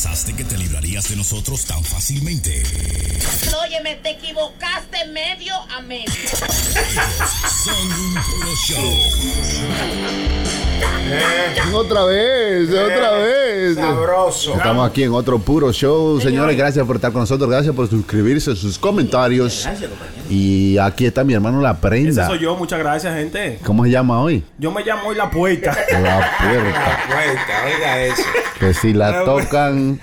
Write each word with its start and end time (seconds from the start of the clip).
pensaste 0.00 0.32
que 0.32 0.44
te 0.44 0.56
librarías 0.56 1.08
de 1.08 1.16
nosotros 1.16 1.64
tan 1.64 1.82
fácilmente? 1.82 2.62
Óyeme, 3.64 3.96
te 3.96 4.10
equivocaste 4.10 5.06
medio 5.06 5.52
a 5.76 5.80
medio. 5.82 6.12
Son 7.64 7.92
un 7.92 8.14
puro 8.14 8.54
show. 8.54 10.47
Otra 11.74 12.04
vez, 12.04 12.70
otra 12.70 13.12
vez. 13.18 13.76
Sabroso. 13.76 14.54
Estamos 14.54 14.88
aquí 14.88 15.02
en 15.04 15.12
otro 15.12 15.38
puro 15.38 15.72
show. 15.72 16.20
Señores, 16.20 16.56
gracias 16.56 16.84
por 16.86 16.96
estar 16.96 17.12
con 17.12 17.20
nosotros. 17.22 17.48
Gracias 17.48 17.74
por 17.74 17.88
suscribirse, 17.88 18.54
sus 18.56 18.78
comentarios. 18.78 19.68
Y 20.30 20.76
aquí 20.78 21.06
está 21.06 21.24
mi 21.24 21.34
hermano 21.34 21.60
La 21.60 21.70
Ese 21.72 21.80
Prenda. 21.80 22.26
soy 22.26 22.40
yo, 22.40 22.54
muchas 22.56 22.78
gracias, 22.78 23.14
gente. 23.14 23.58
¿Cómo 23.64 23.84
se 23.84 23.90
llama 23.90 24.20
hoy? 24.20 24.44
Yo 24.58 24.70
me 24.70 24.82
llamo 24.84 25.08
hoy 25.08 25.16
La 25.16 25.30
Puerta. 25.30 25.70
La 25.90 26.30
puerta. 26.38 26.98
Vuelta, 27.08 27.64
oiga 27.64 28.02
eso. 28.02 28.22
Que 28.58 28.74
si 28.74 28.92
la 28.92 29.24
tocan, 29.24 30.00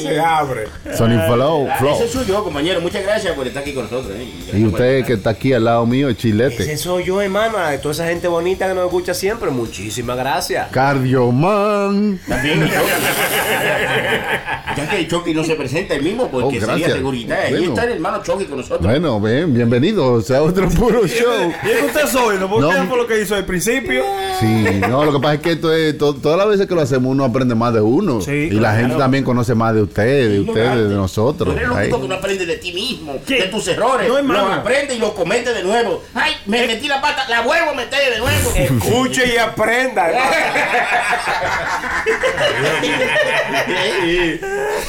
Se 0.00 0.18
abre. 0.18 0.64
Sony 0.96 1.20
Flow. 1.26 1.68
Flow. 1.78 1.94
Ese 1.94 2.08
soy 2.08 2.26
yo, 2.26 2.42
compañero. 2.42 2.80
Muchas 2.80 3.02
gracias 3.02 3.34
por 3.34 3.46
estar 3.46 3.62
aquí 3.62 3.74
con 3.74 3.84
nosotros. 3.84 4.12
¿eh? 4.16 4.26
Y 4.58 4.64
usted 4.64 5.04
que 5.04 5.12
está 5.14 5.30
aquí 5.30 5.52
al 5.52 5.64
lado 5.64 5.84
mío, 5.86 6.08
Ese 6.08 6.18
Chilete. 6.18 6.76
soy 6.78 7.04
yo, 7.04 7.20
hermano. 7.20 7.58
Toda 7.82 7.92
esa 7.92 8.06
gente 8.06 8.26
bonita 8.26 8.66
que 8.66 8.74
nos 8.74 8.90
escucha 8.98 9.14
siempre. 9.14 9.50
Muchísimas 9.50 10.16
gracias. 10.16 10.68
Cardioman. 10.72 12.18
También. 12.28 12.68
ya 14.76 14.90
que 14.90 15.06
Chucky 15.08 15.32
no 15.34 15.44
se 15.44 15.54
presenta 15.54 15.94
el 15.94 16.02
mismo 16.02 16.28
porque 16.28 16.58
Oh, 16.58 16.66
sería 16.66 16.88
seguridad. 16.90 17.38
Ahí 17.44 17.52
Bueno. 17.52 17.68
está 17.68 17.84
el 17.84 17.92
hermano 17.92 18.22
Chucky 18.22 18.44
con 18.46 18.56
nosotros. 18.58 18.82
Bueno, 18.82 19.20
ven, 19.20 19.54
bienvenidos 19.54 20.30
a 20.32 20.42
otro 20.42 20.68
puro 20.70 21.06
show. 21.06 21.52
Y 21.64 21.68
es 21.70 21.76
que 21.78 21.84
usted 21.86 22.06
soy, 22.08 22.38
¿no? 22.38 22.48
Porque 22.48 22.62
No. 22.62 22.68
usted 22.70 22.88
fue 22.88 22.96
lo 22.96 23.06
que 23.06 23.20
hizo 23.22 23.34
al 23.36 23.44
principio. 23.44 24.02
Sí, 24.40 24.80
no, 24.88 25.04
lo 25.04 25.12
que 25.12 25.18
pasa 25.20 25.34
es 25.34 25.40
que 25.40 25.52
esto 25.52 25.72
es, 25.72 25.96
to- 25.96 26.14
todas 26.14 26.38
las 26.38 26.48
veces 26.48 26.66
que 26.66 26.74
lo 26.74 26.80
hacemos 26.80 27.12
uno 27.12 27.24
aprende 27.24 27.54
más 27.54 27.72
de 27.74 27.80
uno. 27.80 28.20
Sí, 28.20 28.32
y 28.32 28.50
la 28.50 28.74
gente 28.76 28.96
también 28.96 29.22
conoce 29.24 29.54
más 29.54 29.74
de 29.74 29.82
ustedes, 29.82 30.30
de 30.32 30.40
ustedes, 30.40 30.88
de 30.88 30.94
nosotros. 30.94 31.54
eres 31.56 31.68
el 31.68 31.76
Ay. 31.76 31.82
único 31.84 32.02
que 32.02 32.08
no 32.08 32.14
aprende 32.16 32.46
de 32.46 32.56
ti 32.56 32.72
mismo, 32.72 33.16
¿Qué? 33.26 33.42
de 33.42 33.48
tus 33.48 33.66
errores. 33.68 34.08
No, 34.08 34.20
los 34.22 34.52
aprende 34.52 34.94
y 34.94 34.98
los 34.98 35.12
comete 35.12 35.52
de 35.52 35.62
nuevo. 35.62 36.02
Ay, 36.14 36.32
me 36.46 36.66
metí 36.66 36.88
la 36.88 37.00
pata, 37.00 37.28
la 37.28 37.42
vuelvo 37.42 37.70
a 37.70 37.74
meter 37.74 38.12
de 38.14 38.18
nuevo. 38.18 38.50
Escuche 38.88 39.34
y 39.34 39.36
aprenda. 39.36 40.08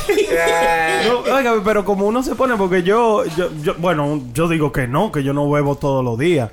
No, 1.08 1.19
oiga, 1.36 1.53
pero 1.64 1.86
como 1.86 2.06
uno 2.06 2.22
se 2.23 2.36
pone, 2.36 2.56
porque 2.56 2.83
yo, 2.83 3.23
yo, 3.38 3.50
yo- 3.64 3.75
bueno, 3.78 4.22
yo 4.33 4.47
digo 4.47 4.72
que 4.72 4.88
no, 4.88 5.11
que 5.11 5.23
yo 5.23 5.33
no 5.33 5.50
bebo 5.50 5.75
todos 5.75 6.03
los 6.03 6.17
días. 6.17 6.50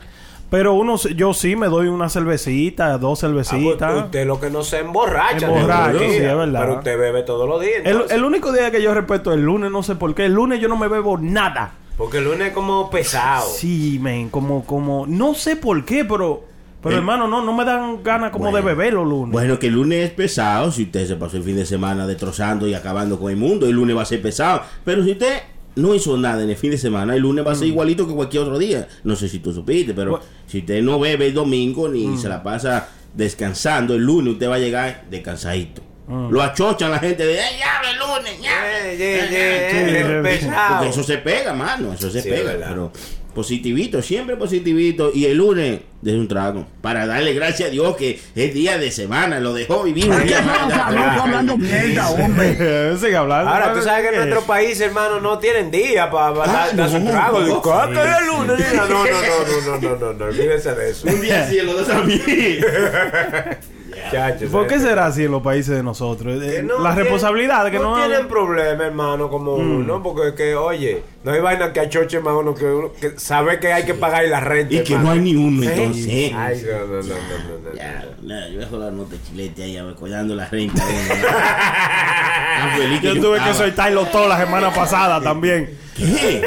Pero 0.48 0.74
uno, 0.74 0.96
yo 0.96 1.34
sí 1.34 1.56
me 1.56 1.66
doy 1.66 1.88
una 1.88 2.08
cervecita, 2.08 2.96
dos 2.98 3.20
cervecitas. 3.20 4.04
usted 4.04 4.24
lo 4.26 4.38
que 4.38 4.48
no 4.48 4.62
se 4.62 4.78
emborracha. 4.78 5.46
Emborracha, 5.46 5.98
sí, 5.98 6.04
es 6.04 6.36
verdad. 6.36 6.60
Pero 6.60 6.74
usted 6.78 6.98
bebe 6.98 7.22
todos 7.24 7.48
los 7.48 7.60
días. 7.60 7.82
el, 7.84 8.04
el 8.10 8.24
único 8.24 8.52
día 8.52 8.70
que 8.70 8.80
yo 8.80 8.94
respeto 8.94 9.32
es 9.32 9.38
el 9.38 9.44
lunes, 9.44 9.72
no 9.72 9.82
sé 9.82 9.96
por 9.96 10.14
qué. 10.14 10.26
El 10.26 10.34
lunes 10.34 10.60
yo 10.60 10.68
no 10.68 10.76
me 10.76 10.86
bebo 10.86 11.18
nada. 11.18 11.72
Porque 11.98 12.18
el 12.18 12.24
lunes 12.24 12.48
es 12.48 12.52
como 12.54 12.88
pesado. 12.90 13.48
Sí, 13.48 13.98
men, 14.00 14.28
como, 14.28 14.64
como, 14.64 15.04
no 15.08 15.34
sé 15.34 15.56
por 15.56 15.84
qué, 15.84 16.04
pero, 16.04 16.44
pero 16.86 16.98
hermano, 16.98 17.28
no, 17.28 17.42
no 17.44 17.52
me 17.52 17.64
dan 17.64 18.02
ganas 18.02 18.30
como 18.30 18.54
de 18.54 18.60
beber 18.62 18.94
los 18.94 19.06
lunes. 19.06 19.32
Bueno, 19.32 19.58
que 19.58 19.66
el 19.68 19.74
lunes 19.74 20.04
es 20.04 20.10
pesado. 20.10 20.70
Si 20.72 20.84
usted 20.84 21.06
se 21.06 21.16
pasó 21.16 21.36
el 21.36 21.42
fin 21.42 21.56
de 21.56 21.66
semana 21.66 22.06
destrozando 22.06 22.66
y 22.66 22.74
acabando 22.74 23.18
con 23.18 23.30
el 23.30 23.36
mundo, 23.36 23.66
el 23.66 23.72
lunes 23.72 23.96
va 23.96 24.02
a 24.02 24.06
ser 24.06 24.22
pesado. 24.22 24.62
Pero 24.84 25.04
si 25.04 25.12
usted 25.12 25.42
no 25.76 25.94
hizo 25.94 26.16
nada 26.16 26.42
en 26.42 26.50
el 26.50 26.56
fin 26.56 26.70
de 26.70 26.78
semana, 26.78 27.14
el 27.14 27.20
lunes 27.22 27.46
va 27.46 27.52
a 27.52 27.54
ser 27.54 27.68
igualito 27.68 28.06
que 28.08 28.14
cualquier 28.14 28.44
otro 28.44 28.58
día. 28.58 28.88
No 29.04 29.14
sé 29.16 29.28
si 29.28 29.40
tú 29.40 29.52
supiste, 29.52 29.92
pero 29.94 30.20
si 30.46 30.58
usted 30.60 30.82
no 30.82 30.98
bebe 30.98 31.26
el 31.26 31.34
domingo 31.34 31.88
ni 31.88 32.16
se 32.16 32.28
la 32.28 32.42
pasa 32.42 32.88
descansando, 33.14 33.94
el 33.94 34.02
lunes 34.02 34.34
usted 34.34 34.48
va 34.48 34.54
a 34.54 34.58
llegar 34.58 35.04
descansadito. 35.10 35.82
Lo 36.08 36.40
achochan 36.40 36.92
la 36.92 37.00
gente 37.00 37.26
de, 37.26 37.40
¡ay, 37.40 37.56
ya, 37.58 37.90
el 37.90 37.98
lunes! 37.98 38.40
Ya, 38.40 38.50
Eh, 38.86 38.94
eh, 38.94 39.28
eh, 39.32 39.70
eh, 39.72 40.04
sí, 40.06 40.22
pesado. 40.22 40.76
Porque 40.76 40.90
eso 40.90 41.02
se 41.02 41.18
pega, 41.18 41.52
mano, 41.52 41.92
eso 41.92 42.08
se 42.10 42.22
Sí, 42.22 42.28
pega. 42.30 42.52
Pero 42.68 42.92
positivito, 43.36 44.00
siempre 44.00 44.34
positivito. 44.36 45.10
Y 45.14 45.26
el 45.26 45.36
lunes, 45.36 45.80
desde 46.00 46.18
un 46.18 46.26
trago. 46.26 46.66
Para 46.80 47.06
darle 47.06 47.34
gracias 47.34 47.68
a 47.68 47.70
Dios 47.70 47.94
que 47.96 48.18
es 48.34 48.54
día 48.54 48.78
de 48.78 48.90
semana, 48.90 49.40
lo 49.40 49.52
dejó 49.52 49.82
vivir 49.82 50.10
un 50.10 50.26
día 50.26 50.40
más. 50.40 50.72
Sigue 53.00 53.16
hablando. 53.16 53.50
Ahora, 53.50 53.74
tú 53.74 53.82
sabes 53.82 54.08
que 54.08 54.16
en 54.16 54.22
nuestro 54.22 54.46
país, 54.46 54.80
hermano, 54.80 55.20
no 55.20 55.38
tienen 55.38 55.70
día 55.70 56.10
para 56.10 56.44
Ah, 56.44 56.68
dar 56.72 56.90
su 56.90 56.98
no, 56.98 57.10
trago. 57.10 57.60
¿Cuánto 57.62 58.02
es 58.02 58.16
el 58.18 58.26
lunes? 58.26 58.74
No, 58.74 58.88
no, 58.88 59.04
no, 59.04 59.04
no, 59.04 59.60
no, 59.60 59.80
no, 59.80 59.96
no, 59.96 60.12
no, 60.14 60.24
olvídese 60.24 60.74
de 60.74 60.90
eso. 60.90 61.06
Un 61.06 61.20
día 61.20 61.46
los 61.62 61.76
dos 61.76 61.88
también. 61.88 62.22
Chacho, 64.10 64.46
¿Por 64.48 64.66
qué 64.66 64.78
será 64.78 65.06
así 65.06 65.24
en 65.24 65.32
los 65.32 65.42
países 65.42 65.76
de 65.76 65.82
nosotros? 65.82 66.42
Eh, 66.42 66.56
Que 66.56 66.62
no 66.62 66.78
la 66.80 66.94
responsabilidad 66.94 67.70
que 67.70 67.78
no, 67.78 67.96
tienen 67.96 68.28
problema, 68.28 68.86
hermano, 68.86 69.28
como 69.28 69.54
uno, 69.54 70.02
porque 70.02 70.28
es 70.28 70.34
que, 70.34 70.54
oye, 70.54 71.02
no 71.24 71.32
hay 71.32 71.40
vaina 71.40 71.72
que 71.72 71.80
achoche 71.80 72.20
más 72.20 72.34
uno 72.34 72.54
que 72.54 72.64
uno 72.64 72.92
que 73.00 73.18
sabe 73.18 73.58
que 73.58 73.72
hay 73.72 73.84
que 73.84 73.94
pagar 73.94 74.24
la 74.26 74.40
renta. 74.40 74.74
Y 74.74 74.84
que 74.84 74.94
hermano. 74.94 75.08
no 75.08 75.14
hay 75.14 75.20
ni 75.20 75.34
uno, 75.34 75.62
¿Eh? 75.62 75.74
entonces. 75.74 76.32
Ay, 76.34 76.62
no, 76.64 76.78
no, 76.78 76.86
no, 76.86 77.02
no, 77.02 77.02
no, 77.02 77.70
no. 77.70 77.76
Ya, 77.76 78.04
nada, 78.22 78.48
yo 78.48 78.60
dejo 78.60 78.78
la 78.78 78.90
nota 78.90 79.16
chilete 79.26 79.62
ahí, 79.62 79.80
recordando 79.80 80.34
la 80.34 80.46
renta. 80.48 80.82
Yo 83.02 83.20
tuve 83.20 83.38
que 83.40 83.54
soltarlo 83.54 84.04
todo 84.06 84.28
la 84.28 84.38
semana 84.38 84.72
pasada 84.72 85.20
también. 85.20 85.85
¿Qué? 85.96 86.42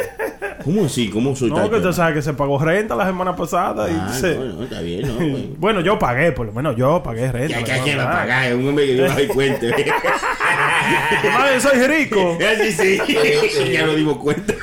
¿Cómo 0.63 0.85
así? 0.85 1.09
¿Cómo 1.09 1.35
soy 1.35 1.49
No, 1.49 1.69
que 1.69 1.77
usted 1.77 1.91
sabe 1.93 2.13
que 2.15 2.21
se 2.21 2.33
pagó 2.33 2.59
renta 2.59 2.95
la 2.95 3.05
semana 3.05 3.35
pasada. 3.35 3.89
y 3.89 3.93
Ah, 3.99 4.13
se- 4.13 4.35
no, 4.35 4.45
no, 4.45 4.63
está 4.63 4.81
bien, 4.81 5.07
¿no? 5.07 5.13
Bueno. 5.15 5.37
Bueno, 5.59 5.81
yo 5.81 5.99
pagué, 5.99 6.31
por 6.31 6.45
lo 6.47 6.51
menos 6.53 6.75
yo 6.75 7.01
pagué 7.03 7.31
renta. 7.31 7.59
Ya 7.61 7.83
que 7.83 7.95
la 7.95 8.11
pagar, 8.11 8.53
un 8.55 8.69
hombre 8.69 8.85
que 8.87 8.95
no 8.95 9.03
da 9.07 9.15
cuenta. 9.33 9.65
Ay, 11.37 11.59
soy 11.61 11.79
rico. 11.87 12.37
Así 12.39 12.71
sí, 13.07 13.71
ya 13.73 13.85
nos 13.85 13.95
dimos 13.95 14.17
cuenta. 14.17 14.53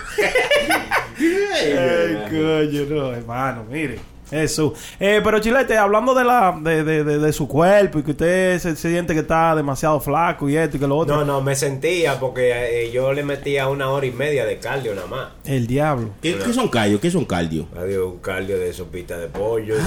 Ay, 1.18 2.16
coño, 2.30 2.82
no, 2.88 3.12
hermano, 3.12 3.64
mire. 3.70 3.98
Eso. 4.30 4.74
Eh, 4.98 5.20
pero 5.22 5.38
Chilete, 5.38 5.76
hablando 5.78 6.14
de 6.14 6.24
la 6.24 6.56
de, 6.60 6.82
de, 6.82 7.04
de, 7.04 7.18
de 7.18 7.32
su 7.32 7.46
cuerpo 7.46 8.00
y 8.00 8.02
que 8.02 8.10
usted 8.10 8.58
se, 8.58 8.74
se 8.74 8.90
siente 8.90 9.14
que 9.14 9.20
está 9.20 9.54
demasiado 9.54 10.00
flaco 10.00 10.48
y 10.48 10.56
esto 10.56 10.76
y 10.76 10.80
que 10.80 10.86
lo 10.86 10.96
otro. 10.96 11.16
No, 11.16 11.24
no, 11.24 11.40
me 11.40 11.54
sentía 11.54 12.18
porque 12.18 12.86
eh, 12.86 12.90
yo 12.90 13.12
le 13.12 13.22
metía 13.22 13.68
una 13.68 13.88
hora 13.90 14.04
y 14.06 14.10
media 14.10 14.44
de 14.44 14.58
cardio 14.58 14.94
nada 14.94 15.06
más. 15.06 15.28
El 15.44 15.66
diablo. 15.66 16.10
¿Qué, 16.20 16.36
qué 16.36 16.52
son 16.52 16.68
callos? 16.68 17.00
¿Qué 17.00 17.10
son 17.10 17.24
cardio? 17.24 17.68
Adiós, 17.78 18.06
un 18.14 18.18
cardio 18.18 18.58
de 18.58 18.72
sopita 18.72 19.16
de 19.16 19.28
pollo. 19.28 19.76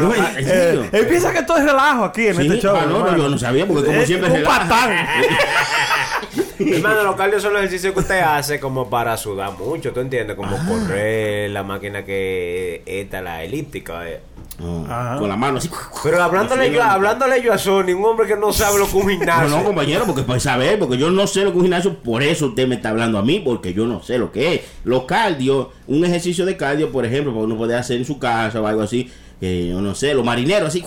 No, 0.00 0.12
¿en 0.12 0.22
Eh, 0.38 0.88
él 0.92 1.06
piensa 1.06 1.32
que 1.32 1.42
todo 1.44 1.58
es 1.58 1.64
relajo 1.64 2.04
aquí 2.04 2.26
en 2.26 2.34
Sí, 2.36 2.42
este 2.46 2.58
show. 2.60 2.76
ah, 2.76 2.86
no, 2.86 3.04
no, 3.06 3.16
yo 3.16 3.28
no 3.28 3.38
sabía, 3.38 3.66
porque 3.66 3.84
como 3.86 3.98
Es 3.98 4.06
siempre 4.08 4.30
un 4.30 4.42
patán. 4.42 4.90
Hermano, 6.58 7.02
los 7.04 7.16
cardios 7.16 7.42
son 7.42 7.52
los 7.52 7.60
ejercicios 7.62 7.92
que 7.94 8.00
usted 8.00 8.20
hace 8.20 8.58
como 8.60 8.88
para 8.88 9.16
sudar 9.16 9.52
mucho, 9.58 9.92
¿tú 9.92 10.00
entiendes? 10.00 10.36
Como 10.36 10.56
correr, 10.66 11.50
la 11.50 11.62
máquina 11.62 12.04
que 12.04 12.82
esta, 12.86 13.20
la 13.22 13.42
elíptica. 13.44 14.08
eh. 14.08 14.20
No, 14.58 14.86
Ajá. 14.88 15.18
con 15.18 15.28
la 15.28 15.36
mano 15.36 15.58
así. 15.58 15.68
Pero 16.02 16.22
hablándole 16.22 16.72
yo, 16.72 16.82
hablándole 16.82 17.42
yo 17.42 17.52
a 17.52 17.58
Sony, 17.58 17.92
un 17.94 18.02
hombre 18.06 18.26
que 18.26 18.36
no 18.36 18.54
sabe 18.54 18.78
lo 18.78 18.84
que 18.86 18.88
es 18.88 18.94
un 18.94 19.02
No, 19.02 19.08
gimnasio. 19.10 19.48
no, 19.58 19.62
compañero, 19.64 20.04
porque 20.06 20.22
para 20.22 20.40
saber, 20.40 20.78
porque 20.78 20.96
yo 20.96 21.10
no 21.10 21.26
sé 21.26 21.40
lo 21.40 21.50
que 21.50 21.50
es 21.50 21.56
un 21.56 21.62
gimnasio, 21.64 21.98
por 21.98 22.22
eso 22.22 22.46
usted 22.46 22.66
me 22.66 22.76
está 22.76 22.88
hablando 22.88 23.18
a 23.18 23.22
mí, 23.22 23.40
porque 23.44 23.74
yo 23.74 23.84
no 23.84 24.02
sé 24.02 24.16
lo 24.16 24.32
que 24.32 24.54
es. 24.54 24.60
Los 24.84 25.02
cardio, 25.04 25.72
un 25.88 26.06
ejercicio 26.06 26.46
de 26.46 26.56
cardio, 26.56 26.90
por 26.90 27.04
ejemplo, 27.04 27.32
para 27.34 27.44
uno 27.44 27.58
poder 27.58 27.76
hacer 27.76 27.98
en 27.98 28.06
su 28.06 28.18
casa 28.18 28.58
o 28.62 28.66
algo 28.66 28.80
así, 28.80 29.10
que 29.40 29.68
yo 29.68 29.80
no 29.80 29.94
sé, 29.94 30.14
los 30.14 30.24
marineros 30.24 30.68
así. 30.68 30.82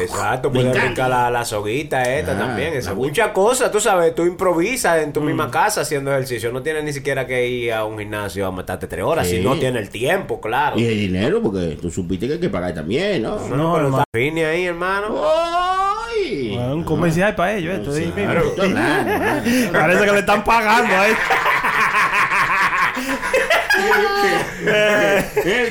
Exacto, 0.00 0.52
puedes 0.52 0.72
brincar 0.72 1.10
la, 1.10 1.30
la 1.30 1.44
soguita 1.44 2.02
esta 2.04 2.32
Ah, 2.32 2.38
también. 2.38 2.74
Esa. 2.74 2.94
Muchas 2.94 3.28
cosas, 3.32 3.72
tú 3.72 3.80
sabes, 3.80 4.14
tú 4.14 4.24
improvisas 4.24 5.02
en 5.02 5.12
tu 5.12 5.20
misma 5.20 5.50
casa 5.50 5.80
haciendo 5.80 6.12
ejercicio. 6.12 6.52
No 6.52 6.62
tienes 6.62 6.84
ni 6.84 6.92
siquiera 6.92 7.26
que 7.26 7.48
ir 7.48 7.72
a 7.72 7.84
un 7.84 7.98
gimnasio 7.98 8.46
a 8.46 8.50
matarte 8.52 8.86
tres 8.86 9.04
horas 9.04 9.26
Sí. 9.26 9.38
si 9.38 9.42
no 9.42 9.56
tienes 9.56 9.82
el 9.82 9.90
tiempo, 9.90 10.40
claro. 10.40 10.78
Y 10.78 10.84
el 10.86 10.96
dinero, 10.98 11.42
porque 11.42 11.76
tú 11.80 11.90
supiste 11.90 12.26
que 12.28 12.34
hay 12.34 12.40
que 12.40 12.48
pagar 12.50 12.72
también, 12.74 13.22
¿no? 13.22 13.36
No, 13.48 13.56
No, 13.56 13.74
pero 13.74 13.88
está 13.88 14.04
ahí, 14.50 14.64
hermano. 14.66 15.22
¡Ay! 15.24 16.54
Bueno, 16.54 16.74
un 16.76 16.84
comercial 16.84 17.34
para 17.34 17.54
ellos, 17.54 17.74
esto. 17.78 18.12
Claro. 18.14 18.42
Parece 19.72 20.04
que 20.04 20.12
le 20.12 20.18
están 20.20 20.44
pagando 20.44 20.94
ahí. 20.94 21.12
Eh, 21.69 21.69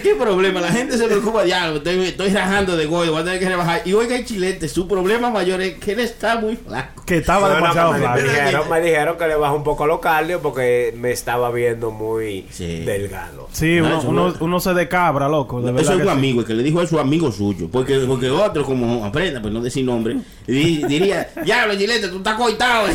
¿Qué 0.03 0.15
problema? 0.17 0.61
La 0.61 0.69
gente 0.69 0.97
se 0.97 1.05
preocupa, 1.05 1.43
diablo, 1.43 1.77
estoy, 1.77 2.03
estoy 2.07 2.29
rajando 2.29 2.75
de 2.77 2.85
goyo, 2.85 3.11
voy 3.11 3.21
a 3.21 3.25
tener 3.25 3.39
que 3.39 3.47
rebajar. 3.49 3.81
Y 3.85 3.93
oiga, 3.93 4.15
el 4.15 4.25
chilete, 4.25 4.67
su 4.69 4.87
problema 4.87 5.29
mayor 5.29 5.61
es 5.61 5.75
que 5.79 5.91
él 5.93 5.99
está 5.99 6.37
muy 6.37 6.55
flaco. 6.55 7.03
Que 7.05 7.17
estaba 7.17 7.53
demasiado 7.53 7.93
me, 7.93 7.99
flaco. 7.99 8.21
dijeron, 8.21 8.69
me 8.69 8.81
dijeron 8.81 9.17
que 9.17 9.27
le 9.27 9.35
bajó 9.35 9.55
un 9.55 9.63
poco 9.63 9.85
los 9.87 9.99
cardio 9.99 10.41
porque 10.41 10.93
me 10.97 11.11
estaba 11.11 11.51
viendo 11.51 11.91
muy 11.91 12.45
Sí. 12.51 12.81
delgado. 12.85 13.47
Sí, 13.51 13.77
No, 13.79 13.99
uno, 13.99 14.01
uno, 14.09 14.27
no- 14.29 14.35
uno 14.39 14.59
se 14.59 14.73
decabra, 14.73 15.27
loco. 15.27 15.61
De 15.61 15.81
Eso 15.81 15.93
es 15.93 16.03
sí. 16.03 16.09
amigo, 16.09 16.41
el 16.41 16.47
que 16.47 16.53
le 16.53 16.63
dijo 16.63 16.79
a 16.81 16.87
su 16.87 16.99
amigo 16.99 17.31
suyo. 17.31 17.67
Porque, 17.71 17.99
porque 18.07 18.29
otro, 18.29 18.63
como 18.63 19.05
aprenda, 19.05 19.41
pues 19.41 19.53
no 19.53 19.61
decir 19.61 19.85
nombre, 19.85 20.17
di- 20.47 20.83
diría, 20.87 21.29
diablo, 21.43 21.75
chilete, 21.75 22.07
tú 22.09 22.17
estás 22.17 22.35
coitado. 22.35 22.87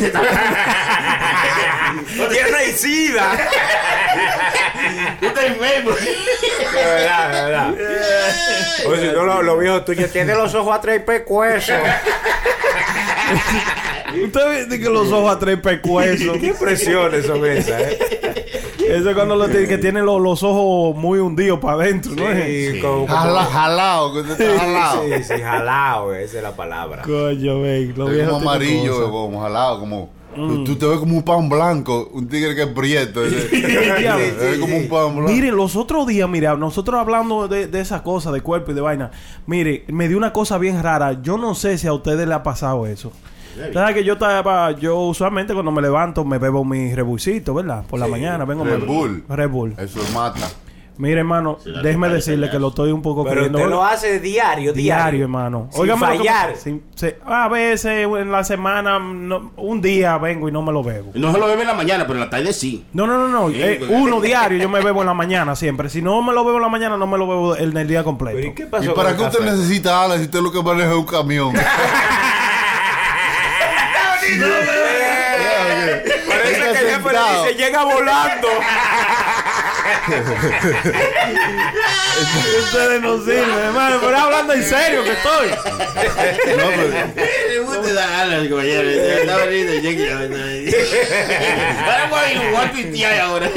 ¡Tiene 2.29 2.71
sida! 2.75 3.37
Tú 5.19 5.25
estás 5.27 5.43
enfermo. 5.45 5.91
De 5.91 6.75
verdad, 6.85 7.27
de 7.33 7.41
verdad. 7.43 7.73
O 8.87 8.95
si 8.95 9.07
no, 9.07 9.23
los 9.25 9.43
lo 9.45 9.57
viejos 9.57 9.85
tuyos 9.85 10.11
tienen 10.11 10.37
los 10.37 10.53
ojos 10.55 10.75
a 10.75 10.81
tres 10.81 11.01
pecuesos. 11.03 11.75
Usted 14.23 14.65
dice 14.65 14.79
que 14.81 14.89
los 14.89 15.11
ojos 15.11 15.35
a 15.35 15.39
tres 15.39 15.59
pecuesos. 15.59 16.37
¿Qué 16.37 16.47
impresiones 16.47 17.25
son 17.25 17.45
esas, 17.45 17.81
eh? 17.81 17.97
Eso 18.87 19.09
es 19.09 19.15
cuando 19.15 19.35
lo 19.35 19.47
tiene, 19.49 19.67
que 19.67 19.79
tiene 19.79 20.01
los, 20.01 20.21
los 20.21 20.43
ojos 20.43 20.95
muy 20.95 21.17
hundidos 21.17 21.59
para 21.59 21.73
adentro, 21.77 22.11
¿no? 22.15 22.23
Sí, 22.35 22.79
con- 22.79 23.07
con- 23.07 23.17
Jala- 23.17 23.45
jalao, 23.45 24.13
que 24.13 24.19
usted 24.19 24.39
está 24.41 24.59
jalao. 24.63 25.03
Sí, 25.05 25.23
sí, 25.23 25.41
jalao, 25.41 26.13
esa 26.13 26.37
es 26.37 26.43
la 26.43 26.51
palabra. 26.55 27.01
Coño, 27.01 27.61
ven. 27.61 27.93
Lo 27.97 28.05
como 28.05 28.37
amarillo, 28.37 29.09
como 29.11 29.41
jalado, 29.41 29.79
como. 29.79 30.13
Tú 30.35 30.75
te 30.75 30.85
ves 30.85 30.99
como 30.99 31.15
un 31.17 31.23
pan 31.23 31.47
blanco, 31.49 32.09
un 32.13 32.27
tigre 32.27 32.53
que 32.55 32.63
es 32.63 32.67
prieto. 32.67 33.23
ese. 33.25 33.47
diablo. 33.99 34.25
Te 34.37 34.45
ves 34.51 34.59
como 34.59 34.75
un 34.77 34.87
pan 34.87 35.15
blanco. 35.15 35.31
Mire, 35.31 35.51
los 35.51 35.75
otros 35.75 36.05
días, 36.07 36.29
mira, 36.29 36.55
nosotros 36.55 36.99
hablando 36.99 37.47
de, 37.47 37.67
de 37.67 37.79
esa 37.81 38.03
cosa, 38.03 38.31
de 38.31 38.41
cuerpo 38.41 38.71
y 38.71 38.75
de 38.75 38.81
vaina. 38.81 39.11
Mire, 39.47 39.85
me 39.87 40.07
dio 40.07 40.17
una 40.17 40.33
cosa 40.33 40.57
bien 40.57 40.81
rara. 40.83 41.21
Yo 41.21 41.37
no 41.37 41.55
sé 41.55 41.77
si 41.77 41.87
a 41.87 41.93
ustedes 41.93 42.27
le 42.27 42.33
ha 42.33 42.43
pasado 42.43 42.85
eso. 42.85 43.11
¿Sabes 43.73 43.95
que 43.95 44.03
yo 44.03 44.13
estaba, 44.13 44.71
yo 44.71 44.99
usualmente 44.99 45.53
cuando 45.53 45.71
me 45.71 45.81
levanto 45.81 46.25
me 46.25 46.37
bebo 46.37 46.65
mi 46.65 46.93
rebulcito, 46.93 47.53
¿verdad? 47.53 47.85
Por 47.87 48.01
la 48.01 48.07
mañana 48.07 48.43
vengo 48.43 48.65
Red 48.65 48.79
me- 48.79 48.85
Bull. 48.85 49.23
Red 49.29 49.49
Bull. 49.49 49.75
Eso 49.77 50.01
mata. 50.13 50.45
Mire, 50.97 51.19
hermano, 51.19 51.57
Sí, 51.63 51.71
déjeme 51.83 52.07
decirle 52.09 52.49
que 52.49 52.57
lo 52.57 52.69
estoy 52.69 52.91
un 52.91 53.01
poco 53.01 53.23
Pero 53.23 53.35
queriendo. 53.35 53.57
usted 53.57 53.69
lo 53.69 53.83
hace 53.83 54.19
diario, 54.19 54.71
diario, 54.71 54.73
diario. 54.73 55.23
hermano. 55.23 55.69
Sin 55.71 55.85
que 55.85 55.95
fallar. 55.97 56.55
sin- 56.55 56.83
se- 56.95 57.17
a 57.25 57.47
veces 57.49 58.05
en 58.05 58.31
la 58.31 58.43
semana, 58.43 58.97
no- 58.99 59.51
un 59.57 59.81
día 59.81 60.17
vengo 60.17 60.47
y 60.47 60.51
no 60.51 60.61
me 60.61 60.71
lo 60.71 60.83
bebo. 60.83 61.11
No 61.15 61.31
se 61.33 61.39
lo 61.39 61.47
bebe 61.47 61.61
en 61.61 61.67
la 61.67 61.73
mañana, 61.73 62.03
pero 62.07 62.13
en 62.15 62.21
la 62.25 62.29
tarde 62.29 62.53
sí. 62.53 62.85
No, 62.93 63.05
no, 63.07 63.17
no, 63.17 63.27
no. 63.27 63.49
Sí, 63.49 63.55
Eh, 63.61 63.85
uno 63.89 64.21
diario 64.21 64.57
yo 64.57 64.69
me 64.69 64.81
bebo 64.81 65.01
en 65.01 65.07
la 65.07 65.13
mañana 65.13 65.55
siempre. 65.55 65.89
Si 65.89 66.01
no 66.01 66.21
me 66.21 66.31
lo 66.33 66.45
bebo 66.45 66.57
en 66.57 66.63
la 66.63 66.69
mañana, 66.69 66.95
no 66.97 67.07
me 67.07 67.17
lo 67.17 67.27
bebo 67.27 67.57
en 67.57 67.75
el 67.75 67.87
día 67.87 68.03
completo. 68.03 68.37
Pero 68.37 68.47
¿y 68.49 68.53
qué 68.55 68.63
¿Y 68.63 68.67
pasó 68.67 68.93
para 68.93 69.09
qué 69.15 69.21
el 69.23 69.27
usted 69.27 69.39
café? 69.39 69.51
necesita 69.51 70.03
alas 70.03 70.19
si 70.19 70.23
usted 70.25 70.39
lo 70.41 70.51
que 70.51 70.63
maneja 70.63 70.89
es 70.91 70.95
un 70.95 71.05
camión? 71.05 71.53
Parece 76.27 76.61
que 76.61 76.87
ya 76.91 76.99
pero 77.03 77.19
sentado. 77.19 77.43
dice, 77.45 77.55
llega 77.57 77.83
volando. 77.83 78.47
Ustedes 82.59 83.01
no 83.01 83.17
sirven, 83.19 83.49
hermano. 83.65 83.97
Pero 84.01 84.17
hablando 84.17 84.53
en 84.53 84.63
serio 84.63 85.03
que 85.03 85.11
estoy. 85.11 85.49
No, 86.57 86.63
pero- 86.75 86.89
Le 87.49 87.59
gusta 87.59 87.93
dar 87.93 88.09
alas, 88.21 88.47
compañero. 88.47 88.89
Está 88.89 89.37
bonito, 89.39 89.71
cheque. 89.81 90.11
Ahora 91.83 92.09
voy 92.09 92.47
igual 92.47 92.71
tuitear 92.71 93.19
ahora. 93.19 93.49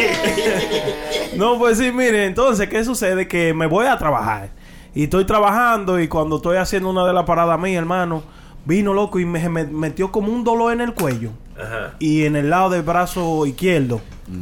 No, 1.36 1.58
pues 1.58 1.78
sí, 1.78 1.92
mire, 1.92 2.25
entonces, 2.26 2.69
¿qué 2.69 2.84
sucede? 2.84 3.28
Que 3.28 3.54
me 3.54 3.66
voy 3.66 3.86
a 3.86 3.96
trabajar. 3.96 4.50
Y 4.94 5.04
estoy 5.04 5.24
trabajando 5.24 6.00
y 6.00 6.08
cuando 6.08 6.36
estoy 6.36 6.56
haciendo 6.56 6.88
una 6.90 7.06
de 7.06 7.12
las 7.12 7.24
paradas 7.24 7.58
mías, 7.60 7.78
hermano, 7.78 8.22
vino 8.64 8.92
loco 8.92 9.19
y 9.20 9.24
me, 9.24 9.48
me 9.48 9.64
metió 9.64 10.10
como 10.10 10.32
un 10.32 10.42
dolor 10.42 10.72
en 10.72 10.81
el 10.81 10.94
cuello. 10.94 11.31
Ajá. 11.58 11.94
Y 11.99 12.25
en 12.25 12.37
el 12.37 12.50
lado 12.50 12.70
del 12.70 12.82
brazo 12.82 13.46
izquierdo. 13.46 14.00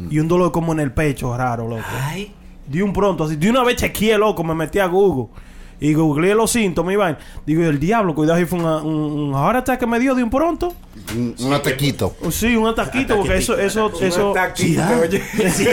Y 0.09 0.19
un 0.19 0.27
dolor 0.27 0.51
como 0.51 0.73
en 0.73 0.81
el 0.81 0.91
pecho, 0.91 1.35
raro, 1.37 1.67
loco. 1.67 1.83
Ay. 2.01 2.33
De 2.67 2.83
un 2.83 2.91
pronto, 2.91 3.23
así, 3.23 3.37
de 3.37 3.49
una 3.49 3.63
vez 3.63 3.77
chequeé, 3.77 4.17
loco, 4.17 4.43
me 4.43 4.53
metí 4.53 4.79
a 4.79 4.87
Google. 4.87 5.27
Y 5.79 5.93
googleé 5.93 6.33
los 6.33 6.49
síntomas, 6.51 6.93
y 6.93 6.97
vaina. 6.97 7.19
Digo, 7.45 7.63
el 7.63 7.79
diablo, 7.79 8.15
cuidado, 8.15 8.39
si 8.39 8.45
fue 8.45 8.57
una- 8.59 8.77
un, 8.77 8.93
un 8.95 9.33
heart 9.35 9.57
attack 9.57 9.79
que 9.79 9.85
me 9.87 9.99
dio 9.99 10.15
de 10.15 10.23
un 10.23 10.29
pronto. 10.29 10.73
un, 11.15 11.35
un 11.39 11.53
ataquito. 11.53 12.15
Oh, 12.25 12.31
Sí, 12.31 12.55
un 12.55 12.67
ataquito, 12.67 13.15
porque 13.17 13.37
eso, 13.37 13.57
eso, 13.57 13.91
eso. 14.01 14.33
Sí, 14.55 14.75
da. 14.75 14.97
oye. 14.99 15.21
Sí, 15.51 15.65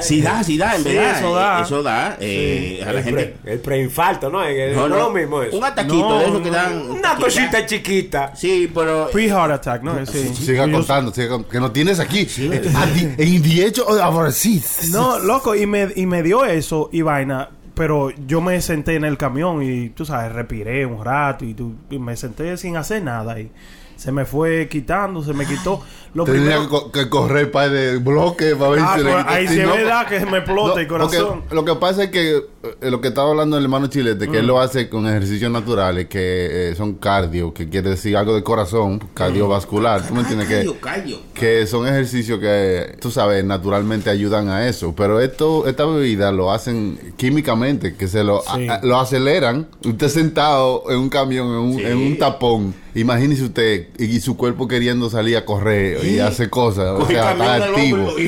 sí 0.00 0.20
da, 0.20 0.42
sí 0.42 0.58
da, 0.58 0.76
en 0.76 0.82
Sí, 0.82 0.88
verdad. 0.94 1.18
eso 1.18 1.34
da. 1.34 1.58
Eh, 1.58 1.62
Eso 1.62 1.82
da. 1.82 2.16
eh, 2.20 2.84
a 2.86 2.92
la 2.92 2.98
El, 2.98 3.04
gente. 3.04 3.36
pre- 3.42 3.52
el 3.52 3.60
preinfarto, 3.60 4.30
¿no? 4.30 4.42
Es, 4.44 4.76
no, 4.76 4.84
es 4.86 4.90
lo 4.90 5.10
mismo 5.10 5.42
eso. 5.42 5.56
Un 5.56 5.64
ataquito 5.64 6.08
No, 6.08 6.18
de 6.18 6.24
eso 6.26 6.42
que 6.42 6.50
no. 6.50 6.56
dan. 6.56 6.90
Una 6.90 7.14
cosita 7.16 7.64
chiquita. 7.66 8.34
Sí, 8.34 8.70
pero. 8.74 9.08
Pre-heart 9.12 9.52
attack, 9.52 9.82
¿no? 9.82 10.04
Sí. 10.06 10.34
Siga 10.34 10.70
contando, 10.70 11.12
siga 11.12 11.42
que 11.48 11.60
no 11.60 11.70
tienes 11.70 12.00
aquí. 12.00 12.26
Eh, 12.38 12.72
a 12.74 12.86
di- 12.86 13.14
En 13.16 13.44
edge 13.44 13.78
of 13.80 14.14
our 14.16 14.32
seats. 14.32 14.88
No, 14.90 15.18
loco, 15.20 15.54
y 15.54 15.66
me, 15.66 15.88
y 15.94 16.04
me 16.06 16.22
dio 16.22 16.44
eso 16.44 16.88
y 16.92 17.02
vaina. 17.02 17.48
Pero 17.74 18.10
yo 18.26 18.40
me 18.40 18.60
senté 18.60 18.94
en 18.94 19.04
el 19.04 19.16
camión 19.18 19.62
y, 19.62 19.88
tú 19.90 20.04
sabes, 20.04 20.32
respiré 20.32 20.86
un 20.86 21.04
rato 21.04 21.44
y, 21.44 21.54
tú- 21.54 21.74
y 21.90 21.98
me 21.98 22.16
senté 22.16 22.56
sin 22.56 22.76
hacer 22.76 23.02
nada. 23.02 23.40
Y 23.40 23.50
se 23.96 24.12
me 24.12 24.24
fue 24.24 24.68
quitando, 24.68 25.22
se 25.22 25.32
me 25.34 25.44
quitó. 25.44 25.82
Lo 26.14 26.24
Tenía 26.24 26.40
primero... 26.42 26.62
que, 26.62 26.68
co- 26.68 26.92
que 26.92 27.08
correr 27.08 27.50
para 27.50 27.68
de 27.70 27.98
bloque 27.98 28.54
para 28.54 28.70
ver 28.70 28.80
Ah, 28.82 28.94
si 28.96 29.02
pues, 29.02 29.16
quita. 29.16 29.32
ahí 29.32 29.48
Si 29.48 29.54
sí 29.54 29.60
es 29.60 29.66
verdad 29.66 30.06
que 30.06 30.26
me 30.26 30.38
explota 30.38 30.80
el 30.80 30.86
No, 30.88 30.98
porque 30.98 31.16
corazón. 31.18 31.42
lo 31.50 31.64
que 31.64 31.74
pasa 31.74 32.04
es 32.04 32.10
que 32.10 32.42
lo 32.80 33.00
que 33.00 33.08
estaba 33.08 33.30
hablando 33.30 33.56
el 33.58 33.64
hermano 33.64 33.86
Chilete, 33.88 34.28
que 34.28 34.38
él 34.38 34.46
lo 34.46 34.60
hace 34.60 34.88
con 34.88 35.06
ejercicios 35.06 35.50
naturales 35.50 36.06
que 36.06 36.70
eh, 36.70 36.74
son 36.76 36.94
cardio, 36.94 37.52
que 37.54 37.68
quiere 37.68 37.90
decir 37.90 38.16
algo 38.16 38.34
de 38.34 38.42
corazón, 38.42 39.00
cardiovascular. 39.14 40.06
¿Tú 40.06 40.14
me 40.14 40.20
entiendes? 40.20 40.48
Que, 40.48 40.54
Cardio, 40.54 40.80
cardio. 40.80 41.18
que 41.34 41.66
son 41.66 41.86
ejercicios 41.86 42.38
que, 42.40 42.96
tú 43.00 43.10
sabes, 43.10 43.44
naturalmente 43.44 44.10
ayudan 44.10 44.48
a 44.48 44.68
eso. 44.68 44.94
Pero 44.96 45.20
esto, 45.20 45.66
esta 45.66 45.84
bebida 45.84 46.32
lo 46.32 46.52
hacen 46.52 46.98
químicamente, 47.16 47.94
que 47.96 48.08
se 48.08 48.22
lo, 48.24 48.42
Sí. 48.54 48.68
a- 48.68 48.80
lo 48.82 48.98
aceleran. 48.98 49.66
Usted 49.84 50.08
sentado 50.08 50.84
en 50.90 50.98
un 50.98 51.08
camión, 51.08 51.46
en 51.48 51.54
un, 51.56 51.76
Sí. 51.78 51.84
en 51.84 51.96
un 51.98 52.18
tapón. 52.18 52.74
Imagínese 52.96 53.42
usted 53.42 53.88
y, 53.98 54.20
su 54.20 54.36
cuerpo 54.36 54.68
queriendo 54.68 55.10
salir 55.10 55.36
a 55.36 55.44
correr 55.44 56.04
y 56.04 56.20
hacer 56.20 56.48
cosas. 56.48 56.90
O 57.00 57.04
sea, 57.08 57.32
está 57.32 57.54
activo. 57.56 58.06
Oh, 58.06 58.18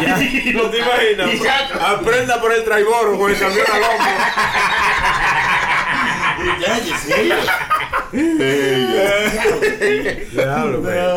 ya. 0.00 0.16
¿No 0.54 0.70
te 0.70 0.78
imaginas? 0.78 1.74
Aprenda 1.84 2.40
por 2.40 2.52
el 2.52 2.62
traiboro 2.64 3.17
con 3.18 3.30
el 3.30 3.38
camión 3.38 3.66
al 3.72 3.82
hombro. 3.82 4.06
Ya, 6.60 6.78
ya, 6.78 6.96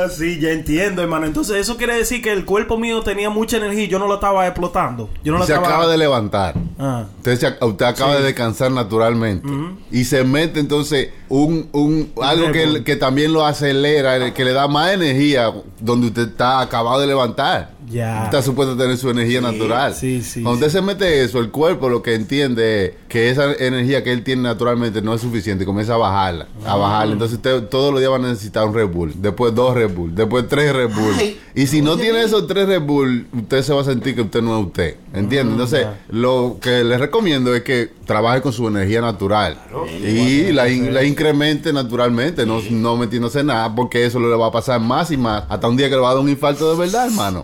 sí. 0.09 0.39
Ya 0.39 0.51
entiendo, 0.51 1.01
hermano. 1.01 1.25
Entonces, 1.25 1.57
eso 1.57 1.77
quiere 1.77 1.95
decir 1.95 2.21
que 2.21 2.31
el 2.31 2.45
cuerpo 2.45 2.77
mío 2.77 3.01
tenía 3.01 3.29
mucha 3.29 3.57
energía 3.57 3.83
y 3.83 3.87
yo 3.87 3.99
no 3.99 4.07
lo 4.07 4.15
estaba 4.15 4.45
explotando. 4.47 5.09
Yo 5.23 5.31
no 5.33 5.39
lo 5.39 5.45
se 5.45 5.53
estaba... 5.53 5.67
acaba 5.67 5.87
de 5.87 5.97
levantar. 5.97 6.55
Ah. 6.79 7.05
Usted, 7.17 7.39
se- 7.39 7.65
usted 7.65 7.85
acaba 7.85 8.15
de 8.17 8.23
descansar 8.23 8.71
naturalmente. 8.71 9.47
Y 9.91 10.05
se 10.05 10.23
mete 10.23 10.59
entonces 10.59 11.09
un, 11.29 11.69
un 11.71 12.11
algo 12.21 12.51
que, 12.51 12.83
que 12.83 12.95
también 12.95 13.33
lo 13.33 13.45
acelera, 13.45 14.15
el- 14.15 14.33
que 14.33 14.43
le 14.45 14.53
da 14.53 14.67
más 14.67 14.91
energía 14.93 15.51
donde 15.79 16.07
usted 16.07 16.29
está 16.29 16.61
acabado 16.61 16.99
de 16.99 17.07
levantar. 17.07 17.71
Ya. 17.91 18.25
Está 18.25 18.41
supuesto 18.41 18.73
a 18.73 18.77
tener 18.77 18.97
su 18.97 19.09
energía 19.09 19.41
natural. 19.41 19.93
sí, 19.93 20.21
sí, 20.21 20.41
Cuando 20.43 20.65
usted 20.65 20.79
se 20.79 20.81
mete 20.81 21.23
eso, 21.23 21.39
el 21.39 21.51
cuerpo 21.51 21.89
lo 21.89 22.01
que 22.01 22.15
entiende 22.15 22.85
es 22.85 22.91
que 23.09 23.29
esa 23.29 23.53
energía 23.53 24.03
que 24.03 24.11
él 24.13 24.23
tiene 24.23 24.43
naturalmente 24.43 25.01
no 25.01 25.13
es 25.13 25.21
suficiente. 25.21 25.63
y 25.63 25.67
Comienza 25.67 25.95
a 25.95 25.97
bajarla, 25.97 26.47
a 26.65 26.75
bajarla. 26.75 27.13
Entonces 27.13 27.37
usted 27.37 27.63
todos 27.69 27.91
los 27.91 27.99
días 27.99 28.11
va 28.11 28.15
a 28.15 28.19
necesitar 28.19 28.65
un 28.67 28.73
Red 28.73 28.87
Bull. 28.89 29.13
Después 29.15 29.53
dos 29.53 29.75
Red 29.75 29.91
Bull. 29.93 30.15
Después 30.15 30.47
tres 30.47 30.73
Red 30.73 30.89
Bull. 30.93 31.13
Ay. 31.17 31.39
y 31.53 31.67
si 31.67 31.81
no 31.81 31.97
tiene 31.97 32.23
esos 32.23 32.47
tres 32.47 32.67
Red 32.67 32.81
Bull, 32.81 33.27
usted 33.33 33.61
se 33.61 33.73
va 33.73 33.81
a 33.81 33.85
sentir 33.85 34.15
que 34.15 34.21
usted 34.21 34.41
no 34.41 34.59
es 34.59 34.65
usted. 34.67 34.95
¿Entiende? 35.13 35.51
Entonces, 35.53 35.85
lo 36.09 36.57
que 36.61 36.83
le 36.85 36.97
recomiendo 36.97 37.53
es 37.53 37.63
que 37.63 37.89
trabaje 38.05 38.41
con 38.41 38.53
su 38.53 38.67
energía 38.67 39.01
natural. 39.01 39.57
Y 40.01 40.51
la, 40.51 40.69
in- 40.69 40.93
la 40.93 41.03
incremente 41.03 41.73
naturalmente, 41.73 42.45
no, 42.45 42.61
no 42.69 42.95
metiéndose 42.97 43.43
nada, 43.43 43.73
porque 43.75 44.05
eso 44.05 44.19
le 44.19 44.27
va 44.35 44.47
a 44.47 44.51
pasar 44.51 44.79
más 44.79 45.11
y 45.11 45.17
más. 45.17 45.43
Hasta 45.49 45.67
un 45.67 45.75
día 45.77 45.89
que 45.89 45.95
le 45.95 46.01
va 46.01 46.11
a 46.11 46.13
dar 46.13 46.23
un 46.23 46.29
infarto 46.29 46.71
de 46.71 46.77
verdad, 46.77 47.07
hermano. 47.07 47.43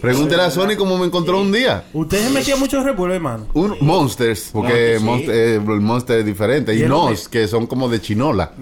Pregúntele 0.00 0.42
a 0.42 0.50
Sony 0.50 0.76
cómo 0.76 0.96
me 0.98 1.06
encontró 1.06 1.40
un 1.40 1.50
día. 1.52 1.84
Usted 1.92 2.18
se 2.24 2.30
metía 2.30 2.56
mucho 2.56 2.82
Red 2.82 2.94
Bull, 2.94 3.12
hermano. 3.12 3.46
Un 3.54 3.76
Monsters, 3.80 4.50
porque 4.52 4.68
Monster, 4.72 4.98
sí. 4.98 5.04
Monster, 5.04 5.34
eh, 5.34 5.54
el 5.56 5.80
Monster 5.80 6.18
es 6.20 6.26
diferente. 6.26 6.74
Y 6.74 6.78
Y 6.78 6.82
el 6.82 6.88
Nos, 6.88 7.28
que 7.28 7.48
son 7.48 7.66
como 7.66 7.88
de 7.88 8.00
chinola. 8.00 8.52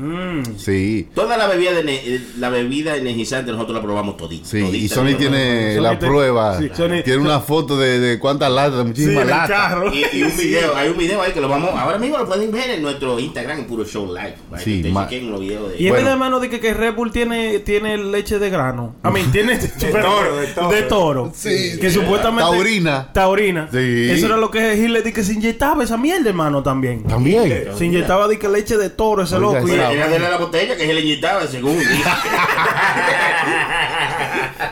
Sí. 0.57 1.09
Toda 1.15 1.37
la 1.37 1.47
bebida, 1.47 1.73
de 1.73 1.85
ne- 1.85 2.01
eh, 2.05 2.21
la 2.39 2.49
bebida 2.49 2.97
energizante 2.97 3.53
nosotros 3.53 3.77
la 3.77 3.83
probamos 3.83 4.17
todita. 4.17 4.47
Sí, 4.47 4.59
y 4.59 4.63
todita. 4.89 4.95
Sony 4.95 5.15
tiene 5.19 5.75
Sony 5.77 5.83
la 5.83 5.99
te- 5.99 6.07
prueba. 6.07 6.59
sí, 6.59 6.71
Sony- 6.75 7.03
tiene 7.05 7.19
una 7.19 7.41
foto 7.47 7.77
de, 7.79 7.99
de 8.01 8.19
cuántas 8.19 8.51
latas, 8.51 8.81
Sí, 8.81 8.87
muchísimas 8.89 9.17
en 9.17 9.21
el 9.23 9.29
latas. 9.29 9.49
carro. 9.51 9.93
Y, 9.95 10.05
y 10.17 10.23
un 10.23 10.37
video, 10.37 10.77
hay 10.77 10.89
un 10.89 10.97
video 10.99 11.23
ahí 11.23 11.33
que 11.33 11.41
lo 11.41 11.49
vamos, 11.49 11.71
ahora 11.75 11.99
mismo 11.99 12.19
lo 12.19 12.27
pueden 12.27 12.51
ver 12.51 12.71
en 12.71 12.83
nuestro 12.83 13.19
Instagram, 13.19 13.59
en 13.61 13.65
Puro 13.67 13.85
Show 13.85 14.07
Live. 14.07 14.37
Para 14.51 14.63
Sí, 14.63 14.71
que 14.71 14.77
ustedes 14.79 14.95
ma- 14.95 15.09
chequen 15.09 15.31
los 15.31 15.41
videos 15.41 15.71
de 15.71 15.77
Y 15.81 15.87
es 15.87 15.91
Bueno. 15.91 15.95
verdad, 15.97 16.13
hermano, 16.13 16.41
de 16.41 16.51
que, 16.51 16.61
que 16.61 16.75
Red 16.75 16.95
Bull 16.95 17.13
tiene, 17.13 17.59
tiene 17.61 17.99
leche 17.99 18.39
de 18.39 18.51
grano. 18.51 18.95
A 19.03 19.11
mí, 19.11 19.21
tiene... 19.33 19.57
de 19.59 19.69
toro, 19.93 20.71
de 20.71 20.83
toro. 20.83 21.26
Sí. 21.35 21.79
Que 21.81 21.91
supuestamente... 21.91 22.51
Taurina. 22.51 23.13
Taurina. 23.13 23.69
Sí. 23.71 24.11
Eso 24.11 24.27
era 24.27 24.37
lo 24.37 24.51
que 24.51 24.77
Hitler 24.77 25.03
di 25.03 25.13
que 25.13 25.25
se 25.25 25.33
inyectaba 25.35 25.85
esa 25.85 25.97
mierda, 25.97 26.29
hermano, 26.29 26.63
también. 26.63 27.03
También. 27.05 27.69
Se 27.77 27.85
inyectaba 27.85 28.29
de 28.29 28.39
que 28.39 28.49
leche 28.49 28.77
de 28.77 28.91
toro 28.91 29.23
ese 29.23 29.37
Oiga, 29.37 29.61
loco. 29.61 29.69
Era 29.69 30.09
de 30.09 30.19
la 30.19 30.37
botella 30.37 30.77
que 30.77 30.87
se 30.87 30.95
le 30.95 31.01
inyectaba 31.01 31.47
según. 31.47 31.79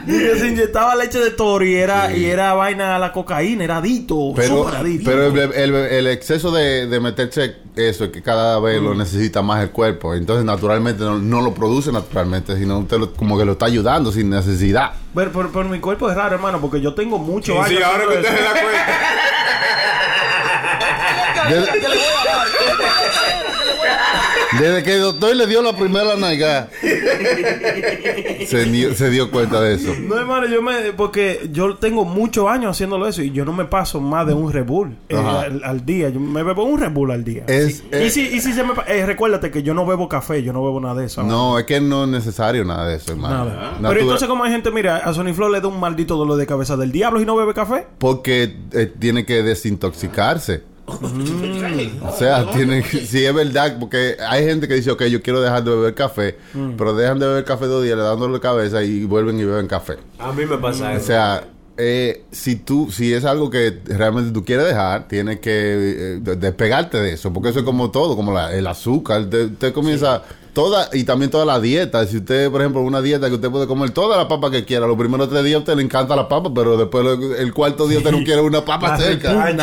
Y 0.07 0.19
que 0.19 0.37
se 0.39 0.49
inyectaba 0.49 0.95
leche 0.97 1.19
de 1.19 1.31
toro 1.31 1.65
y 1.65 1.75
era, 1.75 2.15
y 2.15 2.25
era 2.27 2.55
vaina 2.55 2.97
a 2.97 2.99
la 2.99 3.13
cocaína, 3.13 3.65
era 3.65 3.79
adicto, 3.79 4.33
Pero, 4.37 4.69
adicto. 4.69 5.11
pero 5.11 5.27
el, 5.27 5.53
el- 5.55 5.75
el 5.75 6.07
exceso 6.09 6.51
de, 6.51 6.87
de 6.87 7.01
meterse 7.01 7.57
eso 7.77 8.05
es 8.05 8.11
que 8.11 8.23
cada 8.23 8.61
vez 8.61 8.81
Mm. 8.81 8.85
lo 8.85 8.95
necesita 8.95 9.43
más 9.43 9.63
el 9.63 9.71
cuerpo. 9.71 10.15
Entonces, 10.15 10.45
naturalmente, 10.45 11.03
no, 11.03 11.19
no 11.19 11.41
lo 11.43 11.53
produce 11.55 11.91
naturalmente, 11.91 12.57
sino 12.57 12.79
usted 12.79 12.99
lo- 12.99 13.13
como 13.15 13.37
que 13.39 13.45
lo 13.45 13.53
está 13.53 13.67
ayudando 13.67 14.13
sin 14.13 14.31
necesidad. 14.31 14.93
Pero, 15.15 15.33
pero- 15.33 15.51
pero 15.53 15.69
mi 15.69 15.81
cuerpo 15.81 16.09
es 16.09 16.17
raro, 16.17 16.35
hermano, 16.37 16.61
porque 16.61 16.81
yo 16.81 16.95
tengo 16.95 17.19
muchos 17.19 17.57
Sí, 17.67 17.75
años. 17.77 17.85
ahora 17.85 18.05
que 18.09 18.17
usted 18.21 18.37
se 18.37 18.43
da 18.43 18.53
cuenta. 18.53 18.85
Desde, 24.61 24.83
que 24.83 24.95
el 24.97 25.01
doctor 25.03 25.35
le 25.35 25.47
dio 25.47 25.63
la 25.63 25.77
primera 25.77 26.17
nalga, 26.17 26.69
se, 28.47 29.11
dio 29.11 29.31
cuenta 29.31 29.61
de 29.61 29.75
eso. 29.75 29.93
No, 30.01 30.19
hermano, 30.19 30.47
yo 30.47 30.63
me. 30.63 30.93
Porque 30.97 31.49
yo 31.53 31.77
tengo 31.77 32.05
muchos 32.05 32.49
años 32.49 32.71
haciéndolo 32.73 33.07
eso 33.09 33.23
y 33.23 33.31
yo 33.33 33.45
no 33.45 33.53
me 33.53 33.65
paso 33.65 34.01
más 34.01 34.27
de 34.27 34.35
un 34.35 34.53
Red 34.53 34.65
Bull 34.67 34.97
eh, 35.09 35.17
al, 35.17 35.63
al 35.65 35.85
día. 35.85 36.09
Yo 36.11 36.21
me 36.21 36.43
bebo 36.43 36.65
un 36.65 36.79
Red 36.81 36.93
Bull 36.93 37.11
al 37.11 37.25
día. 37.25 37.45
Es- 37.47 37.65
Sí. 37.75 37.83
eh, 37.93 38.05
y, 38.07 38.11
si, 38.11 38.21
y 38.21 38.41
si 38.41 38.53
se 38.53 38.63
me. 38.63 38.73
eh, 38.87 39.05
recuérdate 39.07 39.51
que 39.51 39.63
yo 39.63 39.75
no 39.75 39.85
bebo 39.87 40.09
café, 40.09 40.43
yo 40.43 40.53
no 40.53 40.63
bebo 40.63 40.81
nada 40.81 40.95
de 41.01 41.07
eso. 41.07 41.23
No, 41.23 41.59
es 41.59 41.65
que 41.65 41.81
no 41.81 42.05
es 42.05 42.11
necesario 42.11 42.65
nada 42.65 42.87
de 42.89 42.97
eso, 42.97 43.13
hermano. 43.13 43.47
Nada. 43.47 43.79
Pero 43.89 44.01
entonces, 44.01 44.29
como 44.29 44.45
hay 44.45 44.53
gente, 44.53 44.71
mira, 44.71 44.99
a 44.99 45.13
Sony 45.15 45.33
Flow 45.35 45.51
le 45.51 45.61
da 45.61 45.69
un 45.69 45.81
maldito 45.81 46.17
dolor 46.17 46.37
de 46.37 46.47
cabeza 46.47 46.77
del 46.77 46.93
diablo 46.93 47.21
y 47.21 47.25
no 47.27 47.35
bebe 47.37 47.55
café. 47.55 47.87
Porque 47.99 48.57
eh, 48.73 48.93
tiene 48.99 49.25
que 49.25 49.43
desintoxicarse. 49.43 50.63
Mm. 50.87 52.03
O 52.07 52.13
sea, 52.13 52.51
tiene 52.53 52.83
que- 52.83 53.07
si 53.07 53.25
es 53.25 53.35
verdad, 53.35 53.77
porque 53.81 54.17
hay 54.29 54.45
gente 54.45 54.69
que 54.69 54.75
dice, 54.75 54.91
ok, 54.91 55.05
yo 55.05 55.23
quiero 55.23 55.41
dejar 55.41 55.65
de 55.65 55.71
beber 55.71 55.95
café, 55.95 56.37
pero 56.77 56.95
dejan 56.95 57.19
de 57.19 57.27
beber 57.27 57.45
café 57.45 57.67
dos 57.67 57.83
días, 57.83 57.97
le 57.97 58.03
dan 58.03 58.19
dolor 58.19 58.35
de 58.35 58.41
cabeza 58.41 58.83
y 58.83 59.05
vuelven 59.05 59.39
y 59.41 59.45
beben 59.45 59.67
café. 59.67 59.95
A 60.19 60.33
mí 60.33 60.45
me 60.45 60.59
pasa 60.59 60.91
O 60.91 60.97
eso. 60.97 61.07
sea, 61.07 61.45
eh, 61.77 62.25
si 62.31 62.57
tú, 62.57 62.91
si 62.93 63.13
es 63.15 63.25
algo 63.25 63.51
que 63.51 63.81
realmente 63.87 64.31
tú 64.33 64.45
quieres 64.45 64.67
dejar, 64.67 65.09
tienes 65.09 65.41
que 65.41 65.51
eh, 65.51 66.19
de- 66.21 66.37
despegarte 66.37 66.99
de 66.99 67.15
eso, 67.15 67.33
porque 67.33 67.49
eso 67.49 67.61
es 67.61 67.65
como 67.65 67.91
todo, 67.91 68.15
como 68.15 68.33
la- 68.33 68.55
el 68.55 68.67
azúcar. 68.67 69.23
Usted 69.23 69.73
comienza 69.73 70.23
toda, 70.55 70.89
y 70.93 71.05
también 71.05 71.31
toda 71.31 71.45
la 71.45 71.61
dieta. 71.61 72.07
Si 72.07 72.17
usted, 72.17 72.51
por 72.51 72.63
ejemplo, 72.63 72.81
una 72.81 73.03
dieta 73.03 73.29
que 73.29 73.35
usted 73.35 73.51
puede 73.51 73.67
comer 73.67 73.91
toda 73.91 74.17
la 74.17 74.27
papa 74.29 74.51
que 74.51 74.65
quiera, 74.65 74.87
los 74.87 74.97
primeros 74.97 75.29
tres 75.29 75.45
días 75.45 75.57
a 75.57 75.59
usted 75.59 75.77
le 75.77 75.83
encanta 75.83 76.17
la 76.17 76.27
papa, 76.29 76.51
pero 76.55 76.79
después 76.79 77.05
el 77.39 77.53
cuarto 77.53 77.87
día 77.87 77.99
usted 77.99 78.13
no 78.13 78.25
quiere 78.25 78.41
una 78.41 78.65
papa 78.65 78.97
La 78.97 78.99
seca. 78.99 79.55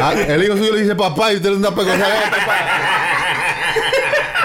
Ah, 0.00 0.14
el 0.28 0.44
hijo 0.44 0.56
suyo 0.56 0.74
le 0.74 0.82
dice 0.82 0.94
papá 0.94 1.32
y 1.32 1.36
usted 1.36 1.50
le 1.50 1.58
da 1.58 1.74
pegosa. 1.74 2.06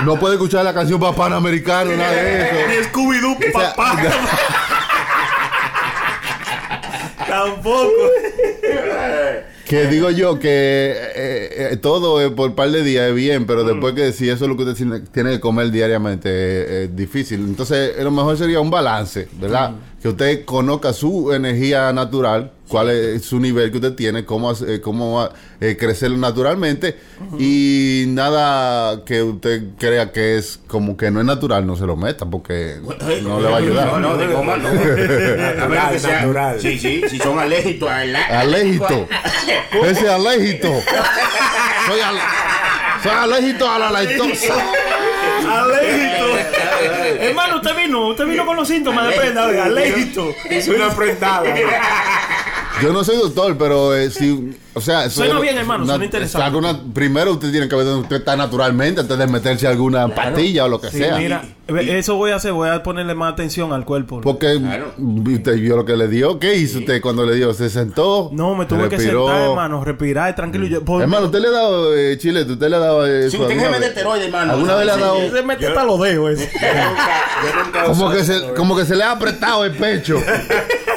No 0.03 0.17
puede 0.19 0.35
escuchar 0.35 0.63
la 0.63 0.73
canción 0.73 0.99
Papá 0.99 1.25
Americano, 1.25 1.91
nada 1.95 2.11
de 2.11 2.41
eso. 2.41 2.55
Ni 2.69 2.75
Scooby-Doo, 2.85 3.35
O 3.35 3.59
sea, 3.59 3.75
papá. 3.75 3.97
Tampoco. 7.27 7.91
Que 9.67 9.87
digo 9.87 10.09
yo 10.11 10.39
que 10.39 10.47
eh, 10.49 11.71
eh, 11.73 11.77
todo 11.81 12.21
eh, 12.21 12.31
por 12.31 12.55
par 12.55 12.71
de 12.71 12.83
días 12.83 13.09
es 13.09 13.15
bien, 13.15 13.45
pero 13.45 13.65
después 13.65 13.93
que 13.95 14.13
si 14.13 14.29
eso 14.29 14.45
es 14.45 14.49
lo 14.49 14.55
que 14.55 14.63
usted 14.63 15.03
tiene, 15.11 15.31
que 15.31 15.39
comer 15.41 15.71
diariamente 15.71 16.85
es 16.85 16.95
difícil. 16.95 17.41
Entonces, 17.41 18.01
lo 18.01 18.11
mejor 18.11 18.37
sería 18.37 18.61
un 18.61 18.69
balance, 18.69 19.27
¿verdad? 19.33 19.73
Que 20.01 20.07
usted 20.07 20.45
conozca 20.45 20.93
su 20.93 21.33
energía 21.33 21.91
natural, 21.91 22.53
cuál 22.67 22.89
es 22.89 23.25
su 23.25 23.39
nivel 23.39 23.71
que 23.71 23.77
usted 23.77 23.93
tiene, 23.93 24.25
cómo, 24.25 24.49
hace- 24.49 24.75
eh, 24.75 24.81
cómo 24.81 25.15
va, 25.15 25.31
eh, 25.61 25.77
crecer 25.79 26.11
naturalmente 26.11 26.97
y 27.39 28.05
nada 28.09 29.03
que 29.05 29.23
usted 29.23 29.61
crea 29.79 30.11
que 30.11 30.37
es 30.37 30.59
como 30.67 30.95
que 30.97 31.09
no 31.11 31.19
es 31.19 31.25
natural, 31.25 31.65
no 31.65 31.75
se 31.75 31.85
lo 31.85 31.95
meta 31.95 32.25
porque 32.25 32.75
no 33.23 33.39
le 33.39 33.49
va 33.49 33.55
a 33.55 33.59
ayudar. 33.59 33.87
No, 33.87 33.99
no, 33.99 34.17
de 34.17 34.27
goma 34.27 34.57
no. 34.57 34.69
Que 35.91 35.99
sea. 35.99 36.21
natural. 36.21 36.59
Sí, 36.61 36.77
sí, 36.77 37.01
si 37.09 37.17
son 37.17 37.39
alérgicos 37.39 37.89
a 37.89 38.03
la. 38.05 38.25
Alégito. 38.41 39.07
Ese 39.85 40.09
alégito. 40.09 40.67
Soy, 41.87 41.99
al- 42.01 42.19
soy 43.01 43.11
alégito 43.11 43.69
a 43.69 43.79
la 43.79 43.91
lactosa. 43.91 44.53
Alégito. 45.49 46.25
Hermano, 47.19 47.55
usted 47.57 47.75
vino, 47.75 48.07
usted 48.09 48.25
vino 48.25 48.45
con 48.45 48.55
los 48.55 48.67
síntomas 48.67 49.07
de 49.09 49.13
prenda, 49.15 49.45
oiga, 49.45 49.65
alégito. 49.65 50.33
Es 50.49 50.67
una 50.67 50.89
frentada. 50.91 51.43
Yo 52.81 52.93
no 52.93 53.03
soy 53.03 53.17
doctor, 53.17 53.57
pero 53.57 53.95
eh, 53.95 54.11
si, 54.11 54.55
o 54.77 54.81
sea, 54.81 55.05
eso 55.05 55.15
Suena 55.21 55.35
es- 55.35 55.41
bien, 55.41 55.57
hermano, 55.57 55.85
suena 55.85 56.05
interesante. 56.05 56.45
alguna- 56.45 56.79
primero 56.93 57.33
usted 57.33 57.51
tiene 57.51 57.67
que 57.67 57.75
ver 57.75 57.85
dónde 57.85 58.03
usted 58.03 58.15
está 58.17 58.35
naturalmente 58.35 59.01
antes 59.01 59.17
de 59.17 59.27
meterse 59.27 59.67
alguna 59.67 60.07
pastilla 60.07 60.65
o 60.65 60.69
lo 60.69 60.79
que 60.81 60.89
Sí, 60.89 60.99
sea. 60.99 61.17
mira, 61.17 61.43
eso 61.89 62.15
voy 62.15 62.31
a 62.31 62.35
hacer, 62.35 62.53
voy 62.53 62.69
a 62.69 62.81
ponerle 62.83 63.13
más 63.13 63.33
atención 63.33 63.73
al 63.73 63.83
cuerpo. 63.85 64.21
Porque 64.21 64.57
Claro. 64.59 64.93
usted 64.97 65.55
vio 65.59 65.75
lo 65.75 65.85
que 65.85 65.97
le 65.97 66.07
dio. 66.07 66.39
¿Qué 66.39 66.55
hizo 66.55 66.79
usted 66.79 67.01
cuando 67.01 67.25
le 67.25 67.35
dio? 67.35 67.53
¿Se 67.53 67.69
sentó? 67.69 68.29
No, 68.31 68.55
me 68.55 68.65
tuve 68.65 68.87
que 68.89 68.97
sentar, 68.99 69.41
hermano, 69.49 69.83
respirar 69.83 70.35
tranquilo. 70.35 70.65
Yo- 70.67 70.85
por- 70.85 71.01
Hermano, 71.01 71.25
¿usted 71.25 71.39
le 71.39 71.47
ha 71.47 71.51
dado 71.51 71.95
eh, 71.95 72.17
chilete? 72.17 72.53
¿Usted 72.53 72.69
le 72.69 72.75
ha 72.75 72.79
dado 72.79 73.05
eh, 73.05 73.29
Sí, 73.29 73.37
usted 73.37 73.47
que 73.47 73.53
alguna 73.53 73.69
me 73.71 73.73
de 73.75 73.79
vez? 73.81 73.89
esteroide, 73.89 74.25
hermano. 74.25 74.53
¿Alguna 74.53 74.75
vez 74.75 74.85
le 74.85 74.91
ha 74.93 74.97
dado- 74.97 75.31
se 75.31 75.43
mete 75.43 75.67
hasta 75.67 75.83
los 75.83 75.99
dedos 76.01 76.39
Como 77.85 78.11
que, 78.11 78.23
se, 78.23 78.53
como 78.55 78.75
que 78.77 78.85
se 78.85 78.95
le 78.95 79.03
ha 79.03 79.11
apretado 79.11 79.65
el 79.65 79.73
pecho. 79.73 80.17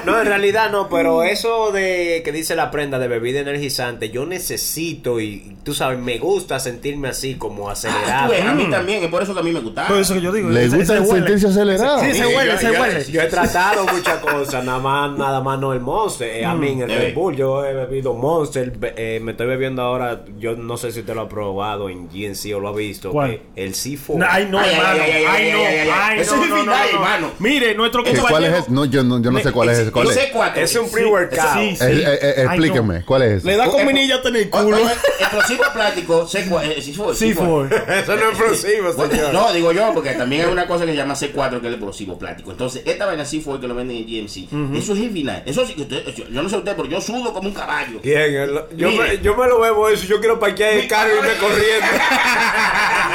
No, 0.07 0.19
en 0.19 0.27
realidad 0.27 0.71
no, 0.73 0.89
pero 0.89 1.23
eso 1.23 1.73
de 1.73 2.23
que 2.25 2.33
dice 2.33 2.57
la 2.57 2.71
prenda 2.71 2.99
de 2.99 3.07
bebida 3.07 3.39
energizante, 3.71 4.11
yo 4.11 4.27
necesito 4.27 5.21
y 5.21 5.57
tú 5.65 5.75
sabes, 5.75 5.99
me 5.99 6.19
gusta 6.19 6.59
sentirme 6.59 7.09
así 7.09 7.35
como 7.37 7.69
Ah, 7.69 7.73
acelerado. 7.73 8.31
ves, 8.31 8.45
a 8.45 8.55
mí 8.55 8.67
también, 8.71 9.05
es 9.05 9.11
por 9.11 9.23
eso 9.23 9.33
que 9.35 9.41
a 9.41 9.43
mí 9.43 9.53
me 9.53 9.61
gustaba. 9.61 9.89
Por 9.89 9.99
eso 9.99 10.15
que 10.15 10.21
yo 10.21 10.33
digo. 10.33 10.49
¿Le 10.51 10.65
ese- 10.65 10.77
gusta 10.77 10.95
ese 10.99 11.03
huele. 11.03 11.15
sentirse 11.27 11.47
acelerado? 11.49 12.01
Sí, 12.01 12.13
se 12.15 12.27
huele, 12.27 12.53
yo, 12.53 12.59
se 12.59 12.73
yo- 12.73 12.81
huele. 12.81 13.05
yo 13.05 13.23
he 13.23 13.27
tratado 13.27 13.87
muchas 13.87 14.19
cosas, 14.19 14.65
nada 14.65 14.79
más, 14.79 15.17
nada 15.19 15.41
más 15.41 15.59
no 15.61 15.73
el 15.73 15.81
Monster, 15.81 16.29
eh, 16.37 16.45
a 16.45 16.55
mí 16.55 16.81
el 16.83 16.91
Eh. 16.91 16.99
Red 16.99 17.15
Bull, 17.15 17.37
yo 17.37 17.65
he 17.65 17.73
bebido 17.75 18.15
Monster, 18.15 18.73
eh, 18.97 19.21
me 19.23 19.33
estoy 19.33 19.47
bebiendo 19.47 19.83
ahora, 19.83 20.25
yo 20.39 20.57
no 20.57 20.77
sé 20.77 20.91
si 20.93 21.01
usted 21.01 21.15
lo 21.15 21.23
ha 21.23 21.29
probado 21.29 21.89
en 21.89 22.09
GNC 22.09 22.55
o 22.55 22.61
lo 22.61 22.69
ha 22.69 22.73
visto, 22.73 23.11
¿Cuál? 23.11 23.31
eh, 23.33 23.43
el 23.57 23.75
C4. 23.75 24.27
Ay, 24.29 24.49
no, 24.51 24.59
Ay, 24.59 24.71
ay, 24.71 24.77
hermano. 24.77 25.03
ay, 25.03 25.11
ay, 25.13 25.53
no. 25.53 25.59
ay, 25.95 26.17
no, 26.17 26.23
es 26.23 26.31
no, 26.33 26.37
no, 26.37 26.43
final, 26.57 26.67
no. 26.67 26.99
hermano. 26.99 27.31
Mire, 27.39 27.75
nuestro 27.75 28.03
¿Qué- 28.03 28.11
¿Cuál 28.13 28.23
compañero. 28.33 28.57
es? 28.57 28.69
No, 28.69 28.85
yo 28.85 29.03
no, 29.05 29.21
yo 29.23 29.31
no 29.31 29.39
sé 29.41 29.53
cuál 29.53 29.69
es 29.71 29.79
ese. 29.79 29.93
¿Cuál 29.93 30.07
Yo 30.07 30.11
es? 30.13 30.17
sé 30.19 30.31
cuatro. 30.33 30.63
Es 30.63 30.75
un 30.77 30.91
pre-workout. 30.91 31.41
Sí, 31.55 31.77
sí. 31.77 31.85
Eh, 31.85 32.35
explíqueme, 32.45 32.99
no. 33.01 33.07
¿cuál 33.07 33.23
es? 33.23 33.45
Le 33.51 33.57
da 33.57 33.67
combinilla 33.67 34.21
en 34.25 34.37
el 34.37 34.49
Oh, 34.53 34.63
culo. 34.63 34.77
oh, 34.85 34.89
Explosivo 35.21 35.65
plástico, 35.73 36.27
C4. 36.27 36.63
eh, 36.65 36.83
sí 36.83 36.93
fue, 36.93 37.15
Sí, 37.15 37.35
fue. 37.35 37.45
Eso 38.01 38.17
no 38.17 38.23
es 38.31 38.39
explosivo, 38.39 38.93
Bueno, 38.95 39.13
señor. 39.15 39.33
no, 39.35 39.53
digo 39.53 39.73
yo, 39.73 39.91
porque 39.95 40.11
también 40.13 40.43
hay 40.47 40.53
una 40.53 40.67
cosa 40.67 40.85
que 40.85 40.93
se 40.93 40.97
llama 40.97 41.15
C4, 41.15 41.51
que 41.51 41.57
es 41.57 41.65
el 41.65 41.75
explosivo 41.75 42.19
plástico. 42.19 42.51
Entonces, 42.53 42.83
esta 42.87 43.07
vaina 43.07 43.25
sí 43.25 43.41
fue 43.41 43.61
que 43.61 43.67
lo 43.69 43.75
venden 43.75 43.97
en 43.99 44.07
GMC. 44.07 44.77
Eso 44.79 44.93
es 44.93 44.99
heavy 44.99 45.25
night. 45.25 45.43
Eso 45.47 45.67
sí 45.67 45.75
yo, 45.77 46.43
no 46.43 46.49
sé 46.49 46.57
usted, 46.57 46.77
pero 46.77 46.89
yo 46.89 47.01
sudo 47.01 47.33
como 47.33 47.49
un 47.49 47.55
caballo. 47.55 48.01
Bien, 48.03 48.21
el- 48.35 48.61
yo, 48.77 48.91
me, 48.91 49.19
yo 49.19 49.37
me 49.37 49.47
lo 49.49 49.61
bebo 49.61 49.89
eso, 49.89 50.07
yo 50.07 50.21
quiero 50.21 50.39
parquear 50.39 50.75
el 50.75 50.89
carro 50.89 51.11
y 51.15 51.19
irme 51.19 51.39
corriendo. 51.39 51.87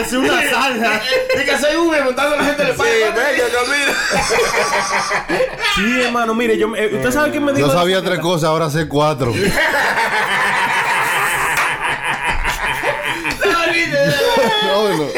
Hace 0.00 0.18
una 0.18 0.42
salsa. 0.50 1.00
Dice 1.32 1.44
que 1.44 1.58
soy 1.58 1.76
V 1.76 2.02
montando 2.04 2.34
a 2.34 2.38
la 2.38 2.44
gente 2.44 2.64
de 2.64 2.72
Sí, 2.72 2.82
venga, 2.82 3.44
camina. 3.52 3.94
Sí, 5.76 6.00
hermano, 6.02 6.34
mire, 6.34 6.58
yo, 6.58 6.74
eh, 6.76 6.90
usted 6.94 7.10
sabe 7.12 7.30
que 7.32 7.40
me 7.40 7.52
dijo. 7.52 7.68
Yo 7.68 7.72
sabía 7.72 8.02
tres 8.02 8.18
cosas, 8.18 8.44
ahora 8.50 8.68
sé 8.70 8.88
cuatro. 8.88 9.32
No, 14.66 14.88
no. 14.96 15.04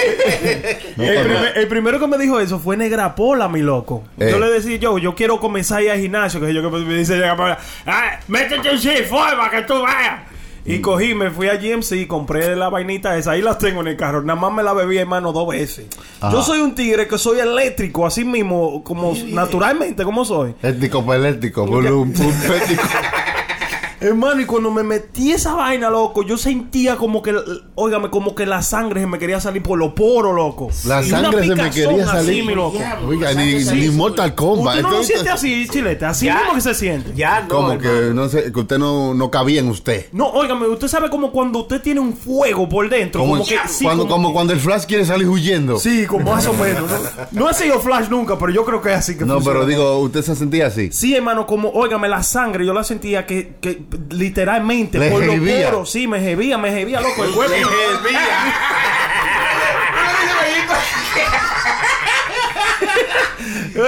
El, 1.02 1.24
primer- 1.24 1.52
el 1.58 1.68
primero 1.68 1.98
que 2.00 2.06
me 2.06 2.18
dijo 2.18 2.38
eso 2.40 2.58
fue 2.58 2.76
Negra 2.76 3.14
Pola, 3.14 3.48
mi 3.48 3.60
loco. 3.60 4.04
Eh. 4.18 4.28
Yo 4.30 4.38
le 4.38 4.46
decía 4.50 4.76
yo, 4.76 4.98
yo 4.98 5.14
quiero 5.14 5.38
comenzar 5.40 5.78
a 5.78 5.82
ir 5.82 5.90
al 5.90 5.98
gimnasio, 6.00 6.40
que 6.40 6.52
yo 6.54 6.62
que 6.62 6.76
me 6.78 6.94
dice 6.94 7.14
Negra 7.14 7.36
Pola, 7.36 7.58
"Ah, 7.86 8.18
métete 8.28 8.70
en 8.70 8.78
sí, 8.78 8.90
forma 9.08 9.50
que 9.50 9.62
tú 9.62 9.80
vayas. 9.82 10.20
Y 10.64 10.81
cogí, 10.81 11.14
me 11.14 11.31
fui 11.31 11.49
a 11.49 11.57
GMC, 11.57 12.07
compré 12.07 12.54
la 12.54 12.69
vainita 12.69 13.16
esa, 13.16 13.33
ahí 13.33 13.42
las 13.42 13.59
tengo 13.59 13.81
en 13.81 13.88
el 13.88 13.97
carro. 13.97 14.23
Nada 14.23 14.38
más 14.38 14.52
me 14.52 14.62
la 14.62 14.73
bebí, 14.73 14.97
hermano, 14.97 15.33
dos 15.33 15.49
veces. 15.49 15.87
Ajá. 16.21 16.33
Yo 16.33 16.42
soy 16.42 16.61
un 16.61 16.75
tigre 16.75 17.09
que 17.09 17.19
soy 17.19 17.40
eléctrico, 17.40 18.07
así 18.07 18.25
mismo, 18.25 18.85
como 18.85 19.12
naturalmente, 19.26 20.04
como 20.04 20.25
soy. 20.25 20.54
Ético 20.62 21.04
pelético, 21.04 21.66
volum, 21.66 22.12
pum, 22.12 22.33
pético. 22.49 22.83
Hermano, 24.02 24.40
y 24.40 24.44
cuando 24.47 24.71
me 24.71 24.82
metí 24.82 25.32
esa 25.32 25.54
vaina, 25.54 25.90
loco, 25.90 26.23
yo 26.23 26.37
sentía 26.37 26.97
como 26.97 27.23
que, 27.23 27.35
óigame, 27.75 28.11
como 28.11 28.35
que 28.35 28.47
la 28.47 28.62
sangre 28.62 29.00
se 29.00 29.06
me 29.06 29.18
quería 29.18 29.40
salir 29.40 29.62
por 29.62 29.78
los 29.78 29.92
poros, 29.92 30.35
loco. 30.35 30.68
La 30.87 31.02
sangre 31.02 31.47
se 31.47 31.54
me 31.54 31.71
quería 31.71 32.04
así, 32.04 32.11
salir. 32.16 32.44
mi 32.44 32.54
loco. 32.54 32.78
Oiga, 33.06 33.32
ni, 33.35 33.54
ni 33.64 33.88
Mortal 33.90 34.35
Kombat. 34.35 34.76
¿Usted 34.76 34.82
no 34.82 34.90
lo 34.99 35.04
siente 35.04 35.30
así, 35.30 35.66
chilete? 35.68 36.04
Así 36.04 36.26
Ya. 36.26 36.37
mismo 36.38 36.54
que 36.54 36.61
se 36.61 36.75
siente. 36.75 37.12
Ya 37.14 37.42
no. 37.42 37.49
Como 37.49 37.73
hermano. 37.73 37.80
que 38.09 38.14
no 38.14 38.28
sé, 38.28 38.52
que 38.52 38.61
usted 38.61 38.78
no, 38.78 39.14
no 39.14 39.30
cabía 39.30 39.61
en 39.61 39.68
usted. 39.68 40.06
No, 40.12 40.26
óigame, 40.28 40.66
usted 40.66 40.88
sabe 40.88 41.09
como 41.11 41.30
cuando 41.32 41.61
usted 41.61 41.80
tiene 41.80 42.00
un 42.00 42.14
fuego 42.16 42.68
por 42.68 42.88
dentro. 42.88 43.21
Como, 43.21 43.32
Como, 43.35 43.47
que, 43.47 43.59
sí, 43.68 43.85
cuando, 43.85 44.04
como, 44.04 44.14
como 44.14 44.32
cuando 44.35 44.52
el 44.52 44.61
Flash 44.61 44.85
quiere 44.87 45.04
salir 45.04 45.28
huyendo. 45.28 45.78
Sí, 45.78 46.06
como 46.06 46.30
más 46.32 46.47
o 46.47 46.52
menos. 46.54 46.90
¿no? 47.32 47.42
No 47.42 47.50
he 47.50 47.54
sido 47.54 47.80
Flash 47.80 48.09
nunca, 48.09 48.38
pero 48.38 48.52
yo 48.52 48.64
creo 48.64 48.80
que 48.82 48.90
es 48.90 48.97
así 48.99 49.16
que 49.16 49.25
No, 49.25 49.35
funciona. 49.35 49.59
pero 49.61 49.66
digo, 49.66 49.99
¿usted 49.99 50.23
se 50.23 50.35
sentía 50.37 50.66
así? 50.66 50.90
Sí, 50.92 51.14
hermano, 51.14 51.47
como, 51.47 51.68
óigame, 51.71 52.09
la 52.09 52.23
sangre, 52.23 52.64
yo 52.66 52.73
la 52.75 52.85
sentía 52.85 53.26
que, 53.26 53.54
que 53.61 53.82
literalmente 54.11 54.99
Le 54.99 55.11
por 55.11 55.25
los 55.25 55.37
poros, 55.37 55.90
sí, 55.90 56.06
me 56.06 56.18
hervía, 56.30 56.58
me 56.58 56.68
hervía, 56.80 57.00
loco, 57.00 57.25
el 57.25 57.30
cuerpo. 57.32 57.54
Yo 63.75 63.84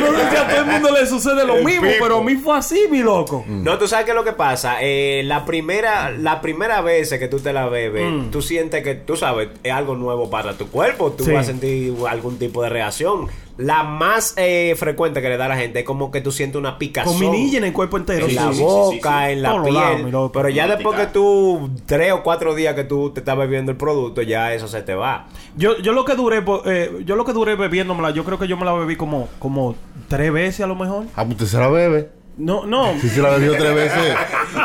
no 0.00 0.18
sé 0.18 0.30
si 0.30 0.36
a 0.36 0.48
todo 0.48 0.60
el 0.60 0.66
mundo 0.66 0.90
le 0.92 1.06
sucede 1.06 1.44
lo 1.46 1.56
El 1.56 1.64
mismo, 1.64 1.82
pipo. 1.82 1.94
pero 2.02 2.18
a 2.18 2.22
mí 2.24 2.36
fue 2.36 2.56
así, 2.56 2.86
mi 2.90 3.00
loco. 3.00 3.44
No, 3.46 3.78
tú 3.78 3.86
sabes 3.88 4.04
qué 4.04 4.12
es 4.12 4.14
lo 4.16 4.24
que 4.24 4.32
pasa. 4.32 4.76
Eh, 4.80 5.22
la 5.24 5.44
primera 5.44 6.10
la 6.10 6.40
primera 6.40 6.80
vez 6.80 7.10
que 7.10 7.28
tú 7.28 7.38
te 7.40 7.52
la 7.52 7.66
bebes, 7.68 8.04
Mm. 8.10 8.30
tú 8.30 8.42
sientes 8.42 8.82
que, 8.82 8.94
tú 8.94 9.16
sabes, 9.16 9.48
es 9.62 9.72
algo 9.72 9.94
nuevo 9.96 10.30
para 10.30 10.54
tu 10.54 10.68
cuerpo. 10.68 11.12
Tú 11.12 11.24
Sí. 11.24 11.32
vas 11.32 11.44
a 11.48 11.50
sentir 11.52 11.94
algún 12.08 12.38
tipo 12.38 12.62
de 12.62 12.68
reacción. 12.70 13.28
La 13.56 13.84
más 13.84 14.34
eh, 14.36 14.74
frecuente 14.76 15.22
que 15.22 15.28
le 15.28 15.36
da 15.36 15.44
a 15.44 15.48
la 15.48 15.56
gente 15.56 15.80
es 15.80 15.84
como 15.84 16.10
que 16.10 16.20
tú 16.20 16.32
sientes 16.32 16.58
una 16.58 16.76
picazón. 16.76 17.12
Con 17.12 17.20
minilla 17.20 17.58
en 17.58 17.64
el 17.64 17.72
cuerpo 17.72 17.96
entero. 17.96 18.24
en 18.24 18.30
sí, 18.30 18.36
la 18.36 18.48
sí, 18.50 18.56
sí, 18.58 18.62
boca, 18.64 19.26
sí, 19.26 19.32
en 19.32 19.42
la 19.42 19.50
Todos 19.50 19.68
piel. 19.68 20.10
loco. 20.10 20.32
pero 20.32 20.48
ya 20.48 20.66
después 20.66 20.96
que 20.96 21.02
pica. 21.02 21.12
tú, 21.12 21.70
tres 21.86 22.12
o 22.12 22.22
cuatro 22.24 22.54
días 22.54 22.74
que 22.74 22.82
tú 22.84 23.10
te 23.10 23.20
estás 23.20 23.36
bebiendo 23.36 23.70
el 23.70 23.76
producto, 23.78 24.22
ya 24.22 24.52
eso 24.52 24.66
se 24.66 24.82
te 24.82 24.94
va. 24.94 25.26
Yo, 25.56 25.78
yo 25.78 25.92
lo 25.92 26.04
que 26.04 26.16
duré, 26.16 26.42
eh, 26.66 26.90
yo 27.04 27.14
lo 27.14 27.24
que 27.24 27.32
duré 27.32 27.54
bebiéndomela, 27.54 28.10
yo 28.10 28.24
creo 28.24 28.38
que 28.38 28.48
yo 28.48 28.56
me 28.56 28.64
la 28.64 28.72
bebí 28.72 28.96
como, 28.96 29.28
como 29.38 29.76
tres 30.08 30.32
veces 30.32 30.60
a 30.62 30.66
lo 30.66 30.74
mejor. 30.74 31.04
Ah, 31.14 31.24
pues 31.24 31.32
usted 31.40 31.46
se 31.46 31.58
la 31.58 31.68
bebe. 31.68 32.10
No, 32.36 32.66
no. 32.66 32.98
Si 33.00 33.08
se 33.08 33.22
la 33.22 33.30
bebió 33.30 33.52
tres 33.56 33.74
veces. 33.74 34.16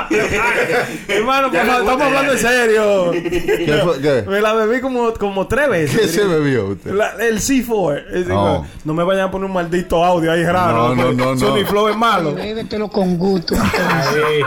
Hermano, 1.08 1.52
por 1.52 1.60
favor, 1.60 1.82
gusta 1.82 1.92
estamos 1.92 2.02
hablando 2.02 2.32
en 2.34 2.40
serio. 2.40 3.12
¿Qué 3.12 3.82
fue? 3.84 4.02
¿Qué? 4.02 4.24
Me 4.28 4.42
la 4.42 4.54
bebí 4.54 4.82
como, 4.82 5.14
como 5.14 5.48
tres 5.48 5.70
veces. 5.70 6.02
¿Qué 6.02 6.08
se 6.08 6.26
bebió 6.26 6.68
usted? 6.70 6.92
La- 6.94 7.12
el 7.20 7.40
C4. 7.40 7.98
Es 8.08 8.14
decir, 8.14 8.28
No. 8.30 8.66
No 8.86 8.94
me 8.94 9.04
vayan 9.04 9.28
a 9.28 9.32
poner 9.32 9.46
un 9.48 9.54
maldito 9.54 10.04
audio 10.04 10.32
ahí 10.32 10.44
raro. 10.44 10.96
No, 10.96 10.96
no, 10.96 11.14
no, 11.14 11.36
no. 11.36 11.38
Sony 11.40 11.64
Flow 11.66 11.90
es 11.90 11.96
malo. 11.96 12.34
Bébetelo 12.34 12.90
con 12.90 13.18
gusto. 13.18 13.54
entonces. 13.56 14.46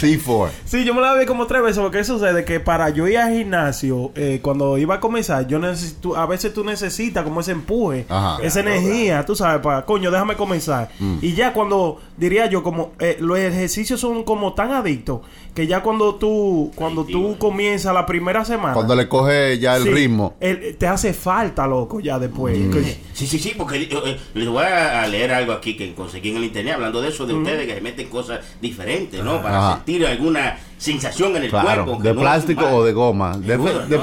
C4. 0.00 0.48
Sí, 0.64 0.84
yo 0.84 0.94
me 0.94 1.00
la 1.02 1.12
bebí 1.12 1.26
como 1.26 1.46
tres 1.46 1.62
veces 1.62 1.78
porque 1.82 2.04
sucede 2.04 2.44
que 2.44 2.60
para 2.60 2.88
yo 2.90 3.06
ir 3.06 3.18
al 3.18 3.32
gimnasio, 3.32 4.12
eh, 4.14 4.40
cuando 4.42 4.78
iba 4.78 4.94
a 4.96 5.00
comenzar, 5.00 5.46
yo 5.46 5.58
necesito, 5.58 6.16
a 6.16 6.26
veces 6.26 6.52
tú 6.54 6.64
necesitas 6.64 7.22
como 7.24 7.40
ese 7.40 7.52
empuje, 7.52 8.06
Ajá. 8.08 8.38
esa 8.42 8.60
energía, 8.60 9.24
tú 9.26 9.36
sabes, 9.36 9.60
para, 9.60 9.84
coño, 9.84 10.10
déjame 10.10 10.36
comenzar. 10.36 10.88
Y 11.20 11.34
ya 11.34 11.52
cuando, 11.52 12.00
diría 12.16 12.46
yo, 12.46 12.62
como 12.62 12.92
eh, 12.98 13.16
los 13.20 13.38
ejercicios 13.38 14.00
son 14.00 14.24
como 14.24 14.54
tan 14.54 14.72
adictos, 14.72 15.20
que 15.54 15.66
ya 15.66 15.82
cuando 15.82 16.14
tú, 16.16 16.72
cuando 16.74 17.04
tú 17.04 17.36
comienzas 17.38 17.94
la 17.94 18.06
primera 18.06 18.44
semana, 18.44 18.74
Cuando 18.74 18.94
le 18.96 19.08
coge 19.08 19.58
ya 19.58 19.76
el 19.76 19.84
sí, 19.84 19.90
ritmo. 19.90 20.34
el- 20.40 20.76
te 20.76 20.86
hace 20.86 21.12
falta, 21.12 21.66
loco, 21.66 22.00
ya 22.00 22.18
después. 22.18 22.56
Que- 22.72 22.98
Sí, 23.12 23.26
sí, 23.28 23.38
sí, 23.38 23.52
porque 23.56 23.76
eh, 23.82 23.88
eh, 23.92 24.18
les 24.34 24.48
voy 24.48 24.64
a 24.64 25.06
leer 25.06 25.32
algo 25.32 25.52
aquí 25.52 25.76
que 25.76 25.94
conseguí 25.94 26.30
en 26.30 26.38
el 26.38 26.44
internet 26.44 26.74
hablando 26.74 27.00
de 27.00 27.08
eso 27.10 27.26
de 27.26 27.34
ustedes 27.34 27.66
que 27.66 27.74
se 27.74 27.80
meten 27.80 28.08
cosas 28.08 28.40
diferentes, 28.60 29.22
¿no? 29.22 29.40
Para 29.42 29.58
Ajá. 29.58 29.74
sentir 29.76 30.04
alguna 30.06 30.58
sensación 30.78 31.36
en 31.36 31.44
el 31.44 31.50
Claro, 31.50 31.84
cuerpo. 31.84 32.02
de 32.02 32.14
no 32.14 32.20
plástico 32.20 32.66
o 32.66 32.84
de 32.84 32.92
goma, 32.92 33.36
dep- 33.36 33.58
¿no? 33.58 33.64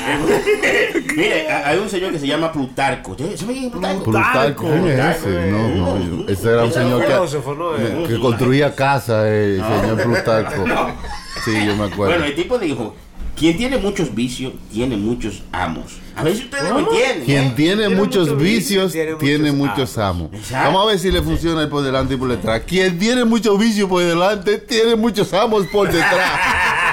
Mire, 1.16 1.50
ha- 1.50 1.68
hay 1.68 1.78
un 1.78 1.88
señor 1.88 2.12
que 2.12 2.18
se 2.18 2.26
llama 2.26 2.52
Plutarco. 2.52 3.16
¿Sí? 3.18 3.24
¿Sabe 3.36 3.52
quién 3.54 3.64
es 3.66 3.70
Plutarco? 3.72 4.04
Plutarco, 4.04 4.64
¿quién 4.64 4.86
es 4.88 5.16
ese? 5.16 5.50
No, 5.50 5.68
no, 5.68 5.98
yo- 6.24 6.28
ese 6.28 6.52
era 6.52 6.64
un 6.64 6.72
señor 6.72 7.04
¿no? 7.08 8.06
que, 8.06 8.14
que 8.14 8.20
construía 8.20 8.74
casas, 8.74 9.24
eh, 9.26 9.56
el 9.60 9.80
señor 9.80 10.02
Plutarco. 10.02 10.64
Sí, 11.44 11.52
yo 11.64 11.74
me 11.74 11.84
acuerdo. 11.84 12.12
Bueno, 12.12 12.24
el 12.26 12.34
tipo 12.34 12.58
dijo, 12.58 12.94
quien 13.34 13.56
tiene 13.56 13.78
muchos 13.78 14.14
vicios, 14.14 14.52
tiene 14.70 14.98
muchos 14.98 15.42
amos. 15.52 15.98
A 16.14 16.22
ver 16.22 16.36
si 16.36 16.44
ustedes 16.44 16.68
lo 16.68 16.80
entienden. 16.80 17.24
Quien 17.24 17.44
¿eh? 17.46 17.52
tiene 17.56 17.88
muchos 17.88 18.28
muchos 18.28 18.42
vicios, 18.42 18.92
tiene 18.92 19.14
tiene 19.14 19.52
muchos 19.52 19.76
muchos 19.78 19.98
amos. 19.98 20.28
Exacto. 20.34 20.66
Vamos 20.66 20.82
a 20.82 20.86
ver 20.90 20.98
si 20.98 21.10
le 21.10 21.22
funciona 21.22 21.62
el 21.62 21.68
por 21.70 21.82
delante 21.82 22.12
y 22.14 22.16
por 22.18 22.28
detrás. 22.28 22.60
Quien 22.66 22.98
tiene 22.98 23.24
muchos 23.24 23.58
vicios 23.58 23.88
por 23.88 24.02
delante, 24.04 24.58
tiene 24.58 24.96
muchos 24.96 25.32
amos 25.32 25.66
por 25.68 25.86
detrás. 25.90 26.10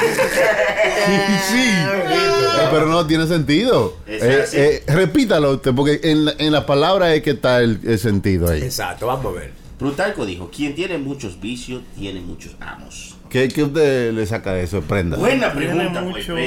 sí, 1.06 1.20
sí. 1.50 1.58
Eh, 1.58 2.68
Pero 2.70 2.86
no 2.86 3.06
tiene 3.06 3.26
sentido. 3.26 3.96
Eh, 4.06 4.44
eh, 4.52 4.82
repítalo 4.86 5.52
usted, 5.52 5.74
porque 5.74 6.00
en 6.02 6.24
la, 6.26 6.34
en 6.38 6.52
la 6.52 6.66
palabra 6.66 7.14
es 7.14 7.22
que 7.22 7.30
está 7.30 7.60
el, 7.60 7.80
el 7.84 7.98
sentido 7.98 8.50
ahí. 8.50 8.62
Exacto, 8.62 9.06
vamos 9.06 9.36
a 9.36 9.38
ver. 9.40 9.52
Plutarco 9.78 10.26
dijo, 10.26 10.50
quien 10.54 10.74
tiene 10.74 10.98
muchos 10.98 11.40
vicios, 11.40 11.82
tiene 11.98 12.20
muchos 12.20 12.54
amos. 12.60 13.16
¿Qué, 13.30 13.48
qué 13.48 13.62
usted 13.62 14.12
le 14.12 14.26
saca 14.26 14.52
de 14.52 14.64
eso? 14.64 14.82
Prenda. 14.82 15.16
Buena 15.16 15.52
pregunta, 15.52 16.02
pues, 16.02 16.28
muchos 16.28 16.38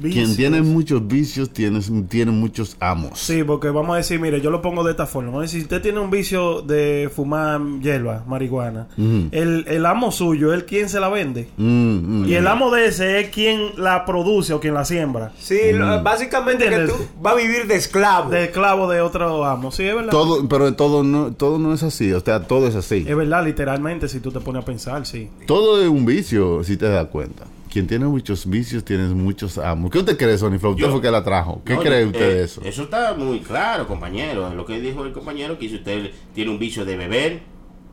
Quien 0.00 0.36
tiene 0.36 0.60
muchos 0.62 1.06
vicios, 1.06 1.50
tiene, 1.50 1.80
tiene 2.08 2.30
muchos 2.30 2.76
amos. 2.80 3.18
Sí, 3.18 3.42
porque 3.44 3.70
vamos 3.70 3.94
a 3.94 3.96
decir, 3.96 4.20
mire, 4.20 4.40
yo 4.40 4.50
lo 4.50 4.60
pongo 4.60 4.84
de 4.84 4.90
esta 4.90 5.06
forma. 5.06 5.28
Vamos 5.30 5.40
a 5.40 5.42
decir, 5.44 5.60
si 5.60 5.64
usted 5.64 5.80
tiene 5.80 6.00
un 6.00 6.10
vicio 6.10 6.60
de 6.62 7.10
fumar 7.14 7.60
hierba, 7.80 8.22
marihuana, 8.26 8.88
el, 8.96 9.64
el 9.66 9.86
amo 9.86 10.12
suyo 10.12 10.52
es 10.52 10.64
quien 10.64 10.88
se 10.88 11.00
la 11.00 11.08
vende. 11.08 11.48
Mm, 11.56 12.22
mm. 12.22 12.24
Y 12.28 12.34
el 12.34 12.46
amo 12.46 12.70
de 12.70 12.86
ese 12.88 13.20
es 13.20 13.30
quien 13.30 13.70
la 13.78 14.04
produce 14.04 14.52
o 14.52 14.60
quien 14.60 14.74
la 14.74 14.84
siembra. 14.84 15.32
Sí, 15.38 15.58
lo- 15.72 16.02
básicamente 16.02 16.68
que 16.68 16.78
tú 16.86 16.94
vas 17.22 17.34
a 17.34 17.36
vivir 17.36 17.66
de 17.66 17.76
esclavo. 17.76 18.30
De 18.30 18.44
esclavo 18.44 18.88
de 18.90 19.00
otro 19.00 19.44
amo. 19.44 19.72
Sí, 19.72 19.84
es 19.84 19.94
verdad. 19.94 20.10
Todo, 20.10 20.46
pero 20.48 20.74
todo 20.74 21.02
no, 21.04 21.32
todo 21.32 21.58
no 21.58 21.72
es 21.72 21.82
así, 21.82 22.12
o 22.12 22.20
sea, 22.20 22.40
todo 22.46 22.66
es 22.68 22.74
así. 22.74 23.04
Es 23.08 23.16
verdad, 23.16 23.44
literalmente, 23.44 24.08
si 24.08 24.20
tú 24.20 24.30
te 24.30 24.40
pones 24.40 24.62
a 24.62 24.64
pensar, 24.66 25.06
sí. 25.06 25.28
Todo 25.46 25.80
es 25.82 25.88
un 25.88 26.04
vicio, 26.04 26.62
si 26.64 26.76
te 26.76 26.86
das 26.88 27.06
cuenta. 27.06 27.44
Quien 27.76 27.86
tiene 27.86 28.06
muchos 28.06 28.48
vicios, 28.48 28.82
tiene 28.86 29.04
muchos 29.08 29.58
amos. 29.58 29.90
¿Qué 29.90 29.98
usted 29.98 30.16
cree, 30.16 30.38
Sony 30.38 30.58
Flow? 30.58 30.72
Usted 30.72 30.84
Yo- 30.86 30.92
fue 30.92 31.02
que 31.02 31.10
la 31.10 31.22
trajo. 31.22 31.60
¿Qué 31.62 31.74
No, 31.74 31.82
cree 31.82 32.00
yo- 32.00 32.06
usted 32.06 32.22
eh, 32.30 32.34
de 32.36 32.44
eso? 32.44 32.62
Eso 32.64 32.84
está 32.84 33.12
muy 33.12 33.40
claro, 33.40 33.86
compañero. 33.86 34.48
Lo 34.54 34.64
que 34.64 34.80
dijo 34.80 35.04
el 35.04 35.12
compañero, 35.12 35.58
que 35.58 35.68
si 35.68 35.74
usted 35.74 36.10
tiene 36.34 36.50
un 36.52 36.58
vicio 36.58 36.86
de 36.86 36.96
beber, 36.96 37.42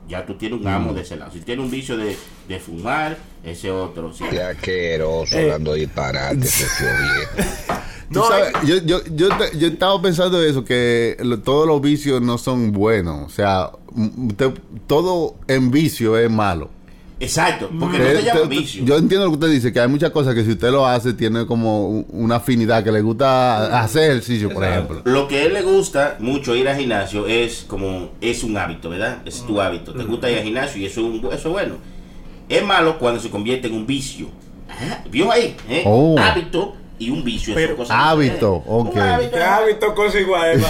ya 0.08 0.26
tú 0.26 0.36
tienes 0.36 0.60
un 0.60 0.64
Mm. 0.64 0.70
amo 0.70 0.94
de 0.94 1.02
ese 1.02 1.18
lado. 1.18 1.34
Si 1.34 1.42
tiene 1.42 1.62
un 1.62 1.70
vicio 1.70 1.98
de, 1.98 2.16
de 2.48 2.60
fumar, 2.62 3.18
ese 3.44 3.72
otro. 3.72 4.14
Sí. 4.14 4.24
Qué 4.30 4.42
asqueroso, 4.42 5.36
Eh. 5.36 5.42
hablando 5.52 5.74
disparate, 5.74 6.38
ese 6.46 6.66
tío 6.78 6.88
viejo. 6.88 7.50
Tú 8.14 8.20
No, 8.20 8.28
sabes, 8.30 8.54
yo, 8.66 8.78
yo, 8.86 9.04
yo, 9.14 9.30
te- 9.38 9.58
yo 9.58 9.68
estaba 9.68 10.02
pensando 10.02 10.42
eso, 10.42 10.64
que 10.64 11.18
lo- 11.20 11.40
todos 11.42 11.68
los 11.68 11.82
vicios 11.82 12.22
no 12.22 12.38
son 12.38 12.72
buenos. 12.72 13.26
O 13.26 13.30
sea, 13.36 13.72
usted- 14.30 14.54
todo 14.88 15.36
en 15.50 15.72
vicio 15.72 16.18
es 16.18 16.32
malo. 16.32 16.70
Exacto, 17.20 17.70
porque 17.80 18.00
no 18.00 18.04
Eh, 18.06 18.16
se 18.18 18.24
llama 18.24 18.42
te- 18.42 18.48
vicio. 18.48 18.84
Yo 18.84 18.98
entiendo 18.98 19.26
lo 19.28 19.32
que 19.32 19.36
usted 19.46 19.50
dice, 19.52 19.72
que 19.72 19.80
hay 19.80 19.88
muchas 19.88 20.10
cosas 20.12 20.34
que 20.36 20.44
si 20.44 20.52
usted 20.52 20.72
lo 20.72 20.86
hace, 20.86 21.14
tiene 21.14 21.46
como 21.46 21.88
un- 21.88 22.06
una 22.10 22.36
afinidad, 22.38 22.84
que 22.84 22.92
le 22.92 23.02
gusta 23.02 23.80
hacer 23.82 24.12
ejercicio, 24.12 24.50
por 24.50 24.64
ejemplo. 24.66 25.02
Lo 25.06 25.28
que 25.28 25.38
a 25.40 25.44
él 25.44 25.54
le 25.54 25.62
gusta 25.62 26.18
mucho 26.20 26.54
ir 26.56 26.68
al 26.68 26.76
gimnasio 26.78 27.26
es 27.28 27.64
como, 27.68 28.10
es 28.20 28.44
un 28.44 28.58
hábito, 28.58 28.90
¿verdad? 28.90 29.20
Es 29.26 29.46
tu 29.46 29.62
hábito. 29.62 29.94
Te 29.94 30.04
gusta 30.04 30.30
ir 30.30 30.40
al 30.40 30.44
gimnasio 30.44 30.82
y 30.82 30.86
eso 30.86 31.00
es, 31.02 31.08
un- 31.08 31.26
eso 31.32 31.34
es 31.36 31.46
bueno. 31.54 31.76
Es 32.50 32.64
malo 32.64 33.00
cuando 33.00 33.22
se 33.22 33.30
convierte 33.30 33.68
en 33.68 33.76
un 33.76 33.88
vicio. 33.88 34.28
Ajá, 34.68 35.04
¿Vio 35.10 35.32
ahí? 35.32 35.56
¿eh? 35.70 35.84
Oh. 35.86 36.18
Hábito 36.20 36.76
y 37.00 37.10
un 37.10 37.24
vicio. 37.24 37.54
Pero- 37.56 37.70
son 37.70 37.78
cosas 37.78 37.98
hábito, 37.98 38.64
diferentes. 38.66 38.68
Un 38.68 38.88
ok. 38.88 38.98
hábito. 38.98 39.32
¿Qué 39.32 39.44
hábito 39.44 39.96
cosa 39.96 40.20
igual, 40.20 40.62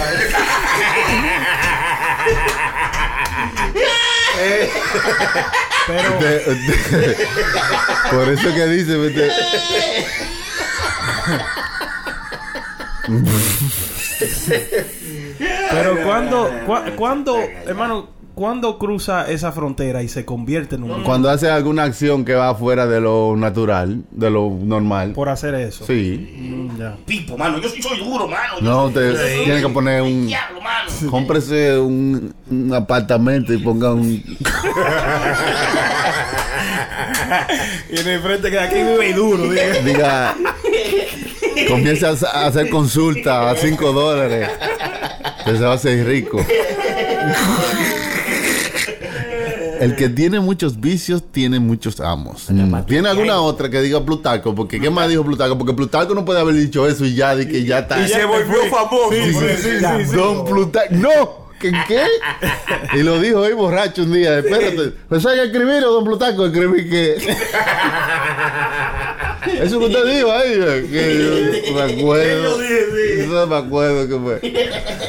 hermano? 4.44 4.64
Pero, 5.86 6.18
por 8.10 8.28
eso 8.30 8.54
que 8.54 8.66
dice, 8.68 8.96
pero 15.70 16.02
cuando, 16.02 16.50
cua- 16.66 16.94
cuando, 16.96 17.38
hermano, 17.66 18.08
cuando 18.34 18.78
cruza 18.78 19.30
esa 19.30 19.52
frontera 19.52 20.02
y 20.02 20.08
se 20.08 20.24
convierte 20.24 20.74
en 20.74 20.82
un 20.84 21.02
cuando 21.04 21.30
hace 21.30 21.48
alguna 21.50 21.84
acción 21.84 22.24
que 22.24 22.34
va 22.34 22.54
fuera 22.54 22.86
de 22.86 23.00
lo 23.00 23.36
natural, 23.36 24.02
de 24.10 24.30
lo 24.30 24.50
normal. 24.60 25.12
por 25.12 25.28
hacer 25.28 25.54
eso. 25.54 25.84
Sí. 25.86 26.34
Mm, 26.36 26.78
ya. 26.78 26.96
Pipo, 27.06 27.36
mano. 27.38 27.58
Yo 27.60 27.68
sí 27.68 27.80
soy 27.80 27.98
duro, 27.98 28.26
mano. 28.26 28.54
No, 28.60 28.86
usted 28.86 29.14
Sí. 29.16 29.44
tiene 29.44 29.60
que 29.60 29.68
poner 29.68 30.02
un... 30.02 30.26
Diablo, 30.26 30.60
mano. 30.60 30.90
Cómprese 31.10 31.78
un, 31.78 32.34
un 32.50 32.74
apartamento 32.74 33.52
y 33.52 33.58
ponga 33.58 33.92
un... 33.92 34.22
Y 37.90 37.98
en 38.00 38.08
el 38.08 38.20
frente 38.20 38.50
que 38.50 38.58
aquí 38.58 38.76
vive 38.76 39.12
duro, 39.12 39.44
diga. 39.50 39.72
Diga... 39.84 40.34
Comience 41.68 42.04
a, 42.06 42.10
a 42.10 42.46
hacer 42.46 42.68
consulta 42.68 43.50
a 43.50 43.54
5 43.56 43.92
dólares. 43.92 44.48
Que 45.44 45.52
se 45.56 45.62
va 45.64 45.72
a 45.72 45.74
hacer 45.74 46.04
rico. 46.06 46.44
El 49.84 49.96
que 49.96 50.08
tiene 50.08 50.40
muchos 50.40 50.80
vicios 50.80 51.22
tiene 51.30 51.60
muchos 51.60 52.00
amos. 52.00 52.48
¿Tiene 52.86 53.08
alguna 53.08 53.40
otra 53.40 53.68
que 53.68 53.82
diga 53.82 54.02
Plutarco? 54.04 54.54
Porque 54.54 54.80
¿qué 54.80 54.88
más 54.88 55.08
dijo 55.08 55.24
Plutarco? 55.24 55.58
Porque 55.58 55.74
Plutarco 55.74 56.14
no 56.14 56.24
puede 56.24 56.40
haber 56.40 56.54
dicho 56.54 56.88
eso 56.88 57.04
y 57.04 57.14
ya, 57.14 57.36
de 57.36 57.46
que 57.46 57.64
ya 57.64 57.80
está. 57.80 58.00
Y 58.00 58.08
se 58.08 58.24
volvió 58.24 58.64
famoso. 58.70 59.12
Sí, 59.12 59.32
sí, 59.32 59.46
sí, 59.58 59.70
sí. 60.06 60.16
Don 60.16 60.44
Plutarco. 60.44 60.94
¡No! 60.94 61.44
¿Qué? 61.60 61.72
qué? 61.86 62.02
Y 62.94 63.02
lo 63.02 63.20
dijo 63.20 63.42
ahí 63.42 63.52
borracho 63.52 64.02
un 64.02 64.12
día. 64.12 64.38
Espérate. 64.38 64.94
¿Me 65.08 65.20
sabe 65.20 65.44
escribir 65.44 65.84
o 65.84 65.92
Don 65.92 66.04
Plutarco 66.04 66.46
escribí 66.46 66.88
que.? 66.88 67.16
Eso 69.60 69.78
que 69.78 69.86
usted 69.86 70.16
dijo 70.16 70.32
ahí. 70.32 70.86
Que 70.90 71.64
yo 71.66 71.74
me 71.74 71.82
acuerdo. 71.82 72.58
No 73.28 73.46
me 73.46 73.56
acuerdo 73.56 74.08
que 74.08 74.18
fue. 74.40 74.40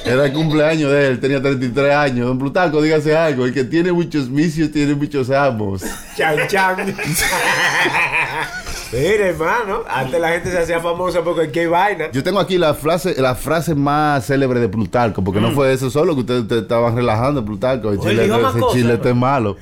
Era 0.06 0.26
el 0.26 0.34
cumpleaños 0.34 0.92
de 0.92 1.08
él. 1.08 1.20
Tenía 1.20 1.42
33 1.42 1.94
años. 1.94 2.28
Don 2.28 2.40
Plutarco, 2.40 2.82
dígase 2.82 3.16
algo. 3.16 3.46
El 3.46 3.54
que 3.54 3.64
tiene 3.64 3.92
muchos 3.92 4.32
vicios 4.32 4.72
tiene 4.72 4.96
muchos 4.96 5.30
amos. 5.30 5.84
Chan, 6.16 6.48
chan. 6.48 6.96
Mira, 8.92 9.28
hermano, 9.28 9.84
antes 9.88 10.20
la 10.20 10.30
gente 10.30 10.52
se 10.52 10.60
hacía 10.60 10.80
famosa 10.80 11.24
por 11.24 11.36
cualquier 11.36 11.70
vaina. 11.70 12.12
Yo 12.12 12.24
tengo 12.24 12.40
aquí 12.40 12.58
la 12.58 12.74
frase, 12.74 13.20
la 13.22 13.36
frase 13.36 13.76
más 13.76 14.26
célebre 14.26 14.60
de 14.60 14.70
Plutarco, 14.70 15.24
porque 15.24 15.42
no 15.42 15.52
fue 15.52 15.74
eso 15.74 15.90
solo 15.90 16.14
que 16.16 16.22
ustedes 16.22 16.64
estaban 16.64 16.96
relajando, 16.96 17.44
Plutarco. 17.44 17.92
El 17.92 18.00
chile, 18.00 18.26
ese 18.26 18.60
chilete 18.72 19.10
es 19.10 19.16
malo. 19.16 19.58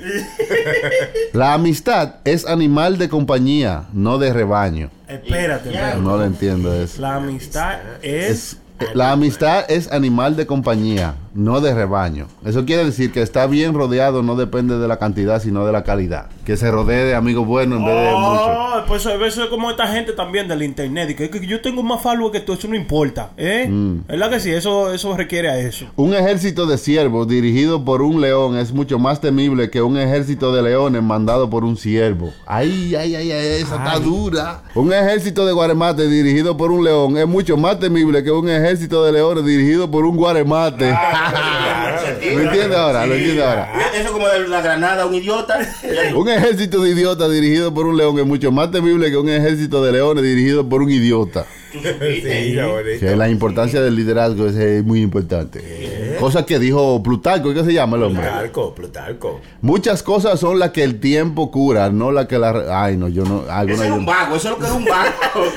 la 1.33 1.53
amistad 1.53 2.15
es 2.25 2.45
animal 2.45 2.97
de 2.97 3.09
compañía, 3.09 3.85
no 3.93 4.17
de 4.17 4.33
rebaño. 4.33 4.89
Espérate, 5.07 5.69
espérate. 5.69 5.99
No 5.99 6.17
lo 6.17 6.25
entiendo 6.25 6.73
eso. 6.73 7.01
La 7.01 7.15
amistad 7.15 7.79
es. 8.01 8.57
La 8.93 9.11
amistad 9.11 9.65
es 9.69 9.91
animal 9.91 10.35
de 10.35 10.45
compañía, 10.45 11.15
no 11.33 11.61
de 11.61 11.73
rebaño. 11.73 12.27
Eso 12.45 12.65
quiere 12.65 12.85
decir 12.85 13.11
que 13.11 13.21
está 13.21 13.47
bien 13.47 13.73
rodeado 13.73 14.23
no 14.23 14.35
depende 14.35 14.77
de 14.77 14.87
la 14.87 14.97
cantidad, 14.97 15.41
sino 15.41 15.65
de 15.65 15.71
la 15.71 15.83
calidad. 15.83 16.27
Que 16.45 16.57
se 16.57 16.69
rodee 16.71 17.05
de 17.05 17.15
amigos 17.15 17.47
buenos 17.47 17.79
en 17.79 17.85
vez 17.85 17.95
de 17.95 18.11
muchos. 18.11 18.47
Oh, 18.47 18.81
pues 18.87 19.05
eso 19.05 19.43
es 19.43 19.49
como 19.49 19.71
esta 19.71 19.87
gente 19.87 20.13
también 20.13 20.47
del 20.47 20.63
internet. 20.63 21.09
y 21.11 21.15
Que, 21.15 21.29
que 21.29 21.45
yo 21.45 21.61
tengo 21.61 21.83
más 21.83 22.01
followers 22.01 22.31
que 22.33 22.39
tú, 22.39 22.53
eso 22.53 22.67
no 22.67 22.75
importa. 22.75 23.31
¿Eh? 23.37 23.67
Mm. 23.69 24.07
¿Verdad 24.07 24.29
que 24.29 24.39
sí? 24.39 24.51
Eso, 24.51 24.93
eso 24.93 25.15
requiere 25.15 25.49
a 25.49 25.57
eso. 25.57 25.85
Un 25.95 26.13
ejército 26.13 26.65
de 26.65 26.77
siervos 26.77 27.27
dirigido 27.27 27.83
por 27.83 28.01
un 28.01 28.21
león 28.21 28.57
es 28.57 28.71
mucho 28.71 28.99
más 28.99 29.21
temible 29.21 29.69
que 29.69 29.81
un 29.81 29.97
ejército 29.97 30.53
de 30.53 30.61
leones 30.61 31.01
mandado 31.01 31.49
por 31.49 31.63
un 31.63 31.77
siervo. 31.77 32.31
Ay, 32.45 32.95
ay, 32.95 33.15
ay, 33.15 33.31
ay, 33.31 33.61
esa 33.61 33.77
está 33.77 33.99
dura. 33.99 34.63
Un 34.75 34.93
ejército 34.93 35.45
de 35.45 35.53
guaremates 35.53 36.09
dirigido 36.09 36.57
por 36.57 36.71
un 36.71 36.83
león 36.83 37.17
es 37.17 37.27
mucho 37.27 37.57
más 37.57 37.79
temible 37.79 38.23
que 38.23 38.31
un 38.31 38.49
ejército 38.49 39.03
de 39.03 39.11
leones 39.13 39.45
dirigido 39.45 39.89
por 39.89 40.05
un 40.05 40.17
guaremate. 40.17 40.93
¿Lo 42.33 42.41
entiende 42.41 42.75
ahora? 42.75 43.05
¿Lo 43.05 43.15
entiende 43.15 43.43
ahora? 43.43 43.71
Eso 43.93 44.11
como 44.11 44.27
de 44.27 44.47
la 44.47 44.61
granada, 44.61 45.05
un 45.05 45.15
idiota. 45.15 45.59
Un 46.15 46.29
ejército 46.29 46.81
de 46.81 46.91
idiotas 46.91 47.31
dirigido 47.31 47.73
por 47.73 47.85
un 47.85 47.97
león 47.97 48.17
es 48.19 48.25
mucho 48.25 48.51
más 48.51 48.71
temible 48.71 49.09
que 49.09 49.17
un 49.17 49.29
ejército 49.29 49.83
de 49.83 49.91
leones 49.91 50.23
dirigido 50.23 50.67
por 50.67 50.81
un 50.81 50.89
idiota. 50.89 51.45
Sí, 52.93 52.99
qué 52.99 53.15
la 53.15 53.29
importancia 53.29 53.81
del 53.81 53.95
liderazgo 53.95 54.47
es 54.47 54.55
eh, 54.57 54.81
muy 54.85 55.01
importante. 55.01 56.17
Cosa 56.19 56.45
que 56.45 56.59
dijo 56.59 57.01
Plutarco, 57.01 57.53
¿qué 57.53 57.63
se 57.63 57.73
llama 57.73 57.97
el 57.97 58.03
hombre? 58.03 58.23
Plutarco, 58.23 58.75
Plutarco. 58.75 59.41
Muchas 59.61 60.03
cosas 60.03 60.39
son 60.39 60.59
las 60.59 60.71
que 60.71 60.83
el 60.83 60.99
tiempo 60.99 61.49
cura, 61.51 61.89
no 61.89 62.11
las 62.11 62.27
que 62.27 62.37
la... 62.37 62.83
Ay, 62.83 62.97
no, 62.97 63.07
yo 63.07 63.23
no... 63.23 63.43
alguna 63.49 63.73
Eso 63.75 63.83
yo 63.85 63.95
un 63.95 64.05
vago, 64.05 64.35
eso 64.35 64.47
es 64.49 64.51
lo 64.53 64.59
que 64.59 64.65
era 64.65 64.73
un 64.73 64.85
vago. 64.85 65.11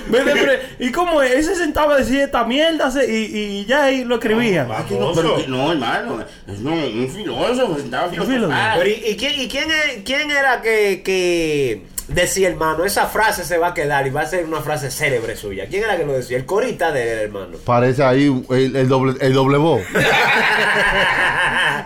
¿Y 0.78 0.90
cómo 0.90 1.22
es? 1.22 1.32
Él 1.34 1.44
se 1.44 1.54
sentaba 1.56 1.94
a 1.94 1.98
decir 1.98 2.20
esta 2.20 2.44
mierda 2.44 2.90
se- 2.90 3.06
y, 3.10 3.36
y 3.60 3.64
ya 3.66 3.84
ahí 3.84 4.04
lo 4.04 4.16
escribía. 4.16 4.66
Aquí 4.78 4.94
no, 4.98 5.12
pero 5.12 5.36
no, 5.48 5.72
hermano, 5.72 6.20
es 6.46 6.58
un, 6.60 6.68
un 6.68 7.08
filósofo, 7.10 7.76
sentaba 7.78 8.06
a 8.06 8.10
filosofar. 8.10 8.86
¿y, 8.86 9.10
y 9.10 9.16
quién, 9.16 9.40
y 9.40 9.48
quién, 9.48 9.68
es- 9.70 10.02
quién 10.04 10.30
era 10.30 10.62
que, 10.62 11.02
que 11.04 11.82
decía, 12.08 12.48
hermano, 12.48 12.84
esa 12.84 13.06
frase 13.06 13.44
se 13.44 13.58
va 13.58 13.68
a 13.68 13.74
quedar 13.74 14.06
y 14.06 14.10
va 14.10 14.22
a 14.22 14.26
ser 14.26 14.44
una 14.44 14.60
frase 14.60 14.90
célebre 14.90 15.36
suya? 15.36 15.66
¿Quién 15.68 15.84
era 15.84 15.96
que 15.96 16.04
lo 16.04 16.12
decía? 16.12 16.36
El 16.36 16.46
corita 16.46 16.92
del 16.92 17.18
hermano. 17.18 17.58
Parece 17.64 18.02
ahí 18.04 18.44
el, 18.50 18.76
el 18.76 18.88
doble, 18.88 19.14
el 19.20 19.32
doble 19.32 19.58
voz. 19.58 19.82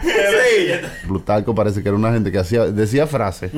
sí. 0.03 0.73
Plutarco 1.07 1.55
parece 1.55 1.83
que 1.83 1.89
era 1.89 1.97
una 1.97 2.13
gente 2.13 2.31
que 2.31 2.39
hacía, 2.39 2.67
decía 2.67 3.07
frases, 3.07 3.51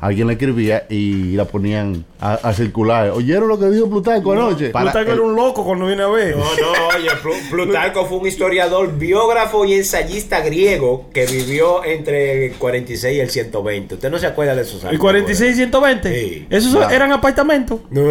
alguien 0.00 0.26
la 0.26 0.32
escribía 0.34 0.86
y 0.88 1.32
la 1.32 1.44
ponían 1.44 2.04
a, 2.20 2.34
a 2.34 2.52
circular. 2.52 3.10
¿Oyeron 3.10 3.48
lo 3.48 3.58
que 3.58 3.66
dijo 3.66 3.88
Plutarco 3.88 4.32
anoche? 4.32 4.70
Para- 4.70 4.90
Plutarco 4.92 5.12
era 5.12 5.22
un 5.22 5.36
loco 5.36 5.64
cuando 5.64 5.86
viene 5.86 6.02
a 6.02 6.08
ver. 6.08 6.36
No, 6.36 6.44
no, 6.44 6.88
oye, 6.96 7.08
Plu- 7.22 7.50
Plutarco 7.50 8.06
fue 8.06 8.18
un 8.18 8.26
historiador, 8.26 8.96
biógrafo 8.96 9.64
y 9.64 9.74
ensayista 9.74 10.40
griego 10.40 11.10
que 11.12 11.26
vivió 11.26 11.84
entre 11.84 12.46
el 12.46 12.54
46 12.54 13.16
y 13.16 13.20
el 13.20 13.30
120. 13.30 13.94
¿Usted 13.94 14.10
no 14.10 14.18
se 14.18 14.26
acuerda 14.26 14.54
de 14.54 14.62
esos 14.62 14.82
años? 14.84 14.94
¿Y 14.94 14.98
46 14.98 15.52
y 15.52 15.56
120? 15.56 16.05
¿Esos 16.50 16.92
eran 16.92 17.12
apartamentos? 17.12 17.80
No, 17.90 18.02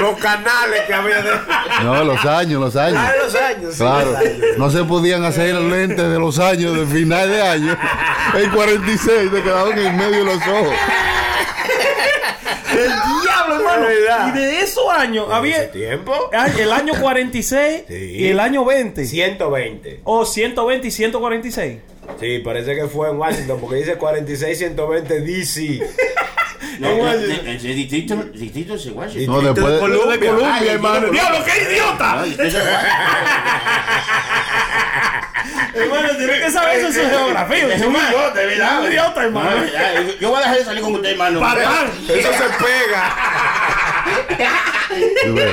los 0.00 0.16
canales 0.18 0.82
que 0.86 0.94
había 0.94 1.22
de... 1.22 1.30
No, 1.84 2.04
los 2.04 2.24
años, 2.24 2.60
los 2.60 2.76
años. 2.76 2.98
Ah, 3.02 3.12
los 3.22 3.34
años. 3.34 3.72
sí, 3.74 3.78
Claro, 3.78 4.10
los 4.12 4.20
años. 4.20 4.34
no 4.58 4.70
se 4.70 4.84
podían 4.84 5.24
hacer 5.24 5.54
lentes 5.54 6.08
de 6.10 6.18
los 6.18 6.38
años 6.38 6.76
de 6.76 6.86
final 6.86 7.28
de 7.30 7.42
año. 7.42 7.76
En 8.34 8.50
46 8.50 9.30
te 9.30 9.42
quedaban 9.42 9.78
en 9.78 9.96
medio 9.96 10.18
de 10.18 10.24
los 10.24 10.36
ojos. 10.46 10.74
¡El 12.72 12.92
diablo, 13.22 13.54
hermano! 13.56 13.86
Y 14.28 14.32
de 14.38 14.60
esos 14.60 14.84
años 14.92 15.26
había 15.30 15.58
¿Ese 15.62 15.68
tiempo? 15.68 16.12
el 16.58 16.72
año 16.72 16.92
46 17.00 17.84
Sí. 17.88 17.94
y 17.94 18.28
el 18.28 18.40
año 18.40 18.64
20. 18.64 19.06
120. 19.06 20.00
O 20.04 20.26
120 20.26 20.88
y 20.88 20.90
146. 20.90 21.78
Sí, 22.20 22.38
parece 22.38 22.74
que 22.74 22.86
fue 22.86 23.10
en 23.10 23.18
Washington 23.18 23.58
porque 23.60 23.76
dice 23.76 23.96
46 23.96 24.58
120 24.58 25.20
DC. 25.20 25.80
No, 26.78 26.90
no, 26.90 26.96
no, 27.04 27.10
ese 27.10 27.68
distrito, 27.68 28.16
distrito 28.34 28.74
es 28.74 28.86
Washington. 28.86 29.34
No, 29.34 29.40
después 29.52 29.74
de- 29.74 29.80
Colombia, 29.80 30.72
hermano. 30.72 31.08
¡Diablo, 31.10 31.38
qué 31.44 31.72
idiota! 31.72 32.24
Es 32.26 32.54
hermano, 35.74 36.08
tienes 36.16 36.40
que 36.44 36.50
saber 36.50 36.78
eso 36.80 37.00
de 37.00 37.06
geografía. 37.08 37.74
Es 37.74 37.82
un 37.82 37.94
idiota, 37.94 38.32
verdad. 38.34 38.80
Un 38.80 38.86
idiota, 38.92 39.24
hermano. 39.24 39.50
Yo 40.20 40.28
voy 40.30 40.38
a 40.38 40.40
dejar 40.40 40.56
de 40.58 40.64
salir 40.64 40.82
con 40.82 40.94
usted, 40.94 41.10
hermano. 41.10 41.40
Patán. 41.40 41.90
Eso 42.08 42.30
se 42.32 42.64
pega. 42.64 43.14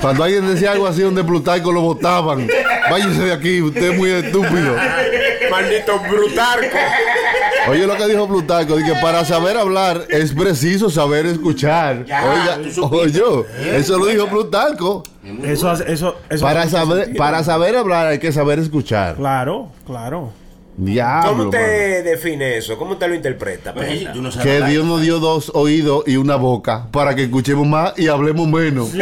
Cuando 0.00 0.24
alguien 0.24 0.46
decía 0.52 0.72
algo 0.72 0.86
así 0.86 1.00
donde 1.00 1.24
Plutarco 1.24 1.72
lo 1.72 1.80
votaban, 1.80 2.46
váyase 2.90 3.22
de 3.22 3.32
aquí, 3.32 3.62
usted 3.62 3.92
es 3.92 3.96
muy 3.96 4.10
estúpido. 4.10 4.76
Maldito 5.54 5.98
brutarco. 6.00 6.76
Oye 7.68 7.86
lo 7.86 7.96
que 7.96 8.06
dijo 8.08 8.28
Plutarco, 8.28 8.76
que 8.76 8.94
para 9.00 9.24
saber 9.24 9.56
hablar 9.56 10.04
es 10.08 10.32
preciso 10.32 10.90
saber 10.90 11.26
escuchar. 11.26 12.04
Ya, 12.04 12.24
Oiga, 12.24 12.58
oye, 12.90 13.76
eso 13.78 13.98
lo 13.98 14.06
dijo 14.06 14.26
Plutarco. 14.26 15.02
Eso, 15.42 15.72
eso, 15.72 16.16
eso 16.28 16.44
Para 16.44 16.68
saber, 16.68 17.16
para 17.16 17.42
saber 17.42 17.76
hablar 17.76 18.08
hay 18.08 18.18
que 18.18 18.32
saber 18.32 18.58
escuchar. 18.58 19.14
Claro, 19.16 19.68
claro. 19.86 20.32
Diablo, 20.76 21.28
¿Cómo 21.30 21.36
mano. 21.44 21.50
usted 21.50 22.04
define 22.04 22.56
eso? 22.56 22.76
¿Cómo 22.76 22.94
usted 22.94 23.06
lo 23.08 23.14
interpreta? 23.14 23.72
Pues, 23.72 24.12
no 24.16 24.28
Que 24.30 24.54
hablar. 24.56 24.70
Dios 24.70 24.84
nos 24.84 25.02
dio 25.02 25.20
dos 25.20 25.52
oídos 25.54 26.02
y 26.08 26.16
una 26.16 26.34
boca 26.34 26.88
para 26.90 27.14
que 27.14 27.22
escuchemos 27.22 27.64
más 27.64 27.96
y 27.96 28.08
hablemos 28.08 28.48
menos. 28.48 28.92
Y 28.92 28.98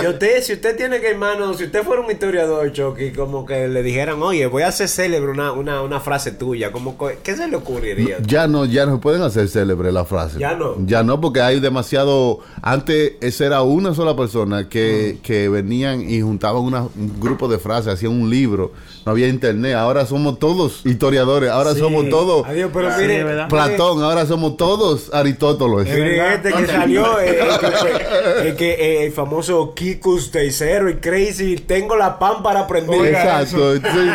si 0.00 0.06
usted, 0.06 0.42
si 0.42 0.52
usted 0.54 0.76
tiene 0.76 1.00
que, 1.00 1.08
hermano, 1.10 1.54
si 1.54 1.64
usted 1.64 1.82
fuera 1.82 2.02
un 2.02 2.10
historiador, 2.10 2.72
Chucky, 2.72 3.12
como 3.12 3.44
que 3.46 3.68
le 3.68 3.82
dijeran, 3.82 4.20
oye, 4.22 4.46
voy 4.46 4.62
a 4.62 4.68
hacer 4.68 4.88
célebre 4.88 5.30
una, 5.30 5.52
una, 5.52 5.82
una 5.82 6.00
frase 6.00 6.32
tuya, 6.32 6.72
como 6.72 6.96
¿qué 7.22 7.36
se 7.36 7.48
le 7.48 7.56
ocurriría? 7.56 8.18
Ya 8.22 8.46
no, 8.46 8.64
ya 8.64 8.86
no 8.86 9.00
pueden 9.00 9.22
hacer 9.22 9.48
célebre 9.48 9.92
la 9.92 10.04
frase. 10.04 10.38
Ya 10.38 10.54
no. 10.54 10.76
Ya 10.86 11.02
no, 11.02 11.20
porque 11.20 11.40
hay 11.40 11.60
demasiado. 11.60 12.40
Antes 12.62 13.12
esa 13.20 13.46
era 13.46 13.62
una 13.62 13.94
sola 13.94 14.16
persona 14.16 14.68
que, 14.68 15.18
que 15.22 15.48
venían 15.48 16.08
y 16.08 16.20
juntaban 16.20 16.62
una- 16.62 16.82
un 16.82 17.20
grupo 17.20 17.48
de 17.48 17.58
frases, 17.58 17.92
hacían 17.94 18.12
un 18.12 18.30
libro. 18.30 18.72
No 19.04 19.12
había 19.12 19.28
internet. 19.28 19.74
Ahora 19.74 20.04
somos 20.06 20.38
todos 20.38 20.82
historiadores. 20.84 21.50
Ahora 21.50 21.74
somos 21.74 22.08
todos 22.08 22.46
Adiós, 22.46 22.70
pero 22.72 22.90
Sí, 22.90 23.00
mire, 23.02 23.18
es 23.20 23.24
verdad. 23.24 23.48
Platón. 23.48 24.02
Ahora 24.02 24.26
somos 24.26 24.56
todos 24.56 25.12
Aristóteles. 25.12 25.86
Mire, 25.94 26.34
este 26.34 26.48
que 26.48 26.54
¿Dónde 26.54 26.66
salió, 26.72 27.20
eh, 27.20 27.38
el, 27.40 27.58
que- 27.58 28.48
el 28.48 28.56
que, 28.56 28.70
eh, 28.72 29.06
el 29.06 29.12
famoso 29.12 29.74
Kikus 29.74 30.30
Teisero 30.30 30.88
y 30.90 30.96
Crazy, 30.96 31.56
tengo 31.56 31.96
la 31.96 32.18
pan 32.18 32.42
para 32.42 32.60
aprender. 32.60 33.06
Exacto. 33.14 33.74
Entonces, 33.74 34.10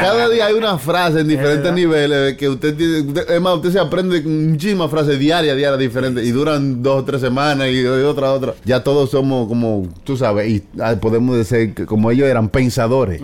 cada 0.00 0.28
día 0.28 0.46
hay 0.46 0.54
una 0.54 0.78
frase 0.78 1.20
en 1.20 1.28
diferentes 1.28 1.72
niveles 1.72 2.36
que 2.36 2.48
usted 2.48 2.76
tiene. 2.76 3.00
usted- 3.00 3.30
es 3.30 3.40
más, 3.40 3.56
usted 3.56 3.72
se 3.72 3.78
aprende 3.80 4.20
muchísimas 4.22 4.90
frases 4.90 5.18
diarias, 5.18 5.56
diarias 5.56 5.78
diferentes 5.78 6.24
y 6.24 6.30
duran 6.30 6.82
dos 6.82 7.02
o 7.02 7.04
tres 7.04 7.20
semanas 7.20 7.68
y, 7.68 7.80
y 7.80 7.86
otra, 7.86 8.32
otra. 8.32 8.54
Ya 8.64 8.82
todos 8.82 9.10
somos 9.10 9.48
como, 9.48 9.86
tú 10.04 10.16
sabes, 10.16 10.48
y 10.48 10.62
ah, 10.80 10.94
podemos 11.00 11.36
decir 11.36 11.74
que 11.74 11.86
como 11.86 12.10
ellos 12.10 12.28
eran 12.28 12.48
pensadores. 12.48 13.20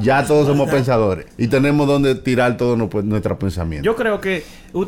Ya 0.00 0.21
todos 0.26 0.46
somos 0.46 0.70
pensadores 0.70 1.26
y 1.38 1.48
tenemos 1.48 1.86
donde 1.86 2.14
tirar 2.14 2.56
todos 2.56 2.76
nuestros 2.78 3.04
nuestros 3.04 3.38
pensamientos. 3.38 3.84
Yo 3.84 3.96
creo 3.96 4.20
que, 4.20 4.44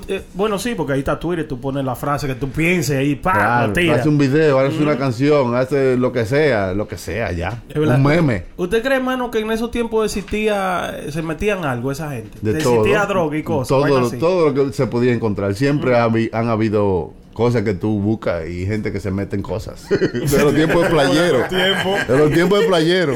eh, 0.08 0.22
bueno, 0.34 0.58
sí, 0.58 0.74
porque 0.74 0.92
ahí 0.94 0.98
está 1.00 1.18
Twitter, 1.18 1.46
tú 1.48 1.60
pones 1.60 1.84
la 1.84 1.94
frase 1.94 2.26
que 2.26 2.34
tú 2.34 2.48
pienses 2.50 2.96
ahí, 2.98 3.14
pa, 3.14 3.32
Claro, 3.32 3.72
tira. 3.72 3.94
hace 3.96 4.08
un 4.08 4.18
video, 4.18 4.58
hace 4.58 4.82
una 4.82 4.96
canción, 4.96 5.54
hace 5.54 5.96
lo 5.96 6.12
que 6.12 6.24
sea, 6.26 6.74
lo 6.74 6.86
que 6.88 6.96
sea, 6.96 7.32
ya. 7.32 7.62
Un 7.76 8.02
meme. 8.02 8.44
¿Usted 8.56 8.82
cree, 8.82 8.96
hermano, 8.96 9.30
que 9.30 9.38
en 9.40 9.50
esos 9.50 9.70
tiempos 9.70 10.04
existía, 10.06 10.96
se 11.10 11.22
metían 11.22 11.64
algo 11.64 11.92
esa 11.92 12.10
gente? 12.10 12.38
De 12.42 12.52
existía 12.58 13.00
todo. 13.02 13.06
droga 13.08 13.36
y 13.38 13.42
cosas. 13.42 13.68
Todo, 13.68 14.10
todo 14.12 14.50
lo 14.50 14.54
que 14.66 14.72
se 14.72 14.86
podía 14.86 15.12
encontrar. 15.12 15.54
Siempre 15.54 15.96
ha 15.96 16.04
habi- 16.08 16.30
han 16.32 16.48
habido 16.48 17.12
cosas 17.34 17.62
que 17.62 17.74
tú 17.74 18.00
buscas 18.00 18.48
y 18.48 18.64
gente 18.64 18.90
que 18.92 19.00
se 19.00 19.10
mete 19.10 19.36
en 19.36 19.42
cosas. 19.42 19.86
de 19.90 20.42
los 20.42 20.54
tiempos 20.54 20.84
de 20.84 20.88
playero. 20.90 21.38
de 21.50 22.16
los 22.18 22.32
tiempos 22.32 22.60
de 22.60 22.66
playero. 22.66 23.14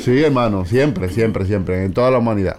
sí, 0.00 0.22
hermano, 0.22 0.64
siempre, 0.64 1.08
siempre, 1.08 1.46
siempre, 1.46 1.84
en 1.84 1.92
toda 1.92 2.10
la 2.10 2.18
humanidad. 2.18 2.58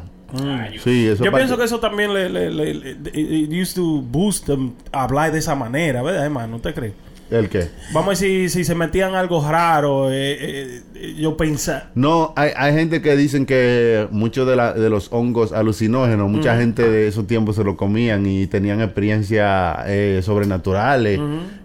Sí, 0.84 1.08
eso 1.08 1.24
Yo 1.24 1.32
pienso 1.32 1.58
que 1.58 1.64
eso 1.64 1.80
también 1.80 2.14
le, 2.14 2.30
le, 2.30 2.52
le- 2.52 2.74
le- 2.76 2.92
it- 3.14 3.52
used 3.52 3.74
to 3.76 4.02
boost 4.02 4.46
them 4.46 4.74
hablar 4.92 5.32
de 5.32 5.40
esa 5.40 5.56
manera, 5.56 6.04
¿verdad, 6.04 6.24
hermano? 6.26 6.58
¿Usted 6.58 6.76
cree? 6.76 6.94
¿El 7.32 7.48
qué? 7.48 7.68
Vamos 7.94 8.08
a 8.08 8.12
decir, 8.12 8.50
si 8.50 8.64
se 8.64 8.74
metían 8.74 9.14
algo 9.14 9.48
raro, 9.48 10.12
eh, 10.12 10.32
eh, 10.40 10.82
eh, 10.96 11.16
yo 11.20 11.38
pensaba. 11.38 11.90
No, 11.94 12.34
hay, 12.36 12.50
hay 12.56 12.74
gente 12.74 13.04
que 13.04 13.16
dicen 13.16 13.46
que 13.46 14.08
muchos 14.10 14.48
de, 14.48 14.56
la- 14.56 14.74
de 14.74 14.90
los 14.90 15.10
hongos 15.12 15.52
alucinógenos, 15.54 16.28
mucha 16.28 16.58
gente 16.58 16.90
de 16.90 17.08
esos 17.08 17.28
tiempos 17.28 17.56
se 17.56 17.64
lo 17.64 17.78
comían 17.78 18.26
y 18.26 18.48
tenían 18.48 18.82
experiencias 18.82 19.78
eh, 19.86 20.22
sobrenaturales 20.24 21.20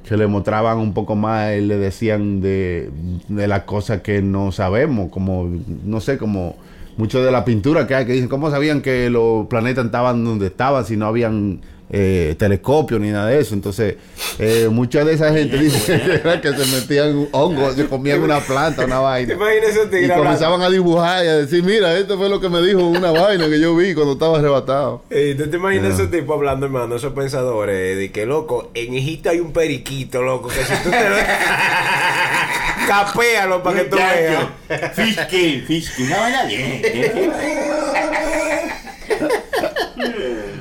que 0.07 0.17
le 0.19 0.27
mostraban 0.27 0.77
un 0.79 0.93
poco 0.93 1.17
más 1.17 1.55
y 1.57 1.63
le 1.63 1.79
decían 1.79 2.43
de, 2.43 2.91
de 3.29 3.49
las 3.49 3.63
cosas 3.63 4.03
que 4.03 4.21
no 4.21 4.53
sabemos, 4.53 5.11
como, 5.11 5.49
no 5.85 6.01
sé, 6.01 6.19
como 6.19 6.57
mucho 6.99 7.25
de 7.25 7.33
la 7.33 7.43
pintura 7.45 7.87
que 7.87 7.95
hay 7.95 8.05
que 8.05 8.13
dicen, 8.13 8.29
¿cómo 8.29 8.51
sabían 8.51 8.83
que 8.83 9.09
los 9.09 9.47
planetas 9.47 9.87
estaban 9.87 10.23
donde 10.25 10.49
estaban 10.49 10.85
si 10.85 10.97
no 10.99 11.07
habían 11.07 11.61
eh, 11.97 12.35
telescopio 12.37 12.99
ni 12.99 13.11
nada 13.11 13.29
de 13.29 13.41
eso? 13.41 13.55
Entonces, 13.55 13.97
eh, 14.39 14.69
mucha 14.71 15.05
de 15.05 15.15
esa 15.15 15.33
gente 15.33 15.57
dice 15.57 16.01
que, 16.01 16.15
era 16.15 16.41
que 16.43 16.53
se 16.53 16.75
metían 16.75 17.29
hongos, 17.31 17.77
se 17.77 17.87
comían 17.87 18.23
una 18.23 18.41
planta, 18.41 18.85
una 18.85 18.99
vaina. 18.99 19.29
¿Te 19.29 19.35
imaginas 19.35 19.77
ese 19.77 20.05
Y 20.05 20.09
comenzaban 20.09 20.63
a 20.63 20.71
dibujar 20.71 21.25
y 21.25 21.29
a 21.29 21.37
decir, 21.37 21.63
mira, 21.63 21.97
esto 21.97 22.19
fue 22.19 22.29
lo 22.29 22.41
que 22.41 22.49
me 22.49 22.61
dijo 22.63 22.85
una 22.85 23.13
vaina 23.13 23.49
que 23.49 23.61
yo 23.61 23.77
vi 23.77 23.95
cuando 23.95 24.15
estaba 24.15 24.39
arrebatado. 24.39 25.03
Eh, 25.11 25.37
¿Tú 25.39 25.49
te 25.49 25.57
imaginas 25.57 25.99
ese 25.99 26.09
tipo 26.09 26.35
hablando, 26.35 26.67
hermano? 26.67 26.97
Esos 26.97 27.13
pensadores 27.13 27.97
de 27.97 28.11
que, 28.11 28.27
loco, 28.27 28.71
en 28.75 28.95
Egipto 28.95 29.31
hay 29.31 29.41
un 29.41 29.53
periquito, 29.53 30.23
loco, 30.23 30.49
que 30.49 30.65
si 30.65 30.83
tú 30.83 30.91
te 30.91 31.09
lo... 31.09 31.17
Capéalo 32.87 33.63
para 33.63 33.79
que 33.79 33.85
tú 33.85 33.97
veas. 33.97 34.95
Fish 34.95 35.27
kill. 35.29 36.07
Una 36.07 36.17
vaina 36.19 36.45
bien. 36.45 36.83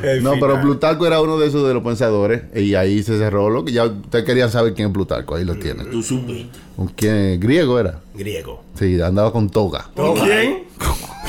El 0.03 0.23
No, 0.23 0.33
pero. 0.39 0.61
Plutarco 0.61 1.07
era 1.07 1.21
uno 1.21 1.37
de 1.37 1.47
esos 1.47 1.67
de 1.67 1.73
los 1.73 1.83
pensadores 1.83 2.43
y 2.53 2.75
ahí 2.75 3.01
se 3.03 3.17
cerró 3.17 3.49
lo 3.49 3.65
que 3.65 3.71
ya 3.71 3.85
usted 3.85 4.23
quería 4.25 4.49
saber 4.49 4.73
quién 4.73 4.89
es 4.89 4.93
Plutarco, 4.93 5.35
ahí 5.35 5.45
lo 5.45 5.55
tiene. 5.55 5.85
Tú 5.85 6.03
supiste. 6.03 6.59
¿Con 6.75 6.87
quién? 6.89 7.39
Griego 7.39 7.79
era. 7.79 7.99
Griego. 8.13 8.63
Sí, 8.77 9.01
andaba 9.01 9.31
con 9.31 9.49
toga. 9.49 9.89
¿Con 9.95 10.15
quién? 10.19 10.63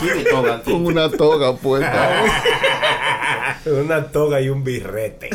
¿Quién 0.00 0.16
me 0.18 0.24
toca? 0.24 0.62
Con 0.62 0.86
una 0.86 1.08
toga 1.10 1.54
puesta. 1.56 2.24
Una 3.66 4.08
toga 4.08 4.42
y 4.42 4.50
un 4.50 4.62
birrete. 4.62 5.30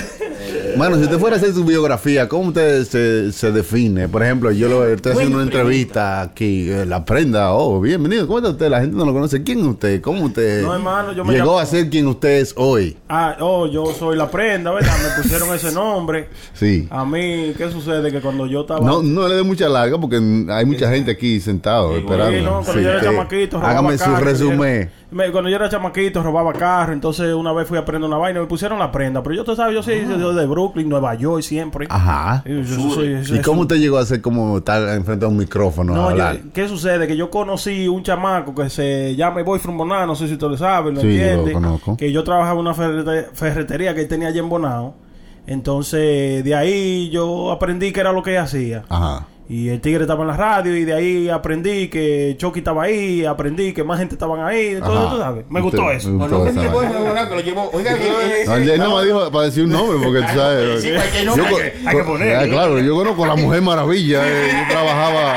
Bueno, 0.78 0.96
si 0.98 1.04
usted 1.04 1.18
fuera 1.20 1.36
a 1.36 1.40
hacer 1.40 1.54
su 1.54 1.64
biografía, 1.66 2.28
¿cómo 2.30 2.50
usted 2.50 2.84
se, 2.86 3.32
se 3.32 3.52
define? 3.52 4.08
Por 4.08 4.24
ejemplo, 4.24 4.52
yo 4.52 4.70
lo 4.70 4.88
estoy 4.88 5.14
haciendo 5.14 5.36
una 5.38 5.44
entrevista 5.46 6.22
aquí, 6.22 6.70
eh, 6.70 6.86
la 6.86 7.04
prenda, 7.06 7.54
oh, 7.54 7.82
bienvenido, 7.82 8.28
¿cómo 8.28 8.40
está 8.40 8.52
usted? 8.52 8.70
La 8.70 8.82
gente 8.82 8.96
no 8.96 9.06
lo 9.06 9.14
conoce. 9.14 9.44
¿Quién 9.44 9.60
es 9.60 9.66
usted? 9.66 10.02
¿Cómo 10.02 10.26
usted 10.26 10.62
No, 10.64 10.74
hermano, 10.74 11.12
yo 11.14 11.26
me 11.26 11.34
llegó 11.34 11.46
llamo- 11.58 11.60
a 11.60 11.66
ser 11.66 11.90
quien 11.90 12.08
usted 12.08 12.40
es 12.40 12.54
hoy? 12.56 12.98
Ah, 13.10 13.36
oh, 13.40 13.68
yo 13.68 13.86
soy 13.98 14.16
la 14.18 14.30
prenda, 14.30 14.72
¿verdad? 14.72 14.94
Me 15.04 15.22
pusieron 15.24 15.54
ese 15.56 15.72
nombre. 15.72 16.30
Sí. 16.54 16.88
A 16.90 17.06
mí, 17.06 17.54
¿qué 17.58 17.72
sucede? 17.72 18.12
Que 18.12 18.20
cuando 18.20 18.46
yo 18.46 18.62
estaba... 18.62 18.82
No, 18.86 19.02
no 19.02 19.28
le 19.30 19.36
dé 19.36 19.44
mucha 19.44 19.70
larga 19.70 19.98
porque 19.98 20.18
hay 20.50 20.66
mucha 20.66 20.92
gente 20.92 21.12
aquí 21.12 21.40
sentado 21.40 21.96
esperando. 21.96 22.38
Sí, 22.38 22.44
no, 22.44 22.62
cuando 22.64 22.82
yo 22.82 22.90
era 22.90 23.00
que- 23.00 23.06
chamaquito, 23.06 23.58
robaba 23.58 23.72
hágame 23.72 23.98
su 23.98 24.16
resumen. 24.18 24.92
Me- 25.12 25.32
cuando 25.32 25.50
yo 25.50 25.56
era 25.56 25.70
chamaquito, 25.70 26.22
robaba 26.22 26.54
carro. 26.54 26.94
Entonces, 26.94 27.34
una 27.34 27.52
vez 27.54 27.68
fui 27.68 27.78
a 27.78 27.86
prender 27.86 28.08
una 28.08 28.18
vaina 28.18 28.40
y 28.40 28.42
me 28.44 28.48
pusieron 28.48 28.78
la 28.80 28.92
prenda. 28.92 29.22
Pero 29.24 29.36
yo, 29.36 29.44
tú 29.44 29.56
sabes, 29.56 29.74
yo 29.74 29.82
soy 29.84 30.06
yo 30.20 30.34
de 30.34 30.46
Brooklyn, 30.46 30.88
Nueva 30.90 31.16
York, 31.16 31.42
siempre. 31.44 31.88
Ajá. 31.90 32.44
Y 32.46 32.50
yo- 32.50 32.62
yo 32.62 32.90
soy- 32.92 33.38
¿Y 33.38 33.42
cómo 33.42 33.62
usted 33.62 33.78
llegó 33.78 33.98
a 33.98 34.06
ser 34.06 34.22
como 34.22 34.58
estar 34.60 34.82
enfrente 34.96 35.26
a 35.26 35.28
un 35.28 35.38
micrófono 35.38 35.94
a 35.94 35.96
No, 35.96 36.02
yo- 36.04 36.10
hablar? 36.10 36.40
¿qué 36.54 36.68
sucede? 36.68 37.08
Que 37.08 37.18
yo 37.18 37.30
conocí 37.30 37.88
un 37.88 38.04
chamaco 38.04 38.54
que 38.56 38.70
se 38.70 39.16
llama 39.16 39.42
Boyfriend 39.44 39.78
Boná, 39.80 40.06
no 40.06 40.16
sé 40.16 40.28
si 40.28 40.34
usted 40.34 40.48
lo 40.48 40.58
sabe, 40.58 40.92
lo 40.92 41.02
Sí, 41.02 41.08
entiende. 41.08 41.48
lo 41.48 41.54
conozco. 41.54 41.98
Que 41.98 42.12
yo 42.12 42.24
trabajaba 42.24 42.54
en 42.60 42.68
una 42.68 42.74
ferrete- 42.76 43.28
ferretería 43.34 43.94
que 43.96 44.02
él 44.02 44.08
tenía 44.08 44.28
allá 44.30 44.40
en 44.40 44.50
Bonao. 44.50 44.94
Entonces, 45.48 46.44
de 46.44 46.56
ahí 46.56 47.10
yo 47.10 47.52
aprendí 47.52 47.92
que 47.92 48.00
era 48.00 48.12
lo 48.14 48.22
que 48.22 48.32
él 48.36 48.38
hacía. 48.38 48.84
Ajá. 48.88 49.26
Y 49.52 49.70
el 49.70 49.82
tigre 49.82 50.04
estaba 50.04 50.22
en 50.22 50.28
la 50.28 50.38
radio 50.38 50.76
y 50.78 50.86
de 50.86 50.94
ahí 50.94 51.28
aprendí 51.28 51.88
que 51.88 52.36
Chucky 52.38 52.60
estaba 52.60 52.84
ahí, 52.84 53.26
aprendí 53.26 53.74
que 53.74 53.84
más 53.84 53.98
gente 53.98 54.14
estaban 54.14 54.42
ahí. 54.46 54.76
Ajá. 54.80 55.10
tú 55.10 55.18
sabes, 55.18 55.46
me 55.50 55.60
Usted- 55.60 55.78
gustó 55.80 55.92
eso. 55.92 56.10
me 56.12 56.28
gustó 56.28 56.44
vaina. 56.72 57.28
que 57.30 57.36
lo 57.36 57.42
llevó. 57.42 57.70
Oiga, 57.74 57.96
No, 58.46 58.56
él 58.58 58.78
no 58.80 58.98
me 59.00 59.06
dijo 59.06 59.32
para 59.32 59.46
decir 59.46 59.64
un 59.64 59.72
nombre 59.72 59.98
porque 60.04 60.22
tú 60.22 60.34
sabes. 60.40 60.84
Sí, 60.84 60.92
cualquier 60.94 61.24
yo 61.26 61.36
nombre 61.36 61.50
co- 61.50 61.58
hay 61.58 61.72
que- 61.72 61.90
hay 61.90 61.96
que 61.98 62.04
ponerlo. 62.04 62.40
Ah, 62.40 62.48
claro, 62.48 62.80
yo 62.80 62.96
conozco 62.96 63.24
a 63.24 63.28
la 63.28 63.36
Mujer 63.38 63.62
Maravilla. 63.64 64.22
eh, 64.24 64.52
yo 64.52 64.72
trabajaba 64.72 65.34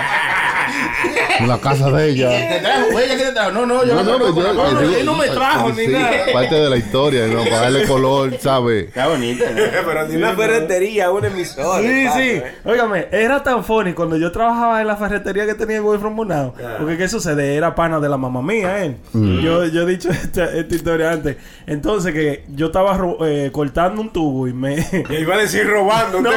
en 1.41 1.49
la 1.49 1.59
casa 1.59 1.91
de 1.91 2.11
ella. 2.11 2.29
¿Te 2.31 2.61
trajo? 2.61 2.87
Oiga, 2.95 3.17
¿qué 3.17 3.25
te 3.25 3.33
trajo? 3.33 3.51
No, 3.53 3.67
no, 3.67 3.85
yo 3.85 3.95
No, 3.95 4.03
no, 4.03 4.19
no, 4.19 4.31
no, 4.31 4.35
yo- 4.43 4.53
no, 4.53 4.81
él 4.81 5.05
no 5.07 5.15
me 5.17 5.29
trajo 5.29 5.71
ni 5.71 5.87
sí, 5.87 5.93
nada. 5.93 6.11
Parte 6.33 6.55
de 6.55 6.71
la 6.71 6.77
historia, 6.77 7.27
¿no? 7.27 7.43
Para 7.45 7.61
darle 7.63 7.85
color, 7.87 8.37
¿sabes? 8.41 8.89
Está 8.89 9.09
bonito. 9.09 9.45
¿no? 9.45 9.57
Pero 9.87 10.09
ni 10.09 10.17
una 10.17 10.33
ferretería, 10.35 11.11
una 11.11 11.27
emisora. 11.29 11.81
Sí, 11.83 12.09
sí. 12.15 12.31
eh. 12.31 12.45
Óigame, 12.65 13.09
era 13.11 13.43
tan 13.43 13.65
funny 13.65 13.93
cuando 13.93 14.17
yo 14.17 14.31
trabajaba 14.33 14.81
en 14.81 14.87
la 14.87 14.97
ferretería 14.97 15.47
que 15.47 15.55
tenía 15.55 15.77
el 15.77 15.83
Boyfriend 15.83 16.17
Bonao. 16.17 16.55
Porque 16.79 16.97
¿qué 16.97 17.09
sucede? 17.09 17.55
Era 17.57 17.75
pana 17.75 17.99
de 18.01 18.09
la 18.09 18.17
mamá 18.17 18.43
mía, 18.43 18.85
él. 18.85 18.97
Yo, 19.13 19.65
yo 19.67 19.83
he 19.83 19.87
dicho 19.87 20.11
esta, 20.11 20.45
esta 20.55 20.75
historia 20.75 21.11
antes. 21.13 21.37
Entonces 21.67 22.13
que 22.13 22.45
yo 22.55 22.67
estaba 22.67 22.99
eh, 23.27 23.51
cortando 23.53 24.01
un 24.01 24.13
tubo 24.13 24.47
y 24.49 24.53
me... 24.53 24.87
Y 25.11 25.15
iba 25.17 25.35
a 25.35 25.39
decir 25.39 25.67
robando. 25.67 26.23
ve. 26.23 26.31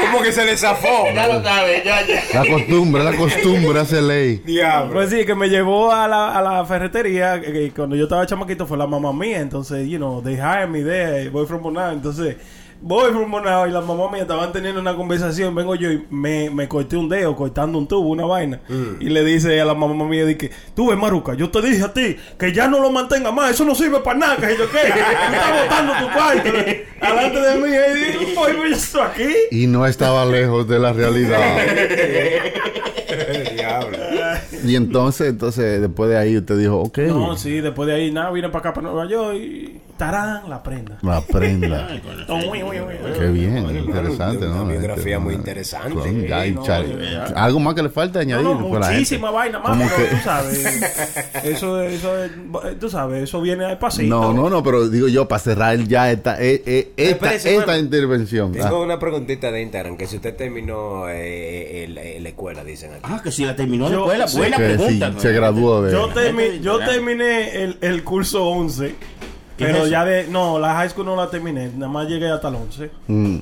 ¿Cómo 0.00 0.22
que 0.22 0.32
se 0.32 0.44
le 0.44 0.56
zafó? 0.56 1.06
Ya 1.14 1.26
lo 1.26 1.42
sabes, 1.42 1.84
ya, 1.84 2.06
ya. 2.06 2.42
La 2.42 2.50
costumbre, 2.50 3.02
la 3.04 3.16
costumbre 3.16 3.80
hace 3.80 4.00
ley. 4.00 4.42
Diablo. 4.44 4.92
Pues 4.92 5.10
sí, 5.10 5.24
que 5.24 5.34
me 5.34 5.48
llevó 5.48 5.92
a 5.92 6.06
la, 6.06 6.38
a 6.38 6.42
la 6.42 6.64
ferretería 6.64 7.40
que, 7.40 7.52
que 7.52 7.70
cuando 7.72 7.96
yo 7.96 8.04
estaba 8.04 8.26
chamaquito 8.26 8.66
fue 8.66 8.78
la 8.78 8.86
mamá 8.86 9.12
mía. 9.12 9.40
Entonces, 9.40 9.88
you 9.88 9.96
know, 9.98 10.22
they 10.22 10.34
hired 10.34 10.68
me 10.68 10.82
there, 10.82 11.28
voy 11.30 11.46
from 11.46 11.62
Bonao. 11.62 11.92
Entonces, 11.92 12.36
voy 12.80 13.12
Bonao 13.12 13.66
y 13.66 13.70
la 13.70 13.80
mamá 13.80 14.10
mía 14.10 14.22
estaban 14.22 14.52
teniendo 14.52 14.80
una 14.80 14.94
conversación. 14.94 15.54
Vengo 15.54 15.74
yo 15.74 15.90
y 15.90 16.04
me, 16.10 16.50
me 16.50 16.68
corté 16.68 16.96
un 16.96 17.08
dedo 17.08 17.34
cortando 17.36 17.78
un 17.78 17.86
tubo, 17.86 18.08
una 18.08 18.24
vaina. 18.24 18.60
Y 19.00 19.08
le 19.08 19.24
dice 19.24 19.60
a 19.60 19.64
la 19.64 19.74
mamá 19.74 20.04
mía, 20.06 20.24
dije, 20.24 20.50
tú 20.74 20.88
ves, 20.88 20.98
Maruca, 20.98 21.34
yo 21.34 21.50
te 21.50 21.60
dije 21.62 21.84
a 21.84 21.92
ti 21.92 22.16
que 22.38 22.52
ya 22.52 22.68
no 22.68 22.80
lo 22.80 22.90
mantenga 22.90 23.30
más. 23.32 23.52
Eso 23.52 23.64
no 23.64 23.74
sirve 23.74 24.00
para 24.00 24.18
nada. 24.18 24.36
Que 24.36 24.56
yo 24.56 24.70
qué, 24.70 24.78
tú 24.92 24.98
estás 25.34 25.62
botando 25.62 25.92
tu 26.06 26.12
cuarto 26.12 26.52
delante 26.52 27.40
de 27.40 27.54
mí. 27.56 27.68
Y 27.68 28.18
digo, 28.26 28.40
"Oye, 28.40 28.54
pues 28.54 28.70
yo 28.70 28.76
estoy 28.76 29.00
aquí. 29.02 29.34
Y 29.50 29.66
no 29.66 29.86
estaba 29.86 30.24
lejos 30.24 30.68
de 30.68 30.78
la 30.78 30.92
realidad. 30.92 31.38
Y 34.64 34.76
entonces, 34.76 35.28
entonces, 35.28 35.80
después 35.80 36.10
de 36.10 36.18
ahí 36.18 36.36
usted 36.36 36.58
dijo, 36.58 36.80
ok, 36.80 36.98
No, 37.08 37.36
sí, 37.36 37.60
después 37.60 37.86
de 37.88 37.94
ahí, 37.94 38.10
nada, 38.10 38.30
vine 38.30 38.48
para 38.48 38.58
acá, 38.70 38.74
para 38.74 38.88
Nueva 38.90 39.08
York 39.08 39.36
y 39.36 39.80
tarán, 39.98 40.48
la 40.48 40.62
prenda. 40.62 40.96
la 41.02 41.20
prenda. 41.20 41.88
Qué 43.18 43.26
bien, 43.26 43.58
interesante, 43.70 44.46
una 44.46 44.56
¿no? 44.56 44.66
biografía 44.66 45.02
Este, 45.16 45.18
muy 45.18 45.34
una- 45.34 45.38
interesante. 45.40 46.52
No, 46.52 46.62
cha- 46.64 46.82
ya. 46.84 47.24
Algo 47.34 47.60
más 47.60 47.74
que 47.74 47.82
le 47.82 47.88
falta 47.90 48.20
añadir. 48.20 48.46
Muchísima 48.46 49.30
vaina 49.30 49.58
más, 49.58 49.76
pero 49.76 49.96
que- 49.96 50.14
tú 50.14 50.22
sabes. 50.24 50.64
Eso, 51.44 51.82
eso, 51.82 52.24
es- 52.24 52.30
tú 52.80 52.88
sabes, 52.88 53.24
eso 53.24 53.40
viene 53.42 53.64
al 53.66 53.78
pasito. 53.78 54.08
No, 54.08 54.32
no, 54.32 54.48
no, 54.48 54.62
pero 54.62 54.88
digo 54.88 55.08
yo, 55.08 55.28
para 55.28 55.40
cerrar 55.40 55.76
ya 55.84 56.10
esta, 56.10 56.40
eh, 56.42 56.62
eh, 56.64 56.92
esta, 56.96 57.76
intervención. 57.78 58.52
Tengo 58.52 58.66
Ah, 58.68 58.80
una 58.84 58.98
preguntita 58.98 59.50
de 59.50 59.62
Instagram. 59.62 59.96
Que 59.96 60.06
si 60.06 60.16
usted 60.16 60.34
terminó 60.36 61.04
eh, 61.08 62.16
la 62.20 62.28
escuela, 62.28 62.62
dicen 62.64 62.92
aquí. 62.92 63.02
Ah, 63.04 63.20
que 63.22 63.32
si 63.32 63.44
la 63.44 63.56
terminó 63.56 63.88
la 63.88 63.96
escuela, 63.96 64.28
sí, 64.28 64.36
buena 64.38 64.56
pregunta. 64.56 65.12
sí, 65.14 65.20
se 65.20 65.32
graduó 65.32 65.82
de... 65.82 65.92
Yo, 65.92 66.08
termi- 66.10 66.60
yo 66.60 66.78
terminé 66.78 67.62
el, 67.64 67.78
el 67.80 68.04
curso 68.04 68.44
11, 68.46 68.78
¿Qué 68.88 68.94
pero 69.58 69.84
es 69.84 69.90
ya 69.90 70.04
de... 70.04 70.26
No, 70.28 70.58
la 70.58 70.74
high 70.74 70.90
school 70.90 71.06
no 71.06 71.16
la 71.16 71.28
terminé, 71.28 71.70
nada 71.74 71.90
más 71.90 72.08
llegué 72.08 72.30
hasta 72.30 72.48
el 72.48 72.54
11. 72.54 72.90
Mm. 73.06 73.38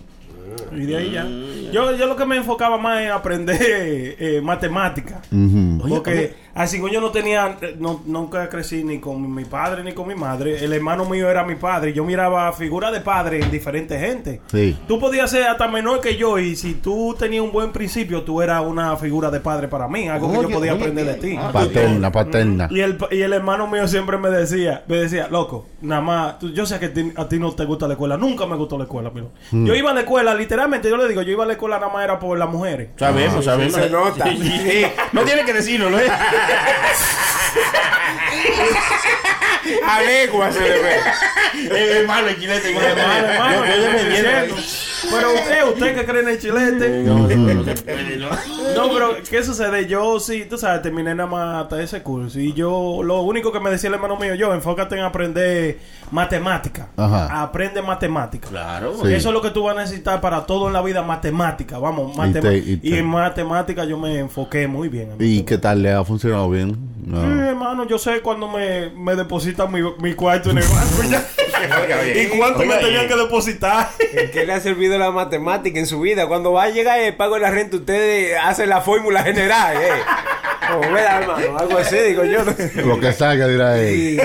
Y 0.72 0.86
de 0.86 0.96
ahí 0.96 1.10
ya. 1.10 1.26
Yo, 1.72 1.96
yo 1.96 2.06
lo 2.06 2.16
que 2.16 2.24
me 2.24 2.36
enfocaba 2.36 2.78
más 2.78 3.02
en 3.02 3.10
aprender 3.10 3.58
eh, 3.60 4.40
matemáticas. 4.42 5.20
Ujú. 5.30 5.88
Porque 5.88 6.34
así 6.56 6.78
como 6.80 6.92
yo 6.92 7.00
no 7.00 7.10
tenía, 7.10 7.56
no, 7.78 8.02
nunca 8.06 8.48
crecí 8.48 8.82
ni 8.82 8.98
con 8.98 9.32
mi 9.32 9.44
padre 9.44 9.84
ni 9.84 9.92
con 9.92 10.08
mi 10.08 10.14
madre. 10.16 10.64
El 10.64 10.72
hermano 10.72 11.04
mío 11.04 11.30
era 11.30 11.44
mi 11.44 11.54
padre. 11.54 11.92
Yo 11.92 12.04
miraba 12.04 12.52
figuras 12.52 12.90
de 12.92 13.00
padre 13.00 13.40
en 13.42 13.50
diferentes 13.50 14.00
gente. 14.00 14.40
Sí. 14.50 14.76
Tú 14.88 14.98
podías 14.98 15.30
ser 15.30 15.44
hasta 15.44 15.68
menor 15.68 16.00
que 16.00 16.16
yo 16.16 16.38
y 16.38 16.56
si 16.56 16.74
tú 16.74 17.14
tenías 17.18 17.44
un 17.44 17.52
buen 17.52 17.70
principio, 17.72 18.22
tú 18.22 18.42
eras 18.42 18.64
una 18.64 18.96
figura 18.96 19.30
de 19.30 19.38
padre 19.40 19.68
para 19.68 19.86
mí. 19.86 20.08
Algo 20.08 20.30
que 20.32 20.42
yo 20.42 20.50
podía 20.50 20.72
oye, 20.74 20.80
aprender 20.82 21.04
de 21.06 21.14
ti. 21.14 21.36
Ah, 21.38 21.50
Paterna, 21.52 22.10
paterna. 22.10 22.68
Y 22.70 22.80
el, 22.80 22.98
y 23.10 23.20
el 23.20 23.32
hermano 23.32 23.66
mío 23.68 23.86
siempre 23.86 24.16
me 24.18 24.30
decía, 24.30 24.82
me 24.88 24.96
decía, 24.96 25.28
loco, 25.30 25.66
nada 25.82 26.00
más, 26.00 26.38
tú- 26.38 26.52
yo 26.52 26.64
sé 26.66 26.78
que 26.78 26.88
ti- 26.88 27.12
a 27.16 27.28
ti 27.28 27.38
no 27.38 27.52
te 27.52 27.64
gusta 27.64 27.86
la 27.86 27.94
escuela, 27.94 28.16
nunca 28.16 28.46
me 28.46 28.56
gustó 28.56 28.78
la 28.78 28.84
escuela, 28.84 29.10
pero 29.12 29.30
yo 29.52 29.74
iba 29.74 29.90
a 29.90 29.94
la 29.94 30.00
escuela, 30.00 30.34
literalmente, 30.34 30.88
yo 30.88 30.96
le 30.96 31.06
digo, 31.08 31.22
yo 31.22 31.32
iba 31.32 31.44
a 31.44 31.46
la 31.46 31.52
escuela 31.52 31.78
nada 31.78 31.92
más 31.92 32.04
era 32.04 32.18
por 32.18 32.36
las 32.38 32.48
mujeres. 32.48 32.88
Sabemos, 32.96 33.44
sabemos. 33.44 33.74
se 33.74 33.90
nota. 33.90 34.24
Sí, 34.30 34.36
sí. 34.38 34.82
No 35.12 35.22
tiene 35.22 35.44
que 35.44 35.52
decirlo, 35.52 35.90
¿no? 35.90 35.98
A 39.88 40.00
legua 40.02 40.52
se 40.52 40.60
le 40.60 40.78
ve. 40.78 41.00
Es 42.00 42.06
malo 42.06 42.28
el 42.28 42.38
chilete. 42.38 42.76
Hermano, 42.76 43.26
hermano, 43.28 43.66
Yo- 43.66 43.74
yo 43.74 43.82
defendiendo. 43.92 44.56
Pero 45.10 45.34
usted, 45.34 45.68
usted 45.72 45.94
que 45.94 46.04
cree 46.06 46.22
en 46.22 46.28
el 46.28 46.38
chilete. 46.40 47.02
No, 47.04 47.28
no, 48.76 48.92
pero 48.92 49.16
¿qué 49.28 49.42
sucede? 49.42 49.86
Yo 49.86 50.18
sí, 50.20 50.46
tú 50.48 50.58
sabes, 50.58 50.82
terminé 50.82 51.14
nada 51.14 51.28
más 51.28 51.64
hasta 51.64 51.82
ese 51.82 52.02
curso. 52.02 52.38
Y 52.40 52.52
yo, 52.52 53.00
lo 53.02 53.22
único 53.22 53.52
que 53.52 53.60
me 53.60 53.70
decía 53.70 53.88
el 53.88 53.94
hermano 53.94 54.16
mío, 54.16 54.34
yo, 54.34 54.52
enfócate 54.54 54.96
en 54.96 55.02
aprender 55.02 55.78
matemática. 56.10 56.88
Ajá. 56.96 57.42
Aprende 57.42 57.82
matemática. 57.82 58.48
Claro. 58.48 58.94
Sí. 59.02 59.12
Eso 59.12 59.28
es 59.28 59.34
lo 59.34 59.42
que 59.42 59.50
tú 59.50 59.64
vas 59.64 59.76
a 59.76 59.80
necesitar 59.80 60.20
para 60.20 60.46
todo 60.46 60.66
en 60.68 60.72
la 60.72 60.82
vida, 60.82 61.02
matemática. 61.02 61.78
Vamos, 61.78 62.16
te- 62.32 62.80
y, 62.82 62.94
en 62.94 63.06
matemática 63.06 63.84
yo 63.84 63.98
me 63.98 64.18
enfoqué 64.18 64.66
muy 64.66 64.88
bien. 64.88 65.12
en 65.12 65.16
¿Y 65.18 65.42
qué 65.42 65.58
tal? 65.58 65.82
¿Le 65.82 65.92
ha 65.92 66.04
funcionado 66.04 66.48
bien? 66.50 66.76
No. 67.04 67.20
Sí, 67.20 67.38
hermano, 67.40 67.86
yo 67.86 67.98
sé 67.98 68.20
cuando 68.20 68.48
me, 68.48 68.90
me 68.90 69.14
depositan 69.14 69.72
mi, 69.72 69.80
mi 70.00 70.14
cuarto 70.14 70.50
en 70.50 70.58
el 70.58 70.64
banco 70.64 71.26
y 72.14 72.26
cuánto 72.38 72.60
me 72.60 72.76
tenían 72.76 73.08
que 73.08 73.16
depositar. 73.16 73.90
¿En 74.12 74.30
qué 74.30 74.44
le 74.44 74.52
ha 74.52 74.60
servido 74.60 74.98
la 74.98 75.10
matemática 75.10 75.78
en 75.78 75.86
su 75.86 76.00
vida? 76.00 76.26
Cuando 76.26 76.52
va 76.52 76.64
a 76.64 76.68
llegar 76.70 76.98
el 77.00 77.14
pago 77.16 77.34
de 77.34 77.40
la 77.40 77.50
renta, 77.50 77.76
ustedes 77.76 78.36
hacen 78.42 78.68
la 78.68 78.80
fórmula 78.80 79.22
general, 79.22 79.76
¿eh? 79.76 80.02
Como, 80.68 80.90
"Mira, 80.90 81.20
hermano, 81.20 81.58
algo 81.58 81.78
así, 81.78 81.96
digo 81.96 82.24
yo. 82.24 82.38
Lo 82.84 82.98
que 83.00 83.12
salga 83.12 83.46
dirá 83.46 83.78
él. 83.80 84.20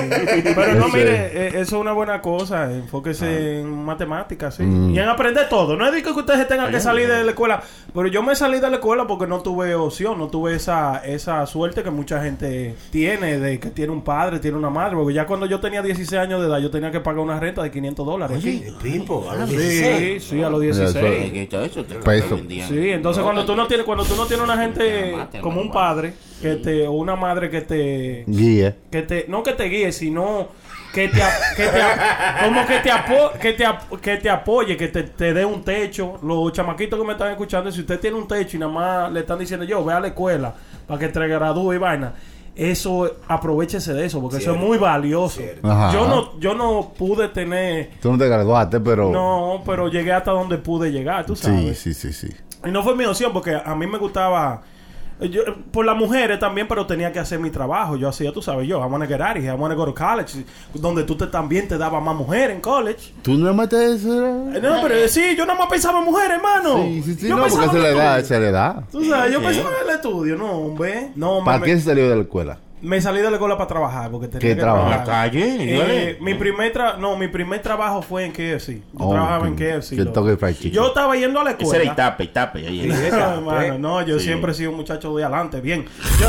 Pero 0.56 0.74
no, 0.76 0.88
mire, 0.90 1.32
eh, 1.34 1.48
eso 1.50 1.62
es 1.62 1.72
una 1.74 1.92
buena 1.94 2.22
cosa. 2.22 2.72
Enfóquese 2.72 3.60
en 3.62 3.84
matemáticas, 3.86 4.56
sí. 4.56 4.64
Mm. 4.64 4.96
Y 4.96 5.00
en 5.00 5.08
aprender 5.10 5.48
todo. 5.50 5.76
No 5.76 5.86
es 5.86 5.94
de 5.94 6.02
que 6.02 6.10
ustedes 6.10 6.48
tengan 6.48 6.72
que 6.72 6.80
salir 6.80 7.08
de 7.08 7.24
la 7.24 7.32
escuela. 7.32 7.62
Pero 7.94 8.08
yo 8.08 8.24
me 8.24 8.36
salí 8.36 8.60
de 8.60 8.70
la 8.70 8.78
escuela 8.78 9.06
porque 9.08 9.28
no 9.28 9.42
tuve 9.42 9.76
opción. 9.76 10.18
No 10.18 10.28
tuve 10.28 10.56
esa, 10.56 10.98
esa 11.06 11.46
suerte 11.46 11.84
que 11.84 11.92
mucha 11.92 12.22
gente 12.24 12.76
tiene. 12.92 13.38
De 13.40 13.60
que 13.60 13.70
tiene 13.70 13.92
un 13.92 14.04
padre, 14.04 14.40
tiene 14.40 14.58
una 14.58 14.70
madre. 14.70 14.96
Porque 14.96 15.14
ya 15.14 15.26
cuando 15.26 15.46
yo 15.46 15.60
tenía 15.60 15.82
16 15.82 16.20
años 16.22 16.42
de 16.42 16.48
edad, 16.48 16.60
yo 16.60 16.72
tenía 16.72 16.92
que 16.92 17.00
pagar 17.02 17.20
una 17.20 17.40
renta 17.40 17.62
de 17.62 17.72
500 17.72 18.06
dólares. 18.06 18.38
Oye, 18.38 18.74
Pipo, 18.82 19.30
a 19.30 19.36
los 19.36 19.50
sí, 19.50 19.58
16. 19.58 20.24
sí, 20.24 20.44
a 20.44 20.50
los 20.50 20.64
eso- 20.64 20.82
16. 20.82 21.32
Que 21.32 21.48
todo 21.48 21.64
eso 21.66 21.84
te 21.86 21.94
lo 21.96 22.00
Peso. 22.02 22.36
vendían. 22.36 22.68
Sí, 22.68 22.90
entonces 22.90 23.24
cuando 23.24 23.46
tú 23.46 23.56
no 23.56 23.68
tienes, 23.68 23.86
cuando 23.86 24.04
tú 24.06 24.16
no 24.16 24.26
tienes 24.26 24.44
una 24.44 24.58
gente 24.58 25.16
como 25.42 25.62
un 25.62 25.72
padre 25.72 26.14
que 26.42 26.56
te, 26.56 26.88
o 26.88 26.92
una 26.94 27.16
madre 27.16 27.50
que 27.50 27.62
te, 27.62 28.24
Guía. 28.28 28.76
que 28.92 29.02
te, 29.04 29.26
no 29.28 29.44
que 29.44 29.54
te 29.54 29.66
guíe, 29.66 29.92
sino 29.92 30.48
que 30.94 31.08
te, 31.08 31.20
que 31.56 31.68
te 31.68 31.80
como 32.46 32.66
que 32.66 32.80
te, 32.80 32.92
apo- 32.92 33.32
que 33.40 33.54
te, 33.54 33.66
ap- 33.66 34.00
que 34.02 34.18
te 34.18 34.30
apoye, 34.30 34.76
que 34.76 34.88
te, 34.88 35.04
te 35.04 35.34
dé 35.34 35.46
un 35.46 35.64
techo. 35.64 36.20
Los 36.24 36.52
chamaquitos 36.54 37.00
que 37.00 37.06
me 37.06 37.14
están 37.14 37.32
escuchando, 37.32 37.72
si 37.72 37.82
usted 37.82 38.00
tiene 38.00 38.18
un 38.18 38.28
techo 38.28 38.58
y 38.58 38.60
nada 38.60 38.72
más 38.72 39.12
le 39.12 39.22
están 39.22 39.40
diciendo 39.40 39.66
yo, 39.66 39.84
ve 39.86 39.94
a 39.94 40.00
la 40.00 40.08
escuela 40.08 40.54
para 40.88 41.00
que 41.00 41.08
te 41.10 41.28
gradúe 41.28 41.74
y 41.74 41.78
vaina. 41.78 42.14
Eso, 42.54 43.10
aprovechese 43.30 43.94
de 43.94 44.06
eso, 44.06 44.20
porque 44.20 44.38
eso 44.38 44.52
es 44.54 44.60
muy 44.60 44.78
valioso. 44.78 45.40
Yo 45.64 46.08
no, 46.08 46.38
yo 46.40 46.54
no 46.54 46.92
pude 46.98 47.30
tener, 47.30 47.92
Tú 48.02 48.12
no 48.12 48.18
te 48.18 48.28
graduaste, 48.28 48.82
pero... 48.82 49.10
no, 49.10 49.64
pero 49.66 49.88
llegué 49.88 50.12
hasta 50.12 50.32
donde 50.32 50.58
pude 50.58 50.92
llegar, 50.92 51.26
tú 51.26 51.34
sabes. 51.36 51.78
Sí, 51.80 51.94
sí, 51.94 52.12
sí, 52.12 52.28
sí. 52.28 52.36
Y 52.68 52.72
no 52.72 52.84
fue 52.84 52.94
mi 52.96 53.06
opción 53.06 53.32
porque 53.32 53.56
a 53.56 53.74
mí 53.76 53.88
me 53.88 53.98
gustaba. 53.98 54.62
Yo, 55.30 55.42
por 55.72 55.86
las 55.86 55.96
mujeres 55.96 56.40
también, 56.40 56.68
pero 56.68 56.86
tenía 56.88 57.12
que 57.12 57.20
hacer 57.20 57.40
mi 57.40 57.50
trabajo. 57.52 57.96
Yo 57.96 58.10
hacía, 58.10 58.32
tú 58.32 58.42
sabes, 58.42 58.68
yo, 58.68 58.80
I 58.80 58.88
wanna 58.90 59.06
get 59.06 59.22
out 59.22 59.38
of 59.38 59.44
here, 59.44 59.50
I 59.54 59.56
wanna 59.56 59.76
go 59.76 59.86
to 59.86 59.94
college. 59.94 60.44
Donde 60.74 61.04
tú 61.04 61.16
te, 61.16 61.28
también 61.28 61.68
te 61.68 61.78
dabas 61.78 62.02
más 62.02 62.16
mujeres 62.16 62.56
en 62.56 62.62
college. 62.62 63.14
¿Tú 63.22 63.34
no 63.36 63.54
metes 63.54 64.02
eso? 64.02 64.26
Eh, 64.54 64.60
No, 64.62 64.82
pero 64.82 64.96
eh, 64.96 65.08
sí, 65.08 65.36
yo 65.38 65.46
nada 65.46 65.60
más 65.60 65.70
pensaba 65.70 66.00
en 66.00 66.06
mujeres, 66.06 66.38
hermano. 66.38 66.84
Sí, 66.84 67.04
sí, 67.04 67.14
sí. 67.16 67.28
Yo 67.28 67.36
No, 67.38 67.44
porque 67.44 67.56
edad, 67.56 67.66
estudio. 67.66 68.02
esa 68.18 68.36
es 68.36 68.42
la 68.42 68.50
edad. 68.50 68.84
Tú 68.92 69.06
sabes, 69.06 69.34
yo 69.34 69.42
pensaba 69.42 69.70
en 69.84 69.90
el 69.90 69.96
estudio, 69.96 70.36
no, 70.38 70.52
hombre. 70.52 71.12
No, 71.16 71.44
¿Para 71.46 71.64
qué 71.64 71.76
se 71.78 71.82
salió 71.84 72.10
de 72.10 72.16
la 72.16 72.22
escuela? 72.24 72.58
Me 72.82 73.00
salí 73.02 73.20
de 73.22 73.30
la 73.30 73.36
escuela 73.38 73.58
para 73.58 73.68
trabajar 73.68 74.10
porque 74.12 74.28
tenía 74.28 74.40
¿Qué 74.42 74.56
que 74.56 74.62
trabajo? 74.62 74.88
trabajar. 74.88 75.08
La 75.08 75.14
calle, 75.14 75.56
Eh, 76.12 76.18
mi 76.22 76.34
primer 76.34 76.72
tra 76.74 76.98
no, 76.98 77.16
mi 77.18 77.28
primer 77.28 77.62
trabajo 77.62 78.02
fue 78.02 78.26
en 78.26 78.32
KFC. 78.32 78.76
Yo 78.94 79.06
Oh, 79.06 79.12
trabajaba 79.12 79.48
en 79.48 79.56
KFC. 79.56 79.96
chicken. 79.96 80.72
Yo 80.72 80.88
estaba 80.88 81.16
yendo 81.16 81.40
a 81.40 81.44
la 81.44 81.52
Ese 81.52 81.64
escuela. 81.64 81.84
era 81.84 81.94
Itape, 81.94 82.24
Itape. 82.26 82.62
No, 82.72 83.34
hermano, 83.36 83.78
no, 83.78 84.02
yo 84.06 84.18
Sí. 84.20 84.26
siempre 84.26 84.52
he 84.52 84.56
sido 84.56 84.72
un 84.72 84.78
muchacho 84.78 85.16
de 85.16 85.24
adelante, 85.24 85.62
bien. 85.62 85.86
Yo, 86.20 86.28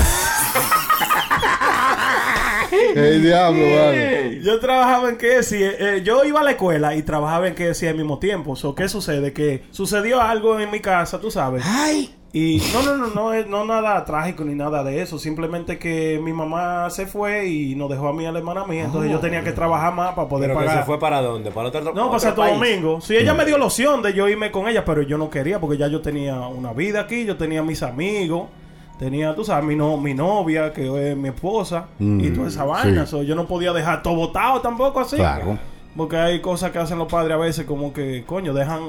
¡Qué 2.94 3.18
diablo, 3.18 3.60
vale! 3.60 4.40
yo 4.42 4.58
trabajaba 4.58 5.10
en 5.10 5.16
KFC, 5.16 5.52
eh, 5.60 5.76
eh, 5.78 6.02
yo 6.02 6.24
iba 6.24 6.40
a 6.40 6.42
la 6.42 6.52
escuela 6.52 6.94
y 6.96 7.02
trabajaba 7.02 7.46
en 7.48 7.54
KFC 7.54 7.88
al 7.88 7.96
mismo 7.96 8.18
tiempo. 8.18 8.56
So, 8.56 8.74
¿Qué 8.74 8.88
sucede? 8.88 9.32
Que 9.34 9.64
sucedió 9.70 10.20
algo 10.22 10.58
en 10.58 10.70
mi 10.70 10.80
casa, 10.80 11.20
tú 11.20 11.30
sabes. 11.30 11.62
Ay, 11.66 12.14
Y 12.34 12.62
no, 12.72 12.82
no, 12.82 12.96
no, 12.96 13.06
no, 13.14 13.32
es- 13.34 13.46
no 13.46 13.64
nada 13.66 14.02
trágico 14.06 14.42
ni 14.44 14.54
nada 14.54 14.82
de 14.82 15.02
eso. 15.02 15.18
Simplemente 15.18 15.78
que 15.78 16.18
mi 16.22 16.32
mamá 16.32 16.88
se 16.88 17.06
fue 17.06 17.46
y 17.46 17.74
nos 17.74 17.90
dejó 17.90 18.08
a 18.08 18.12
mí 18.14 18.22
y 18.22 18.26
a 18.26 18.32
la 18.32 18.38
hermana 18.38 18.64
mía. 18.64 18.84
Entonces 18.84 19.10
yo 19.12 19.18
tenía 19.20 19.44
que 19.44 19.52
trabajar 19.52 19.92
más 19.94 20.14
para 20.14 20.28
poder 20.28 20.48
¿Pero 20.48 20.60
que 20.60 20.64
pagar. 20.66 20.80
se 20.82 20.86
fue 20.86 20.98
para 20.98 21.20
dónde? 21.20 21.50
¿Para 21.50 21.68
otro 21.68 21.92
No, 21.92 22.06
para 22.08 22.18
Santo? 22.20 22.42
Domingo. 22.42 23.02
Sí, 23.02 23.16
ella 23.16 23.34
me 23.34 23.44
dio 23.44 23.58
la 23.58 23.66
opción 23.66 24.00
de 24.00 24.14
yo 24.14 24.28
irme 24.30 24.50
con 24.50 24.66
ella, 24.66 24.82
pero 24.82 25.02
yo 25.02 25.18
no 25.18 25.28
quería 25.28 25.60
porque 25.60 25.76
ya 25.76 25.88
yo 25.88 26.00
tenía 26.00 26.38
una 26.48 26.72
vida 26.72 27.00
aquí, 27.02 27.26
yo 27.26 27.36
tenía 27.36 27.62
mis 27.62 27.82
amigos, 27.82 28.44
tenía, 28.98 29.34
tú 29.34 29.44
sabes, 29.44 29.66
mi, 29.66 29.76
no, 29.76 29.98
mi 29.98 30.14
novia, 30.14 30.72
que 30.72 31.10
es 31.10 31.16
mi 31.16 31.28
esposa, 31.28 31.88
Mm, 31.98 32.20
y 32.20 32.30
toda 32.30 32.48
esa 32.48 32.64
vaina. 32.64 33.04
sí. 33.04 33.10
So, 33.10 33.22
yo 33.22 33.34
no 33.34 33.46
podía 33.46 33.74
dejar 33.74 34.02
todo 34.02 34.14
botado 34.14 34.58
tampoco 34.62 35.00
así. 35.00 35.16
Claro. 35.16 35.58
Porque 35.94 36.16
hay 36.16 36.40
cosas 36.40 36.70
que 36.70 36.78
hacen 36.78 36.96
los 36.98 37.08
padres 37.12 37.34
a 37.34 37.36
veces 37.38 37.66
como 37.66 37.92
que, 37.92 38.24
coño, 38.26 38.54
dejan... 38.54 38.80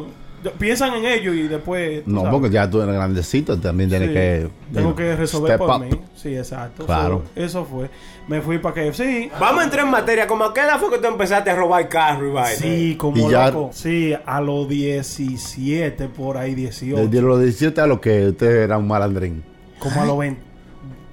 Piensan 0.52 0.94
en 0.96 1.06
ellos 1.06 1.36
y 1.36 1.48
después... 1.48 2.06
No, 2.08 2.22
sabes. 2.22 2.32
porque 2.34 2.50
ya 2.50 2.70
tú 2.70 2.82
eres 2.82 2.94
grandecito, 2.96 3.58
también 3.60 3.90
tienes 3.90 4.10
Sí, 4.10 4.14
que... 4.14 4.48
Tengo 4.74 4.96
que 4.96 5.16
resolver 5.16 5.52
step 5.56 5.60
por 5.60 5.76
up. 5.76 5.82
mí. 5.86 5.90
Sí, 6.16 6.36
exacto. 6.36 6.86
Claro. 6.86 7.24
So, 7.36 7.42
eso 7.42 7.66
fue. 7.66 7.90
Me 8.28 8.42
fui 8.42 8.58
para 8.58 8.76
que 8.76 8.94
sí. 8.94 9.30
Vamos 9.40 9.62
a 9.62 9.64
entrar 9.66 9.86
en 9.86 9.92
materia. 9.92 10.26
¿Cómo 10.28 10.46
a 10.46 10.54
qué 10.54 10.62
edad 10.62 10.80
fue 10.80 10.90
que 10.90 10.98
tú 10.98 11.08
empezaste 11.08 11.50
a 11.50 11.56
robar 11.56 11.88
carro 11.90 12.28
y 12.30 12.32
vaina? 12.32 12.58
Sí, 12.58 12.96
como 12.98 13.28
Y 13.28 13.32
ya- 13.32 13.52
loco. 13.52 13.70
Sí, 13.74 14.14
a 14.26 14.40
los 14.42 14.68
17, 14.70 16.08
por 16.08 16.38
ahí 16.38 16.56
18. 16.56 17.08
Desde 17.08 17.22
los 17.22 17.40
17 17.42 17.82
a 17.82 17.88
los 17.88 18.00
que 18.00 18.28
usted 18.30 18.64
era 18.64 18.78
un 18.78 18.88
malandrín. 18.88 19.44
Como 19.80 20.02
a 20.02 20.06
los 20.06 20.18
20. 20.18 20.42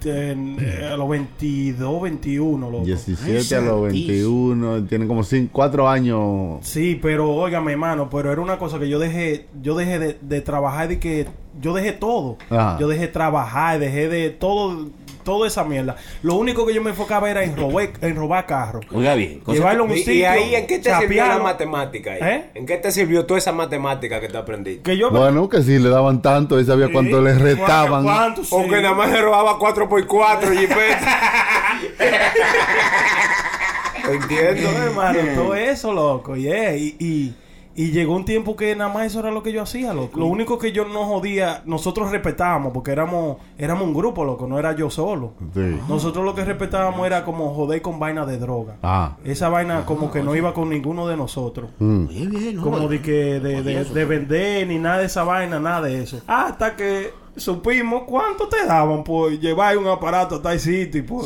Eh, 0.05 0.89
a 0.91 0.97
los 0.97 1.09
22, 1.09 2.01
21, 2.01 2.69
loco. 2.69 2.85
17 2.85 3.55
a 3.55 3.61
los 3.61 3.83
21, 3.83 4.83
tienen 4.85 5.07
como 5.07 5.21
4 5.51 5.89
años. 5.89 6.59
Sí, 6.61 6.99
pero 7.01 7.29
óigame, 7.31 7.73
hermano, 7.73 8.09
pero 8.09 8.31
era 8.31 8.41
una 8.41 8.57
cosa 8.57 8.79
que 8.79 8.89
yo 8.89 8.99
dejé, 8.99 9.47
yo 9.61 9.75
dejé 9.75 9.99
de, 9.99 10.17
de 10.21 10.41
trabajar 10.41 10.87
de 10.87 10.99
que 10.99 11.27
yo 11.59 11.73
dejé 11.73 11.91
todo. 11.91 12.37
Ajá. 12.49 12.77
Yo 12.79 12.87
dejé 12.87 13.07
trabajar, 13.07 13.79
dejé 13.79 14.07
de 14.07 14.29
todo, 14.29 14.89
toda 15.23 15.47
esa 15.47 15.63
mierda. 15.63 15.95
Lo 16.23 16.35
único 16.35 16.65
que 16.65 16.73
yo 16.73 16.81
me 16.81 16.91
enfocaba 16.91 17.29
era 17.29 17.43
en 17.43 17.55
robar, 17.55 17.89
en 18.01 18.15
robar 18.15 18.45
carros. 18.45 18.85
oiga 18.93 19.15
bien. 19.15 19.39
cosa 19.39 19.57
Llevarlo 19.57 19.83
a 19.83 19.85
un 19.87 19.97
¿Y, 19.97 20.23
ahí 20.23 20.55
en 20.55 20.67
qué 20.67 20.79
te 20.79 20.95
sirvió 20.97 21.25
la 21.27 21.39
matemática? 21.39 22.11
ahí? 22.11 22.19
¿Eh? 22.21 22.45
¿En 22.55 22.65
qué 22.65 22.77
te 22.77 22.91
sirvió 22.91 23.25
toda 23.25 23.37
esa 23.37 23.51
matemática 23.51 24.19
que 24.19 24.27
te 24.27 24.37
aprendiste? 24.37 24.81
Que 24.83 24.97
yo 24.97 25.09
Bueno, 25.11 25.49
que 25.49 25.61
si 25.61 25.79
le 25.79 25.89
daban 25.89 26.21
tanto, 26.21 26.59
él 26.59 26.65
sabía 26.65 26.89
cuánto 26.91 27.21
le 27.21 27.33
restaban. 27.33 28.03
¿Cuánto? 28.03 28.41
O 28.49 28.63
Sí. 28.63 28.69
que 28.69 28.81
nada 28.81 28.95
más 28.95 29.11
le 29.11 29.21
robaba 29.21 29.57
4x4 29.59 30.57
jipeta. 30.57 31.79
Entiendo. 34.09 34.71
No, 34.71 34.77
hermano, 34.83 35.19
todo 35.35 35.55
eso, 35.55 35.93
loco, 35.93 36.35
yeah. 36.35 36.75
Y, 36.75 36.95
y, 36.99 37.33
y 37.75 37.91
llegó 37.91 38.15
un 38.15 38.25
tiempo 38.25 38.55
que 38.55 38.75
nada 38.75 38.93
más 38.93 39.07
eso 39.07 39.19
era 39.19 39.31
lo 39.31 39.43
que 39.43 39.51
yo 39.51 39.61
hacía, 39.61 39.93
loco. 39.93 40.19
Lo 40.19 40.25
único 40.25 40.57
que 40.57 40.71
yo 40.71 40.85
no 40.85 41.05
jodía, 41.05 41.61
nosotros 41.65 42.11
respetábamos, 42.11 42.73
porque 42.73 42.91
éramos, 42.91 43.37
éramos 43.57 43.87
un 43.87 43.93
grupo, 43.93 44.25
loco, 44.25 44.47
no 44.47 44.59
era 44.59 44.75
yo 44.75 44.89
solo. 44.89 45.33
Sí. 45.53 45.79
Nosotros 45.87 46.25
lo 46.25 46.35
que 46.35 46.43
respetábamos 46.43 47.05
era 47.05 47.23
como 47.23 47.53
joder 47.53 47.81
con 47.81 47.99
vaina 47.99 48.25
de 48.25 48.37
droga. 48.37 48.77
Ah. 48.83 49.17
Esa 49.23 49.49
vaina 49.49 49.85
como 49.85 50.11
que 50.11 50.21
no 50.21 50.35
iba 50.35 50.53
con 50.53 50.69
ninguno 50.69 51.07
de 51.07 51.17
nosotros. 51.17 51.69
Mm. 51.79 52.07
Oye, 52.07 52.27
bien, 52.27 52.55
no, 52.57 52.63
Como 52.63 52.87
de 52.87 53.01
que 53.01 53.39
de, 53.39 53.63
de, 53.63 53.85
de 53.85 54.05
vender 54.05 54.67
ni 54.67 54.77
nada 54.77 54.99
de 54.99 55.05
esa 55.05 55.23
vaina, 55.23 55.59
nada 55.59 55.81
de 55.81 56.01
eso. 56.01 56.21
Hasta 56.27 56.75
que 56.75 57.20
supimos 57.37 58.03
cuánto 58.05 58.47
te 58.47 58.65
daban 58.65 59.03
por 59.03 59.31
llevar 59.39 59.77
un 59.77 59.87
aparato 59.87 60.35
a 60.35 60.41
tal 60.41 60.59
sitio 60.59 60.99
y 60.99 61.03
por, 61.03 61.23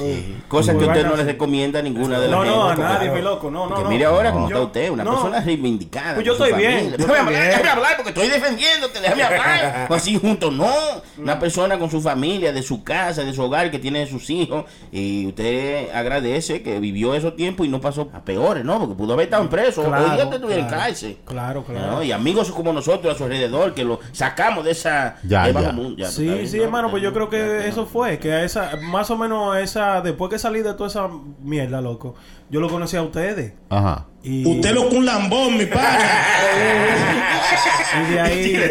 Cosa 0.47 0.73
por 0.73 0.81
que 0.83 0.87
usted 0.87 1.03
no 1.03 1.15
le 1.15 1.23
así. 1.23 1.31
recomienda 1.31 1.79
a 1.79 1.81
ninguna 1.81 2.19
de 2.19 2.27
las 2.27 2.39
No, 2.39 2.45
no, 2.45 2.69
a 2.69 2.75
nadie, 2.75 3.09
mi 3.11 3.21
loco, 3.21 3.49
no, 3.49 3.67
no, 3.67 3.81
no. 3.83 3.89
mire 3.89 4.05
ahora 4.05 4.31
cómo 4.31 4.47
está 4.47 4.61
usted, 4.61 4.89
una 4.91 5.03
no. 5.03 5.11
persona 5.11 5.39
reivindicada. 5.41 6.13
Pues 6.15 6.25
yo 6.25 6.33
estoy 6.33 6.53
bien, 6.53 6.91
Déjame 6.97 7.17
hablar, 7.19 7.33
bien. 7.33 7.43
déjame 7.49 7.69
hablar 7.69 7.91
porque 7.95 8.09
estoy 8.09 8.27
defendiéndote, 8.29 9.01
déjame 9.01 9.23
hablar. 9.25 9.87
Pues 9.87 10.01
así 10.01 10.17
juntos, 10.19 10.53
no. 10.53 10.71
Una 11.17 11.39
persona 11.39 11.79
con 11.79 11.89
su 11.89 12.01
familia, 12.01 12.51
de 12.53 12.61
su 12.61 12.83
casa, 12.83 13.23
de 13.23 13.33
su 13.33 13.41
hogar, 13.41 13.71
que 13.71 13.79
tiene 13.79 14.05
sus 14.07 14.29
hijos, 14.29 14.65
y 14.91 15.27
usted 15.27 15.89
agradece 15.93 16.61
que 16.61 16.79
vivió 16.79 17.15
esos 17.15 17.35
tiempos 17.35 17.65
y 17.65 17.69
no 17.69 17.81
pasó 17.81 18.09
a 18.13 18.19
peores, 18.23 18.63
¿no? 18.63 18.79
Porque 18.79 18.95
pudo 18.95 19.13
haber 19.13 19.25
estado 19.25 19.49
preso, 19.49 19.83
Claro, 19.83 20.03
hoy 20.05 20.11
día 20.15 20.23
usted 20.25 20.35
estuviera 20.35 20.61
en 20.61 20.67
claro. 20.67 20.83
cárcel. 20.83 21.17
Claro, 21.25 21.63
claro. 21.63 21.91
¿no? 21.93 22.03
Y 22.03 22.11
amigos 22.11 22.51
como 22.51 22.71
nosotros 22.73 23.13
a 23.13 23.17
su 23.17 23.23
alrededor, 23.23 23.73
que 23.73 23.83
lo 23.83 23.99
sacamos 24.11 24.63
de 24.65 24.71
esa... 24.71 25.15
Ya, 25.23 25.47
de 25.47 25.53
ya. 25.53 25.59
bajo 25.61 25.73
mundo. 25.73 25.94
Ya, 25.95 26.09
Sí, 26.09 26.47
sí, 26.47 26.57
¿no? 26.57 26.63
hermano, 26.63 26.91
pues 26.91 27.01
yo 27.01 27.13
creo 27.13 27.29
que 27.29 27.37
ya. 27.37 27.65
eso 27.67 27.85
fue, 27.85 28.19
que 28.19 28.33
a 28.33 28.43
esa, 28.43 28.77
más 28.81 29.09
o 29.11 29.17
menos 29.17 29.55
a 29.55 29.61
esa, 29.61 30.01
después 30.01 30.29
que 30.29 30.39
salí 30.39 30.61
de 30.61 30.73
toda 30.73 30.89
esa 30.89 31.09
mierda, 31.41 31.81
loco, 31.81 32.15
yo 32.49 32.59
lo 32.59 32.69
conocí 32.69 32.97
a 32.97 33.01
ustedes. 33.01 33.53
Ajá. 33.69 34.05
Y, 34.23 34.45
Usted 34.45 34.73
lo 34.73 34.89
un 34.89 35.05
lambón, 35.05 35.57
mi 35.57 35.65
padre. 35.65 36.05
y 38.01 38.11
de 38.11 38.19
ahí, 38.19 38.55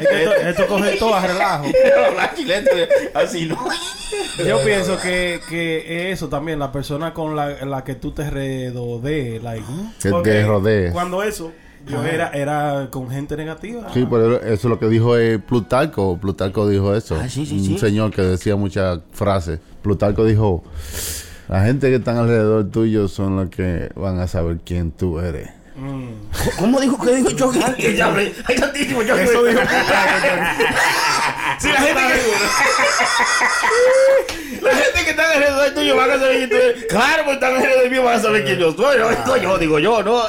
esto, 0.00 0.34
esto 0.34 0.66
coge 0.66 0.96
todo 0.96 1.14
a 1.14 1.26
relajo. 1.26 1.66
Así 3.14 3.46
no. 3.46 3.56
Yo 4.46 4.62
pienso 4.64 4.98
que, 4.98 5.40
que 5.48 6.10
eso 6.12 6.28
también, 6.28 6.58
la 6.58 6.72
persona 6.72 7.12
con 7.12 7.36
la, 7.36 7.64
la 7.64 7.84
que 7.84 7.94
tú 7.94 8.12
te 8.12 8.30
redodees, 8.30 9.42
like, 9.42 9.64
Que 10.00 10.10
porque 10.10 10.30
te 10.30 10.46
rodees. 10.46 10.92
Cuando 10.92 11.22
eso, 11.22 11.52
Yo 11.88 12.04
era, 12.04 12.28
era 12.30 12.88
con 12.90 13.10
gente 13.10 13.36
negativa. 13.36 13.88
Sí, 13.92 14.06
pero 14.08 14.36
eso 14.42 14.52
es 14.52 14.64
lo 14.64 14.78
que 14.78 14.88
dijo 14.88 15.16
eh, 15.16 15.38
Plutarco. 15.38 16.18
Plutarco 16.18 16.68
dijo 16.68 16.94
eso. 16.94 17.16
Ah, 17.20 17.28
sí, 17.28 17.46
sí, 17.46 17.54
Un 17.58 17.64
sí. 17.64 17.78
señor 17.78 18.10
que 18.12 18.22
decía 18.22 18.56
muchas 18.56 19.00
frases. 19.12 19.60
Plutarco 19.82 20.24
dijo: 20.24 20.62
La 21.48 21.64
gente 21.64 21.88
que 21.88 21.96
están 21.96 22.16
alrededor 22.18 22.70
tuyo 22.70 23.08
son 23.08 23.36
los 23.36 23.48
que 23.50 23.90
van 23.94 24.18
a 24.20 24.26
saber 24.26 24.58
quién 24.64 24.90
tú 24.90 25.18
eres. 25.18 25.50
¿Cómo 26.58 26.80
dijo 26.80 26.98
que 27.00 27.14
dijo? 27.16 27.28
Que 27.76 27.94
ya 27.96 28.06
hablé. 28.06 28.34
Hay 28.46 28.56
tantísimo 28.56 29.02
Chucky. 29.02 29.20
Eso 29.20 29.44
dijo 29.44 29.60
Sí, 31.60 31.68
la 31.68 31.80
gente 31.80 32.00
que... 32.00 32.18
La 34.62 34.70
gente 34.74 35.04
que 35.04 35.10
está 35.10 35.32
alrededor 35.32 35.70
tuyo 35.70 35.96
van 35.96 36.10
a 36.10 36.18
saber 36.18 36.36
quién 36.36 36.50
tú 36.50 36.56
eres. 36.56 36.84
Claro, 36.86 37.22
pues 37.24 37.34
están 37.34 37.54
alrededor 37.56 37.90
mío 37.90 38.02
van 38.02 38.18
a 38.18 38.22
saber 38.22 38.44
quién 38.44 38.58
yo 38.58 38.72
soy. 38.74 38.98
No, 38.98 39.10
esto 39.10 39.36
yo, 39.36 39.58
digo 39.58 39.78
yo, 39.78 40.02
no. 40.02 40.22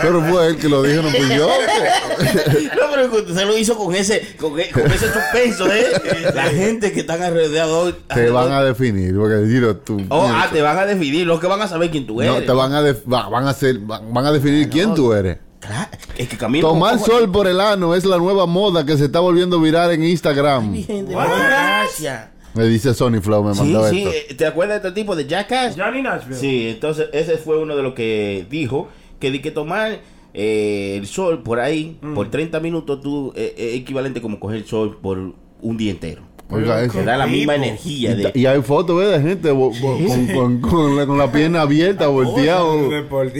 Pero 0.00 0.22
fue 0.22 0.48
él 0.48 0.56
que 0.56 0.68
lo 0.68 0.82
dijo, 0.82 1.02
no 1.02 1.10
fui 1.10 1.28
yo. 1.36 1.48
No, 1.48 2.90
pero 2.90 3.34
se 3.34 3.44
lo 3.44 3.56
hizo 3.56 3.76
con 3.76 3.94
ese, 3.94 4.34
con, 4.38 4.58
e- 4.58 4.70
con 4.70 4.90
ese 4.90 5.12
suspenso, 5.12 5.70
¿eh? 5.72 5.86
La 6.34 6.44
gente 6.44 6.92
que 6.92 7.00
están 7.00 7.22
alrededor. 7.22 7.96
Te 8.12 8.28
van 8.30 8.50
a 8.52 8.62
definir. 8.64 9.14
Porque 9.16 9.46
Giro, 9.46 9.76
tú. 9.76 10.04
Oh, 10.08 10.28
ah, 10.32 10.48
te 10.52 10.60
van 10.62 10.78
a 10.78 10.86
definir. 10.86 11.26
Los 11.26 11.40
que 11.40 11.46
van 11.46 11.62
a 11.62 11.68
saber 11.68 11.90
quién 11.90 12.06
tú 12.06 12.20
eres. 12.20 12.34
no, 12.34 12.42
te 12.42 12.52
van 12.52 12.72
a, 12.72 12.82
van 13.28 13.46
a 13.46 13.50
hacer, 13.50 13.78
van 13.78 14.12
van 14.12 14.26
a 14.26 14.32
definir 14.32 14.68
quién 14.68 14.94
tú 14.96 15.12
eres. 15.12 15.38
Claro, 15.60 15.90
es 16.16 16.28
que 16.28 16.36
Camilo. 16.36 16.68
Tomar 16.68 16.94
¿cómo- 16.94 17.06
sol 17.06 17.30
por 17.32 17.46
el 17.48 17.60
ano 17.60 17.94
es 17.94 18.04
la 18.04 18.18
nueva 18.18 18.46
moda 18.46 18.84
que 18.84 18.96
se 18.96 19.06
está 19.06 19.20
volviendo 19.20 19.60
viral 19.60 19.92
en 19.92 20.04
Instagram. 20.04 20.72
Virgen 20.72 21.06
de 21.08 21.14
la 21.14 21.26
gracia. 21.26 22.32
Me 22.54 22.64
dice 22.64 22.94
Sony 22.94 23.20
Flow, 23.20 23.42
me 23.44 23.52
Sí, 23.54 23.60
mandó 23.60 23.88
sí, 23.90 23.98
esto. 24.04 24.10
eh, 24.10 24.34
¿te 24.34 24.46
acuerdas 24.46 24.82
de 24.82 24.88
este 24.88 25.00
tipo 25.00 25.14
de 25.16 25.26
Jackass? 25.26 25.76
Johnny 25.76 26.02
Nashville. 26.02 26.36
Sí, 26.38 26.68
entonces 26.68 27.08
ese 27.12 27.36
fue 27.36 27.58
uno 27.58 27.76
de 27.76 27.82
los 27.82 27.94
que 27.94 28.46
dijo 28.48 28.88
que 29.20 29.30
di 29.30 29.40
que 29.40 29.50
tomar 29.50 30.00
eh, 30.34 30.96
el 30.98 31.06
sol 31.06 31.42
por 31.42 31.60
ahí 31.60 31.98
Mm. 32.02 32.14
por 32.14 32.30
30 32.30 32.60
minutos 32.60 33.00
tú 33.00 33.32
eh, 33.36 33.54
es 33.56 33.74
equivalente 33.80 34.20
como 34.22 34.38
coger 34.38 34.58
el 34.58 34.66
sol 34.66 34.98
por 35.02 35.18
un 35.62 35.76
día 35.76 35.90
entero. 35.90 36.22
Oiga, 36.48 36.80
eso. 36.82 36.98
Te 36.98 37.04
da 37.04 37.16
la 37.16 37.26
misma 37.26 37.56
energía 37.56 38.12
Y, 38.12 38.14
de 38.22 38.32
y 38.34 38.46
hay 38.46 38.62
fotos 38.62 38.98
¿ves? 38.98 39.10
de 39.10 39.20
gente 39.28 39.50
bo- 39.50 39.72
bo- 39.80 39.98
con, 40.06 40.26
con- 40.28 40.60
con 40.60 40.96
la, 40.96 41.04
con 41.06 41.18
la 41.18 41.32
pierna 41.32 41.62
abierta, 41.62 42.06
volteado, 42.06 42.88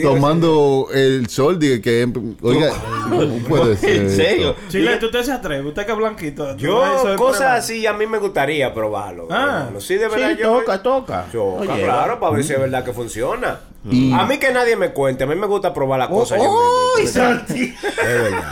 tomando 0.03 0.87
el 0.93 1.27
sol. 1.29 1.57
Dije 1.57 1.81
que, 1.81 2.07
oiga, 2.41 2.71
no 3.09 3.47
puede 3.47 3.77
ser. 3.77 3.95
¿En 4.01 4.09
serio? 4.09 4.49
esto. 4.51 4.61
Chile, 4.69 4.97
¿tú 4.97 5.09
te 5.09 5.23
se 5.23 5.31
atreve? 5.31 5.67
¿Usted 5.67 5.85
que 5.85 5.91
es 5.93 5.97
blanquito? 5.97 6.57
Yo, 6.57 6.83
cosas 7.17 7.59
así, 7.59 7.85
a 7.87 7.93
mí 7.93 8.05
me 8.07 8.17
gustaría 8.19 8.73
probarlo. 8.73 9.27
Ah. 9.31 9.45
probarlo. 9.67 9.81
sí, 9.81 9.95
de 9.95 10.07
verdad. 10.09 10.31
Sí, 10.35 10.37
yo 10.41 10.57
toca, 10.59 10.83
toca. 10.83 11.25
Choca, 11.31 11.61
Oye, 11.73 11.83
claro, 11.83 12.19
para 12.19 12.33
ver 12.35 12.43
si 12.43 12.53
es 12.53 12.59
verdad 12.59 12.83
que 12.83 12.93
funciona. 12.93 13.59
Y- 13.89 14.11
A 14.11 14.25
mí 14.25 14.37
que 14.37 14.51
nadie 14.51 14.75
me 14.75 14.91
cuente, 14.91 15.23
a 15.23 15.27
mí 15.27 15.35
me 15.35 15.47
gusta 15.47 15.73
probar 15.73 15.97
las 15.99 16.09
cosas. 16.09 16.39
yo 16.41 16.49
¡Uy, 16.51 17.03
mismo. 17.03 17.21
Santi! 17.21 17.73
Es 17.83 17.95
verdad. 18.05 18.43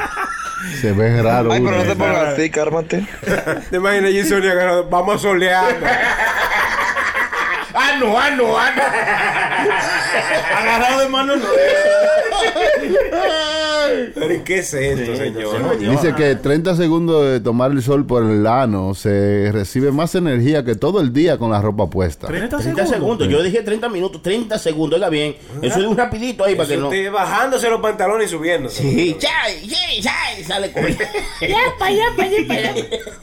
Se 0.81 0.91
ve 0.93 1.21
raro. 1.21 1.51
Ay, 1.51 1.61
pero 1.61 1.77
no 1.77 1.83
te 1.83 1.95
pongas 1.95 2.33
así, 2.33 2.49
cármate. 2.49 3.05
¿Te 3.69 3.77
imaginas. 3.77 4.27
Sonia, 4.27 4.53
que 4.53 4.83
vamos 4.89 5.15
a 5.15 5.19
solear? 5.19 5.75
¡Ah, 7.73 7.97
no, 7.99 8.17
ah, 8.17 8.29
no, 8.31 8.57
ah, 8.57 8.71
no! 8.75 8.83
Agarrado 10.57 11.01
de 11.01 11.09
mano, 11.09 11.35
no. 11.35 11.45
Pero 14.13 14.33
¿y 14.33 14.39
qué 14.39 14.59
es 14.59 14.73
esto, 14.73 15.15
señor? 15.15 15.77
Dice 15.77 16.13
que 16.15 16.35
30 16.35 16.75
segundos 16.75 17.25
de 17.25 17.39
tomar 17.39 17.71
el 17.71 17.81
sol 17.81 18.05
por 18.05 18.23
el 18.23 18.45
ano 18.47 18.93
se 18.93 19.51
recibe 19.51 19.91
más 19.91 20.15
energía 20.15 20.63
que 20.63 20.75
todo 20.75 21.01
el 21.01 21.13
día 21.13 21.37
con 21.37 21.51
la 21.51 21.61
ropa 21.61 21.89
puesta. 21.89 22.27
30 22.27 22.57
30 22.57 22.85
segundos. 22.85 23.27
Yo 23.27 23.41
dije 23.41 23.61
30 23.61 23.89
minutos, 23.89 24.21
30 24.21 24.57
segundos. 24.59 24.97
Oiga 24.97 25.09
bien. 25.09 25.35
Eso 25.61 25.79
es 25.79 25.85
un 25.85 25.97
rapidito 25.97 26.43
ahí 26.43 26.55
para 26.55 26.67
que 26.67 26.77
no. 26.77 26.87
Usted 26.87 27.11
bajándose 27.11 27.69
los 27.69 27.81
pantalones 27.81 28.27
y 28.27 28.31
subiendo. 28.31 28.69
Sí, 28.69 29.15
chay, 29.19 29.67
chay, 29.67 30.01
chay, 30.01 30.43
sale 30.43 30.71
corriendo. 30.71 31.03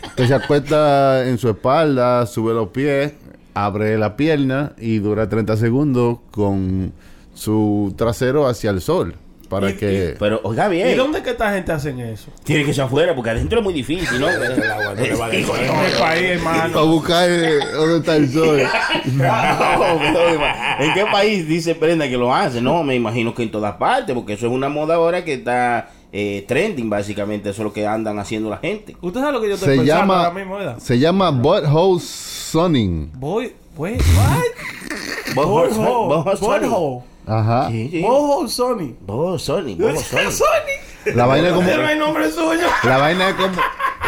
Usted 0.07 0.27
se 0.27 0.35
acuesta 0.35 1.27
en 1.27 1.39
su 1.39 1.49
espalda, 1.49 2.27
sube 2.27 2.53
los 2.55 2.68
pies, 2.68 3.12
abre 3.55 3.99
la 3.99 4.16
pierna 4.16 4.73
y 4.79 4.99
dura 4.99 5.29
30 5.29 5.57
segundos 5.57 6.18
con 6.31 6.93
su 7.35 7.95
trasero 7.97 8.47
hacia 8.47 8.70
el 8.70 8.81
sol. 8.81 9.14
Para 9.53 9.70
Y- 9.70 9.76
que... 9.76 10.16
Pero, 10.18 10.40
oiga 10.44 10.66
¿Y 10.68 10.76
bien. 10.76 10.96
dónde 10.96 11.22
que 11.22 11.28
esta 11.30 11.53
gente 11.53 11.72
hacen 11.72 12.00
eso? 12.00 12.30
Tiene 12.42 12.64
que 12.64 12.72
ser 12.72 12.84
afuera 12.84 13.14
porque 13.14 13.28
adentro 13.30 13.59
es 13.59 13.64
muy 13.64 13.74
difícil, 13.74 14.18
¿no? 14.18 14.28
El 14.30 14.62
agua 14.70 14.94
no 14.96 15.03
le 15.03 15.14
va 15.14 15.26
a 15.26 15.28
dejar. 15.28 15.62
En 15.62 15.70
el 15.92 15.92
país, 15.98 16.22
hermano. 16.30 16.78
a 16.78 16.82
buscar 16.84 17.28
eh, 17.30 17.59
dónde 17.74 17.98
está 17.98 18.16
el 18.16 18.32
sol. 18.32 18.59
¿En 20.80 20.94
qué 20.94 21.05
país 21.12 21.46
dice 21.46 21.74
Brenda 21.74 22.09
que 22.09 22.16
lo 22.16 22.34
hace? 22.34 22.61
No, 22.62 22.82
me 22.82 22.94
imagino 22.94 23.34
que 23.34 23.42
en 23.42 23.50
todas 23.50 23.74
partes, 23.76 24.14
porque 24.14 24.32
eso 24.34 24.46
es 24.46 24.53
una 24.53 24.68
moda 24.70 24.94
ahora 24.94 25.22
que 25.24 25.34
está 25.34 25.90
eh, 26.12 26.44
trending, 26.48 26.88
básicamente. 26.88 27.50
Eso 27.50 27.61
es 27.62 27.64
lo 27.64 27.72
que 27.72 27.86
andan 27.86 28.18
haciendo 28.18 28.48
la 28.48 28.57
gente. 28.57 28.96
¿Usted 29.03 29.20
sabe 29.20 29.32
lo 29.32 29.40
que 29.42 29.48
yo 29.48 29.55
estoy 29.55 29.68
Se 29.76 29.76
pensando 29.82 30.00
llama, 30.00 30.18
ahora 30.20 30.30
mismo, 30.38 30.57
¿verdad? 30.57 30.78
se 30.78 30.98
llama 30.98 31.30
butthole 31.30 32.00
sunning. 32.00 33.12
Voy, 33.14 33.53
wait, 33.76 34.00
what? 34.16 35.34
Butthole. 35.34 36.22
Butthole. 36.24 37.03
Ajá. 37.27 37.68
Sí, 37.70 37.89
sí. 37.91 38.03
Butthole 38.03 38.49
Sony. 38.49 38.97
Bojo 39.01 39.39
Sony, 39.39 39.77
Bojo 39.77 40.01
Sony. 40.01 40.31
Sony. 40.31 41.14
La 41.14 41.27
vaina 41.27 41.49
es 41.49 41.55
como... 41.55 41.68
Ese 41.68 41.79
no 41.79 41.87
hay 41.87 41.99
nombre 41.99 42.31
suyo. 42.31 42.66
La 42.85 42.99
vaina 42.99 43.29
es 43.31 43.35
como, 43.35 43.57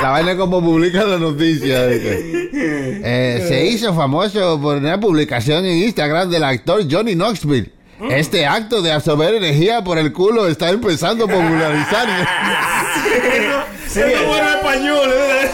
la 0.00 0.10
vaina 0.10 0.32
es 0.32 0.38
como 0.38 0.60
publica 0.60 1.04
la 1.04 1.18
noticia. 1.18 1.82
de 1.86 2.00
que, 2.00 2.50
eh, 3.04 3.44
se 3.48 3.66
hizo 3.66 3.94
famoso 3.94 4.60
por 4.60 4.76
una 4.76 4.98
publicación 5.00 5.64
en 5.64 5.78
Instagram 5.82 6.30
del 6.30 6.44
actor 6.44 6.82
Johnny 6.90 7.14
Knoxville. 7.14 7.72
Este 8.10 8.44
acto 8.44 8.82
de 8.82 8.92
absorber 8.92 9.34
energía 9.34 9.82
por 9.82 9.98
el 9.98 10.12
culo 10.12 10.46
está 10.48 10.70
empezando 10.70 11.24
a 11.24 11.28
popularizar. 11.28 12.08
Sí, 13.94 14.00
es 14.00 14.26
bueno 14.26 14.48
español, 14.48 15.08
¿eh? 15.08 15.50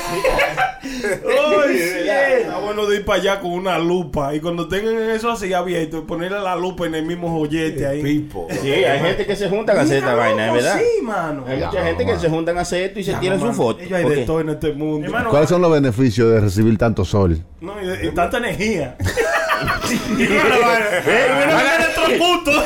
Ay, 0.83 1.77
sí. 1.77 2.09
Está 2.41 2.57
bueno 2.57 2.80
de 2.91 2.99
ir 2.99 3.05
para 3.05 3.21
allá 3.21 3.41
con 3.41 3.53
una 3.53 3.79
lupa. 3.79 4.35
Y 4.35 4.41
cuando 4.41 4.69
tengan 4.69 4.97
eso 5.11 5.31
así 5.31 5.53
abierto, 5.53 6.07
ponerle 6.07 6.41
la 6.41 6.57
lupa 6.57 6.87
en 6.87 6.95
el 6.95 7.05
mismo 7.05 7.31
joyete 7.31 7.87
ahí. 7.87 8.03
Pipo. 8.03 8.49
Sí, 8.51 8.71
hay 8.71 9.01
gente 9.01 9.27
que 9.27 9.37
se 9.37 9.49
juntan 9.49 9.79
a 9.79 9.83
hacer 9.83 9.99
esta 9.99 10.15
vaina, 10.15 10.49
es 10.49 10.53
verdad. 10.53 10.79
Sí, 10.79 11.03
mano. 11.03 11.45
Hay 11.47 11.59
mucha 11.59 11.85
gente 11.85 12.07
que 12.07 12.19
se 12.19 12.29
juntan 12.29 12.59
a 12.59 12.61
hacer 12.63 12.83
esto 12.83 13.01
y 13.01 13.05
se 13.05 13.15
tiran 13.15 13.41
su 13.41 13.53
foto. 13.53 13.81
Ellos 13.81 13.99
hay 13.99 14.41
en 14.41 14.49
este 14.51 14.73
mundo. 14.73 15.13
¿Cuáles 15.31 15.49
son 15.49 15.63
los 15.63 15.73
beneficios 15.73 16.31
de 16.31 16.41
recibir 16.41 16.77
tanto 16.79 17.05
sol? 17.05 17.43
No, 17.61 17.75
y, 17.81 18.11
tanta 18.11 18.39
energía. 18.39 18.97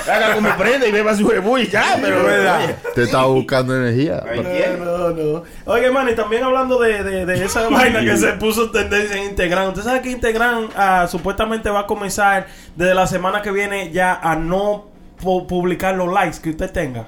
Haga 0.08 0.34
como 0.34 0.56
prenda 0.56 0.86
y 0.86 0.92
beba 0.92 1.16
su 1.16 1.28
rebu 1.28 1.58
y 1.58 1.66
ya, 1.68 1.98
pero 2.00 2.24
verdad. 2.24 2.76
Te 2.94 3.02
estaba 3.02 3.26
buscando 3.26 3.76
energía. 3.76 4.22
No, 5.10 5.22
no, 5.24 5.32
no. 5.34 5.42
Oye, 5.66 5.90
man, 5.90 6.08
y 6.08 6.14
también 6.14 6.42
hablando 6.44 6.78
de, 6.80 7.02
de, 7.02 7.26
de 7.26 7.44
esa 7.44 7.68
vaina 7.70 8.00
que 8.00 8.16
se 8.16 8.32
puso 8.34 8.70
tendencia 8.70 9.16
en 9.16 9.24
Instagram. 9.30 9.68
Usted 9.68 9.82
sabe 9.82 10.00
que 10.02 10.10
Instagram 10.10 10.68
ah, 10.76 11.06
supuestamente 11.10 11.68
va 11.70 11.80
a 11.80 11.86
comenzar 11.86 12.46
desde 12.76 12.94
la 12.94 13.06
semana 13.06 13.42
que 13.42 13.50
viene 13.50 13.90
ya 13.92 14.14
a 14.14 14.36
no 14.36 14.86
pu- 15.22 15.46
publicar 15.46 15.94
los 15.96 16.12
likes 16.12 16.38
que 16.42 16.50
usted 16.50 16.70
tenga. 16.70 17.06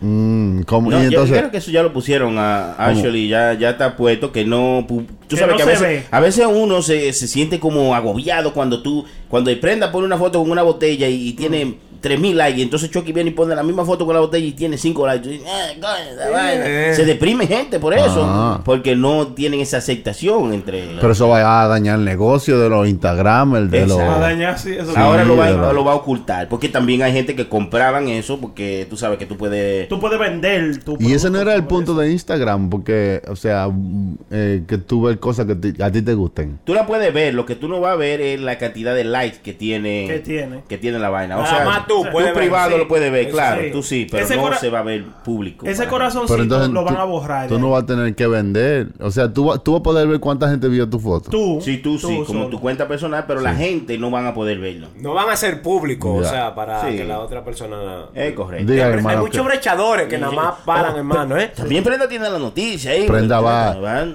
Mm, 0.00 0.62
¿cómo? 0.62 0.90
No, 0.90 0.98
y 0.98 1.02
yo 1.04 1.08
entonces, 1.08 1.38
creo 1.38 1.50
que 1.50 1.56
eso 1.58 1.70
ya 1.70 1.82
lo 1.82 1.92
pusieron 1.92 2.36
a 2.36 2.72
Ashley, 2.74 3.28
ya, 3.28 3.54
ya 3.54 3.70
está 3.70 3.96
puesto 3.96 4.32
que 4.32 4.44
no... 4.44 4.84
Tú 4.86 5.06
Que 5.28 5.36
sabes 5.36 5.52
no 5.52 5.56
que 5.56 5.62
a 5.62 5.64
se 5.64 5.70
veces, 5.70 5.88
ve. 5.88 6.06
a 6.10 6.20
veces 6.20 6.46
uno 6.46 6.82
se, 6.82 7.12
se 7.14 7.26
siente 7.26 7.58
como 7.58 7.94
agobiado 7.94 8.52
cuando 8.52 8.82
tú, 8.82 9.06
cuando 9.28 9.50
el 9.50 9.58
prenda 9.60 9.90
pone 9.92 10.06
una 10.06 10.18
foto 10.18 10.40
con 10.40 10.50
una 10.50 10.62
botella 10.62 11.08
y, 11.08 11.28
y 11.28 11.32
tiene 11.32 11.76
3000 12.00 12.36
likes, 12.36 12.58
y 12.58 12.62
entonces 12.62 12.90
Chucky 12.90 13.12
viene 13.12 13.30
y 13.30 13.32
pone 13.32 13.54
la 13.56 13.62
misma 13.62 13.82
foto 13.82 14.04
con 14.04 14.14
la 14.14 14.20
botella 14.20 14.44
y 14.46 14.52
tiene 14.52 14.76
5 14.76 15.06
likes. 15.06 15.40
"Ah, 15.46 15.68
coño, 15.80 16.10
esa 16.20 16.30
vaina". 16.30 16.94
Se 16.94 17.06
deprime 17.06 17.46
gente 17.46 17.80
por 17.80 17.94
eso, 17.94 18.22
Ah. 18.28 18.60
porque 18.62 18.94
no 18.94 19.28
tienen 19.28 19.60
esa 19.60 19.78
aceptación 19.78 20.52
entre... 20.52 20.86
pero 21.00 21.12
eso 21.14 21.28
va 21.28 21.62
a 21.62 21.66
dañar 21.66 21.98
el 21.98 22.04
negocio 22.04 22.60
de 22.60 22.68
los 22.68 22.86
Instagram, 22.86 23.56
el 23.56 23.70
de 23.70 23.86
los... 23.86 23.98
A 23.98 24.18
dañar, 24.18 24.58
sí, 24.58 24.72
eso 24.74 24.92
Ahora 24.94 25.22
Sí, 25.22 25.28
lo, 25.28 25.36
va, 25.38 25.46
verdad. 25.46 25.72
lo 25.72 25.82
va 25.82 25.92
a 25.92 25.94
ocultar, 25.94 26.46
porque 26.50 26.68
también 26.68 27.00
hay 27.00 27.12
gente 27.14 27.34
que 27.34 27.48
compraban 27.48 28.06
eso, 28.08 28.38
porque 28.38 28.86
tú 28.90 28.98
sabes 28.98 29.16
que 29.18 29.24
tú 29.24 29.38
puedes... 29.38 29.88
Tú 29.88 29.98
puedes 29.98 30.18
vender 30.20 30.84
tu 30.84 30.98
Y 31.00 31.14
ese 31.14 31.30
no 31.30 31.40
era 31.40 31.54
el 31.54 31.64
punto 31.64 31.92
eso. 31.92 32.00
de 32.02 32.12
Instagram, 32.12 32.68
porque, 32.68 33.22
o 33.28 33.36
sea, 33.36 33.66
mm, 33.68 34.18
eh, 34.30 34.62
que 34.68 34.76
tú 34.76 35.04
ves 35.04 35.16
cosas 35.16 35.46
que 35.46 35.54
te- 35.54 35.82
a 35.82 35.90
ti 35.90 36.02
te 36.02 36.12
gusten. 36.12 36.58
Tú 36.64 36.74
la 36.74 36.86
puedes 36.86 37.14
ver, 37.14 37.32
lo 37.32 37.46
que 37.46 37.54
tú 37.56 37.66
no 37.66 37.80
vas 37.80 37.94
a 37.94 37.96
ver 37.96 38.20
es 38.20 38.38
la 38.42 38.58
cantidad 38.58 38.94
de 38.94 39.04
likes 39.04 39.13
que 39.42 39.52
tiene 39.52 40.06
Que 40.08 40.18
tiene. 40.20 40.62
que 40.68 40.78
tiene 40.78 40.98
la 40.98 41.08
vaina. 41.10 41.36
O 41.38 41.42
Nada 41.42 41.56
sea, 41.56 41.64
más 41.64 41.86
tú 41.86 42.04
puedes 42.12 42.34
ver, 42.34 42.42
privado 42.44 42.72
sí. 42.72 42.78
lo 42.78 42.88
puedes 42.88 43.10
ver, 43.12 43.26
Eso 43.26 43.32
claro, 43.36 43.62
sí. 43.62 43.70
tú 43.72 43.82
sí, 43.82 44.06
pero 44.10 44.24
Ese 44.24 44.36
no 44.36 44.54
se 44.54 44.70
va 44.70 44.80
a 44.80 44.82
ver 44.82 45.04
público. 45.24 45.66
Ese 45.66 45.86
corazoncito 45.86 46.42
entonces 46.42 46.70
lo 46.70 46.84
van 46.84 46.94
tú, 46.96 47.00
a 47.00 47.04
borrar. 47.04 47.48
tú 47.48 47.58
no 47.58 47.70
vas 47.70 47.84
a 47.84 47.86
tener 47.86 48.14
que 48.14 48.26
vender. 48.26 48.88
O 49.00 49.10
sea, 49.10 49.32
tú, 49.32 49.46
vas- 49.46 49.62
tú 49.62 49.72
vas 49.72 49.80
a 49.80 49.82
poder 49.82 50.06
ver 50.08 50.20
cuánta 50.20 50.48
gente 50.50 50.68
vio 50.68 50.88
tu 50.88 50.98
foto. 50.98 51.30
Tú. 51.30 51.60
Sí, 51.62 51.78
tú, 51.78 51.98
sí, 51.98 52.06
como 52.06 52.24
solo. 52.24 52.48
tu 52.48 52.60
cuenta 52.60 52.86
personal, 52.88 53.24
pero 53.26 53.40
la 53.40 53.54
gente 53.54 53.96
no 53.98 54.10
van 54.10 54.26
a 54.26 54.34
poder 54.34 54.58
verlo. 54.58 54.88
No 54.98 55.14
van 55.14 55.30
a 55.30 55.36
ser 55.36 55.62
públicos, 55.62 56.22
Ya. 56.22 56.28
o 56.28 56.30
sea, 56.30 56.54
para 56.54 56.82
Sí. 56.88 56.96
que 56.96 57.04
la 57.04 57.20
otra 57.20 57.44
persona... 57.44 58.06
Es 58.14 58.32
correcto. 58.34 58.70
Diga, 58.72 58.86
hay 58.86 58.92
hermano, 58.94 59.20
muchos 59.22 59.42
que 59.42 59.48
brechadores 59.48 60.08
que 60.08 60.18
nada 60.18 60.32
más 60.32 60.54
paran, 60.64 60.96
hermano, 60.96 61.38
¿eh? 61.38 61.52
También 61.54 61.84
Prenda 61.84 62.08
tiene 62.08 62.28
la 62.28 62.38
noticia 62.38 62.90
ahí. 62.92 63.06
Prenda 63.06 63.40
va 63.40 63.74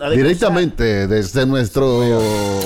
directamente 0.09 1.07
desde 1.07 1.45
nuestro 1.45 2.01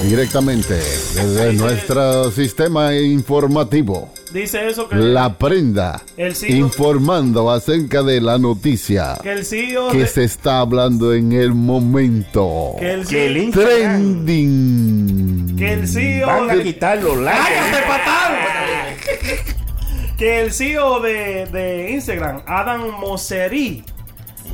directamente 0.04 0.74
desde 0.76 1.54
nuestro 1.54 2.23
sistema 2.32 2.94
informativo. 2.96 4.10
dice 4.34 4.68
eso 4.68 4.88
que, 4.90 4.96
La 4.96 5.38
prenda. 5.38 6.02
El 6.18 6.36
CEO. 6.36 6.56
Informando 6.56 7.52
acerca 7.52 8.02
de 8.04 8.20
la 8.22 8.38
noticia 8.38 9.18
que 9.22 9.32
el 9.32 9.46
CEO 9.46 9.90
que 9.90 10.00
de- 10.00 10.08
se 10.08 10.24
está 10.24 10.60
hablando 10.60 11.14
en 11.14 11.34
el 11.34 11.54
momento. 11.54 12.76
que 12.80 12.94
el 12.94 13.08
Que 13.08 13.52
Trending. 13.52 15.56
que 15.58 15.74
el 15.74 15.88
CEO 15.88 16.28
van 16.28 16.50
a 16.50 16.56
de- 16.56 16.64
quitar 16.64 17.02
los 17.04 17.18
likes. 17.18 17.44
Que 20.18 20.42
el 20.42 20.54
CEO 20.54 21.00
de, 21.02 21.48
de 21.48 21.92
Instagram, 21.92 22.44
Adam 22.46 22.92
Mosseri, 23.00 23.84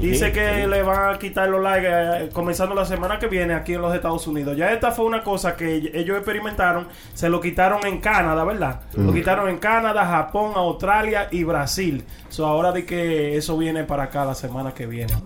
dice 0.01 0.31
que 0.31 0.67
le 0.67 0.81
van 0.83 1.15
a 1.15 1.19
quitar 1.19 1.49
los 1.49 1.61
likes 1.61 1.87
eh, 1.89 2.29
comenzando 2.33 2.73
la 2.75 2.85
semana 2.85 3.19
que 3.19 3.27
viene 3.27 3.53
aquí 3.53 3.73
en 3.73 3.81
los 3.81 3.93
Estados 3.93 4.25
Unidos. 4.27 4.55
Ya 4.57 4.71
esta 4.71 4.91
fue 4.91 5.05
una 5.05 5.23
cosa 5.23 5.55
que 5.55 5.91
ellos 5.93 6.17
experimentaron, 6.17 6.87
se 7.13 7.29
lo 7.29 7.39
quitaron 7.41 7.85
en 7.85 7.99
Canadá, 7.99 8.43
¿verdad? 8.43 8.81
Lo 8.95 9.13
quitaron 9.13 9.49
en 9.49 9.57
Canadá, 9.57 10.05
Japón, 10.05 10.53
Australia 10.55 11.27
y 11.31 11.43
Brasil. 11.43 12.03
So, 12.29 12.45
ahora 12.45 12.71
de 12.71 12.85
que 12.85 13.37
eso 13.37 13.57
viene 13.57 13.83
para 13.83 14.03
acá 14.03 14.25
la 14.25 14.35
semana 14.35 14.73
que 14.73 14.85
viene. 14.85 15.13
¿no? 15.13 15.23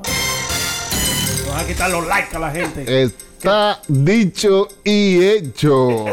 Van 1.50 1.60
a 1.60 1.68
quitar 1.68 1.90
los 1.90 2.08
likes 2.08 2.36
a 2.36 2.40
la 2.40 2.52
gente. 2.52 3.04
Está 3.04 3.80
dicho 3.88 4.68
y 4.84 5.24
hecho. 5.24 6.06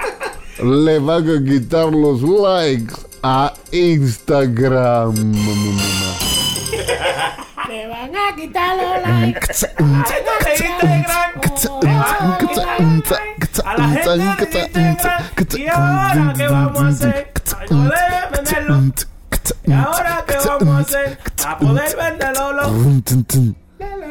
Le 0.62 0.98
van 0.98 1.28
a 1.28 1.44
quitar 1.44 1.92
los 1.92 2.22
likes 2.22 2.94
a 3.22 3.52
Instagram. 3.72 5.14
Me 7.82 7.88
van 7.88 8.14
a 8.14 8.36
quitar 8.36 8.76
los 8.76 9.02
likes. 9.02 9.66
A 13.64 13.76
la 13.76 13.88
gente 13.88 14.68
de 14.68 14.80
Instagram. 14.82 15.24
¿Y 15.56 15.66
ahora 15.66 16.32
qué 16.36 16.46
vamos 16.46 16.80
a 16.80 16.88
hacer? 16.88 17.32
A 17.70 18.28
venderlo. 18.30 18.92
¿Y 19.64 19.72
ahora 19.72 20.24
qué 20.28 20.36
vamos 20.46 20.76
a 20.76 20.78
hacer? 20.78 21.18
A 21.44 21.58
poder 21.58 21.96
venderlo. 21.96 23.61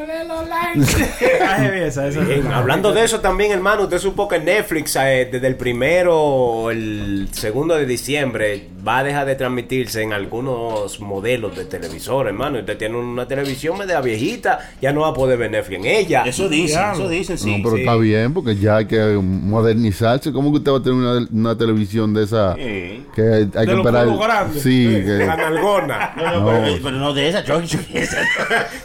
hablando 2.54 2.94
de 2.94 3.04
eso 3.04 3.20
también, 3.20 3.52
hermano, 3.52 3.84
usted 3.84 4.00
supo 4.00 4.28
que 4.28 4.40
Netflix 4.40 4.96
eh, 4.96 5.30
desde 5.32 5.48
el 5.48 5.56
primero 5.56 6.18
o 6.18 6.72
el 6.72 7.28
segundo 7.32 7.76
de 7.76 7.86
diciembre 7.86 8.68
va 8.86 9.00
a 9.00 9.04
dejar 9.04 9.26
de 9.26 9.36
transmitirse 9.36 10.02
en 10.02 10.14
algunos 10.14 11.00
modelos 11.00 11.56
de 11.56 11.66
televisor, 11.66 12.28
hermano. 12.28 12.60
Usted 12.60 12.78
tiene 12.78 12.98
una 12.98 13.28
televisión 13.28 13.78
media 13.78 14.02
viejita, 14.02 14.72
ya 14.82 14.92
no 14.92 15.02
va 15.02 15.10
a 15.10 15.14
poder 15.14 15.38
ver 15.38 15.52
Netflix 15.52 15.80
en 15.80 15.86
ella. 15.86 16.24
Eso 16.26 16.50
dicen, 16.50 16.80
Diablo. 16.80 17.04
eso 17.04 17.10
dicen, 17.10 17.38
sí. 17.38 17.58
no, 17.58 17.64
pero 17.64 17.76
sí. 17.76 17.82
está 17.82 17.96
bien 17.96 18.34
porque 18.34 18.56
ya 18.56 18.78
hay 18.78 18.86
que 18.86 19.20
modernizarse. 19.22 20.32
¿Cómo 20.32 20.52
que 20.52 20.58
usted 20.58 20.72
va 20.72 20.78
a 20.78 20.84
tener 20.84 20.98
una, 20.98 21.28
una 21.32 21.58
televisión 21.58 22.14
de 22.14 22.24
esa 22.24 22.56
Sí. 22.56 23.06
que 23.16 23.22
hay, 23.22 23.50
hay 23.56 23.68
que 23.68 23.74
los 23.74 23.86
esperar? 23.86 24.48
Sí, 24.58 25.02
La 25.02 25.36
nalgona. 25.36 26.14
No, 26.16 26.24
no, 26.24 26.40
No. 26.40 26.62
Pero, 26.62 26.78
pero 26.84 26.98
no 26.98 27.14
de 27.14 27.30
esa, 27.30 27.40
esa. 27.40 28.18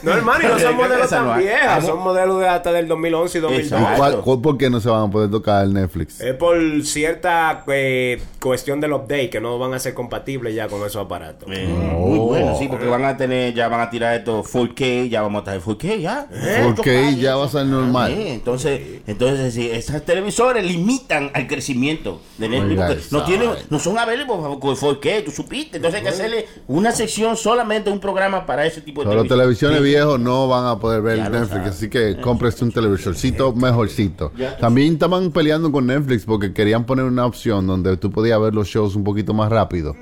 No, 0.03 0.13
hermano, 0.13 0.45
y 0.45 0.47
no 0.49 0.59
son 0.59 0.77
modelos 0.77 1.06
Tan 1.11 1.39
viejas, 1.39 1.77
¿Cómo? 1.85 1.87
son 1.95 2.05
modelos 2.05 2.41
de 2.41 2.49
hasta 2.49 2.73
del 2.73 2.89
2011 2.89 3.39
y 3.39 3.41
2012. 3.41 3.75
Exacto. 3.75 3.97
¿cuál- 3.99 4.21
cuál- 4.23 4.41
¿Por 4.41 4.59
qué 4.59 4.71
no 4.71 4.81
se 4.81 4.89
van 4.89 5.09
a 5.09 5.11
poder 5.11 5.31
tocar 5.31 5.65
el 5.65 5.73
Netflix? 5.75 6.21
Es 6.21 6.35
por 6.35 6.57
cierta 6.85 7.65
eh, 7.69 8.21
cuestión 8.41 8.81
del 8.81 8.93
update 8.93 9.31
que 9.31 9.41
no 9.41 9.59
van 9.59 9.75
a 9.75 9.79
ser 9.79 9.95
compatibles 9.95 10.55
ya 10.55 10.69
con 10.69 10.81
esos 10.87 10.97
aparatos. 11.05 11.49
Eh, 11.53 11.67
Muy 11.67 12.19
bueno, 12.19 12.57
sí, 12.59 12.69
porque 12.69 12.87
van 12.87 13.05
a 13.05 13.17
tener, 13.17 13.55
ya 13.55 13.69
van 13.69 13.81
a 13.81 13.91
tirar 13.91 14.15
esto 14.17 14.43
4K, 14.43 15.09
ya 15.09 15.23
vamos 15.23 15.47
a 15.47 15.55
estar 15.55 15.61
4K, 15.61 15.97
ya. 16.01 16.27
Porque 16.65 17.17
ya 17.17 17.37
va 17.37 17.47
a 17.47 17.49
ser 17.49 17.67
normal. 17.67 18.13
Eh, 18.13 18.33
entonces, 18.35 18.81
entonces 19.07 19.55
sí, 19.55 19.69
esas 19.71 20.03
televisores 20.03 20.65
limitan 20.65 21.31
al 21.35 21.47
crecimiento 21.47 22.21
de 22.39 22.49
Netflix 22.49 22.71
Oiga, 22.73 22.87
porque 22.89 23.03
no 23.11 23.25
tienen, 23.25 23.51
no 23.71 23.79
son 23.79 23.99
available 23.99 24.27
con 24.27 24.61
4K, 24.61 25.25
tú 25.25 25.31
supiste. 25.31 25.77
Entonces 25.79 25.99
hay 25.99 26.03
que 26.05 26.11
hacerle 26.11 26.47
una 26.69 26.93
sección 26.93 27.37
solamente 27.37 27.91
un 27.91 28.01
programa 28.01 28.47
para 28.47 28.67
ese 28.67 28.81
tipo 28.81 29.03
de 29.03 29.09
Pero 29.09 29.21
los 29.21 29.29
televisiones 29.29 29.83
viejos 29.83 30.19
no 30.21 30.49
van 30.49 30.67
a 30.67 30.79
poder 30.79 30.96
ver 31.03 31.19
Ya 31.19 31.29
Netflix, 31.29 31.67
así 31.67 31.89
que 31.89 32.17
compres 32.21 32.61
un 32.63 32.71
televisorcito 32.73 33.53
mejorcito. 33.53 34.33
También 34.61 34.95
estaban 34.95 35.31
peleando 35.31 35.71
con 35.73 35.87
Netflix 35.87 36.25
porque 36.25 36.53
querían 36.53 36.85
poner 36.85 37.05
una 37.05 37.27
opción 37.27 37.67
donde 37.67 37.97
tú 37.97 38.11
podías 38.11 38.41
ver 38.41 38.55
los 38.55 38.69
shows 38.69 38.97
un 38.97 39.05
poquito 39.05 39.35
más 39.35 39.51
rápido. 39.51 39.95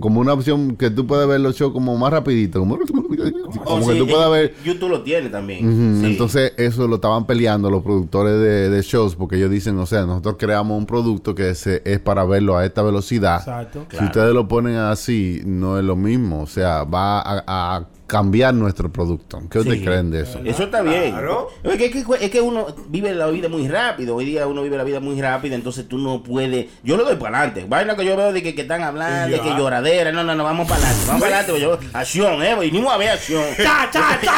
Como 0.00 0.20
una 0.20 0.32
opción 0.32 0.76
que 0.76 0.90
tú 0.90 1.06
puedes 1.06 1.26
ver 1.28 1.40
los 1.40 1.56
shows 1.56 1.72
como 1.72 1.96
más 1.96 2.10
rapidito, 2.12 2.60
como, 2.60 2.78
Oh, 3.64 3.80
sí, 3.82 3.88
que 3.88 3.98
tú 3.98 4.06
puedas 4.06 4.26
en 4.26 4.32
ver 4.32 4.54
YouTube 4.64 4.88
lo 4.90 5.02
tiene 5.02 5.28
también. 5.28 6.00
Sí. 6.00 6.06
Entonces 6.06 6.52
eso 6.56 6.86
lo 6.88 6.96
estaban 6.96 7.26
peleando 7.26 7.70
los 7.70 7.82
productores 7.82 8.34
de, 8.34 8.70
de 8.70 8.82
shows 8.82 9.16
porque 9.16 9.36
ellos 9.36 9.50
dicen, 9.50 9.78
o 9.78 9.86
sea, 9.86 10.06
nosotros 10.06 10.36
creamos 10.38 10.78
un 10.78 10.86
producto 10.86 11.34
que 11.34 11.54
se- 11.54 11.82
es 11.84 11.98
para 12.00 12.24
verlo 12.24 12.56
a 12.56 12.64
esta 12.64 12.82
velocidad. 12.82 13.38
Exacto. 13.40 13.86
Si 13.96 14.04
ustedes 14.04 14.32
lo 14.34 14.48
ponen 14.48 14.76
así, 14.76 15.42
no 15.44 15.78
es 15.78 15.84
lo 15.84 15.96
mismo. 15.96 16.42
O 16.42 16.46
sea, 16.46 16.84
va 16.84 17.20
a, 17.20 17.42
a 17.46 17.86
cambiar 18.10 18.52
nuestro 18.54 18.90
producto. 18.92 19.40
¿Qué 19.48 19.60
ustedes 19.60 19.78
Sí. 19.78 19.84
creen 19.84 20.10
de 20.10 20.22
eso? 20.22 20.40
Eso 20.44 20.64
está 20.64 20.82
bien. 20.82 21.12
Claro. 21.12 21.48
Es 21.62 21.76
que, 21.76 21.84
es 21.86 21.92
que- 21.92 22.24
es 22.24 22.30
que 22.30 22.40
uno 22.40 22.66
vive 22.88 23.14
la 23.14 23.28
vida 23.28 23.48
muy 23.48 23.68
rápido. 23.68 24.16
Hoy 24.16 24.24
día 24.24 24.48
uno 24.48 24.62
vive 24.62 24.76
la 24.76 24.82
vida 24.82 24.98
muy 24.98 25.20
rápida, 25.22 25.54
entonces 25.54 25.86
tú 25.86 25.96
no 25.96 26.20
puedes. 26.20 26.66
Yo 26.82 26.96
le 26.96 27.04
doy 27.04 27.14
para 27.16 27.38
adelante. 27.38 27.66
Vaina 27.68 27.94
que 27.94 28.04
yo 28.04 28.16
veo 28.16 28.32
de 28.32 28.42
que, 28.42 28.52
que 28.56 28.62
están 28.62 28.82
hablando, 28.82 29.36
de 29.36 29.40
que 29.40 29.50
lloradera. 29.50 30.10
No, 30.10 30.24
no, 30.24 30.34
no, 30.34 30.42
vamos 30.42 30.66
para 30.68 30.80
adelante. 30.80 31.04
Vamos 31.06 31.22
para 31.22 31.38
adelante. 31.38 31.60
Yo, 31.62 31.78
acción, 31.92 32.42
¿eh? 32.42 32.56
Venimos 32.58 32.92
a 32.92 32.96
ver 32.96 33.10
acción. 33.10 33.44
¡Cha, 33.56 33.88
cha, 33.92 34.18
cha! 34.20 34.32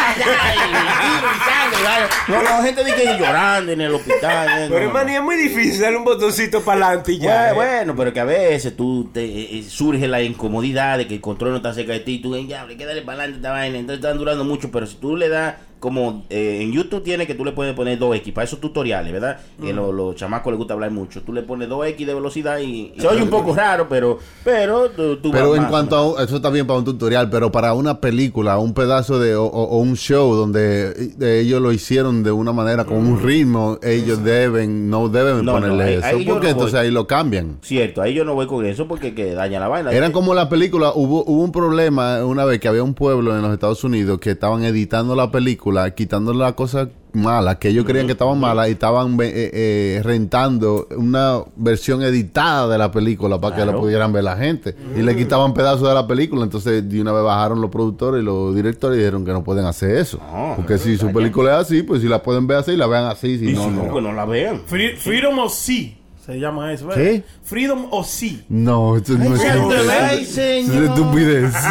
No, 2.29 2.43
no, 2.43 2.63
gente 2.63 2.85
de 2.85 2.95
que 2.95 3.05
llorando 3.19 3.73
en 3.73 3.81
el 3.81 3.95
hospital. 3.95 4.49
¿eh? 4.49 4.67
Pero 4.69 4.81
No, 4.81 4.87
hermano, 4.99 5.11
es 5.11 5.23
muy 5.23 5.37
difícil 5.37 5.81
darle 5.81 5.97
un 5.99 6.05
botoncito 6.05 6.61
para 6.63 6.87
adelante 6.89 7.13
y 7.13 7.19
ya. 7.19 7.53
Bueno, 7.55 7.63
¿eh? 7.73 7.77
bueno, 7.77 7.95
pero 7.97 8.13
que 8.13 8.21
a 8.21 8.25
veces 8.25 8.77
tú 8.77 9.11
te 9.13 9.25
eh, 9.25 9.59
eh, 9.59 9.65
surge 9.69 10.07
la 10.09 10.23
incomodidad 10.23 10.99
de 10.99 11.07
que 11.07 11.15
el 11.15 11.21
control 11.21 11.51
no 11.53 11.57
está 11.57 11.73
cerca 11.75 11.93
de 11.93 12.01
ti, 12.01 12.19
tú 12.19 12.31
ven, 12.31 12.49
ya, 12.49 12.63
hay 12.63 12.77
que 12.77 12.85
darle 12.87 13.03
para 13.03 13.23
adelante 13.23 13.41
entonces 13.69 13.97
están 13.97 14.19
durando 14.19 14.45
mucho, 14.45 14.71
pero 14.71 14.87
si 14.87 14.97
tú 14.97 15.17
le 15.17 15.29
das 15.29 15.55
como 15.83 16.23
eh, 16.31 16.61
en 16.63 16.71
YouTube 16.71 17.03
tiene 17.03 17.27
que 17.27 17.35
tú 17.35 17.45
le 17.45 17.51
puedes 17.51 17.75
poner 17.75 17.99
2X 17.99 18.33
para 18.33 18.45
esos 18.45 18.61
tutoriales, 18.61 19.13
¿verdad? 19.13 19.39
Que 19.61 19.73
lo- 19.73 19.91
los 19.91 20.15
chamacos 20.15 20.53
les 20.53 20.59
gusta 20.59 20.75
hablar 20.75 20.93
mucho. 20.93 21.23
Tú 21.23 21.33
le 21.33 21.43
pones 21.43 21.69
2X 21.69 22.07
de 22.07 22.15
velocidad 22.15 22.59
y, 22.61 22.93
y 22.97 23.01
se 23.01 23.09
oye 23.09 23.21
un 23.21 23.29
poco 23.31 23.53
raro, 23.53 23.89
pero 23.89 24.21
pero 24.45 24.91
tú, 24.91 25.17
tú 25.17 25.33
Pero 25.33 25.49
vas 25.51 25.57
en 25.57 25.63
más, 25.65 25.71
cuanto 25.73 25.97
a 25.97 26.07
un- 26.07 26.21
eso 26.23 26.37
está 26.37 26.51
bien 26.51 26.69
para 26.69 26.79
un 26.79 26.85
tutorial, 26.85 27.29
pero 27.31 27.51
para 27.51 27.75
una 27.75 28.01
película, 28.01 28.59
un 28.59 28.75
pedazo 28.75 29.19
de 29.19 29.35
o, 29.35 29.45
o- 29.45 29.65
o 29.71 29.79
un 29.79 29.97
show 29.97 30.35
donde 30.37 30.93
eh, 31.21 31.41
ellos 31.41 31.61
lo 31.61 31.73
hicieron 31.73 32.23
de 32.23 32.31
una 32.31 32.53
manera 32.53 32.85
con 32.85 32.99
un 32.99 33.21
ritmo, 33.21 33.79
ellos 33.83 34.23
deben 34.23 34.89
no 34.89 35.09
deben 35.09 35.39
No, 35.45 35.55
no, 35.55 35.61
ponerle 35.61 35.85
ahí- 35.85 35.95
eso, 35.95 36.07
ahí 36.07 36.25
porque 36.25 36.45
no 36.47 36.51
entonces 36.53 36.73
voy. 36.75 36.81
ahí 36.87 36.91
lo 36.93 37.09
cambian. 37.09 37.59
Cierto, 37.63 38.03
ahí 38.03 38.15
yo 38.15 38.25
no 38.25 38.35
voy 38.35 38.47
con 38.47 38.65
eso 38.65 38.87
porque 38.87 39.15
que 39.17 39.35
daña 39.35 39.59
la 39.59 39.67
vaina. 39.67 39.91
Eran 39.91 40.13
como 40.13 40.33
la 40.33 40.49
película, 40.49 40.93
hubo, 40.95 41.25
hubo 41.25 41.43
un 41.43 41.51
problema 41.51 42.25
una 42.25 42.45
vez 42.45 42.61
que 42.61 42.69
había 42.69 42.85
un 42.85 42.95
pueblo 42.95 43.35
en 43.35 43.43
los 43.43 43.53
Estados 43.53 43.83
Unidos 43.83 44.21
que 44.21 44.31
estaban 44.31 44.63
editando 44.63 45.17
la 45.17 45.31
película, 45.33 45.72
quitando 45.95 46.33
las 46.33 46.53
cosas 46.55 46.89
malas, 47.15 47.57
que 47.57 47.69
ellos 47.69 47.85
creían 47.85 48.07
que 48.07 48.13
estaban 48.13 48.41
malas 48.41 48.69
y 48.69 48.73
estaban 48.73 49.17
ve- 49.19 49.29
eh, 49.29 49.51
eh, 49.53 50.01
rentando 50.03 50.87
una 50.97 51.41
versión 51.57 52.03
editada 52.03 52.69
de 52.69 52.79
la 52.79 52.91
película 52.91 53.39
para 53.41 53.55
que 53.57 53.67
la 53.67 53.77
pudieran 53.77 54.13
ver 54.13 54.25
la 54.25 54.37
gente. 54.37 54.75
Y 54.97 55.03
le 55.03 55.15
quitaban 55.15 55.53
pedazos 55.53 55.87
de 55.89 55.95
la 55.95 56.07
película, 56.07 56.43
entonces 56.45 56.89
de 56.89 57.01
una 57.03 57.13
vez 57.13 57.23
bajaron 57.23 57.61
los 57.61 57.71
productores 57.71 58.23
y 58.23 58.25
los 58.25 58.55
directores 58.55 58.97
y 58.97 59.01
dijeron 59.01 59.25
que 59.27 59.33
no 59.33 59.45
pueden 59.45 59.67
hacer 59.67 59.97
eso. 59.97 60.19
No, 60.33 60.55
Porque 60.57 60.79
si 60.79 60.97
su 60.97 61.13
película 61.13 61.53
es 61.61 61.67
así, 61.67 61.83
pues 61.83 62.01
si 62.01 62.09
la 62.09 62.23
pueden 62.23 62.47
ver 62.47 62.59
así, 62.59 62.77
la 62.77 62.87
vean 62.87 63.05
así, 63.05 63.39
si 63.39 63.51
Y 63.51 63.53
no, 63.53 63.65
si 63.65 63.71
no. 63.71 63.83
no, 63.89 63.95
que 63.95 64.01
no 64.01 64.13
la 64.15 64.25
vean. 64.25 64.63
Free- 64.67 64.97
Freedom 64.97 65.39
of 65.41 65.53
Sea 65.53 65.93
se 66.33 66.41
llama 66.41 66.73
eso. 66.73 66.87
¿verdad? 66.87 67.03
¿Qué? 67.03 67.25
Freedom 67.45 67.87
of 67.91 68.07
Sea. 68.07 68.39
No, 68.49 68.97
esto 68.97 69.13
no 69.19 69.35
es 69.35 69.41
Ay, 69.43 70.23
eso 70.23 70.41
es 70.41 70.69
estupidez. 70.69 71.55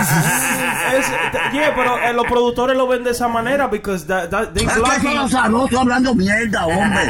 Es, 0.92 1.06
yeah, 1.54 1.74
pero 1.74 1.98
eh, 1.98 2.12
los 2.14 2.26
productores 2.26 2.76
lo 2.76 2.86
ven 2.86 3.04
de 3.06 3.12
esa 3.12 3.30
manera 3.30 3.68
because 3.68 4.06
that, 4.08 4.30
that- 4.30 4.52
they 4.54 4.66
blocking- 4.66 5.78
hablando 5.80 6.14
mierda, 6.14 6.66
hombre. 6.66 7.02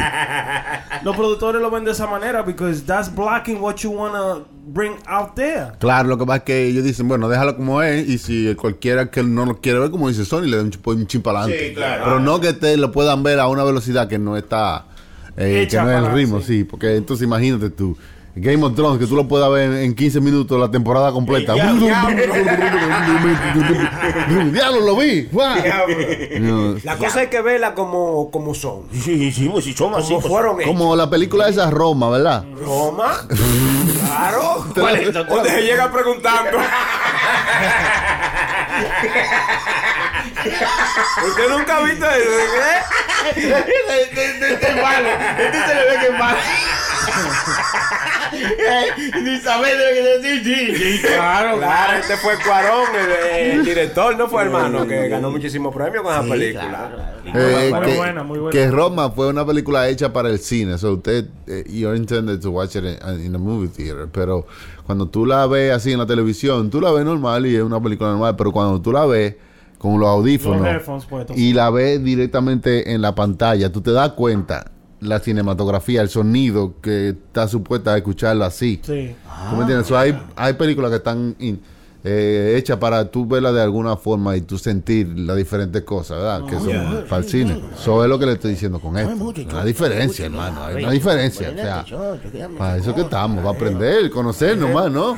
los 1.03 1.15
productores 1.15 1.59
lo 1.61 1.71
ven 1.71 1.83
de 1.85 1.91
esa 1.91 2.05
manera 2.05 2.43
because 2.43 2.83
that's 2.85 3.09
blocking 3.13 3.59
what 3.59 3.77
you 3.77 3.89
wanna 3.91 4.43
bring 4.67 4.93
out 5.07 5.33
there. 5.35 5.71
Claro, 5.79 6.09
lo 6.09 6.17
que 6.19 6.25
pasa 6.27 6.37
es 6.37 6.43
que 6.43 6.65
ellos 6.67 6.83
dicen, 6.83 7.07
bueno, 7.07 7.27
déjalo 7.27 7.55
como 7.57 7.81
es, 7.81 8.07
y 8.07 8.17
si 8.19 8.53
cualquiera 8.55 9.09
que 9.09 9.23
no 9.23 9.45
lo 9.45 9.59
quiere 9.59 9.79
ver, 9.79 9.89
como 9.89 10.09
dice 10.09 10.25
Sony, 10.25 10.43
le 10.43 10.57
da 10.57 10.63
un, 10.63 10.69
chip- 10.71 10.87
un 10.87 11.07
chip 11.07 11.23
para 11.23 11.39
adelante. 11.41 11.69
Sí, 11.69 11.73
claro. 11.73 12.03
Pero 12.03 12.19
no 12.19 12.39
que 12.39 12.53
te 12.53 12.77
lo 12.77 12.91
puedan 12.91 13.23
ver 13.23 13.39
a 13.39 13.47
una 13.47 13.63
velocidad 13.63 14.07
que 14.07 14.19
no 14.19 14.37
está, 14.37 14.85
eh, 15.41 15.67
que 15.67 15.77
no 15.77 15.91
es 15.91 15.97
el 15.97 16.13
ritmo, 16.13 16.39
sí. 16.39 16.59
sí. 16.59 16.63
porque 16.63 16.95
entonces 16.95 17.25
imagínate 17.25 17.69
tú. 17.69 17.97
Game 18.35 18.63
of 18.63 18.75
Thrones, 18.75 18.99
que 18.99 19.05
tú 19.05 19.15
lo 19.15 19.27
puedas 19.27 19.51
ver 19.51 19.71
en, 19.71 19.77
en 19.77 19.93
15 19.95 20.21
minutos 20.21 20.59
la 20.59 20.71
temporada 20.71 21.11
completa. 21.11 21.53
Diablo, 24.51 24.79
lo 24.81 24.95
vi. 24.95 25.27
La 26.83 26.97
cosa 26.97 27.21
hay 27.21 27.27
que 27.27 27.41
verla 27.41 27.73
como, 27.73 28.31
como 28.31 28.53
son. 28.53 28.83
Sí, 28.93 29.31
sí, 29.31 29.49
pues 29.49 29.65
si 29.65 29.73
somos 29.73 29.99
así. 29.99 30.09
Como 30.09 30.21
pues, 30.21 30.31
fueron. 30.31 30.61
Como 30.63 30.95
la 30.95 31.09
película 31.09 31.49
esa 31.49 31.69
Roma, 31.69 32.09
¿verdad? 32.09 32.45
Roma. 32.63 33.13
Claro. 34.11 34.65
Cuando 35.27 35.49
se 35.49 35.61
llega 35.61 35.91
preguntando. 35.91 36.57
¿Usted 41.27 41.49
nunca 41.49 41.77
ha 41.77 41.81
visto 41.83 42.05
eso? 42.05 42.29
¿eh? 42.29 42.81
Este 44.11 44.71
es 44.71 44.75
malo. 44.81 45.09
Este 45.37 45.59
se 45.65 45.75
le 45.75 45.81
ve 45.85 45.99
que 45.99 46.07
es 46.07 46.19
malo. 46.19 46.37
Ni 49.23 49.31
de 49.39 50.19
decir, 50.19 50.43
sí, 50.43 50.75
sí, 50.75 51.01
claro, 51.05 51.57
Claro, 51.57 51.99
este 51.99 52.17
fue 52.17 52.33
Cuarón, 52.43 52.87
el, 52.95 53.51
el 53.59 53.65
director, 53.65 54.17
no 54.17 54.27
fue 54.27 54.43
hermano, 54.43 54.87
que 54.87 55.07
ganó 55.09 55.29
muchísimos 55.31 55.73
premios 55.75 56.03
con 56.03 56.13
esa 56.13 56.23
película. 56.23 57.13
Eh, 57.25 57.71
Muy 57.73 57.85
que, 57.85 57.97
buena, 57.97 58.23
muy 58.23 58.39
buena. 58.39 58.51
que 58.51 58.71
Roma 58.71 59.11
fue 59.11 59.27
una 59.27 59.45
película 59.45 59.87
hecha 59.89 60.11
para 60.13 60.29
el 60.29 60.39
cine. 60.39 60.77
So 60.77 60.93
usted, 60.93 61.25
eh, 61.47 61.63
you're 61.67 61.95
intended 61.95 62.41
to 62.41 62.51
watch 62.51 62.75
it 62.75 62.83
in, 62.83 63.25
in 63.25 63.35
a 63.35 63.37
movie 63.37 63.67
theater. 63.67 64.07
Pero 64.11 64.45
cuando 64.85 65.07
tú 65.07 65.25
la 65.25 65.45
ves 65.47 65.73
así 65.73 65.91
en 65.91 65.99
la 65.99 66.05
televisión, 66.05 66.69
tú 66.69 66.81
la 66.81 66.91
ves 66.91 67.05
normal 67.05 67.45
y 67.45 67.55
es 67.55 67.61
una 67.63 67.81
película 67.81 68.09
normal. 68.11 68.35
Pero 68.37 68.51
cuando 68.51 68.81
tú 68.81 68.91
la 68.91 69.05
ves 69.05 69.35
con 69.77 69.99
los 69.99 70.07
audífonos 70.09 70.61
Los 70.61 70.67
headphones 70.69 71.05
puestos. 71.05 71.37
y 71.37 71.53
la 71.53 71.69
ves 71.69 72.03
directamente 72.03 72.93
en 72.93 73.01
la 73.01 73.13
pantalla, 73.15 73.71
tú 73.71 73.81
te 73.81 73.91
das 73.91 74.11
cuenta 74.11 74.71
la 75.01 75.19
cinematografía, 75.19 76.01
el 76.01 76.09
sonido 76.09 76.75
que 76.81 77.09
está 77.09 77.47
supuesta 77.47 77.93
a 77.93 77.97
escucharla 77.97 78.45
así. 78.45 78.79
Sí. 78.83 79.13
¿Tú 79.49 79.55
me 79.55 79.61
entiendes? 79.61 79.87
So, 79.87 79.97
hay, 79.97 80.17
hay 80.35 80.53
películas 80.53 80.89
que 80.91 80.97
están 80.97 81.35
in- 81.39 81.59
eh, 82.03 82.55
hechas 82.57 82.77
para 82.77 83.11
tú 83.11 83.27
verla 83.27 83.51
de 83.51 83.61
alguna 83.61 83.95
forma 83.95 84.35
y 84.35 84.41
tú 84.41 84.57
sentir 84.57 85.07
las 85.15 85.37
diferentes 85.37 85.83
cosas, 85.83 86.17
¿verdad? 86.17 86.45
Que 86.45 86.55
son 86.55 87.05
para 87.07 87.21
el 87.21 87.29
cine. 87.29 87.61
Eso 87.79 88.03
es 88.03 88.09
lo 88.09 88.17
que 88.17 88.25
le 88.25 88.31
estoy 88.33 88.51
diciendo 88.51 88.79
con 88.79 88.97
esto. 88.97 89.13
Una 89.51 89.63
diferencia, 89.63 90.25
hermano. 90.25 90.65
Hay 90.65 90.83
una 90.83 90.91
diferencia. 90.93 91.49
O 91.51 91.55
sea, 91.55 91.85
para 92.57 92.77
eso 92.77 92.95
que 92.95 93.01
estamos, 93.01 93.43
para 93.43 93.55
aprender, 93.55 94.09
conocernos 94.09 94.71
más, 94.71 94.91
¿no? 94.91 95.17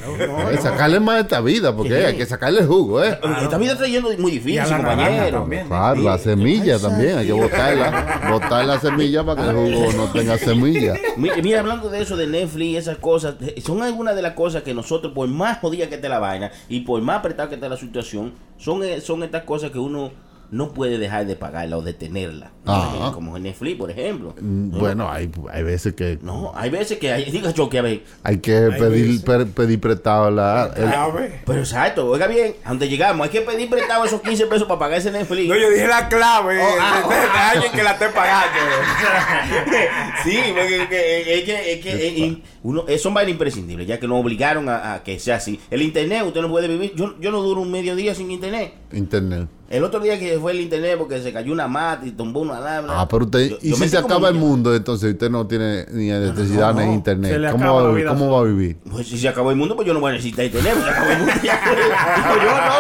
Sacarle 0.62 1.00
más 1.00 1.16
de 1.16 1.22
esta 1.22 1.42
vida, 1.42 1.76
porque 1.76 2.06
hay 2.06 2.18
que 2.18 2.26
sacarle 2.26 2.60
el 2.62 2.68
jugo, 2.68 3.04
¿eh? 3.04 3.18
Esta 3.42 3.58
vida 3.58 3.74
está 3.74 3.88
yendo 3.88 4.10
muy 4.18 4.34
difícil, 4.34 4.64
compañero. 4.64 5.40
también. 5.40 5.68
Claro, 5.68 6.02
la 6.02 6.18
semilla 6.18 6.80
también, 6.80 7.18
hay 7.18 7.28
que 7.28 7.34
botarla. 7.34 8.30
Botar 8.30 8.66
la 8.66 8.80
semilla 8.80 9.24
para 9.24 9.42
que 9.42 9.50
el 9.50 9.56
jugo 9.56 9.94
no 9.94 10.12
tenga 10.12 10.38
semilla. 10.38 10.96
Mira, 11.16 11.36
mira, 11.42 11.60
hablando 11.62 11.90
de 11.90 12.02
eso 12.02 12.18
de 12.18 12.28
Netflix 12.28 12.66
y 12.66 12.78
esas 12.78 12.98
cosas, 12.98 13.36
son 13.64 13.82
algunas 13.82 14.16
de 14.16 14.22
las 14.22 14.34
cosas 14.34 14.64
que 14.64 14.74
nosotros, 14.74 15.14
por 15.14 15.28
más 15.28 15.60
jodida 15.60 15.88
que 15.88 15.96
esté 15.96 16.10
la 16.10 16.20
vaina 16.20 16.52
y 16.74 16.80
por 16.80 17.00
más 17.04 17.20
apretada 17.20 17.50
que 17.50 17.56
esté 17.56 17.70
la 17.70 17.78
situación, 17.78 18.34
son, 18.58 18.84
eh, 18.84 19.00
son 19.00 19.22
estas 19.22 19.44
cosas 19.44 19.70
que 19.70 19.78
uno 19.78 20.12
no 20.54 20.72
puede 20.74 20.98
dejar 20.98 21.26
de 21.26 21.36
pagarla 21.36 21.78
o 21.78 21.82
de 21.82 21.94
tenerla. 21.94 22.52
Ajá. 22.66 23.12
Como 23.12 23.36
en 23.36 23.44
Netflix, 23.44 23.78
por 23.78 23.92
ejemplo. 23.92 24.34
Mm, 24.40 24.70
Bueno, 24.80 25.10
hay, 25.12 25.30
hay 25.52 25.64
veces 25.64 25.94
que 25.96 26.18
No, 26.22 26.54
hay 26.56 26.70
veces 26.70 26.98
que 26.98 27.12
hay, 27.12 27.30
diga 27.30 27.52
yo 27.52 27.68
que 27.70 27.80
a 27.80 27.82
ver, 27.82 28.04
hay 28.24 28.38
que 28.38 28.70
pedir, 28.80 29.22
per- 29.24 29.48
pedir 29.48 29.82
prestado 29.82 30.32
la, 30.32 30.72
el- 30.78 31.34
pero 31.46 31.60
exacto, 31.60 32.08
oiga 32.08 32.28
bien, 32.28 32.56
a 32.64 32.70
donde 32.70 32.88
llegamos, 32.88 33.26
hay 33.26 33.32
que 33.32 33.42
pedir 33.42 33.70
prestado 33.70 34.06
esos 34.06 34.22
15 34.22 34.48
pesos 34.48 34.68
para 34.68 34.80
pagar 34.80 35.00
ese 35.00 35.12
Netflix. 35.12 35.50
No, 35.50 35.58
yo 35.58 35.70
dije 35.70 35.88
la 35.88 36.08
clave 36.08 36.60
Oh, 36.62 36.68
ah, 36.80 37.02
de, 37.10 37.16
de- 37.16 37.22
de 37.22 37.28
oh, 37.28 37.52
alguien 37.54 37.72
que 37.74 37.84
la 37.84 37.92
esté 37.92 38.08
pagando. 38.10 38.60
sí, 40.24 40.38
porque 40.54 40.88
que- 40.90 41.38
es 41.40 41.44
que, 41.44 41.74
es 41.74 41.80
que 41.82 42.08
y 42.08 42.44
uno, 42.64 42.86
eh, 42.88 42.98
son 42.98 43.14
vainas 43.14 43.32
imprescindibles, 43.34 43.88
ya 43.88 44.00
que 44.00 44.08
nos 44.08 44.20
obligaron 44.22 44.70
a, 44.70 44.94
a 44.94 45.04
que 45.04 45.20
sea 45.20 45.36
así. 45.38 45.60
El 45.70 45.82
internet, 45.82 46.24
usted 46.26 46.42
no 46.42 46.50
puede 46.50 46.68
vivir. 46.68 46.94
Yo, 46.96 47.20
yo 47.20 47.32
no 47.32 47.42
duro 47.42 47.62
un 47.62 47.72
medio 47.72 47.96
día 47.96 48.16
sin 48.16 48.32
internet. 48.32 48.74
internet. 48.94 49.48
El 49.74 49.84
otro 49.84 50.00
día 50.00 50.20
que 50.20 50.38
fue 50.40 50.52
el 50.52 50.62
internet 50.62 50.98
porque 51.00 51.20
se 51.20 51.34
cayó 51.34 51.52
una 51.52 51.68
mata 51.68 52.06
y 52.06 52.12
tumbó 52.12 52.42
una 52.42 52.58
alarma. 52.58 53.02
Ah, 53.02 53.08
pero 53.10 53.26
usted, 53.26 53.50
Yo- 53.50 53.58
y 53.62 53.70
yo 53.72 53.76
si 53.76 53.90
se 53.90 53.98
acaba 53.98 54.30
el 54.30 54.36
mundo, 54.36 54.76
entonces 54.76 55.14
usted 55.14 55.32
no 55.32 55.48
tiene 55.48 55.86
ni 55.92 56.12
electricidad 56.12 56.76
no, 56.76 56.82
ni 56.82 56.86
no. 56.88 56.94
internet. 56.94 57.32
Se 57.32 57.40
le 57.40 57.52
¿Cómo, 57.52 57.74
va, 57.82 57.90
a- 57.90 57.94
vida 57.94 58.10
¿Cómo 58.10 58.32
va 58.32 58.40
a 58.42 58.44
vivir? 58.44 58.78
Pues 58.92 59.08
si 59.08 59.18
se 59.18 59.28
acabó 59.28 59.50
el 59.50 59.58
mundo, 59.58 59.76
pues 59.76 59.88
yo 59.88 59.94
no 59.96 60.00
voy 60.00 60.12
a 60.12 60.14
necesitar 60.14 60.46
internet. 60.46 60.74
pues 60.76 60.86
se 60.86 60.92
acabó 60.92 61.12
el 61.12 61.18
mundo. 61.18 61.34
yo, 61.44 61.52
no. 62.54 62.74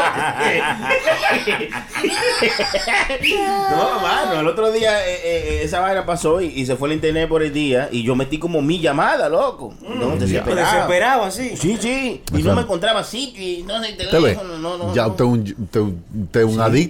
no, 3.71 3.99
mano, 4.01 4.39
el 4.41 4.47
otro 4.47 4.71
día 4.71 5.07
eh, 5.07 5.19
eh, 5.23 5.61
esa 5.63 5.79
vaina 5.79 6.05
pasó 6.05 6.41
y, 6.41 6.45
y 6.47 6.65
se 6.65 6.75
fue 6.75 6.89
el 6.89 6.95
internet 6.95 7.27
por 7.27 7.41
el 7.43 7.51
día 7.53 7.89
y 7.91 8.03
yo 8.03 8.15
metí 8.15 8.37
como 8.37 8.61
mi 8.61 8.79
llamada, 8.79 9.29
loco. 9.29 9.73
No, 9.81 10.15
desesperado. 10.17 10.71
Desesperado 10.71 11.23
así. 11.23 11.55
Sí, 11.57 11.77
sí. 11.79 12.21
Y 12.37 12.43
no 12.43 12.53
me 12.55 12.61
encontraba 12.61 13.03
sitio 13.03 13.41
y 13.43 13.63
no 13.63 13.81
sé, 13.83 13.93
teléfono, 13.93 14.57
no, 14.59 14.77
no, 14.77 14.93
ya 14.93 15.07
usted 15.07 15.23
es 15.25 15.31
un, 15.31 15.55
usted 16.23 16.39
es 16.41 16.45
un 16.45 16.61
adicto. 16.61 16.82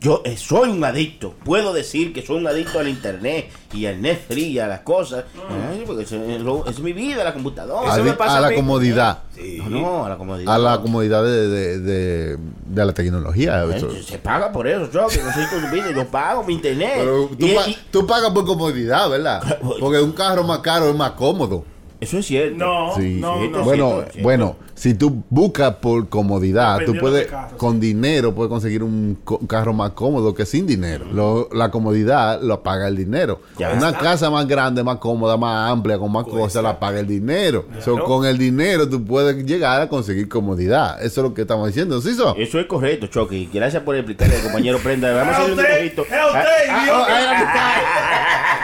Yo 0.00 0.22
eh, 0.24 0.36
soy 0.36 0.68
un 0.68 0.84
adicto. 0.84 1.34
Puedo 1.44 1.72
decir 1.72 2.12
que 2.12 2.24
soy 2.24 2.36
un 2.36 2.46
adicto 2.46 2.78
al 2.78 2.86
internet 2.88 3.50
y 3.74 3.86
al 3.86 4.00
Netflix 4.00 4.46
y 4.46 4.58
a 4.60 4.68
las 4.68 4.80
cosas. 4.82 5.24
Ay, 5.50 5.82
porque 5.84 6.04
eso 6.04 6.22
es, 6.22 6.40
lo- 6.40 6.64
es 6.66 6.78
mi 6.78 6.92
vida, 6.92 7.24
la 7.24 7.34
computadora. 7.34 7.92
Eso 7.92 8.04
me 8.04 8.12
Adic- 8.12 8.16
pasa 8.16 8.38
a 8.38 8.40
la 8.40 8.54
comodidad. 8.54 9.22
No, 9.58 9.68
no, 9.68 10.04
a 10.04 10.08
la 10.10 10.16
comodidad. 10.16 10.54
A 10.54 10.58
la 10.58 10.80
comodidad 10.80 11.24
de, 11.24 11.48
de, 11.48 11.78
de, 11.80 12.36
de 12.66 12.84
la 12.86 12.92
tecnología. 12.92 13.64
Eh, 13.64 13.76
eso. 13.76 13.90
Se 14.00 14.18
paga 14.18 14.52
por 14.52 14.68
eso, 14.68 14.88
yo 14.88 15.08
que 15.08 15.20
no 15.20 15.32
soy 15.32 15.44
tu 15.60 15.74
vida, 15.74 15.90
yo 15.92 16.06
pago 16.06 16.44
mi 16.44 16.54
internet. 16.54 16.92
Pero 16.98 17.28
tú, 17.36 17.46
Y- 17.46 17.54
pa- 17.56 17.68
y- 17.68 17.78
tú 17.90 18.06
pagas 18.06 18.30
por 18.30 18.44
comodidad, 18.46 19.10
¿verdad? 19.10 19.42
Porque 19.80 20.00
un 20.00 20.12
carro 20.12 20.44
más 20.44 20.60
caro 20.60 20.90
es 20.90 20.94
más 20.94 21.10
cómodo. 21.12 21.64
Eso 22.00 22.18
es 22.18 22.26
cierto. 22.26 22.56
No, 22.56 22.92
Sí. 22.96 23.18
no, 23.20 23.40
Sí, 23.42 23.48
no. 23.48 23.62
bueno, 23.64 23.86
cierto, 23.88 24.12
cierto. 24.12 24.22
bueno, 24.22 24.56
si 24.74 24.94
tú 24.94 25.24
buscas 25.30 25.74
por 25.76 26.08
comodidad, 26.08 26.78
tú 26.86 26.94
puedes, 26.96 27.26
sí. 27.28 27.34
con 27.56 27.80
dinero, 27.80 28.32
puedes 28.34 28.48
conseguir 28.48 28.84
un 28.84 29.18
co- 29.24 29.40
carro 29.48 29.72
más 29.72 29.90
cómodo 29.90 30.32
que 30.34 30.46
sin 30.46 30.66
dinero. 30.66 31.06
Lo- 31.12 31.48
la 31.52 31.70
comodidad 31.72 32.40
lo 32.40 32.62
paga 32.62 32.86
el 32.86 32.96
dinero. 32.96 33.40
Ya 33.58 33.72
Una 33.72 33.88
está. 33.88 34.00
casa 34.00 34.30
más 34.30 34.46
grande, 34.46 34.84
más 34.84 34.98
cómoda, 34.98 35.36
más 35.36 35.72
amplia, 35.72 35.98
con 35.98 36.12
más 36.12 36.24
cosas, 36.24 36.62
la 36.62 36.78
paga 36.78 37.00
el 37.00 37.06
dinero. 37.08 37.66
So, 37.84 38.04
con 38.04 38.24
el 38.26 38.38
dinero 38.38 38.88
tú 38.88 39.04
puedes 39.04 39.44
llegar 39.44 39.80
a 39.80 39.88
conseguir 39.88 40.28
comodidad. 40.28 41.02
Eso 41.02 41.20
es 41.22 41.24
lo 41.28 41.34
que 41.34 41.42
estamos 41.42 41.66
diciendo, 41.66 42.00
¿sí? 42.00 42.14
so? 42.14 42.36
Eso 42.36 42.60
es 42.60 42.66
correcto, 42.66 43.08
Chucky. 43.08 43.50
Gracias 43.52 43.82
por 43.82 43.96
explicarle 43.96 44.38
compañero 44.40 44.78
Prenda. 44.78 45.12
Vamos 45.12 45.34
a 45.34 45.38
hacer 45.38 45.52
un 45.52 45.58
usted, 45.58 45.74
dibujito. 45.74 46.02
es 46.02 46.08
usted, 46.08 46.70
Ah, 46.70 46.82
idiota. 46.82 47.06
ah, 47.08 47.08
ah, 47.08 47.76
era 47.80 48.58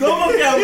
¿Cómo 0.00 0.28
que 0.32 0.44
a 0.44 0.56
mí? 0.56 0.62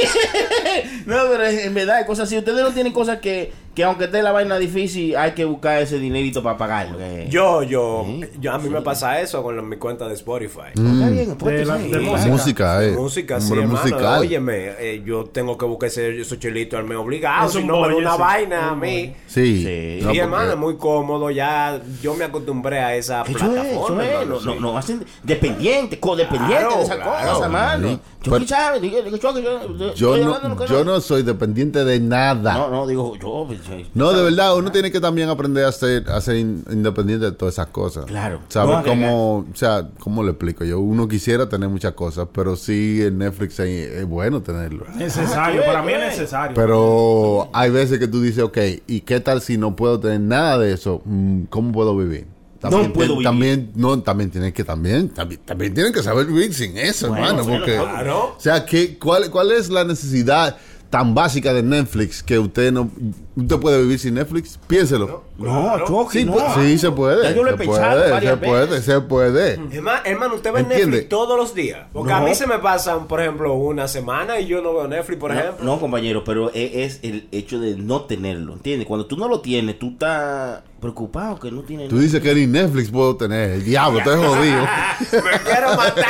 No, 1.06 1.16
pero 1.30 1.46
en 1.46 1.74
verdad 1.74 2.06
cosas 2.06 2.26
así. 2.28 2.38
Ustedes 2.38 2.60
no 2.60 2.70
tienen 2.72 2.92
cosas 2.92 3.18
que, 3.18 3.52
que 3.74 3.84
aunque 3.84 4.04
esté 4.04 4.20
la 4.22 4.32
vaina 4.32 4.58
difícil, 4.58 5.16
hay 5.16 5.30
que 5.32 5.44
buscar 5.44 5.80
ese 5.80 5.98
dinerito 5.98 6.42
para 6.42 6.58
pagarlo. 6.58 6.98
que- 6.98 7.26
Yo, 7.30 7.62
yo, 7.62 8.04
yo, 8.40 8.52
a 8.52 8.58
mí 8.58 8.68
me 8.68 8.82
pasa 8.82 9.20
eso 9.20 9.42
con 9.42 9.56
la- 9.56 9.62
mi 9.62 9.76
cuenta 9.76 10.08
de 10.08 10.14
Spotify. 10.14 10.70
Está 10.74 11.08
bien, 11.08 11.38
De 11.38 11.64
la- 11.64 11.78
sí. 11.78 11.88
de 11.88 11.96
La 12.00 12.10
música. 12.10 12.28
música, 12.30 12.84
eh. 12.84 12.92
Música, 12.92 13.40
sí, 13.40 13.52
hermano. 13.52 13.68
musical. 13.80 14.18
Óyeme, 14.20 14.72
eh, 14.78 15.02
yo 15.06 15.24
tengo 15.26 15.56
que 15.56 15.64
buscar 15.66 15.86
ese, 15.88 16.20
esos 16.20 16.38
chelitos 16.40 16.78
al 16.78 16.84
medio 16.84 17.02
obligado. 17.02 17.46
Es 17.46 17.52
Si 17.52 17.58
un 17.58 17.68
no 17.68 17.80
me 17.86 17.94
una 17.94 18.14
sí. 18.14 18.18
vaina 18.20 18.70
a 18.70 18.74
mí. 18.74 19.14
Sí. 19.28 19.62
Sí. 19.64 19.98
No, 20.04 20.12
y 20.12 20.18
hermano, 20.18 20.50
es 20.50 20.58
muy 20.58 20.76
cómodo. 20.76 21.30
Ya 21.30 21.80
yo 22.02 22.14
me 22.14 22.24
acostumbré 22.24 22.80
a 22.80 22.96
esa 22.96 23.22
Eso 23.22 23.30
es, 23.30 23.36
eso 23.36 23.50
plataforma. 23.52 24.04
es. 24.04 24.10
hermano, 24.10 24.34
No, 24.40 24.40
no, 24.46 24.52
sí. 24.52 24.58
no 24.60 24.78
hacen 24.78 25.04
dependiente, 25.22 26.00
codependiente 26.00 26.56
Claro, 26.58 26.76
de 26.76 26.82
esa 26.82 26.96
claro. 26.96 27.32
cosa, 27.34 27.48
mano. 27.48 27.88
Sí. 27.88 28.00
Yo 28.22 28.38
yo, 28.38 28.44
yo 28.80 29.94
Yo 29.94 30.14
estoy 30.14 30.22
hablando 30.22 30.48
no, 30.48 30.54
lo 30.54 30.56
que 30.60 30.66
yo 30.70 30.84
no 30.84 31.00
soy 31.00 31.22
dependiente 31.22 31.84
de 31.84 32.00
nada. 32.00 32.52
No, 32.54 32.68
no, 32.70 32.86
digo, 32.86 33.16
yo. 33.16 33.46
No, 33.94 34.12
de 34.12 34.22
verdad, 34.22 34.56
uno 34.56 34.70
tiene 34.72 34.90
que 34.90 35.00
también 35.00 35.28
aprender 35.28 35.64
a 35.64 35.72
ser, 35.72 36.08
a 36.10 36.20
ser 36.20 36.36
in- 36.36 36.64
independiente 36.70 37.26
de 37.26 37.32
todas 37.32 37.54
esas 37.54 37.66
cosas. 37.68 38.04
Claro. 38.06 38.40
¿Sabes 38.48 38.76
No 38.76 38.82
cómo, 38.84 39.36
o 39.38 39.46
sea, 39.54 39.88
cómo 39.98 40.22
le 40.22 40.30
explico 40.30 40.64
yo? 40.64 40.80
Uno 40.80 41.08
quisiera 41.08 41.48
tener 41.48 41.68
muchas 41.68 41.92
cosas, 41.92 42.28
pero 42.32 42.56
sí 42.56 43.00
en 43.02 43.18
Netflix 43.18 43.58
es, 43.60 43.90
es 43.92 44.06
bueno 44.06 44.42
tenerlo. 44.42 44.86
Necesario, 44.96 45.64
para 45.64 45.82
mí 45.82 45.92
es 45.92 46.00
necesario. 46.00 46.54
Pero 46.54 47.48
hay 47.52 47.70
veces 47.70 47.98
que 47.98 48.08
tú 48.08 48.20
dices, 48.22 48.42
ok, 48.42 48.58
¿y 48.86 49.00
qué 49.02 49.20
tal 49.20 49.40
si 49.40 49.56
no 49.58 49.76
puedo 49.76 49.98
tener 50.00 50.20
nada 50.20 50.58
de 50.58 50.72
eso? 50.72 51.02
Mm, 51.04 51.44
¿Cómo 51.44 51.72
puedo 51.72 51.96
vivir? 51.96 52.26
No 52.62 52.92
puedo 52.92 53.12
vivir. 53.12 53.24
También, 53.24 53.72
no, 53.74 53.98
también 54.02 54.30
tienes 54.30 54.52
que 54.52 54.64
también, 54.64 55.08
también, 55.08 55.40
también 55.46 55.72
tienen 55.72 55.94
que 55.94 56.02
saber 56.02 56.26
vivir 56.26 56.52
sin 56.52 56.76
eso, 56.76 57.08
Bueno, 57.08 57.24
hermano, 57.26 57.48
porque, 57.48 57.76
claro. 57.76 58.34
o 58.36 58.40
sea, 58.40 58.66
¿qué, 58.66 58.98
cuál, 58.98 59.30
¿cuál 59.30 59.50
es 59.52 59.70
la 59.70 59.82
necesidad 59.84 60.58
tan 60.90 61.14
básica 61.14 61.54
de 61.54 61.62
Netflix 61.62 62.22
que 62.22 62.38
usted 62.38 62.72
no, 62.72 62.90
usted 63.36 63.56
puede 63.58 63.80
vivir 63.80 63.98
sin 63.98 64.14
Netflix? 64.14 64.58
Piénselo. 64.66 65.24
No, 65.48 65.84
Chucky, 65.86 66.18
Sí, 66.20 66.24
no. 66.24 66.32
pues, 66.32 66.44
sí, 66.56 66.78
se 66.78 66.90
puede. 66.90 67.22
Ya 67.22 67.30
yo 67.34 67.42
lo 67.42 67.54
he 67.54 67.56
se 67.58 67.64
puede, 67.64 68.10
varias 68.10 68.38
se 68.40 68.46
puede, 68.46 68.66
veces. 68.66 68.84
se 68.84 69.00
puede. 69.00 69.52
Hermano, 69.72 70.00
hermano, 70.04 70.34
usted 70.34 70.52
ve 70.52 70.60
¿Entiende? 70.60 70.86
Netflix 70.86 71.08
todos 71.08 71.36
los 71.38 71.54
días. 71.54 71.86
Porque 71.92 72.12
a 72.12 72.20
No. 72.20 72.26
mí 72.26 72.34
se 72.34 72.46
me 72.46 72.58
pasan, 72.58 73.06
por 73.08 73.20
ejemplo, 73.20 73.54
una 73.54 73.88
semana 73.88 74.38
y 74.38 74.46
yo 74.46 74.60
no 74.62 74.74
veo 74.74 74.86
Netflix, 74.88 75.18
por 75.18 75.32
No, 75.32 75.40
ejemplo. 75.40 75.64
no, 75.64 75.80
compañero, 75.80 76.22
pero 76.24 76.50
e- 76.54 76.84
es 76.84 77.00
el 77.02 77.26
hecho 77.32 77.58
de 77.58 77.74
no 77.76 78.02
tenerlo, 78.02 78.52
¿entiendes? 78.52 78.86
Cuando 78.86 79.06
tú 79.06 79.16
no 79.16 79.28
lo 79.28 79.40
tienes, 79.40 79.78
tú 79.78 79.90
estás 79.92 80.60
preocupado 80.80 81.38
que 81.38 81.50
no 81.50 81.60
tienes. 81.62 81.88
Tú 81.88 81.98
dices 81.98 82.22
que 82.22 82.34
ni 82.34 82.46
Netflix 82.46 82.90
puedo 82.90 83.16
tener. 83.16 83.50
El 83.50 83.64
diablo, 83.64 83.98
estoy 83.98 84.16
jodido. 84.16 84.60
me 85.12 85.40
quiero 85.50 85.74
matar. 85.76 86.04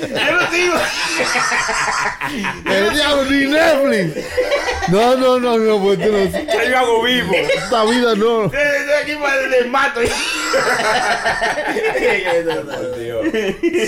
Yo 0.00 0.40
no 0.40 0.50
digo. 0.52 0.74
El 2.66 2.94
diablo, 2.94 3.24
ni 3.30 3.46
Netflix. 3.46 4.24
No, 4.88 5.16
no, 5.16 5.38
no, 5.38 5.56
no, 5.58 5.78
pues 5.82 5.98
tú 5.98 6.06
no. 6.12 6.18
¿Qué 6.32 6.70
yo 6.70 6.78
hago 6.78 7.02
vivo? 7.04 7.32
Esta 7.56 7.84
vida 7.84 8.14
no. 8.16 8.50
Estoy 8.52 8.94
aquí 9.02 9.12
para 9.20 9.56
el 9.58 9.70
mato. 9.70 10.00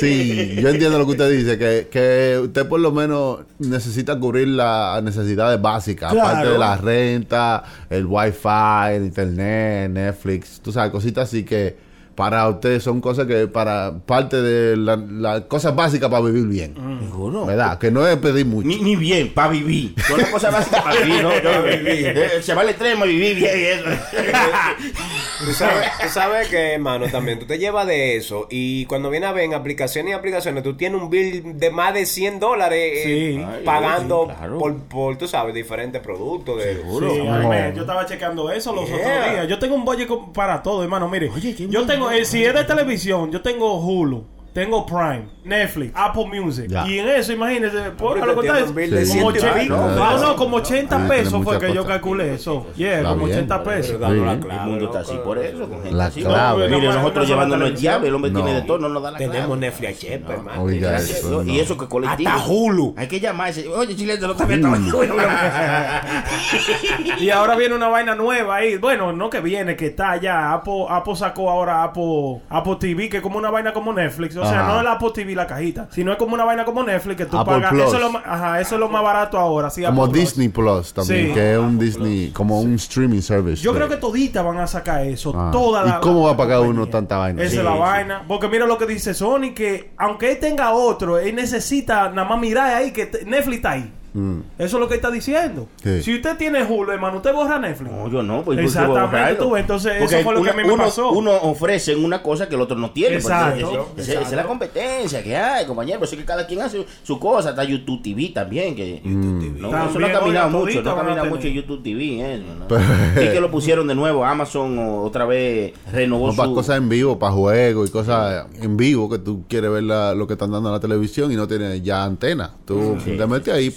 Sí, 0.01 0.57
yo 0.61 0.69
entiendo 0.69 0.99
lo 0.99 1.05
que 1.07 1.12
usted 1.12 1.31
dice, 1.31 1.59
que, 1.59 1.89
que 1.91 2.39
usted 2.43 2.67
por 2.67 2.81
lo 2.81 2.93
menos 2.93 3.41
necesita 3.59 4.19
cubrir 4.19 4.49
las 4.49 5.03
necesidades 5.03 5.61
básicas, 5.61 6.12
Claro. 6.12 6.29
aparte 6.29 6.49
de 6.53 6.59
la 6.59 6.77
renta, 6.77 7.65
el 7.91 8.07
wifi, 8.07 8.95
el 8.95 9.05
internet, 9.05 9.91
Netflix, 9.91 10.61
tú 10.62 10.73
sabes, 10.73 10.91
cositas 10.91 11.29
así 11.29 11.45
que 11.45 11.77
para 12.15 12.49
ustedes 12.49 12.83
son 12.83 13.01
cosas 13.01 13.27
que 13.27 13.47
para 13.49 13.93
parte 14.07 14.41
de 14.41 14.77
las 14.77 14.99
la 15.11 15.41
cosas 15.49 15.75
básicas 15.75 16.09
para 16.11 16.23
vivir 16.25 16.47
bien. 16.47 16.75
Seguro. 17.03 17.47
¿Verdad? 17.47 17.79
Que 17.79 17.91
no 17.91 18.07
es 18.07 18.17
pedir 18.19 18.47
mucho. 18.47 18.67
Ni, 18.69 18.77
ni 18.81 18.97
bien, 18.97 19.33
para 19.35 19.49
vivir. 19.49 19.95
Son 20.07 20.19
las 20.21 20.31
cosas 20.31 20.53
básicas 20.53 20.83
para 20.83 21.01
vivir, 21.01 21.23
¿no? 21.23 21.31
Eh, 21.67 22.39
Se 22.43 22.55
va 22.55 22.62
al 22.62 22.69
extremo 22.71 23.05
vivir 23.05 23.37
bien 23.37 23.59
y 23.59 23.62
eso. 23.65 23.85
Tú 25.45 25.53
sabes, 25.53 25.89
tú 26.01 26.09
sabes 26.09 26.49
que, 26.49 26.75
hermano, 26.75 27.07
también 27.09 27.39
tú 27.39 27.45
te 27.45 27.59
llevas 27.59 27.87
de 27.87 28.17
eso 28.17 28.47
y 28.51 28.87
cuando 28.87 29.11
viene 29.11 29.27
a 29.27 29.33
ver 29.33 29.45
en 29.45 29.53
aplicaciones 29.55 30.12
y 30.12 30.15
aplicaciones, 30.15 30.62
tú 30.62 30.75
tienes 30.75 31.01
un 31.03 31.11
bill 31.11 31.59
de 31.59 31.71
más 31.71 31.93
de 31.93 32.07
100 32.07 32.41
dólares 32.41 32.79
eh, 33.05 33.35
Sí. 33.37 33.65
Pagando 33.65 34.27
sí, 34.31 34.35
claro. 34.39 34.59
por, 34.59 34.77
por, 34.85 35.17
tú 35.19 35.27
sabes, 35.29 35.55
diferentes 35.55 36.01
productos. 36.01 36.59
De, 36.59 36.77
Sí, 36.77 37.27
a 37.29 37.39
mí, 37.39 37.57
yo 37.77 37.83
estaba 37.83 38.07
checando 38.07 38.51
eso 38.51 38.73
los 38.75 38.87
Yeah. 38.89 38.97
otros 38.97 39.33
días. 39.33 39.49
Yo 39.49 39.59
tengo 39.59 39.75
un 39.75 39.85
budget 39.85 40.09
para 40.33 40.62
todo, 40.62 40.83
hermano. 40.83 41.09
Mire, 41.09 41.29
Oye, 41.31 41.55
yo 41.55 41.67
bueno. 41.85 41.87
Eh, 42.11 42.24
si 42.24 42.44
es 42.44 42.55
de 42.55 42.64
televisión, 42.64 43.30
yo 43.30 43.40
tengo 43.40 43.78
Hulu, 43.78 44.24
tengo 44.55 44.86
Prime, 44.86 45.26
Netflix, 45.44 45.92
Apple 45.94 46.26
Music. 46.26 46.66
Ya. 46.68 46.86
Y 46.88 46.98
en 47.00 47.09
eso, 47.09 47.32
imagínense, 47.32 47.76
por 47.98 48.16
lo 48.24 48.40
que 48.40 48.46
está 48.46 48.61
Sí. 48.64 48.64
como 48.64 49.05
100 49.05 49.18
y 49.18 49.22
80, 49.24 49.55
pico, 49.61 49.76
no, 49.76 50.18
no, 50.18 50.36
como 50.36 50.57
80 50.57 50.96
Ah, 51.05 51.09
pesos 51.09 51.44
fue 51.44 51.59
que 51.59 51.66
yo 51.68 51.74
cosas. 51.82 51.86
calculé 51.88 52.34
eso. 52.34 52.66
Yeah, 52.76 52.98
Está 52.98 53.09
como 53.11 53.26
bien. 53.26 53.38
80 53.38 53.64
pesos. 53.64 53.96
Sí. 53.98 54.05
El 54.05 54.20
mundo 54.66 54.84
está 54.86 55.00
así 55.00 55.18
por 55.24 55.38
eso. 55.38 55.59
Con 55.68 55.82
gente 55.82 55.92
La 55.92 56.07
así. 56.07 56.22
clave. 56.22 56.68
Mire, 56.68 56.86
No, 56.86 56.92
no, 56.92 56.98
nosotros 57.00 57.24
no, 57.24 57.28
llevándonos 57.34 57.80
diablo, 57.80 58.07
el 58.09 58.14
hombre 58.14 58.30
No. 58.30 58.42
tiene 58.44 58.61
de 58.61 58.66
todo, 58.66 58.78
no 58.78 58.88
nos 58.88 59.02
da 59.02 59.11
la 59.11 59.18
Tenemos 59.18 59.46
clave. 59.46 59.61
Netflix 59.61 59.90
a 59.90 59.94
chepa, 60.00 60.32
hermano. 60.34 60.62
Oiga, 60.62 60.96
eso. 60.96 61.42
Y 61.42 61.59
eso 61.59 61.76
que 61.76 61.88
colectivo. 61.88 62.30
Hasta 62.30 62.46
Hulu. 62.46 62.94
Hay 62.96 63.09
que 63.09 63.18
llamarse. 63.20 63.66
Oye, 63.68 63.96
Chile, 63.96 64.16
te 64.18 64.26
lo 64.26 64.32
está 64.34 64.46
Y 67.18 67.30
ahora 67.30 67.57
viene 67.57 67.74
una 67.74 67.88
vaina 67.88 68.14
nueva 68.14 68.57
ahí. 68.57 68.76
Bueno, 68.76 69.12
no 69.12 69.30
que 69.30 69.40
viene, 69.40 69.76
que 69.76 69.86
está 69.86 70.16
ya. 70.16 70.52
Apple, 70.52 70.86
Apple 70.88 71.16
sacó 71.16 71.50
ahora 71.50 71.82
Apple, 71.82 72.40
Apple 72.48 72.76
TV, 72.78 73.09
que 73.09 73.16
es 73.18 73.22
como 73.22 73.38
una 73.38 73.50
vaina 73.50 73.72
como 73.72 73.92
Netflix. 73.92 74.34
O 74.45 74.51
sea, 74.51 74.61
Ajá. 74.61 74.72
no 74.72 74.78
es 74.78 74.84
la 74.84 74.92
Apple 74.92 75.11
TV 75.14 75.34
la 75.34 75.47
cajita, 75.47 75.88
sino 75.90 76.12
es 76.12 76.18
como 76.18 76.34
una 76.34 76.45
vaina 76.45 76.64
como 76.64 76.82
Netflix 76.82 77.16
que 77.16 77.26
tú 77.26 77.36
Apple 77.38 77.55
pagas. 77.55 77.70
Plus. 77.70 77.84
Eso 77.84 77.95
es, 77.97 78.01
lo, 78.03 78.11
más- 78.11 78.22
ajá, 78.26 78.61
eso 78.61 78.74
es 78.74 78.80
lo 78.80 78.88
más 78.88 79.03
barato 79.03 79.38
ahora. 79.38 79.70
Sí, 79.70 79.82
Como 79.84 80.05
Apple. 80.05 80.20
Disney 80.20 80.49
Plus 80.49 80.92
también, 80.95 81.28
Sí. 81.28 81.32
que 81.34 81.53
es 81.53 81.59
un 81.59 81.78
Disney, 81.78 82.30
como 82.30 82.61
un 82.61 82.74
streaming 82.74 83.20
service. 83.20 83.62
Yo 83.62 83.72
creo 83.74 83.88
que 83.88 83.97
todita 83.97 84.42
van 84.42 84.59
a 84.59 84.66
sacar 84.66 85.03
eso. 85.07 85.32
Ah. 85.36 85.51
Toda 85.53 85.84
¿Y 85.84 85.88
la, 85.88 86.01
cómo 86.01 86.20
la- 86.20 86.26
va 86.26 86.32
a 86.32 86.36
pagar 86.36 86.59
compañía. 86.59 86.80
uno 86.82 86.90
tanta 86.90 87.16
vaina? 87.18 87.42
Esa 87.42 87.51
Sí, 87.53 87.59
es 87.59 87.64
la 87.64 87.72
sí. 87.72 87.78
vaina. 87.78 88.24
Porque 88.28 88.49
mira 88.49 88.66
lo 88.66 88.78
que 88.78 88.86
dice 88.86 89.14
Sony, 89.14 89.53
que 89.55 89.92
aunque 89.99 90.32
él 90.32 90.38
tenga 90.38 90.72
otro, 90.72 91.18
él 91.18 91.34
necesita 91.34 92.09
nada 92.11 92.28
más 92.28 92.38
mirar 92.38 92.74
ahí 92.74 92.92
que 92.92 93.11
Netflix 93.26 93.57
está 93.57 93.70
ahí. 93.72 93.92
Mm. 94.15 94.39
Eso 94.59 94.77
es 94.77 94.81
lo 94.81 94.89
que 94.89 94.95
está 94.95 95.11
diciendo. 95.11 95.67
Sí. 95.83 96.03
Si 96.03 96.15
usted 96.15 96.37
tiene 96.37 96.62
Hulu, 96.65 96.93
hermano, 96.93 97.17
usted 97.17 97.33
borra 97.35 97.59
Netflix. 97.59 97.91
No, 97.91 98.09
yo 98.09 98.23
no, 98.23 98.43
pues 98.43 98.57
¿por 98.57 98.57
qué 98.57 98.62
voy 98.62 98.97
a 98.97 99.05
Exactamente, 99.05 99.35
tú 99.43 99.57
entonces, 99.57 99.93
eso 99.97 100.05
Porque 100.05 100.23
fue 100.25 100.35
lo 100.35 100.43
que 100.43 100.51
a 100.51 100.53
mí 100.55 100.62
me 100.65 100.73
uno, 100.73 100.85
pasó. 100.85 101.11
Uno 101.11 101.33
ofrece 101.43 101.97
una 101.97 102.23
cosa 102.23 102.49
que 102.49 102.55
el 102.55 102.61
otro 102.61 102.77
no 102.79 102.91
tiene. 102.93 103.15
pues, 103.17 103.25
Exacto, 103.25 103.89
esa- 103.97 104.21
es 104.23 104.33
la 104.33 104.45
competencia 104.45 105.23
que 105.23 105.37
hay, 105.37 105.67
compañero. 105.67 105.99
Por 105.99 106.07
eso 106.07 106.15
es 106.15 106.21
que 106.21 106.27
cada 106.27 106.47
quien 106.47 106.61
hace 106.62 106.87
su 107.03 107.19
cosa. 107.19 107.51
Está 107.51 107.65
YouTube 107.65 108.03
TV 108.03 108.31
también. 108.33 108.75
Que, 108.77 109.01
Mm. 109.05 109.61
No, 109.61 109.69
También, 109.71 109.91
eso 109.91 109.99
no 109.99 110.07
ha 110.07 110.12
caminado 110.12 110.51
mucho. 110.51 110.83
No 110.83 110.91
ha 110.93 110.97
caminado 110.97 111.27
mucho 111.31 111.49
YouTube 111.49 111.83
TV. 111.83 112.35
Eso, 112.35 112.45
¿no? 112.59 112.69
Pero- 112.69 112.83
Sí 113.19 113.29
que 113.33 113.41
lo 113.41 113.51
pusieron 113.51 113.87
de 113.89 113.95
nuevo. 113.95 114.25
Amazon 114.25 114.79
otra 114.79 115.25
vez 115.25 115.73
renovó 115.93 116.29
No, 116.29 116.37
para 116.37 116.49
su... 116.49 116.55
cosas 116.55 116.77
en 116.79 116.89
vivo, 116.89 117.19
para 117.19 117.33
juegos 117.33 117.89
y 117.89 117.93
cosas 117.93 118.47
en 118.61 118.77
vivo 118.77 119.11
que 119.11 119.19
tú 119.19 119.45
quieres 119.49 119.71
ver 119.71 119.83
la- 119.83 120.15
lo 120.15 120.27
que 120.27 120.35
están 120.35 120.51
dando 120.53 120.69
en 120.69 120.75
la 120.75 120.81
televisión 120.81 121.33
y 121.33 121.37
no 121.37 121.49
tienes 121.49 121.83
ya 121.83 122.05
antena. 122.05 122.53
Tú 122.65 122.97
te 123.05 123.27
metes 123.27 123.53
ahí 123.53 123.71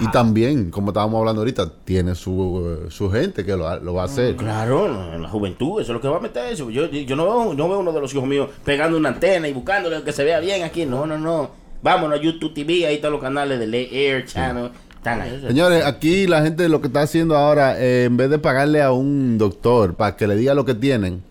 y 0.00 0.10
también, 0.10 0.70
como 0.70 0.90
estábamos 0.90 1.18
hablando 1.18 1.42
ahorita, 1.42 1.70
tiene 1.84 2.14
su, 2.14 2.84
eh, 2.86 2.90
su 2.90 3.10
gente 3.10 3.44
que 3.44 3.56
lo, 3.56 3.80
lo 3.80 3.94
va 3.94 4.02
a 4.02 4.04
hacer. 4.06 4.36
Claro, 4.36 5.18
la 5.18 5.28
juventud, 5.28 5.80
eso 5.80 5.92
es 5.92 5.94
lo 5.94 6.00
que 6.00 6.08
va 6.08 6.18
a 6.18 6.20
meter 6.20 6.52
eso. 6.52 6.70
Yo, 6.70 6.86
yo 6.86 7.16
no, 7.16 7.24
veo, 7.24 7.54
no 7.54 7.68
veo 7.68 7.78
uno 7.80 7.92
de 7.92 8.00
los 8.00 8.12
hijos 8.14 8.26
míos 8.26 8.48
pegando 8.64 8.96
una 8.96 9.10
antena 9.10 9.48
y 9.48 9.52
buscándole 9.52 10.02
que 10.02 10.12
se 10.12 10.24
vea 10.24 10.40
bien 10.40 10.62
aquí. 10.62 10.86
No, 10.86 11.06
no, 11.06 11.18
no. 11.18 11.50
Vámonos 11.82 12.18
a 12.18 12.22
YouTube 12.22 12.52
TV, 12.52 12.86
ahí 12.86 12.96
están 12.96 13.12
los 13.12 13.20
canales 13.20 13.58
de 13.58 13.66
Lay 13.66 13.88
Air 13.90 14.26
Channel. 14.26 14.64
Ahí. 14.64 15.40
Señores, 15.46 15.84
aquí 15.86 16.26
la 16.26 16.42
gente 16.42 16.68
lo 16.68 16.82
que 16.82 16.88
está 16.88 17.00
haciendo 17.02 17.34
ahora, 17.36 17.80
eh, 17.80 18.04
en 18.04 18.18
vez 18.18 18.28
de 18.28 18.38
pagarle 18.38 18.82
a 18.82 18.92
un 18.92 19.38
doctor 19.38 19.94
para 19.94 20.14
que 20.16 20.26
le 20.26 20.36
diga 20.36 20.52
lo 20.52 20.66
que 20.66 20.74
tienen, 20.74 21.22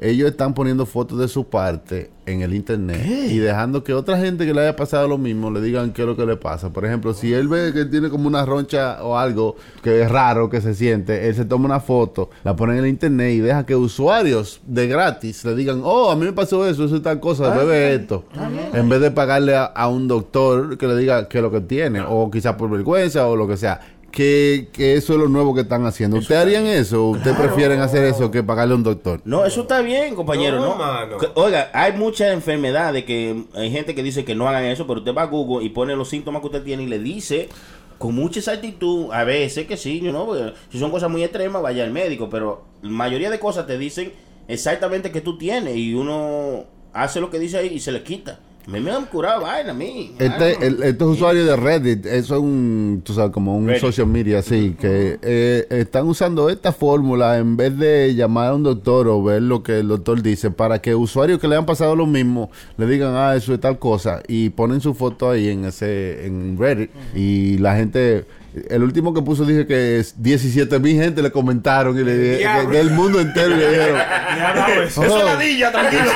ellos 0.00 0.30
están 0.30 0.54
poniendo 0.54 0.86
fotos 0.86 1.18
de 1.18 1.28
su 1.28 1.48
parte 1.48 2.10
en 2.26 2.42
el 2.42 2.54
internet 2.54 3.06
y 3.06 3.38
dejando 3.38 3.84
que 3.84 3.94
otra 3.94 4.18
gente 4.18 4.44
que 4.44 4.52
le 4.52 4.62
haya 4.62 4.76
pasado 4.76 5.06
lo 5.06 5.16
mismo 5.16 5.50
le 5.50 5.60
digan 5.60 5.92
qué 5.92 6.02
es 6.02 6.08
lo 6.08 6.16
que 6.16 6.26
le 6.26 6.36
pasa. 6.36 6.72
Por 6.72 6.84
ejemplo, 6.84 7.14
si 7.14 7.32
él 7.32 7.48
ve 7.48 7.72
que 7.72 7.84
tiene 7.84 8.10
como 8.10 8.26
una 8.26 8.44
roncha 8.44 9.02
o 9.02 9.16
algo 9.16 9.56
que 9.82 10.02
es 10.02 10.10
raro 10.10 10.50
que 10.50 10.60
se 10.60 10.74
siente, 10.74 11.28
él 11.28 11.34
se 11.34 11.44
toma 11.44 11.66
una 11.66 11.80
foto, 11.80 12.30
la 12.44 12.56
pone 12.56 12.74
en 12.74 12.80
el 12.80 12.86
internet 12.88 13.32
y 13.32 13.40
deja 13.40 13.64
que 13.64 13.76
usuarios 13.76 14.60
de 14.66 14.88
gratis 14.88 15.44
le 15.44 15.54
digan, 15.54 15.80
oh, 15.84 16.10
a 16.10 16.16
mí 16.16 16.24
me 16.24 16.32
pasó 16.32 16.66
eso, 16.66 16.84
eso 16.84 16.96
es 16.96 17.02
tal 17.02 17.20
cosa, 17.20 17.54
bebe 17.54 17.94
esto. 17.94 18.24
En 18.72 18.88
vez 18.88 19.00
de 19.00 19.10
pagarle 19.10 19.56
a, 19.56 19.64
a 19.64 19.88
un 19.88 20.08
doctor 20.08 20.76
que 20.78 20.86
le 20.86 20.96
diga 20.96 21.28
qué 21.28 21.38
es 21.38 21.42
lo 21.42 21.50
que 21.50 21.60
tiene, 21.60 22.02
o 22.06 22.30
quizás 22.30 22.56
por 22.56 22.68
vergüenza 22.70 23.26
o 23.26 23.36
lo 23.36 23.46
que 23.46 23.56
sea. 23.56 23.80
Que, 24.16 24.68
que 24.72 24.94
eso 24.94 25.12
es 25.12 25.18
lo 25.18 25.28
nuevo 25.28 25.54
que 25.54 25.60
están 25.60 25.84
haciendo. 25.84 26.16
¿Ustedes 26.16 26.40
harían 26.40 26.64
eso? 26.64 27.04
¿O 27.04 27.10
¿Ustedes 27.10 27.36
prefieren 27.36 27.80
hacer 27.80 28.02
eso 28.04 28.30
que 28.30 28.42
pagarle 28.42 28.72
a 28.72 28.76
un 28.78 28.82
doctor? 28.82 29.20
No, 29.26 29.44
eso 29.44 29.60
está 29.60 29.82
bien, 29.82 30.14
compañero, 30.14 30.58
No, 30.58 30.78
¿no? 30.78 31.18
Oiga, 31.34 31.68
hay 31.74 31.92
muchas 31.92 32.32
enfermedades 32.32 33.04
que 33.04 33.44
hay 33.54 33.70
gente 33.70 33.94
que 33.94 34.02
dice 34.02 34.24
que 34.24 34.34
no 34.34 34.48
hagan 34.48 34.64
eso, 34.64 34.86
pero 34.86 35.00
usted 35.00 35.14
va 35.14 35.20
a 35.20 35.26
Google 35.26 35.66
y 35.66 35.68
pone 35.68 35.94
los 35.94 36.08
síntomas 36.08 36.40
que 36.40 36.46
usted 36.46 36.62
tiene 36.62 36.84
y 36.84 36.86
le 36.86 36.98
dice 36.98 37.50
con 37.98 38.14
mucha 38.14 38.38
exactitud, 38.38 39.12
a 39.12 39.24
veces 39.24 39.66
que 39.66 39.76
sí, 39.76 40.00
you 40.00 40.10
know, 40.10 40.34
si 40.70 40.78
son 40.78 40.90
cosas 40.90 41.10
muy 41.10 41.22
extremas, 41.22 41.60
vaya 41.60 41.84
al 41.84 41.90
médico, 41.90 42.30
pero 42.30 42.64
la 42.80 42.88
mayoría 42.88 43.28
de 43.28 43.38
cosas 43.38 43.66
te 43.66 43.76
dicen 43.76 44.12
exactamente 44.48 45.10
que 45.10 45.20
tú 45.20 45.36
tienes 45.36 45.76
y 45.76 45.92
uno 45.92 46.64
hace 46.94 47.20
lo 47.20 47.28
que 47.28 47.38
dice 47.38 47.58
ahí 47.58 47.68
y 47.68 47.80
se 47.80 47.92
le 47.92 48.02
quita. 48.02 48.40
Mí 48.66 48.80
me 48.80 48.90
han 48.90 49.04
curado 49.06 49.42
vaina, 49.42 49.70
a 49.70 49.74
mí. 49.74 50.12
Este, 50.18 50.66
el- 50.66 50.82
estos 50.82 51.12
usuarios 51.14 51.46
de 51.46 51.54
Reddit, 51.56 52.04
eso 52.06 52.34
es 52.34 52.40
un, 52.40 53.00
tú 53.04 53.12
sabes, 53.14 53.30
como 53.30 53.56
un 53.56 53.68
Reddit. 53.68 53.80
social 53.80 54.08
media 54.08 54.40
así, 54.40 54.74
que 54.80 55.18
eh, 55.22 55.66
están 55.70 56.06
usando 56.08 56.50
esta 56.50 56.72
fórmula 56.72 57.38
en 57.38 57.56
vez 57.56 57.78
de 57.78 58.14
llamar 58.14 58.48
a 58.48 58.54
un 58.54 58.64
doctor 58.64 59.06
o 59.06 59.22
ver 59.22 59.42
lo 59.42 59.62
que 59.62 59.78
el 59.78 59.88
doctor 59.88 60.20
dice, 60.20 60.50
para 60.50 60.80
que 60.80 60.94
usuarios 60.96 61.38
que 61.38 61.46
le 61.46 61.54
han 61.56 61.64
pasado 61.66 61.94
lo 61.94 62.06
mismo 62.06 62.50
le 62.76 62.86
digan, 62.86 63.12
ah, 63.14 63.36
eso 63.36 63.54
es 63.54 63.60
tal 63.60 63.78
cosa, 63.78 64.20
y 64.26 64.50
ponen 64.50 64.80
su 64.80 64.94
foto 64.94 65.30
ahí 65.30 65.48
en 65.48 65.64
ese 65.66 66.26
en 66.26 66.56
Reddit, 66.58 66.90
y 67.14 67.58
la 67.58 67.76
gente... 67.76 68.24
El 68.70 68.82
último 68.82 69.12
que 69.12 69.20
puso 69.22 69.44
dije 69.44 69.66
que 69.66 69.98
es 69.98 70.22
17 70.22 70.78
mil 70.78 71.00
gente 71.00 71.22
le 71.22 71.30
comentaron 71.30 71.98
y 71.98 72.04
le 72.04 72.38
Diablo. 72.38 72.70
del 72.70 72.90
mundo 72.90 73.20
entero 73.20 73.54
y 73.54 73.58
le 73.58 73.70
dijeron 73.70 74.00
eso. 74.86 75.02
"Oh, 75.02 75.24
ladilla, 75.24 75.72
tranquilo. 75.72 76.04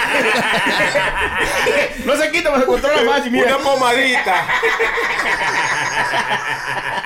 no 2.07 2.17
se 2.17 2.31
quita, 2.31 2.51
me 2.53 2.61
se 2.61 2.67
controla 2.67 3.03
más 3.05 3.27
y 3.27 3.31
mira. 3.31 3.57
Una 3.57 3.65
pomadita. 3.65 4.47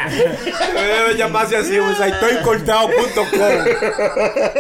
Debe 0.75 1.17
llamarse 1.17 1.57
así, 1.57 1.79
usaitoycortado.com. 1.79 3.25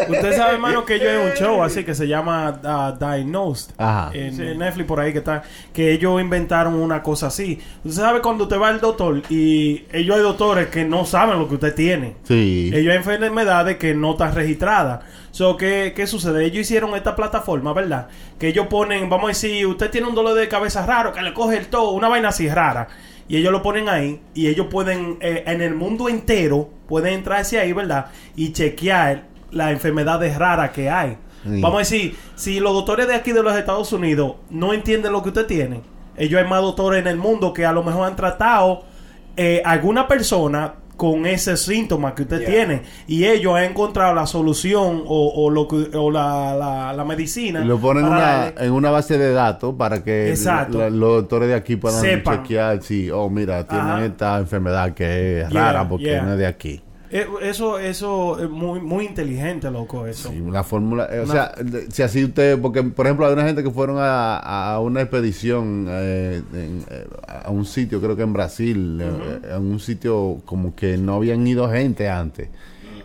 Usted 0.08 0.36
sabe, 0.36 0.54
hermano, 0.54 0.84
que 0.84 0.98
yo 0.98 1.10
en 1.10 1.20
un 1.20 1.32
show 1.32 1.62
así 1.62 1.84
que 1.84 1.94
se 1.94 2.08
llama 2.08 2.60
ah, 2.64 2.94
Diagnosed. 2.98 3.72
Ajá. 3.78 4.10
En 4.14 4.58
Netflix 4.58 4.86
por 4.86 5.00
ahí 5.00 5.12
que 5.12 5.18
está. 5.18 5.42
Que 5.72 5.92
ellos 5.92 6.20
inventaron 6.20 6.74
una 6.74 7.02
cosa 7.02 7.26
así. 7.28 7.60
Usted 7.84 8.02
sabe 8.02 8.20
cuando 8.20 8.44
usted 8.44 8.60
va 8.60 8.68
al 8.68 8.80
doctor 8.80 9.22
y 9.28 9.84
ellos 9.92 10.16
hay 10.16 10.22
doctores 10.22 10.68
que 10.68 10.84
no 10.84 11.04
saben 11.04 11.38
lo 11.38 11.48
que 11.48 11.54
usted 11.54 11.74
tiene. 11.74 12.16
Sí. 12.24 12.70
Ellos 12.72 12.92
hay 12.92 12.96
enfermedades 12.98 13.76
que 13.76 13.94
no 13.94 14.12
están 14.12 14.34
registradas. 14.34 15.00
So, 15.30 15.56
¿qué, 15.56 15.92
¿Qué 15.96 16.06
sucede? 16.06 16.44
Ellos 16.44 16.60
hicieron 16.60 16.94
esta 16.94 17.16
plataforma, 17.16 17.72
¿verdad? 17.72 18.06
Que 18.38 18.48
ellos 18.48 18.68
ponen, 18.68 19.10
vamos 19.10 19.24
a 19.24 19.28
decir, 19.28 19.66
usted 19.66 19.90
tiene 19.90 20.06
un 20.06 20.14
dolor 20.14 20.34
de 20.34 20.46
cabeza 20.46 20.86
raro, 20.86 21.12
que 21.12 21.20
le 21.22 21.34
coge 21.34 21.56
el 21.56 21.66
todo, 21.66 21.90
una 21.90 22.08
vaina 22.08 22.28
así 22.28 22.48
rara. 22.48 22.86
Y 23.28 23.36
ellos 23.36 23.52
lo 23.52 23.62
ponen 23.62 23.88
ahí 23.88 24.20
y 24.34 24.48
ellos 24.48 24.66
pueden, 24.70 25.16
eh, 25.20 25.44
en 25.46 25.62
el 25.62 25.74
mundo 25.74 26.08
entero, 26.08 26.68
pueden 26.88 27.14
entrar 27.14 27.40
hacia 27.40 27.62
ahí, 27.62 27.72
¿verdad? 27.72 28.06
Y 28.36 28.52
chequear 28.52 29.24
las 29.50 29.72
enfermedades 29.72 30.36
raras 30.36 30.70
que 30.70 30.90
hay. 30.90 31.16
Sí. 31.42 31.60
Vamos 31.60 31.76
a 31.76 31.78
decir, 31.78 32.16
si 32.36 32.60
los 32.60 32.72
doctores 32.72 33.06
de 33.06 33.14
aquí 33.14 33.32
de 33.32 33.42
los 33.42 33.56
Estados 33.56 33.92
Unidos 33.92 34.36
no 34.50 34.72
entienden 34.72 35.12
lo 35.12 35.22
que 35.22 35.28
usted 35.30 35.46
tiene, 35.46 35.82
ellos 36.16 36.40
hay 36.40 36.48
más 36.48 36.62
doctores 36.62 37.00
en 37.00 37.06
el 37.06 37.16
mundo 37.16 37.52
que 37.52 37.66
a 37.66 37.72
lo 37.72 37.82
mejor 37.82 38.06
han 38.06 38.16
tratado 38.16 38.84
eh, 39.36 39.62
alguna 39.64 40.06
persona 40.06 40.74
con 41.12 41.26
ese 41.26 41.56
síntoma 41.56 42.14
que 42.14 42.22
usted 42.22 42.40
Yeah. 42.40 42.50
tiene 42.50 42.82
y 43.06 43.24
ellos 43.24 43.54
han 43.56 43.64
encontrado 43.64 44.14
la 44.14 44.26
solución 44.26 45.02
o, 45.06 45.32
o 45.36 45.50
lo 45.50 45.68
que, 45.68 45.96
o 45.96 46.10
la, 46.10 46.54
la, 46.54 46.92
la 46.92 47.04
medicina 47.04 47.60
Y 47.62 47.66
lo 47.66 47.78
ponen 47.78 48.04
una, 48.04 48.52
en 48.58 48.72
una 48.72 48.90
base 48.90 49.18
de 49.18 49.32
datos 49.32 49.74
para 49.76 50.02
que 50.02 50.34
la- 50.44 50.90
los 50.90 51.16
doctores 51.22 51.48
de 51.48 51.54
aquí 51.54 51.76
puedan 51.76 52.00
Sepan. 52.00 52.42
chequear 52.42 52.82
si, 52.82 53.10
oh, 53.10 53.28
mira, 53.30 53.66
tiene 53.66 53.82
Ajá. 53.84 54.04
esta 54.04 54.38
enfermedad 54.38 54.94
que 54.94 55.42
es 55.42 55.48
Yeah, 55.50 55.60
rara 55.72 55.88
porque 55.88 56.04
yeah. 56.06 56.22
no 56.22 56.32
es 56.32 56.38
de 56.38 56.46
aquí. 56.46 56.80
Eh, 57.16 57.28
eso 57.42 57.78
eso 57.78 58.40
es 58.42 58.50
muy 58.50 58.80
muy 58.80 59.04
inteligente 59.06 59.70
loco 59.70 60.04
eso 60.04 60.32
Y 60.32 60.40
la 60.50 60.64
fórmula, 60.64 61.08
eh, 61.12 61.20
o 61.20 61.22
Una- 61.22 61.32
sea, 61.32 61.54
si 61.88 62.02
así 62.02 62.24
usted, 62.24 62.60
porque 62.60 62.82
por 62.82 63.06
ejemplo 63.06 63.24
hay 63.24 63.32
una 63.34 63.44
gente 63.44 63.62
que 63.62 63.70
fueron 63.70 63.98
a, 64.00 64.72
a 64.74 64.80
una 64.80 65.00
expedición 65.02 65.86
eh, 65.88 66.42
en- 66.52 66.84
eh, 66.90 67.06
a 67.44 67.50
un 67.52 67.66
sitio, 67.66 68.00
creo 68.00 68.16
que 68.16 68.22
en 68.22 68.32
Brasil, 68.32 69.00
eh, 69.00 69.52
a 69.54 69.58
un 69.60 69.78
sitio 69.78 70.38
como 70.44 70.74
que 70.74 70.98
no 70.98 71.14
habían 71.14 71.46
ido 71.46 71.70
gente 71.70 72.08
antes. 72.08 72.48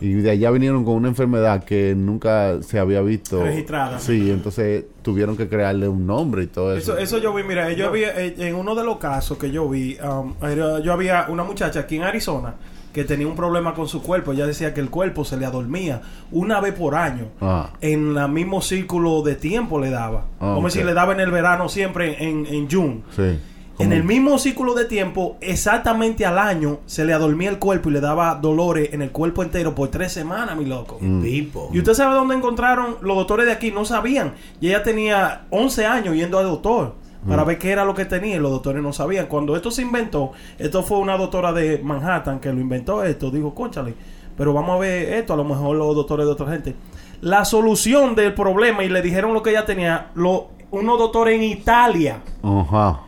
Y 0.01 0.13
de 0.13 0.31
allá 0.31 0.49
vinieron 0.49 0.85
con 0.85 0.95
una 0.95 1.09
enfermedad 1.09 1.63
que 1.63 1.93
nunca 1.95 2.63
se 2.63 2.79
había 2.79 3.01
visto. 3.01 3.43
Registrada. 3.43 3.99
Sí, 3.99 4.31
entonces 4.31 4.85
tuvieron 5.03 5.37
que 5.37 5.47
crearle 5.49 5.87
un 5.87 6.07
nombre 6.07 6.43
y 6.43 6.47
todo 6.47 6.73
eso. 6.75 6.93
Eso, 6.93 6.97
eso 7.03 7.17
yo 7.19 7.31
vi, 7.33 7.43
mira, 7.43 7.71
yo 7.73 7.91
vi 7.91 8.03
eh, 8.05 8.33
en 8.39 8.55
uno 8.55 8.73
de 8.73 8.83
los 8.85 8.97
casos 8.97 9.37
que 9.37 9.51
yo 9.51 9.69
vi, 9.69 9.97
um, 10.01 10.33
era- 10.41 10.79
yo 10.79 10.93
había 10.93 11.27
una 11.29 11.43
muchacha 11.43 11.81
aquí 11.81 11.97
en 11.97 12.03
Arizona 12.03 12.55
que 12.93 13.03
tenía 13.03 13.27
un 13.27 13.35
problema 13.35 13.73
con 13.73 13.87
su 13.87 14.01
cuerpo. 14.01 14.33
Ella 14.33 14.47
decía 14.47 14.73
que 14.73 14.81
el 14.81 14.89
cuerpo 14.89 15.25
se 15.25 15.37
le 15.37 15.45
adormía 15.45 16.01
una 16.31 16.59
vez 16.59 16.73
por 16.73 16.95
año. 16.95 17.27
Ah. 17.41 17.71
En 17.81 18.17
el 18.17 18.29
mismo 18.29 18.61
círculo 18.61 19.21
de 19.21 19.35
tiempo 19.35 19.79
le 19.79 19.89
daba. 19.89 20.25
Ah, 20.39 20.53
Como 20.55 20.69
si 20.69 20.83
le 20.83 20.93
daba 20.93 21.13
en 21.13 21.19
el 21.19 21.31
verano 21.31 21.69
siempre 21.69 22.23
en, 22.23 22.45
en 22.45 22.69
June. 22.69 23.01
Sí. 23.15 23.39
En 23.79 23.93
el 23.93 24.03
mismo 24.03 24.37
círculo 24.37 24.73
de 24.73 24.83
tiempo, 24.83 25.37
exactamente 25.39 26.25
al 26.25 26.37
año, 26.37 26.79
se 26.85 27.05
le 27.05 27.13
adormía 27.13 27.49
el 27.49 27.59
cuerpo 27.59 27.89
y 27.89 27.93
le 27.93 28.01
daba 28.01 28.35
dolores 28.35 28.89
en 28.91 29.01
el 29.01 29.11
cuerpo 29.11 29.41
entero 29.41 29.73
por 29.73 29.87
tres 29.87 30.11
semanas, 30.11 30.57
mi 30.57 30.65
loco. 30.65 30.97
Mm. 30.99 31.25
¿Y 31.25 31.77
usted 31.77 31.93
sabe 31.93 32.15
dónde 32.15 32.35
encontraron 32.35 32.97
los 33.01 33.15
doctores 33.15 33.45
de 33.45 33.53
aquí? 33.53 33.71
No 33.71 33.85
sabían. 33.85 34.33
Y 34.59 34.67
ella 34.67 34.83
tenía 34.83 35.45
11 35.49 35.85
años 35.85 36.13
yendo 36.13 36.37
al 36.37 36.47
doctor 36.47 36.95
para 37.27 37.43
ver 37.43 37.57
qué 37.57 37.71
era 37.71 37.83
lo 37.83 37.93
que 37.93 38.05
tenía 38.05 38.37
y 38.37 38.39
los 38.39 38.51
doctores 38.51 38.81
no 38.81 38.93
sabían. 38.93 39.27
Cuando 39.27 39.55
esto 39.55 39.71
se 39.71 39.81
inventó, 39.81 40.31
esto 40.57 40.83
fue 40.83 40.99
una 40.99 41.17
doctora 41.17 41.51
de 41.51 41.79
Manhattan 41.83 42.39
que 42.39 42.51
lo 42.53 42.59
inventó 42.59 43.03
esto. 43.03 43.29
Dijo, 43.29 43.53
conchale, 43.53 43.93
pero 44.37 44.53
vamos 44.53 44.77
a 44.77 44.79
ver 44.79 45.13
esto, 45.13 45.33
a 45.33 45.37
lo 45.37 45.43
mejor 45.43 45.75
los 45.75 45.95
doctores 45.95 46.25
de 46.25 46.31
otra 46.31 46.47
gente. 46.51 46.75
La 47.21 47.43
solución 47.43 48.15
del 48.15 48.33
problema, 48.33 48.83
y 48.83 48.89
le 48.89 49.01
dijeron 49.01 49.33
lo 49.33 49.43
que 49.43 49.49
ella 49.49 49.65
tenía, 49.65 50.11
lo, 50.15 50.51
unos 50.71 50.97
doctores 50.97 51.35
en 51.35 51.43
Italia 51.43 52.21
Ajá. 52.41 53.01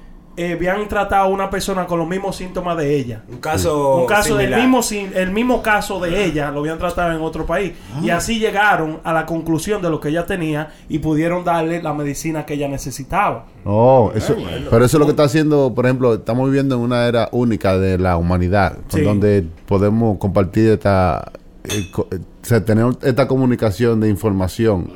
Eh, 0.45 0.53
habían 0.53 0.87
tratado 0.87 1.23
a 1.23 1.27
una 1.27 1.49
persona 1.49 1.85
con 1.85 1.99
los 1.99 2.07
mismos 2.07 2.35
síntomas 2.35 2.77
de 2.77 2.95
ella. 2.97 3.23
Un 3.29 3.37
caso. 3.37 3.97
Un 3.97 4.07
caso 4.07 4.35
del 4.35 4.55
mismo, 4.55 4.81
sin- 4.83 5.11
el 5.15 5.31
mismo 5.31 5.61
caso 5.61 5.99
de 5.99 6.25
ella, 6.25 6.51
lo 6.51 6.59
habían 6.61 6.77
tratado 6.77 7.11
en 7.11 7.21
otro 7.21 7.45
país. 7.45 7.73
Y 8.01 8.09
así 8.09 8.39
llegaron 8.39 8.99
a 9.03 9.13
la 9.13 9.25
conclusión 9.25 9.81
de 9.81 9.89
lo 9.89 9.99
que 9.99 10.09
ella 10.09 10.25
tenía 10.25 10.73
y 10.89 10.99
pudieron 10.99 11.43
darle 11.43 11.81
la 11.81 11.93
medicina 11.93 12.45
que 12.45 12.55
ella 12.55 12.67
necesitaba. 12.67 13.45
Oh, 13.65 14.11
eso, 14.15 14.35
pero 14.69 14.83
eso 14.85 14.97
es 14.97 14.99
lo 14.99 15.05
que 15.05 15.11
está 15.11 15.23
haciendo, 15.23 15.73
por 15.75 15.85
ejemplo, 15.85 16.15
estamos 16.15 16.47
viviendo 16.49 16.75
en 16.75 16.81
una 16.81 17.05
era 17.05 17.29
única 17.31 17.77
de 17.77 17.97
la 17.99 18.17
humanidad, 18.17 18.77
con 18.89 18.99
Sí. 18.99 19.05
donde 19.05 19.45
podemos 19.67 20.17
compartir 20.17 20.69
esta, 20.71 21.31
eh, 21.65 21.85
eh, 22.11 22.19
o 22.41 22.45
sea, 22.45 22.65
tener 22.65 22.85
esta 23.03 23.27
comunicación 23.27 23.99
de 23.99 24.09
información 24.09 24.89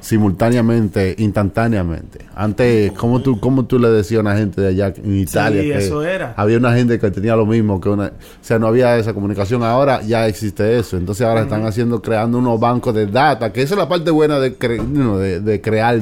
simultáneamente, 0.00 1.14
instantáneamente. 1.18 2.20
Antes, 2.34 2.92
¿cómo 2.92 3.20
tú, 3.20 3.40
cómo 3.40 3.64
tú 3.64 3.78
le 3.78 3.88
decías 3.88 4.18
a 4.18 4.20
una 4.22 4.36
gente 4.36 4.60
de 4.60 4.68
allá 4.68 4.92
en 4.96 5.16
Italia 5.18 5.62
que 5.62 5.84
eso 5.84 6.02
era. 6.04 6.34
había 6.36 6.58
una 6.58 6.72
gente 6.74 6.98
que 6.98 7.10
tenía 7.10 7.34
lo 7.34 7.44
mismo 7.46 7.80
que 7.80 7.88
una, 7.88 8.06
o 8.06 8.10
sea, 8.40 8.58
no 8.58 8.68
había 8.68 8.96
esa 8.98 9.12
comunicación. 9.14 9.62
Ahora 9.62 10.02
ya 10.02 10.26
existe 10.28 10.78
eso. 10.78 10.96
Entonces 10.96 11.26
ahora 11.26 11.42
están 11.42 11.64
haciendo, 11.66 12.00
creando 12.00 12.38
unos 12.38 12.60
bancos 12.60 12.94
de 12.94 13.06
data, 13.06 13.52
que 13.52 13.62
esa 13.62 13.74
es 13.74 13.78
la 13.78 13.88
parte 13.88 14.10
buena 14.10 14.38
de, 14.38 14.58
cre- 14.58 14.86
no, 14.86 15.18
de, 15.18 15.40
de 15.40 15.60
crear 15.60 16.00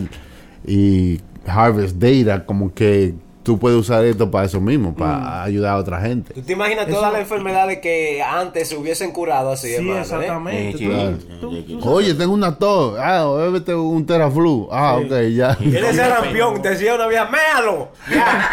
y 0.67 1.21
harvest 1.47 1.97
data, 1.97 2.45
como 2.47 2.73
que 2.75 3.15
tú 3.45 3.59
puedes 3.59 3.79
usar 3.79 4.05
esto 4.05 4.31
para 4.31 4.47
eso 4.47 4.61
mismo, 4.61 4.95
para 4.95 5.43
ayudar 5.45 5.75
a 5.75 5.77
otra 5.77 6.01
gente. 6.01 6.35
¿Tú 6.35 6.43
te 6.43 6.55
imaginas 6.55 6.89
todas 6.89 7.13
las 7.13 7.21
enfermedades 7.21 7.79
que 7.79 8.23
antes 8.23 8.69
se 8.71 8.77
hubiesen 8.77 9.13
curado 9.13 9.53
así, 9.53 9.69
Sí, 9.69 9.75
hermano? 9.75 9.99
eh? 9.99 10.03
exactamente. 10.03 10.69
Eh, 10.85 11.17
sí, 11.21 11.27
Tú- 11.41 11.51
sí, 11.51 11.65
sí, 11.69 11.79
sí. 11.81 11.89
Oye, 11.89 12.15
tengo 12.15 12.33
una 12.33 12.57
tos. 12.59 12.97
Ah, 12.99 13.25
bébete 13.37 13.75
un 13.75 14.05
teraflu. 14.07 14.69
Ah, 14.73 14.97
ok, 14.97 15.13
ya. 15.35 15.57
Él 15.61 15.77
es 15.77 15.97
rampión, 15.97 16.61
decía 16.63 16.95
una 16.95 17.07
vieja, 17.07 17.27
méalo. 17.27 17.91
Ya. 18.11 18.51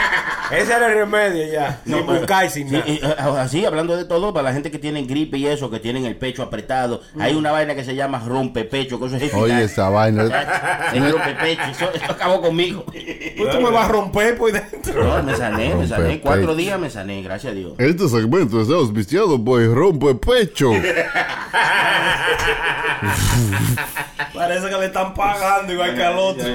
Ese 0.51 0.73
era 0.73 0.87
el 0.87 0.95
remedio 0.95 1.49
ya. 1.49 1.79
No, 1.85 1.97
sin 1.99 2.05
buscar 2.07 2.49
sin 2.49 2.67
sí, 2.67 2.73
nada. 2.75 2.83
y, 2.89 2.95
eh, 2.97 3.15
así, 3.39 3.63
hablando 3.65 3.95
de 3.95 4.03
todo, 4.03 4.33
para 4.33 4.43
la 4.49 4.53
gente 4.53 4.69
que 4.69 4.79
tiene 4.79 5.03
gripe 5.03 5.37
y 5.37 5.47
eso, 5.47 5.69
que 5.71 5.79
tienen 5.79 6.05
el 6.05 6.17
pecho 6.17 6.43
apretado, 6.43 6.99
hay 7.17 7.35
una 7.35 7.51
vaina 7.53 7.73
que 7.73 7.85
se 7.85 7.95
llama 7.95 8.19
rompepecho, 8.27 8.99
que 8.99 9.05
eso 9.05 9.15
es. 9.15 9.33
Oye, 9.33 9.63
esa 9.63 9.87
vaina. 9.89 10.25
Es 10.93 11.09
rompepecho, 11.11 11.61
eso, 11.71 11.89
eso 11.93 12.11
acabó 12.11 12.41
conmigo. 12.41 12.83
Pues 12.85 13.49
tú 13.49 13.61
me 13.61 13.69
vas 13.69 13.85
a 13.85 13.91
romper 13.93 14.37
por 14.37 14.51
No, 14.95 15.23
me 15.23 15.35
sané, 15.35 15.75
me 15.75 15.87
sané. 15.87 16.19
Cuatro 16.19 16.55
días 16.55 16.79
me 16.79 16.89
sané, 16.89 17.21
gracias 17.21 17.51
a 17.51 17.55
Dios. 17.55 17.73
Este 17.77 18.07
segmento 18.07 18.61
es 18.61 18.69
auspiciado 18.69 19.43
por 19.43 19.63
Rompe 19.73 20.15
Pecho. 20.15 20.71
Parece 24.33 24.69
que 24.69 24.77
le 24.77 24.85
están 24.85 25.13
pagando 25.13 25.73
igual 25.73 25.93
que 25.95 26.03
al 26.03 26.17
otro. 26.17 26.45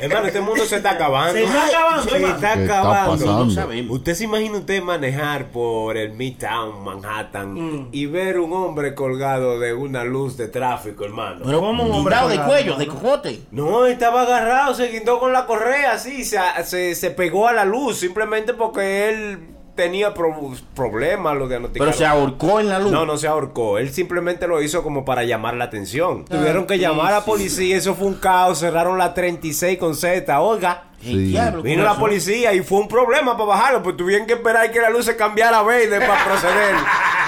Hermano, 0.00 0.26
este 0.28 0.40
mundo 0.40 0.64
se 0.64 0.76
está 0.76 0.92
acabando. 0.92 1.32
Se 1.32 1.42
está 1.42 1.66
acabando, 1.66 2.02
Se 2.04 2.16
hermano. 2.16 2.34
está 2.36 2.54
¿Qué 2.54 2.62
está 2.62 2.78
acabando. 2.80 3.26
pasando? 3.26 3.92
¿Usted 3.92 4.14
se 4.14 4.24
imagina 4.24 4.58
usted 4.58 4.80
manejar 4.82 5.46
por 5.50 5.96
el 5.96 6.12
Midtown, 6.12 6.84
Manhattan, 6.84 7.54
Mm. 7.54 7.88
y 7.90 8.06
ver 8.06 8.38
un 8.38 8.52
hombre 8.52 8.94
colgado 8.94 9.58
de 9.58 9.74
una 9.74 10.04
luz 10.04 10.36
de 10.36 10.46
tráfico, 10.48 11.04
hermano? 11.04 11.40
Pero 11.44 11.60
¿Cómo 11.60 11.82
un 11.82 11.90
hombre 11.92 12.14
de 12.14 12.20
colgado, 12.20 12.46
cuello, 12.48 12.76
de 12.76 12.84
hermano? 12.84 13.00
cojote. 13.00 13.40
No, 13.50 13.86
estaba 13.86 14.22
agarrado, 14.22 14.74
se 14.74 14.86
guindó 14.88 15.18
con 15.18 15.32
la 15.32 15.46
correa, 15.46 15.92
así, 15.94 16.24
se, 16.24 16.38
se, 16.64 16.94
se 16.94 17.10
pegó 17.10 17.48
a 17.48 17.52
la 17.52 17.64
luz, 17.64 17.98
simplemente 17.98 18.54
porque 18.54 19.08
él 19.08 19.38
tenía 19.78 20.12
pro- 20.12 20.34
problemas, 20.74 21.36
lo 21.36 21.46
diagnosticaron. 21.48 21.92
Pero 21.94 21.96
se 21.98 22.04
ahorcó 22.04 22.58
en 22.60 22.68
la 22.68 22.80
luz. 22.80 22.90
No, 22.92 23.06
no 23.06 23.16
se 23.16 23.28
ahorcó. 23.28 23.78
Él 23.78 23.90
simplemente 23.92 24.46
lo 24.48 24.60
hizo 24.60 24.82
como 24.82 25.04
para 25.04 25.22
llamar 25.22 25.54
la 25.54 25.64
atención. 25.64 26.24
Tuvieron 26.24 26.66
que 26.66 26.78
llamar 26.78 27.12
a 27.14 27.18
la 27.20 27.24
policía. 27.24 27.76
Eso 27.76 27.94
fue 27.94 28.08
un 28.08 28.14
caos. 28.14 28.58
Cerraron 28.58 28.98
la 28.98 29.14
36 29.14 29.78
con 29.78 29.94
Z. 29.94 30.40
Oiga. 30.40 30.84
Sí. 31.00 31.16
diablo, 31.16 31.62
Vino 31.62 31.84
la 31.84 31.94
policía 31.94 32.52
y 32.54 32.60
fue 32.62 32.78
un 32.80 32.88
problema 32.88 33.34
para 33.36 33.44
bajarlo. 33.50 33.82
Pues 33.84 33.96
tuvieron 33.96 34.26
que 34.26 34.32
esperar 34.32 34.70
que 34.72 34.80
la 34.80 34.90
luz 34.90 35.04
se 35.04 35.16
cambiara 35.16 35.60
a 35.60 35.62
verde 35.62 36.00
para 36.00 36.24
proceder. 36.24 36.74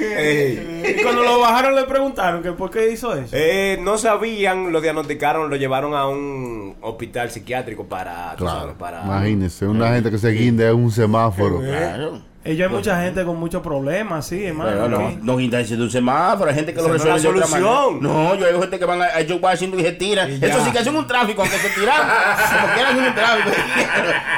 Ey. 0.00 0.96
Y 0.98 1.02
cuando 1.02 1.22
lo 1.22 1.40
bajaron 1.40 1.74
le 1.74 1.84
preguntaron 1.84 2.42
que 2.42 2.52
por 2.52 2.70
qué 2.70 2.90
hizo 2.90 3.14
eso. 3.14 3.30
Eh, 3.32 3.78
no 3.80 3.98
sabían, 3.98 4.72
lo 4.72 4.80
diagnosticaron, 4.80 5.50
lo 5.50 5.56
llevaron 5.56 5.94
a 5.94 6.06
un 6.06 6.76
hospital 6.80 7.30
psiquiátrico 7.30 7.84
para... 7.84 8.34
Claro. 8.36 8.60
sabes, 8.60 8.76
para 8.76 9.02
Imagínese, 9.02 9.66
una 9.66 9.92
gente 9.92 10.10
que 10.10 10.18
se 10.18 10.30
guinde 10.30 10.68
en 10.68 10.76
un 10.76 10.90
semáforo. 10.90 11.60
Claro. 11.60 12.33
Ellos 12.44 12.68
hay 12.68 12.76
mucha 12.76 13.00
gente 13.02 13.24
con 13.24 13.38
muchos 13.38 13.62
problemas, 13.62 14.26
sí, 14.26 14.44
hermano. 14.44 14.70
Pero 14.70 14.88
no, 14.88 15.10
no 15.22 15.36
guindarse 15.38 15.76
de 15.76 15.82
un 15.82 15.90
semáforo, 15.90 16.50
hay 16.50 16.56
gente 16.56 16.74
que 16.74 16.82
lo 16.82 16.94
Esa 16.94 17.06
no 17.06 17.14
resuelve 17.14 17.40
la 17.40 17.46
solución. 17.46 18.02
No, 18.02 18.34
yo 18.34 18.46
hay 18.46 18.60
gente 18.60 18.78
que 18.78 18.84
van 18.84 19.00
a, 19.00 19.08
Joe 19.26 19.38
Washington 19.38 19.80
y 19.80 19.82
se 19.82 19.92
tiran. 19.92 20.30
Y. 20.30 20.44
Eso 20.44 20.62
sí 20.62 20.70
que 20.70 20.78
hacen 20.78 20.94
un 20.94 21.06
tráfico, 21.06 21.40
aunque 21.40 21.56
se 21.56 21.70
tiran. 21.70 22.02
como 22.60 22.74
quieran 22.74 22.98
un 22.98 23.14
tráfico. 23.14 23.50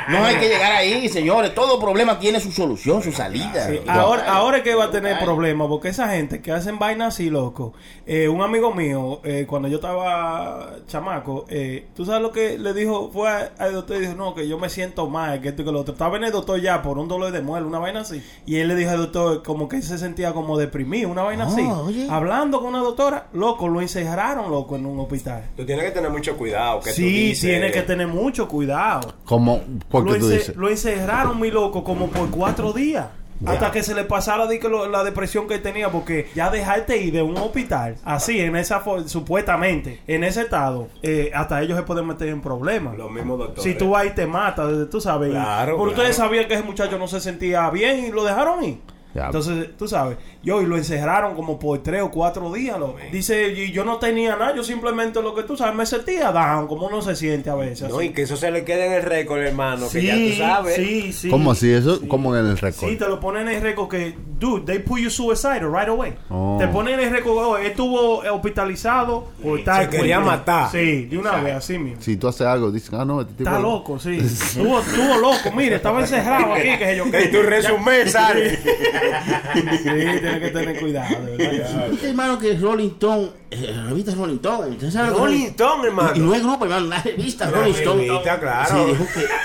No 0.08 0.24
hay 0.24 0.36
que 0.36 0.48
llegar 0.48 0.70
ahí, 0.70 1.08
señores. 1.08 1.52
Todo 1.52 1.80
problema 1.80 2.16
tiene 2.20 2.38
su 2.38 2.52
solución, 2.52 3.02
su 3.02 3.10
salida. 3.10 3.66
Sí, 3.66 3.80
ahora, 3.88 4.32
ahora 4.32 4.58
es 4.58 4.62
que 4.62 4.76
va 4.76 4.84
a 4.84 4.90
tener 4.92 5.18
problemas, 5.18 5.66
porque 5.66 5.88
esa 5.88 6.08
gente 6.08 6.40
que 6.40 6.52
hacen 6.52 6.78
vainas 6.78 7.14
así, 7.14 7.28
loco. 7.28 7.72
eh, 8.06 8.28
un 8.28 8.40
amigo 8.40 8.72
mío, 8.72 9.20
eh, 9.24 9.46
cuando 9.48 9.66
yo 9.66 9.76
estaba 9.76 10.76
chamaco, 10.86 11.44
eh, 11.48 11.88
¿tú 11.96 12.06
sabes 12.06 12.22
lo 12.22 12.30
que 12.30 12.56
le 12.56 12.72
dijo? 12.72 13.10
Fue 13.12 13.28
al 13.58 13.72
doctor 13.72 13.96
y 13.96 14.00
dijo, 14.00 14.14
no, 14.14 14.32
que 14.32 14.46
yo 14.46 14.58
me 14.58 14.68
siento 14.68 15.08
mal, 15.08 15.40
que 15.40 15.48
esto 15.48 15.62
y 15.62 15.64
que 15.64 15.72
lo 15.72 15.80
otro. 15.80 15.94
Estaba 15.94 16.16
en 16.16 16.24
el 16.24 16.30
doctor 16.30 16.60
ya 16.60 16.82
por 16.82 16.98
un 16.98 17.08
dolor 17.08 17.32
de 17.32 17.42
muela, 17.42 17.66
una 17.66 17.80
vaina 17.80 17.95
así. 18.00 18.22
Y 18.46 18.56
él 18.56 18.68
le 18.68 18.74
dijo 18.74 18.90
al 18.90 18.98
doctor 18.98 19.42
como 19.42 19.68
que 19.68 19.82
se 19.82 19.98
sentía 19.98 20.32
como 20.32 20.56
deprimido, 20.58 21.08
una 21.10 21.22
vaina 21.22 21.46
así. 21.46 21.62
oye. 21.62 22.06
Hablando 22.10 22.58
con 22.60 22.68
una 22.68 22.78
doctora, 22.80 23.28
loco, 23.32 23.68
lo 23.68 23.80
encerraron, 23.80 24.50
loco, 24.50 24.76
en 24.76 24.86
un 24.86 24.98
hospital. 25.00 25.44
Tú 25.56 25.64
tienes 25.66 25.84
que 25.84 25.90
tener 25.90 26.10
mucho 26.10 26.36
cuidado. 26.36 26.80
Que 26.80 26.90
tú 26.90 26.96
Sí, 26.96 27.04
dices- 27.30 27.40
tiene 27.50 27.70
que 27.70 27.82
tener 27.82 28.06
mucho 28.06 28.48
cuidado. 28.48 29.14
Como, 29.24 29.60
¿por 29.88 30.04
Lo, 30.04 30.16
tú 30.16 30.28
dices? 30.28 30.56
lo 30.56 30.68
encerraron, 30.68 31.40
mi 31.40 31.50
loco, 31.50 31.82
como 31.84 32.08
por 32.08 32.30
cuatro 32.30 32.72
días. 32.72 33.06
Hasta 33.44 33.70
que 33.70 33.82
se 33.82 33.94
le 33.94 34.04
pasara 34.04 34.46
di 34.46 34.58
que 34.58 34.68
lo- 34.68 34.88
la 34.88 35.04
depresión 35.04 35.46
que 35.46 35.58
tenía, 35.58 35.90
porque 35.90 36.28
ya 36.34 36.48
dejarte 36.50 36.96
ir 36.96 37.12
de 37.12 37.22
un 37.22 37.36
hospital, 37.36 37.96
así, 38.04 38.40
en 38.40 38.56
esa 38.56 38.82
supuestamente, 39.06 40.00
en 40.06 40.24
ese 40.24 40.42
estado, 40.42 40.88
eh, 41.02 41.30
hasta 41.34 41.60
ellos 41.62 41.76
se 41.76 41.82
pueden 41.82 42.06
meter 42.06 42.28
en 42.28 42.40
problemas. 42.40 42.96
Los 42.96 43.10
mismos 43.10 43.38
doctores. 43.38 43.62
Si 43.64 43.74
tú 43.74 43.90
vas 43.90 44.06
y 44.06 44.10
te 44.10 44.26
matas, 44.26 44.88
tú 44.90 45.00
sabes. 45.00 45.30
Claro, 45.30 45.76
claro. 45.76 45.90
ustedes 45.90 46.16
sabían 46.16 46.46
que 46.46 46.54
ese 46.54 46.62
muchacho 46.62 46.98
no 46.98 47.08
se 47.08 47.20
sentía 47.20 47.68
bien 47.70 48.04
y 48.06 48.10
lo 48.10 48.24
dejaron 48.24 48.62
ir. 48.64 48.78
Ya. 49.14 49.26
Entonces, 49.26 49.68
tú 49.78 49.88
sabes, 49.88 50.18
yo 50.46 50.62
y 50.62 50.66
lo 50.66 50.76
encerraron 50.76 51.34
como 51.34 51.58
por 51.58 51.82
tres 51.82 52.02
o 52.02 52.10
cuatro 52.12 52.52
días. 52.52 52.78
loco. 52.78 52.98
Dice, 53.10 53.48
y 53.52 53.72
yo 53.72 53.84
no 53.84 53.98
tenía 53.98 54.36
nada, 54.36 54.54
yo 54.54 54.62
simplemente 54.62 55.20
lo 55.20 55.34
que 55.34 55.42
tú 55.42 55.56
sabes, 55.56 55.74
me 55.74 55.84
sentía 55.84 56.30
down, 56.30 56.68
como 56.68 56.86
uno 56.86 57.02
se 57.02 57.16
siente 57.16 57.50
a 57.50 57.56
veces. 57.56 57.90
No, 57.90 57.98
así. 57.98 58.06
y 58.06 58.10
que 58.10 58.22
eso 58.22 58.36
se 58.36 58.52
le 58.52 58.64
quede 58.64 58.86
en 58.86 58.92
el 58.92 59.02
récord, 59.02 59.40
hermano. 59.40 59.88
que 59.90 60.00
Sí, 60.00 60.06
ya 60.06 60.14
tú 60.14 60.38
sabes. 60.38 60.76
sí, 60.76 61.12
sí. 61.12 61.30
¿Cómo 61.30 61.50
así? 61.50 61.72
¿Eso? 61.72 62.00
¿Cómo 62.06 62.36
en 62.36 62.46
el 62.46 62.56
récord? 62.56 62.88
Sí, 62.88 62.96
te 62.96 63.08
lo 63.08 63.18
ponen 63.18 63.48
en 63.48 63.56
el 63.56 63.62
récord 63.62 63.88
que, 63.88 64.14
dude, 64.38 64.64
they 64.64 64.78
put 64.78 65.00
you 65.00 65.10
suicidal 65.10 65.68
right 65.72 65.88
away. 65.88 66.14
Oh. 66.30 66.58
Te 66.60 66.68
ponen 66.68 67.00
en 67.00 67.08
el 67.08 67.12
récord, 67.12 67.36
oh, 67.38 67.58
estuvo 67.58 68.18
hospitalizado 68.32 69.26
o 69.44 69.56
está 69.56 69.82
Se 69.82 69.88
quería 69.90 70.20
matar. 70.20 70.70
Sí, 70.70 71.06
de 71.06 71.18
una 71.18 71.32
vez, 71.38 71.54
así 71.56 71.76
mismo. 71.76 72.00
Si 72.00 72.16
tú 72.16 72.28
haces 72.28 72.46
algo, 72.46 72.70
dicen, 72.70 73.00
ah, 73.00 73.04
no, 73.04 73.22
este 73.22 73.34
tipo... 73.34 73.50
Está 73.50 73.60
loco, 73.60 73.98
sí. 73.98 74.16
Estuvo, 74.16 74.78
estuvo 74.78 75.16
loco, 75.18 75.50
mire, 75.56 75.74
estaba 75.74 76.02
encerrado 76.02 76.54
aquí, 76.54 76.68
que 76.78 76.96
yo 76.96 77.04
Y 77.06 77.32
tu 77.32 77.42
resumen 77.42 78.08
sale. 78.08 78.56
Sí, 78.56 80.35
tienes 80.38 80.52
que 80.52 80.58
tener 80.58 80.80
cuidado, 80.80 81.16
verdad. 81.38 81.86
Este 81.92 82.08
hermano 82.08 82.38
que 82.38 82.54
Rolling 82.58 82.88
Stone 82.90 83.30
Eh, 83.50 83.72
La 83.76 83.84
revista 83.84 84.12
Rolling 84.14 84.34
Stone. 84.36 84.70
¿Usted 84.70 84.90
sabe 84.90 85.08
lo 85.08 85.14
que 85.14 85.20
Rolling 85.20 85.46
Stone, 85.46 85.86
hermano. 85.86 86.12
Y, 86.14 86.18
no 86.18 86.34
es 86.34 86.42
grupo, 86.42 86.64
hermano, 86.64 86.86
una 86.86 87.02
revista 87.02 87.48
Rolling 87.50 87.72
Stone. 87.74 88.06
revista, 88.06 88.40
claro. 88.40 88.68
Sí, 88.74 88.84
dijo 88.92 89.06
que. 89.14 89.26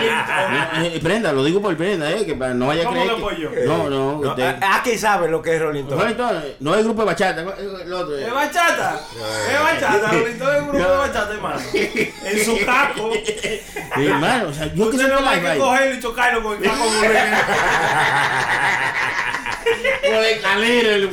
Eh, 0.00 0.92
eh, 0.94 1.00
Prenda, 1.02 1.30
lo 1.32 1.44
digo 1.44 1.60
por 1.60 1.76
Prenda, 1.76 2.10
eh, 2.10 2.24
que 2.24 2.34
para 2.34 2.54
no 2.54 2.68
vaya 2.68 2.82
a 2.82 2.84
¿Cómo 2.86 2.96
creer. 2.96 3.10
que 3.10 3.16
que- 3.16 3.22
pollo? 3.22 3.50
No, 3.66 3.90
no, 3.90 4.20
No, 4.22 4.30
usted. 4.30 4.56
ah, 4.62 4.76
Aquí 4.76 4.96
saben 4.96 5.30
lo 5.30 5.42
que 5.42 5.54
es 5.56 5.60
Rolling 5.60 5.82
Stone. 5.82 6.00
Rolling 6.00 6.14
Stone, 6.14 6.40
no 6.60 6.74
es 6.74 6.84
grupo 6.84 7.00
de 7.02 7.06
bachata. 7.06 7.40
El 7.42 7.92
otro, 7.92 8.16
eh. 8.16 8.24
Es 8.26 8.32
bachata. 8.32 9.00
Es 9.52 9.60
bachata. 9.62 10.08
Ahorita 10.10 10.56
es 10.56 10.62
un 10.62 10.68
grupo 10.68 10.88
de 10.90 10.96
bachata, 10.96 11.34
hermano. 11.34 11.60
En 11.74 12.44
su 12.44 12.58
caco. 12.64 13.10
Sí, 13.12 14.06
hermano, 14.06 14.48
o 14.48 14.52
sea, 14.54 14.66
yo 14.72 14.90
que 14.90 14.96
Usted 14.96 15.12
soy 15.12 15.22
no 15.22 15.28
hay 15.28 15.40
live 15.40 15.52
que 15.52 15.58
cogerlo 15.58 15.94
y 15.94 16.00
chocarlo 16.00 16.42
con 16.42 16.56
el 16.56 16.62
caco. 16.62 16.84
El 20.02 20.86
el 20.86 21.10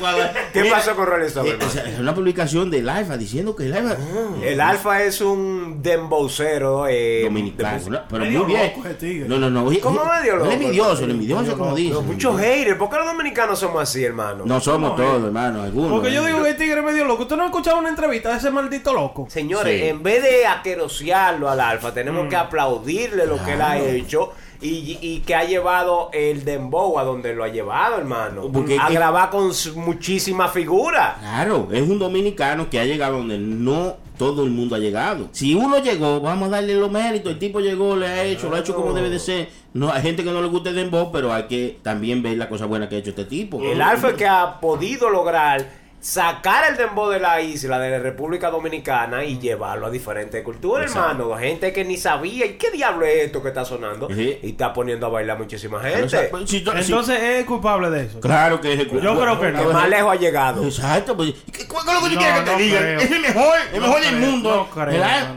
¿Qué 0.53 0.61
Mira, 0.63 0.75
pasó 0.77 0.95
con 0.95 1.05
Rolling 1.05 1.25
Stone, 1.27 1.49
eh, 1.49 1.51
hermano? 1.53 1.69
o 1.69 1.73
sea, 1.73 1.83
es 1.89 1.99
una 1.99 2.15
publicación 2.15 2.71
del 2.71 2.89
Alfa 2.89 3.15
diciendo 3.17 3.55
que 3.55 3.65
el 3.65 3.73
Alfa 3.73 3.97
El 4.43 4.59
Alfa 4.61 5.03
es 5.03 5.21
un 5.21 5.81
dembowcero 5.83 6.87
eh, 6.87 7.21
dominicano, 7.23 8.03
pero 8.09 8.25
muy 8.25 8.45
bien. 8.45 8.67
loco 8.75 8.87
ese 8.87 8.93
tigre. 8.95 9.27
No, 9.29 9.37
no, 9.37 9.49
no. 9.49 9.65
oye, 9.65 9.79
¿Cómo 9.79 10.03
medio 10.05 10.33
no 10.33 10.39
loco? 10.39 10.51
es 10.51 10.55
envidioso, 10.61 11.03
el 11.03 11.11
envidioso 11.11 11.57
como 11.57 11.75
dice. 11.75 11.93
No, 11.93 12.01
muchos 12.01 12.39
haters. 12.39 12.77
¿Por 12.77 12.89
qué 12.89 12.95
los 12.97 13.05
dominicanos 13.05 13.59
somos 13.59 13.83
así, 13.83 14.03
hermano? 14.03 14.43
No 14.45 14.59
somos 14.59 14.95
todos, 14.95 15.23
hermano, 15.23 15.61
algunos. 15.61 15.91
Porque 15.91 16.11
yo 16.11 16.23
¿eh? 16.23 16.27
digo 16.31 16.43
que 16.43 16.49
el 16.49 16.57
tigre 16.57 16.79
es 16.79 16.85
medio 16.85 17.05
loco. 17.05 17.23
¿Usted 17.23 17.35
no 17.35 17.43
ha 17.43 17.47
escuchado 17.47 17.77
una 17.77 17.89
entrevista 17.89 18.31
de 18.31 18.37
ese 18.37 18.49
maldito 18.49 18.93
loco? 18.93 19.27
Señores, 19.29 19.79
Sí. 19.81 19.87
en 19.89 20.01
vez 20.01 20.23
de 20.23 20.47
aquerosearlo 20.47 21.49
al 21.49 21.59
Alfa, 21.59 21.93
tenemos 21.93 22.27
que 22.29 22.35
aplaudirle 22.35 23.25
lo 23.27 23.43
que 23.43 23.53
él 23.53 23.61
ha 23.61 23.77
hecho 23.77 24.31
y, 24.61 24.97
y 25.01 25.19
que 25.19 25.35
ha 25.35 25.43
llevado 25.43 26.09
el 26.13 26.43
dembow 26.45 26.97
a 26.99 27.03
donde 27.03 27.33
lo 27.35 27.43
ha 27.43 27.47
llevado, 27.49 27.97
hermano. 27.97 28.49
Porque- 28.51 28.77
a 28.79 28.89
grabar 28.89 29.29
con 29.29 29.51
muchísimas 29.75 30.51
figuras. 30.51 31.17
Claro, 31.19 31.67
es 31.71 31.81
un 31.87 31.99
dominicano 31.99 32.69
que 32.69 32.79
ha 32.79 32.85
llegado 32.85 33.17
donde 33.17 33.37
no 33.37 33.95
todo 34.17 34.43
el 34.43 34.49
mundo 34.49 34.75
ha 34.75 34.79
llegado. 34.79 35.29
Si 35.31 35.53
uno 35.53 35.77
llegó, 35.77 36.19
vamos 36.19 36.47
a 36.47 36.51
darle 36.53 36.73
los 36.73 36.89
méritos. 36.89 37.31
El 37.33 37.37
tipo 37.39 37.59
llegó, 37.59 37.95
le 37.95 38.07
ha 38.07 38.23
hecho, 38.23 38.49
lo 38.49 38.55
ha 38.55 38.59
hecho 38.59 38.75
como 38.75 38.91
debe 38.93 39.09
de 39.11 39.19
ser. 39.19 39.49
No, 39.73 39.91
hay 39.91 40.01
gente 40.01 40.23
que 40.23 40.31
no 40.31 40.41
le 40.41 40.47
gusta 40.47 40.69
el 40.69 40.75
dembow, 40.75 41.11
pero 41.11 41.31
hay 41.31 41.43
que 41.43 41.77
también 41.83 42.23
ver 42.23 42.35
la 42.37 42.49
cosa 42.49 42.65
buena 42.65 42.89
que 42.89 42.95
ha 42.95 42.99
hecho 42.99 43.11
este 43.11 43.25
tipo. 43.25 43.61
El 43.61 43.79
Alfa 43.79 44.09
es 44.09 44.13
que 44.15 44.25
ha 44.25 44.59
podido 44.59 45.11
lograr 45.11 45.63
sacar 45.99 46.69
el 46.71 46.77
dembow 46.77 47.09
de 47.09 47.19
la 47.19 47.41
isla, 47.41 47.79
de 47.79 47.89
la 47.89 47.99
República 47.99 48.49
Dominicana 48.49 49.23
y 49.25 49.39
llevarlo 49.39 49.87
a 49.87 49.89
diferentes 49.89 50.41
culturas, 50.43 50.85
Exacto. 50.91 51.09
hermano. 51.23 51.37
Gente 51.37 51.73
que 51.73 51.83
ni 51.83 51.97
sabía, 51.97 52.45
¿y 52.45 52.53
qué 52.53 52.71
diablo 52.71 53.05
es 53.05 53.25
esto 53.25 53.41
que 53.41 53.49
está 53.49 53.65
sonando? 53.65 54.07
Sí. 54.07 54.39
Y 54.43 54.51
está 54.51 54.71
poniendo 54.73 55.07
a 55.07 55.09
bailar 55.09 55.37
muchísima 55.37 55.77
O 55.77 55.81
gente. 55.81 56.07
sea, 56.09 56.29
pues, 56.29 56.49
si 56.49 56.61
to- 56.63 56.71
si- 56.73 56.77
Entonces 56.91 57.19
es 57.21 57.45
culpable 57.45 57.89
de 57.89 58.05
eso. 58.05 58.19
claro 58.19 58.61
que 58.61 58.73
es 58.73 58.79
el 58.79 58.89
Yo 59.01 59.19
creo 59.19 59.39
que 59.39 59.47
que 59.47 59.51
no. 59.53 59.71
más 59.73 59.89
lejos 59.89 60.11
ha 60.13 60.15
llegado. 60.15 60.63
Exacto, 60.63 61.17
pues. 61.17 61.33
¿qué- 61.51 61.67
¿Cuál 61.67 61.87
es 61.87 61.93
lo 61.95 61.99
que 62.01 62.09
tú 62.09 62.15
No, 62.15 62.21
quieres 62.21 62.39
que 62.39 62.45
no 62.51 62.57
te 62.57 62.63
diga? 62.63 62.91
Es 63.03 63.11
el 63.11 63.19
mejor, 63.21 63.53
el 63.73 63.81
mejor 63.81 64.01
del 64.01 64.15
mundo. 64.17 64.55
No 64.55 64.69
creo, 64.69 64.85
¿verdad? 64.85 65.35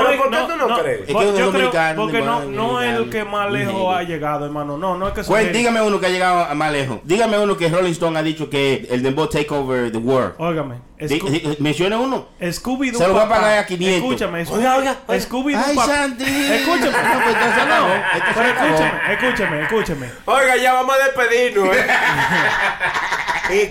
Hermano. 0.00 0.08
Pero, 0.20 0.22
¿por 0.22 0.30
qué 0.30 0.52
tú 0.52 0.68
no 0.68 0.78
crees? 0.82 1.00
Es 1.00 1.06
que 1.06 1.12
yo 1.12 1.20
es 1.22 1.32
creo- 1.34 1.46
dominicano, 1.52 2.02
porque 2.02 2.22
no, 2.22 2.44
no 2.44 2.82
es 2.82 2.96
el 2.96 3.10
que 3.10 3.24
más 3.24 3.50
lejos 3.52 3.94
ha 3.94 4.02
llegado, 4.02 4.44
hermano. 4.46 4.76
No, 4.78 4.96
no 4.96 5.08
es 5.08 5.14
que 5.14 5.22
Pues 5.24 5.44
sea- 5.44 5.52
dígame 5.52 5.82
uno 5.82 6.00
que 6.00 6.06
ha 6.06 6.10
llegado 6.10 6.44
a 6.44 6.54
más 6.54 6.72
lejos. 6.72 6.98
Dígame 7.04 7.38
uno 7.38 7.56
que 7.56 7.68
Rolling 7.68 7.92
Stone 7.92 8.18
ha 8.18 8.22
dicho 8.22 8.48
que 8.50 8.86
el 8.90 9.02
dembow 9.02 9.26
take 9.28 9.52
over 9.54 9.90
the 9.92 9.98
world. 9.98 10.34
Óigame. 10.38 10.76
Sco- 11.08 11.56
Mencione 11.60 11.96
uno. 11.96 12.26
Scooby-Doo. 12.40 12.98
Se 12.98 13.06
lo 13.08 13.14
voy 13.14 13.22
a 13.22 13.28
pagar 13.28 13.58
a 13.58 13.66
500. 13.66 13.96
Escúchame. 14.02 14.44
Scooby- 14.46 14.58
Oiga, 14.58 14.76
oiga, 14.76 14.96
oiga. 15.06 15.22
Scooby-Doo. 15.24 15.62
Ay. 15.66 15.76
Santi. 15.76 16.24
Escúchame. 16.24 16.92
No, 16.92 17.20
pues 17.22 17.36
entonces 17.36 17.66
No, 17.66 17.80
no, 17.80 17.86
pero 18.34 18.48
escúchame, 18.48 19.12
escúchame, 19.12 19.62
escúchame. 19.62 20.06
Oiga, 20.26 20.56
ya 20.56 20.72
vamos 20.74 20.94
a 20.94 20.98
despedirnos, 21.04 21.76
¿eh? 21.76 21.86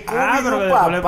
Ah, 0.08 0.40
pero 0.44 0.70
papá, 0.70 0.92
qué, 0.94 1.02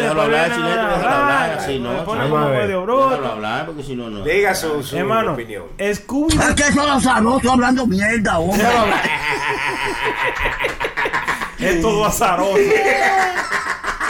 déjalo 0.00 0.22
hablar, 0.22 0.54
Chilete, 0.54 0.70
a 0.70 0.86
déjalo 0.86 1.02
hablar, 1.02 1.20
hablar, 1.20 1.58
así, 1.58 1.78
¿no? 1.78 1.92
me 1.92 1.98
pone 2.02 2.20
Vamos 2.22 2.34
como 2.38 2.46
a 2.46 2.50
ver. 2.50 2.62
medio 2.62 2.86
Déjalo 3.10 3.32
hablar 3.32 3.66
porque 3.66 3.82
si 3.82 3.94
no, 3.94 4.08
no. 4.08 4.24
Diga 4.24 4.54
su, 4.54 4.82
su 4.82 4.96
Hermano, 4.96 5.32
opinión. 5.32 5.64
Scooby-Doo 5.78 6.48
Es 6.48 6.54
que 6.54 6.72
son 6.72 6.86
los 6.86 7.06
azarosos 7.06 7.52
hablando 7.52 7.86
mierda, 7.86 8.38
hombre. 8.38 8.66
es 11.58 11.82
todo 11.82 12.06
azaroso. 12.06 12.58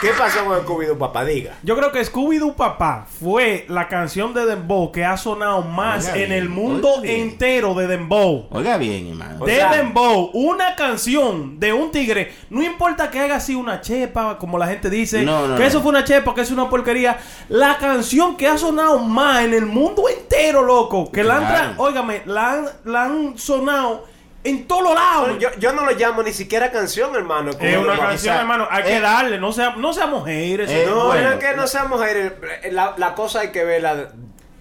¿Qué 0.05 0.11
pasó 0.19 0.45
con 0.45 0.61
Scooby-Doo, 0.61 0.99
papá? 0.99 1.25
Diga. 1.25 1.55
Yo 1.63 1.75
creo 1.75 1.91
que 1.91 2.05
Scooby-Doo 2.05 2.57
Papá 2.57 3.07
fue 3.09 3.65
la 3.71 3.89
canción 3.89 4.35
de 4.35 4.45
Dembow 4.45 4.93
que 4.93 5.03
ha 5.03 5.17
sonado 5.17 5.63
más 5.63 6.09
Oiga 6.09 6.19
en 6.19 6.33
el 6.33 6.51
mundo 6.51 6.97
oiga 7.01 7.11
entero 7.11 7.73
de 7.73 7.87
Dembow. 7.87 8.49
Oiga 8.51 8.77
bien, 8.77 9.07
hermano. 9.09 9.47
De 9.47 9.55
Dembow, 9.55 10.29
una 10.35 10.77
canción 10.77 11.59
de 11.59 11.73
un 11.73 11.91
tigre, 11.91 12.35
no 12.51 12.63
importa 12.63 13.11
que 13.11 13.19
haga 13.19 13.37
así 13.37 13.55
una 13.55 13.81
chepa, 13.81 14.37
como 14.37 14.59
la 14.59 14.67
gente 14.67 14.91
dice, 14.91 15.23
No, 15.23 15.49
no, 15.49 15.55
que 15.55 15.63
no. 15.63 15.67
eso 15.69 15.81
fue 15.81 15.89
una 15.89 16.05
chepa, 16.05 16.35
que 16.35 16.43
es 16.43 16.51
una 16.51 16.69
porquería, 16.69 17.17
la 17.49 17.79
canción 17.79 18.37
que 18.37 18.47
ha 18.47 18.59
sonado 18.59 18.99
más 18.99 19.43
en 19.45 19.55
el 19.55 19.65
mundo 19.65 20.11
entero, 20.11 20.63
loco, 20.63 21.11
que 21.11 21.25
la 21.25 21.37
han, 21.39 21.75
óigame, 21.79 22.21
la 22.27 22.53
han, 22.53 22.67
la 22.85 23.05
han 23.05 23.39
sonado 23.39 24.05
en 24.45 24.67
todos 24.69 24.83
los 24.83 24.95
lados. 24.95 25.39
Yo, 25.41 25.49
yo 25.59 25.73
no 25.73 25.85
lo 25.85 25.93
llamo 25.93 26.23
ni 26.23 26.33
siquiera 26.33 26.71
canción, 26.71 27.15
hermano. 27.17 27.51
es 27.59 27.77
una 27.79 27.99
canción, 27.99 28.37
hermano, 28.37 28.69
hay 28.71 28.83
que 28.85 28.97
Eh, 28.97 29.01
darle, 29.01 29.39
no, 29.39 29.53
sea, 29.53 29.75
no 29.77 29.93
seamos 29.93 30.25
haters. 30.27 30.71
eh, 30.71 30.85
No, 30.89 31.07
Bueno. 31.07 31.31
no 31.31 31.35
es 31.37 31.45
que 31.45 31.57
no 31.57 31.67
seamos 31.67 32.01
haters. 32.03 32.35
La, 32.73 32.95
la 32.97 33.15
cosa 33.15 33.41
hay 33.41 33.49
que 33.53 33.65
verla 33.65 34.11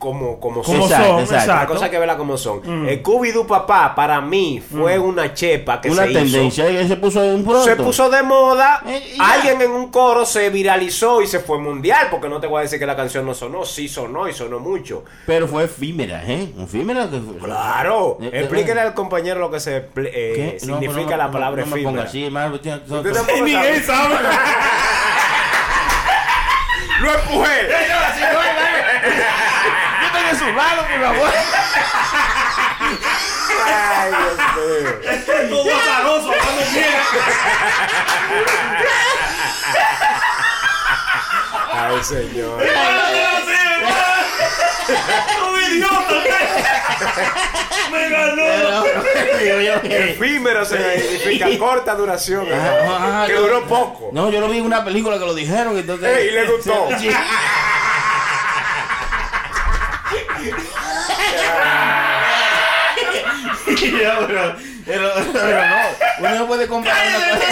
como, 0.03 0.37
como 0.37 0.61
son. 0.65 0.73
Como 0.73 0.85
Exacto, 0.85 1.07
son, 1.07 1.19
exacto. 1.21 1.35
La 1.47 1.53
exacto. 1.53 1.73
cosa 1.75 1.89
que 1.89 1.97
verla 1.97 2.17
como 2.17 2.37
son. 2.37 2.87
El 2.89 3.01
Scooby-Doo, 3.01 3.47
papá, 3.47 3.95
para 3.95 4.19
mí 4.19 4.61
fue 4.61 4.99
una 4.99 5.33
chepa 5.33 5.79
que 5.79 5.89
Una 5.89 6.03
se 6.03 6.11
hizo. 6.11 6.19
tendencia 6.19 6.67
que 6.67 6.85
se 6.89 6.97
puso 6.97 7.21
un 7.21 7.43
pronto. 7.45 7.63
Se 7.63 7.77
puso 7.77 8.09
de 8.09 8.21
moda. 8.21 8.83
Eh, 8.85 9.15
alguien 9.17 9.61
en 9.61 9.71
un 9.71 9.89
coro 9.91 10.25
se 10.25 10.49
viralizó 10.49 11.21
y 11.21 11.27
se 11.27 11.39
fue 11.39 11.57
mundial. 11.57 12.07
Porque 12.11 12.27
no 12.27 12.41
te 12.41 12.47
voy 12.47 12.59
a 12.59 12.61
decir 12.63 12.79
que 12.79 12.85
la 12.85 12.97
canción 12.97 13.25
no 13.25 13.33
sonó. 13.33 13.63
Sí 13.63 13.87
sonó 13.87 14.27
y 14.27 14.33
sonó 14.33 14.59
mucho. 14.59 15.05
Pero 15.25 15.47
fue 15.47 15.63
efímera, 15.63 16.21
¿eh? 16.27 16.49
Efímera 16.61 17.09
que 17.09 17.19
fue. 17.21 17.37
Claro. 17.37 18.17
Eh, 18.21 18.29
eh, 18.33 18.39
Explíquele 18.41 18.81
al 18.81 18.93
compañero 18.93 19.39
lo 19.39 19.49
que 19.49 19.61
se 19.61 19.85
eh, 19.95 20.57
significa 20.59 21.11
no, 21.11 21.17
la 21.17 21.31
palabra 21.31 21.61
no, 21.63 21.69
no 21.69 21.75
me 21.75 21.81
efímera. 21.81 22.03
así, 22.03 22.25
hermano. 22.25 22.55
Usted- 22.55 22.81
Usted 22.89 23.13
tampoco 23.13 23.43
Ni 23.45 23.53
él 23.55 23.81
sabe. 23.83 24.15
¡Lo 27.01 27.13
empujé! 27.13 27.49
Su 30.43 30.49
por 30.51 31.01
favor. 31.01 31.29
Ay, 33.65 34.09
Dios 34.11 34.35
mío. 34.55 35.49
todo 35.49 35.69
azaroso, 35.75 36.31
hablando 36.31 36.61
mierda. 36.73 37.01
Ay, 41.71 42.03
señor. 42.03 42.61
¡Un 45.49 45.61
idiota! 45.61 46.15
¡Me 47.91 48.09
ganó! 48.09 48.43
Efímero 49.83 50.65
significa 50.65 51.47
corta 51.57 51.95
duración. 51.95 52.47
Ah, 52.51 53.23
que 53.27 53.33
yo- 53.33 53.41
duró 53.43 53.65
poco. 53.65 54.09
No, 54.11 54.29
yo 54.29 54.39
lo 54.41 54.49
vi 54.49 54.57
en 54.59 54.65
una 54.65 54.83
película 54.83 55.17
que 55.17 55.25
lo 55.25 55.33
dijeron, 55.33 55.77
entonces. 55.77 56.25
Y 56.27 56.31
le 56.31 56.45
gustó. 56.47 56.89
Pero, 65.45 65.67
no, 65.67 65.81
uno 66.19 66.35
no 66.35 66.47
puede 66.47 66.67
comprar 66.67 66.95
una 67.07 67.29
cosa. 67.29 67.45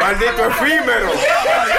Maldito 0.00 0.46
efímero. 0.48 1.12
Hermano, 1.12 1.74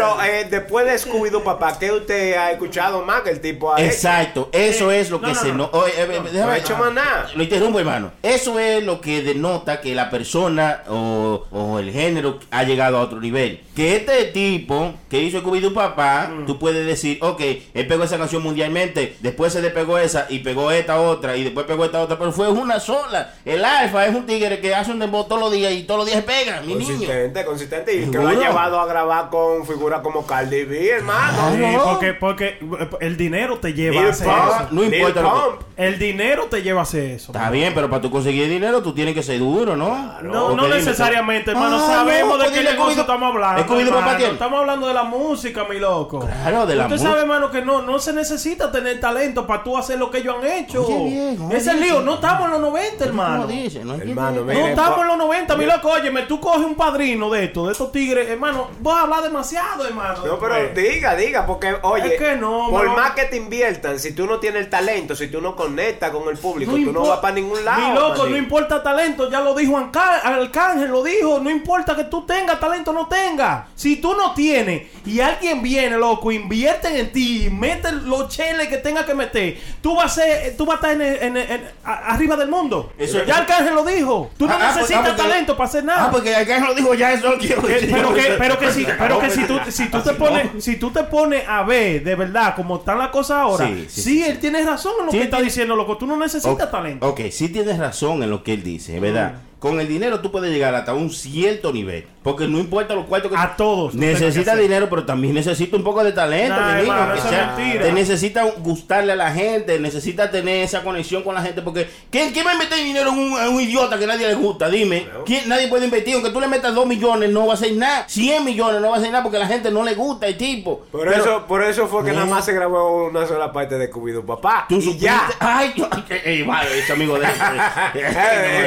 pero 0.00 0.22
eh, 0.24 0.46
después 0.50 0.86
de 0.86 0.94
Scooby-Doo, 0.94 1.42
papá, 1.42 1.78
¿qué 1.78 1.92
usted 1.92 2.34
ha 2.36 2.50
escuchado 2.52 3.04
más 3.04 3.20
que 3.22 3.30
el 3.30 3.40
tipo 3.40 3.72
ha 3.72 3.80
hecho? 3.80 3.92
Exacto, 3.92 4.48
eso 4.52 4.90
es 4.90 5.10
lo 5.10 5.20
que 5.20 5.28
no, 5.28 5.34
se 5.34 5.48
no. 5.48 5.54
no. 5.54 5.70
oye, 5.72 5.92
eh, 5.96 6.08
eh, 6.10 6.30
No 6.32 6.48
ha 6.48 6.56
hecho 6.58 6.76
más 6.76 6.92
nada. 6.92 7.28
Lo 7.34 7.42
interrumpo, 7.42 7.78
hermano. 7.78 8.12
Eso 8.22 8.58
es 8.58 8.82
lo 8.84 9.00
que 9.00 9.22
denota 9.22 9.80
que 9.80 9.94
la 9.94 10.08
persona 10.10 10.82
o, 10.88 11.44
o 11.50 11.78
el 11.78 11.90
género 11.92 12.38
ha 12.50 12.62
llegado 12.62 12.98
a 12.98 13.02
otro 13.02 13.20
nivel. 13.20 13.60
Que 13.74 13.96
este 13.96 14.24
tipo 14.26 14.94
que 15.08 15.20
hizo 15.20 15.42
Scooby-Doo 15.42 15.74
Papá, 15.74 16.28
Mm. 16.30 16.46
tú 16.46 16.58
puedes 16.58 16.86
decir, 16.86 17.18
ok, 17.22 17.40
él 17.74 17.86
pegó 17.86 18.04
esa 18.04 18.18
canción 18.18 18.42
mundialmente, 18.42 19.16
después 19.20 19.52
se 19.52 19.60
despegó 19.62 19.98
esa 19.98 20.26
y 20.28 20.40
pegó 20.40 20.70
esta 20.70 21.00
otra 21.00 21.36
y 21.36 21.44
después 21.44 21.66
pegó 21.66 21.84
esta 21.84 22.00
otra, 22.00 22.18
pero 22.18 22.30
fue 22.32 22.48
una 22.48 22.78
sola. 22.78 23.34
El 23.44 23.64
Alfa 23.64 24.06
es 24.06 24.14
un 24.14 24.26
tigre 24.26 24.60
que 24.60 24.74
hace 24.74 24.90
un 24.92 24.98
dembow 24.98 25.24
todos 25.26 25.40
los 25.40 25.50
días 25.52 25.72
y 25.72 25.82
todos 25.84 26.00
los 26.00 26.06
días 26.06 26.18
se 26.18 26.22
pega, 26.22 26.60
mi 26.60 26.74
niño. 26.74 26.86
Consistente, 26.86 27.44
consistente. 27.44 27.94
Y 27.96 28.10
que 28.10 28.18
lo 28.18 28.28
ha 28.28 28.34
llevado 28.34 28.78
a 28.80 28.86
grabar 28.86 29.30
con 29.30 29.66
figuras 29.66 29.89
madura 29.90 30.02
como 30.02 30.26
Cardi 30.26 30.64
B, 30.64 30.88
hermano. 30.90 31.52
Sí, 31.52 31.76
porque, 31.84 32.12
porque 32.14 32.58
el 33.00 33.16
dinero 33.16 33.58
te 33.58 33.72
lleva 33.74 34.00
a 34.02 34.10
hacer 34.10 34.26
Pump, 34.26 34.38
eso. 34.38 34.68
No 34.70 34.84
importa 34.84 35.22
lo 35.22 35.58
que-. 35.58 35.86
El 35.86 35.98
dinero 35.98 36.44
te 36.46 36.62
lleva 36.62 36.80
a 36.80 36.82
hacer 36.82 37.10
eso. 37.12 37.32
Está 37.32 37.50
bien, 37.50 37.72
pero 37.74 37.88
para 37.88 38.02
tú 38.02 38.10
conseguir 38.10 38.48
dinero 38.48 38.82
tú 38.82 38.92
tienes 38.92 39.14
que 39.14 39.22
ser 39.22 39.38
duro, 39.38 39.76
¿no? 39.76 40.20
No, 40.22 40.54
no 40.54 40.68
necesariamente, 40.68 41.52
hermano. 41.52 41.78
Ah, 41.80 41.86
Sabemos 41.86 42.38
no, 42.38 42.44
de 42.44 42.52
qué 42.52 42.62
negocio 42.62 43.00
estamos 43.00 43.34
hablando. 43.34 43.66
Papá. 43.90 44.18
Estamos 44.20 44.60
hablando 44.60 44.88
de 44.88 44.94
la 44.94 45.04
música, 45.04 45.64
mi 45.68 45.78
loco. 45.78 46.20
Claro, 46.20 46.66
de 46.66 46.76
la 46.76 46.84
Usted 46.84 46.96
música. 46.96 47.10
sabe, 47.10 47.22
hermano, 47.22 47.50
que 47.50 47.62
no, 47.62 47.82
no 47.82 47.98
se 47.98 48.12
necesita 48.12 48.70
tener 48.70 49.00
talento 49.00 49.46
para 49.46 49.62
tú 49.62 49.76
hacer 49.76 49.98
lo 49.98 50.10
que 50.10 50.18
ellos 50.18 50.36
han 50.38 50.46
hecho. 50.46 50.86
Oye, 50.86 51.04
viejo, 51.30 51.48
Ese 51.48 51.56
es 51.56 51.66
el 51.68 51.76
oye, 51.76 51.84
lío. 51.86 52.00
No 52.02 52.14
estamos 52.14 52.44
en 52.46 52.50
los 52.52 52.60
90, 52.60 53.04
hermano. 53.04 53.46
No 53.46 53.50
entiendo. 53.50 53.94
Hermano, 53.94 54.40
No 54.40 54.44
mire, 54.46 54.70
estamos 54.70 55.00
en 55.00 55.08
los 55.08 55.18
90, 55.18 55.56
mi 55.56 55.64
loco. 55.66 55.88
Óyeme, 55.90 56.22
tú 56.22 56.40
coges 56.40 56.64
un 56.66 56.74
padrino 56.74 57.30
de 57.30 57.44
esto, 57.44 57.66
de 57.66 57.72
estos 57.72 57.90
tigres, 57.90 58.28
hermano. 58.28 58.68
Vas 58.80 58.96
a 58.98 59.02
hablar 59.02 59.22
demasiado, 59.22 59.79
hermano. 59.84 60.24
No, 60.26 60.38
pero 60.38 60.54
diga, 60.74 61.14
diga, 61.16 61.46
porque 61.46 61.74
oye, 61.82 62.14
Es 62.14 62.20
que 62.20 62.36
no, 62.36 62.68
por 62.70 62.86
mano. 62.86 62.96
más 62.96 63.12
que 63.12 63.24
te 63.24 63.36
inviertan, 63.36 63.98
si 63.98 64.12
tú 64.12 64.26
no 64.26 64.38
tienes 64.38 64.62
el 64.64 64.70
talento, 64.70 65.14
si 65.16 65.28
tú 65.28 65.40
no 65.40 65.54
conectas 65.56 66.10
con 66.10 66.28
el 66.28 66.36
público, 66.38 66.72
tú 66.72 66.92
no 66.92 67.06
vas 67.06 67.20
para 67.20 67.34
ningún 67.34 67.64
lado. 67.64 67.80
Mi 67.88 67.94
loco, 67.94 68.26
no 68.26 68.36
importa 68.36 68.82
talento, 68.82 69.30
ya 69.30 69.40
lo 69.40 69.54
dijo 69.54 69.76
Arcángel, 69.78 70.90
lo 70.90 71.02
dijo. 71.02 71.38
No 71.40 71.50
importa 71.50 71.96
que 71.96 72.04
tú 72.04 72.24
tengas 72.26 72.58
talento 72.60 72.90
o 72.90 72.94
no 72.94 73.06
tengas. 73.08 73.66
Si 73.74 73.96
tú 73.96 74.14
no 74.14 74.34
tienes 74.34 74.88
y 75.04 75.20
alguien 75.20 75.62
viene, 75.62 75.96
loco, 75.96 76.30
invierten 76.32 76.96
en 76.96 77.12
ti, 77.12 77.48
meten 77.50 78.08
los 78.08 78.28
cheles 78.28 78.68
que 78.68 78.78
tenga 78.78 79.04
que 79.06 79.14
meter, 79.14 79.58
tú 79.82 79.94
vas 79.96 80.06
a 80.18 80.22
ser, 80.22 80.56
tú 80.56 80.66
vas 80.66 80.82
a 80.82 80.92
estar 80.92 81.06
en, 81.06 81.36
en- 81.36 81.36
en- 81.36 81.70
a- 81.84 82.12
arriba 82.14 82.36
del 82.36 82.48
mundo. 82.48 82.92
Eso- 82.98 83.24
ya 83.24 83.38
Arcángel 83.38 83.74
lo 83.74 83.84
dijo. 83.84 84.30
Tú 84.36 84.46
no 84.46 84.52
Ah, 84.54 84.56
ah, 84.60 84.64
pues, 84.64 84.76
necesitas 84.76 85.02
ah, 85.04 85.14
porque- 85.16 85.22
talento 85.28 85.56
para 85.56 85.68
hacer 85.68 85.84
nada. 85.84 86.04
Ah, 86.06 86.10
porque 86.10 86.34
acá 86.34 86.58
lo 86.60 86.74
dijo 86.74 86.94
ya, 86.94 87.12
eso 87.12 87.30
lo 87.30 87.38
quiero 87.38 87.66
Eh, 87.68 87.72
decir. 87.74 87.90
pero 87.92 88.14
que, 88.14 88.22
pero 88.38 88.58
que 88.58 88.72
si, 88.72 88.86
pero 88.98 89.18
que 89.20 89.30
si 89.30 89.44
tú, 89.44 89.58
si 89.70 89.88
tú 89.88 90.00
te 90.00 90.12
pones, 90.14 90.64
si 90.64 90.76
tú 90.76 90.90
te 90.90 91.02
pones 91.04 91.42
a 91.48 91.62
ver 91.62 92.02
de 92.04 92.14
verdad 92.14 92.54
como 92.56 92.76
están 92.78 92.98
las 92.98 93.08
cosas 93.08 93.38
ahora, 93.38 93.66
Sí, 93.66 93.86
sí, 93.88 93.88
sí, 93.88 94.02
sí, 94.02 94.22
él 94.24 94.38
tiene 94.38 94.62
razón 94.64 94.92
en 95.00 95.06
lo 95.06 95.12
que 95.12 95.22
está 95.22 95.36
tiene- 95.38 95.44
diciendo, 95.46 95.76
loco. 95.76 95.96
Tú 95.96 96.06
no 96.06 96.16
necesitas 96.16 96.70
talento. 96.70 97.08
Ok, 97.08 97.20
sí 97.30 97.48
tienes 97.48 97.78
razón 97.78 98.22
en 98.22 98.30
lo 98.30 98.42
que 98.42 98.54
él 98.54 98.62
dice, 98.62 98.98
verdad. 99.00 99.32
Mm. 99.34 99.50
Con 99.60 99.78
el 99.78 99.88
dinero 99.88 100.20
tú 100.20 100.32
puedes 100.32 100.50
llegar 100.50 100.74
hasta 100.74 100.94
un 100.94 101.10
cierto 101.10 101.70
nivel. 101.72 102.06
Porque 102.22 102.46
no 102.46 102.58
importa 102.58 102.94
los 102.94 103.06
cuartos 103.06 103.30
que 103.30 103.36
A 103.38 103.56
todos, 103.56 103.94
Necesita 103.94 104.54
dinero, 104.54 104.88
pero 104.90 105.04
también 105.06 105.32
necesita 105.32 105.74
un 105.76 105.82
poco 105.82 106.04
de 106.04 106.12
talento, 106.12 106.54
Nah, 106.54 106.74
mi 106.74 106.82
niño, 106.82 106.92
hermano, 106.92 107.12
que 107.14 107.18
eso 107.18 107.28
es 107.28 107.34
sea- 107.34 107.54
mentira. 107.56 107.82
Te 107.84 107.92
necesita 107.92 108.44
gustarle 108.58 109.12
a 109.12 109.16
la 109.16 109.30
gente, 109.32 109.80
necesita 109.80 110.30
tener 110.30 110.62
esa 110.62 110.82
conexión 110.82 111.22
con 111.22 111.34
la 111.34 111.40
gente. 111.40 111.62
Porque 111.62 111.88
¿quién, 112.10 112.30
quién 112.32 112.44
va 112.46 112.50
a 112.50 112.52
invertir 112.54 112.84
dinero 112.84 113.12
en 113.12 113.18
un, 113.18 113.40
en 113.40 113.48
un 113.54 113.60
idiota 113.62 113.98
que 113.98 114.06
nadie 114.06 114.28
le 114.28 114.34
gusta? 114.34 114.68
Dime. 114.68 115.06
¿Quién, 115.24 115.48
nadie 115.48 115.68
puede 115.68 115.86
invertir. 115.86 116.14
Aunque 116.14 116.28
tú 116.28 116.40
le 116.42 116.46
metas 116.48 116.74
2 116.74 116.86
millones, 116.86 117.30
no 117.30 117.46
va 117.46 117.52
a 117.52 117.56
hacer 117.56 117.72
nada. 117.72 118.04
100 118.06 118.44
millones, 118.44 118.82
no 118.82 118.90
va 118.90 118.96
a 118.96 118.98
hacer 118.98 119.10
nada 119.10 119.22
porque 119.22 119.38
a 119.38 119.40
la 119.40 119.46
gente 119.46 119.70
no 119.70 119.82
le 119.82 119.94
gusta 119.94 120.26
el 120.26 120.36
tipo. 120.36 120.80
Por, 120.92 121.08
Pero- 121.08 121.22
eso, 121.22 121.46
por 121.46 121.62
eso 121.64 121.88
fue 121.88 122.04
que 122.04 122.10
No. 122.10 122.16
nada 122.20 122.26
más 122.26 122.44
se 122.44 122.52
grabó 122.52 123.06
una 123.06 123.26
sola 123.26 123.50
parte 123.50 123.78
de 123.78 123.88
Cubido 123.88 124.26
Papá. 124.26 124.66
Tú 124.68 124.76
y 124.76 124.98
ya. 124.98 125.26
Ay, 125.40 125.72
yo, 125.74 125.88
ay, 126.26 126.42
vale, 126.42 126.80
ese 126.80 126.92
amigo 126.92 127.18
de 127.18 127.26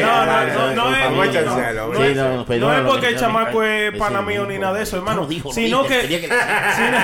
No, 0.01 0.25
no, 0.25 0.43
no, 0.47 0.73
no 0.75 0.95
es- 0.95 1.03
Vamos 1.03 1.27
a 1.27 1.41
no, 1.41 1.55
no 1.55 1.73
no, 1.73 2.43
No. 2.57 2.83
No 2.83 2.83
no 2.83 3.42
Sino 5.51 5.83
dijo, 5.83 5.89
que, 5.89 5.99
quería 6.01 6.21
que- 6.21 6.27
sino, 6.75 6.97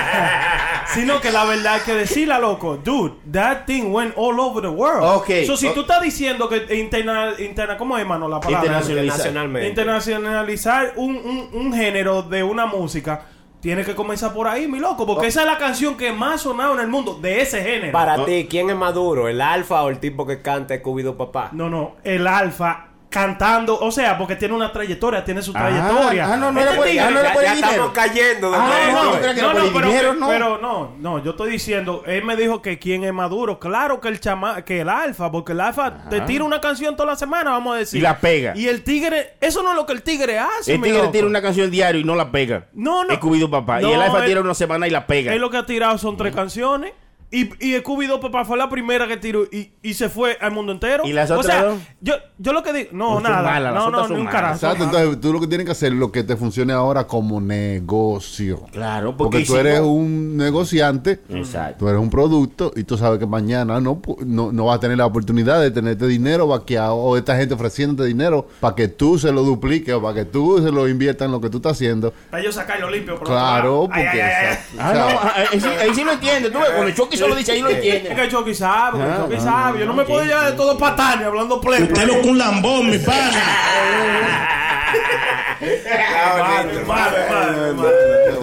sino 0.94 1.20
que 1.20 1.30
la 1.30 1.44
verdad 1.44 1.74
hay 1.74 1.80
que 1.80 1.94
decirla, 1.94 2.38
loco. 2.38 2.76
Dude, 2.76 3.14
that 3.32 3.64
thing 3.66 3.92
went 3.92 4.12
all 4.16 4.38
over 4.40 4.62
the 4.62 4.68
world. 4.68 5.02
Ok, 5.04 5.46
So, 5.46 5.56
si 5.56 5.68
tú 5.70 5.82
estás 5.82 6.00
diciendo 6.02 6.48
que 6.48 6.74
interna, 6.76 7.32
interna 7.38 7.76
¿cómo 7.76 7.96
es, 7.96 8.02
hermano, 8.02 8.28
la 8.28 8.40
palabra? 8.40 8.66
Internacionalizar. 8.66 9.16
Internacionalmente. 9.18 9.68
Internacionalizar 9.68 10.92
un, 10.96 11.16
un, 11.16 11.48
un 11.52 11.72
género 11.74 12.22
de 12.22 12.42
una 12.42 12.66
música. 12.66 13.22
Tiene 13.60 13.84
que 13.84 13.94
comenzar 13.94 14.32
por 14.32 14.48
ahí, 14.48 14.66
mi 14.66 14.78
loco, 14.78 15.06
porque 15.06 15.26
esa 15.26 15.40
es 15.42 15.46
la 15.46 15.58
canción 15.58 15.98
que 15.98 16.12
más 16.12 16.36
ha 16.36 16.38
sonado 16.38 16.72
en 16.74 16.80
el 16.80 16.88
mundo 16.88 17.18
de 17.20 17.42
ese 17.42 17.62
género. 17.62 17.92
Para 17.92 18.24
ti, 18.24 18.46
¿quién 18.48 18.70
es 18.70 18.76
más 18.76 18.94
duro? 18.94 19.28
¿El 19.28 19.42
alfa 19.42 19.82
o 19.82 19.90
el 19.90 19.98
tipo 19.98 20.26
que 20.26 20.40
canta 20.40 20.80
Cubido 20.80 21.18
Papá? 21.18 21.50
No, 21.52 21.68
no, 21.68 21.96
el 22.02 22.26
alfa 22.26 22.86
cantando, 23.10 23.78
o 23.78 23.90
sea, 23.90 24.16
porque 24.16 24.36
tiene 24.36 24.54
una 24.54 24.72
trayectoria, 24.72 25.24
tiene 25.24 25.42
su 25.42 25.50
Ah, 25.54 25.66
trayectoria. 25.68 26.32
ah, 26.32 26.36
no, 26.36 26.52
no 26.52 26.60
Este 26.60 26.70
era 26.72 26.76
por- 26.80 26.86
tigre- 26.86 27.00
ah, 27.00 27.10
no 27.10 27.20
era 27.20 27.34
ya 27.34 27.54
ya 27.54 27.70
estamos 27.70 27.90
cayendo. 27.92 28.52
Ah, 28.54 28.70
no, 28.92 28.92
no, 28.94 29.52
no, 29.52 29.52
no, 29.66 29.72
pero, 29.74 29.86
dinero, 29.88 30.14
no. 30.14 30.28
pero 30.28 30.58
no, 30.58 30.94
no, 30.98 31.22
yo 31.24 31.32
estoy 31.32 31.50
diciendo, 31.50 32.02
él 32.06 32.24
me 32.24 32.36
dijo 32.36 32.62
que 32.62 32.78
quién 32.78 33.02
es 33.04 33.12
maduro, 33.12 33.58
claro 33.58 34.00
que 34.00 34.08
el 34.08 34.20
chama, 34.20 34.62
que 34.64 34.80
el 34.82 34.88
alfa, 34.88 35.30
porque 35.32 35.52
el 35.52 35.60
alfa 35.60 36.08
te 36.08 36.20
tira 36.22 36.44
una 36.44 36.60
canción 36.60 36.94
toda 36.96 37.08
la 37.10 37.16
semana, 37.16 37.50
vamos 37.50 37.74
a 37.74 37.78
decir. 37.78 37.98
Y 37.98 38.02
la 38.02 38.18
pega. 38.18 38.52
Y 38.56 38.68
el 38.68 38.84
tigre, 38.84 39.34
eso 39.40 39.62
no 39.64 39.70
es 39.70 39.76
lo 39.76 39.86
que 39.86 39.92
el 39.92 40.02
tigre 40.02 40.38
hace, 40.38 40.74
El 40.74 40.80
tigre 40.80 40.98
loco. 40.98 41.10
tira 41.10 41.26
una 41.26 41.42
canción 41.42 41.70
diario 41.70 42.00
y 42.00 42.04
no 42.04 42.14
la 42.14 42.30
pega. 42.30 42.66
No, 42.74 43.02
no. 43.04 43.12
Es 43.12 43.18
Cubido 43.18 43.50
Papá. 43.50 43.80
y 43.80 43.84
No, 43.84 43.92
el 43.94 44.00
Alfa 44.02 44.24
tira 44.24 44.40
una 44.40 44.54
semana 44.54 44.86
y 44.86 44.90
la 44.90 45.06
pega. 45.06 45.34
Él 45.34 45.40
lo 45.40 45.50
que 45.50 45.56
ha 45.56 45.66
tirado 45.66 45.98
son 45.98 46.16
tres 46.16 46.32
canciones. 46.34 46.92
Y, 47.32 47.48
y 47.64 47.76
Scooby-Doo 47.76 48.18
Papá 48.20 48.44
fue 48.44 48.58
la 48.58 48.68
primera 48.68 49.06
que 49.06 49.16
tiró 49.16 49.44
y, 49.44 49.70
y 49.82 49.94
se 49.94 50.08
fue 50.08 50.36
al 50.40 50.50
mundo 50.50 50.72
entero. 50.72 51.04
¿Y 51.06 51.12
las 51.12 51.30
o 51.30 51.38
otras 51.38 51.46
sea, 51.58 51.62
dos? 51.64 51.78
yo, 52.00 52.14
yo 52.38 52.52
lo 52.52 52.62
que 52.64 52.72
digo, 52.72 52.88
no, 52.92 53.12
Pues 53.12 53.22
son 53.22 53.32
nada. 53.32 53.42
malas, 53.42 53.72
las 53.72 53.82
no, 53.82 53.88
otras 53.88 54.02
no, 54.02 54.08
son 54.08 54.16
ni 54.16 54.20
un 54.20 54.24
malas. 54.26 54.40
carajo. 54.40 54.54
Exacto, 54.56 54.84
entonces 54.84 55.20
tú 55.20 55.32
lo 55.32 55.40
que 55.40 55.46
tienes 55.46 55.64
que 55.64 55.70
hacer 55.72 55.92
es 55.92 55.98
lo 55.98 56.10
que 56.10 56.24
te 56.24 56.36
funcione 56.36 56.72
ahora 56.72 57.06
como 57.06 57.40
negocio. 57.40 58.64
Claro, 58.72 59.16
porque, 59.16 59.38
Porque 59.38 59.46
tú 59.46 59.56
eres 59.56 59.80
un 59.80 60.36
negociante, 60.36 61.20
Exacto. 61.28 61.76
tú 61.78 61.88
eres 61.88 62.00
un 62.00 62.10
producto 62.10 62.72
y 62.74 62.84
tú 62.84 62.96
sabes 62.96 63.18
que 63.18 63.26
mañana 63.26 63.80
no, 63.80 63.96
pu- 64.02 64.18
no, 64.24 64.52
no 64.52 64.64
vas 64.66 64.76
a 64.76 64.80
tener 64.80 64.98
la 64.98 65.06
oportunidad 65.06 65.60
de 65.60 65.70
tenerte 65.70 66.06
dinero 66.06 66.46
vaqueado 66.46 66.96
o 66.96 67.16
esta 67.16 67.36
gente 67.36 67.54
ofreciéndote 67.54 68.08
dinero 68.08 68.48
para 68.60 68.74
que 68.74 68.88
tú 68.88 69.18
se 69.18 69.32
lo 69.32 69.42
dupliques 69.42 69.94
o 69.94 70.02
para 70.02 70.14
que 70.14 70.24
tú 70.24 70.60
se 70.62 70.70
lo 70.70 70.88
inviertas 70.88 71.26
en 71.26 71.32
lo 71.32 71.40
que 71.40 71.48
tú 71.50 71.58
estás 71.58 71.72
haciendo. 71.72 72.12
Para 72.30 72.42
yo 72.42 72.52
sacarlo 72.52 72.90
limpio. 72.90 73.16
por 73.18 73.26
Claro, 73.28 73.82
otro 73.82 73.94
lado. 73.96 74.00
Ay, 74.00 74.04
porque... 74.04 74.22
ay, 74.22 74.30
ay, 74.30 74.46
ay. 74.46 74.52
exacto, 74.54 74.80
Ah, 74.80 74.90
o 74.90 74.94
sea, 74.94 75.02
no, 75.14 75.20
ah, 75.20 75.34
ahí 75.52 75.60
sí, 75.60 75.68
ahí 75.80 75.94
sí 75.94 76.04
lo 76.04 76.12
entiende. 76.12 76.50
Tú 76.50 76.58
ves, 76.58 76.70
cuando 76.70 76.94
Chucky 76.94 77.16
se 77.24 77.28
lo 77.28 77.36
dice, 77.36 77.52
ahí 77.52 77.60
lo 77.60 77.68
Es 77.68 77.76
entiende. 77.76 78.14
que 78.14 78.28
Chucky 78.28 78.54
sabe, 78.54 78.98
que 78.98 79.04
Ah, 79.04 79.18
Chucky 79.22 79.36
ah, 79.38 79.40
sabe. 79.40 79.80
Yo 79.80 79.86
no 79.86 79.94
me 79.94 80.04
puedo 80.04 80.24
llevar 80.24 80.46
de 80.50 80.52
todo 80.56 80.76
patania 80.78 81.26
hablando 81.26 81.60
pleno. 81.60 81.86
Usted 81.86 82.06
lo 82.06 82.20
con 82.22 82.36
lambón, 82.38 82.90
mi 82.90 82.98
pana. 82.98 83.42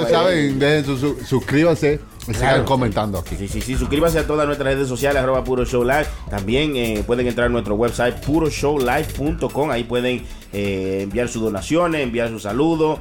Saben, 0.10 0.60
dejen 0.60 0.86
su, 0.86 0.98
su- 0.98 1.26
suscríbanse 1.26 2.00
y 2.22 2.26
sigan 2.34 2.40
Claro. 2.50 2.66
comentando 2.66 3.18
aquí. 3.20 3.36
Sí, 3.38 3.48
sí, 3.48 3.62
sí, 3.62 3.76
suscríbanse 3.76 4.20
a 4.20 4.28
todas 4.28 4.46
nuestras 4.46 4.74
redes 4.74 4.88
sociales, 4.88 5.22
arroba 5.22 5.44
Puro 5.44 5.66
Show 5.66 5.84
Live. 5.84 6.06
También 6.30 6.76
eh, 6.76 7.04
pueden 7.06 7.28
entrar 7.28 7.48
a 7.48 7.50
nuestro 7.50 7.76
website, 7.76 8.16
puroshowlive.com. 8.26 9.72
Ahí 9.72 9.84
pueden 9.84 10.24
eh, 10.54 11.02
enviar 11.04 11.28
sus 11.28 11.42
donaciones, 11.42 12.02
enviar 12.02 12.30
sus 12.30 12.44
saludos. 12.44 13.00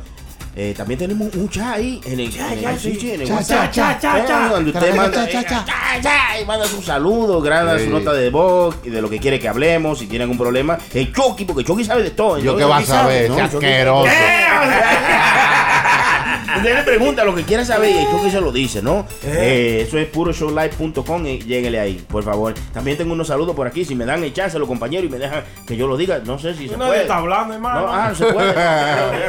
Eh, 0.59 0.73
también 0.75 0.99
tenemos 0.99 1.35
un 1.35 1.51
chat 1.51 1.77
ahí 1.77 2.01
en 2.07 2.19
el, 2.19 2.35
en 2.35 2.65
el- 2.67 2.79
sí, 2.81 2.97
sí, 2.99 3.11
en 3.13 3.21
el 3.21 3.29
Cha, 3.29 3.35
WhatsApp. 3.35 3.71
cha, 3.73 3.99
cha, 4.01 4.25
cha. 4.27 4.49
Donde 4.49 4.71
usted 4.71 4.89
Cha, 4.91 4.97
manda, 4.97 5.29
y 6.41 6.45
manda 6.47 6.65
su 6.67 6.81
saludo, 6.81 7.43
graba 7.43 7.79
Sí. 7.79 7.85
su 7.85 7.91
nota 7.91 8.15
de 8.15 8.31
voz 8.31 8.75
y 8.83 8.89
de 8.89 9.03
lo 9.03 9.11
que 9.11 9.19
quiere 9.19 9.39
que 9.39 9.49
hablemos. 9.51 9.99
Si 9.99 10.07
tiene 10.07 10.23
algún 10.23 10.39
problema, 10.39 10.79
el 10.95 11.13
Chucky, 11.13 11.45
porque 11.45 11.63
Chucky 11.63 11.85
sabe 11.85 12.03
de 12.05 12.11
todo. 12.11 12.39
Yo 12.39 12.57
que 12.57 12.65
vas 12.65 12.85
a 12.89 13.03
saber, 13.03 13.29
¿no? 13.31 13.37
asqueroso. 13.45 14.11
Usted 16.57 16.75
le 16.77 16.83
pregunta 16.83 17.25
lo 17.25 17.35
que 17.35 17.43
quiera 17.43 17.65
saber 17.65 17.91
y 17.91 17.99
el 17.99 18.07
Chucky 18.11 18.31
se 18.31 18.41
lo 18.41 18.53
dice, 18.53 18.83
¿no? 18.83 19.07
Eh, 19.25 19.85
eso 19.87 19.99
es 19.99 20.07
puroshowlive.com 20.09 21.27
y 21.27 21.39
lléguele 21.41 21.79
ahí, 21.81 22.05
por 22.09 22.23
favor. 22.23 22.55
También 22.73 22.97
tengo 22.97 23.13
unos 23.13 23.29
saludos 23.29 23.55
por 23.55 23.67
aquí. 23.67 23.85
Si 23.85 23.95
me 23.95 24.05
dan 24.05 24.23
el 24.25 24.33
chance 24.33 24.59
los 24.59 24.69
compañeros 24.69 25.07
y 25.07 25.09
me 25.13 25.19
dejan 25.19 25.45
que 25.67 25.77
yo 25.77 25.87
lo 25.87 25.97
diga, 25.97 26.21
no 26.25 26.39
sé 26.39 26.55
si 26.55 26.69
se 26.69 26.77
Nadie 26.77 26.89
puede. 26.91 27.03
está 27.03 27.17
hablando, 27.19 27.55
hermano. 27.55 27.81
No, 27.83 27.93
ah, 27.93 28.09
no 28.11 28.15
se 28.15 28.25
puede. 28.27 28.51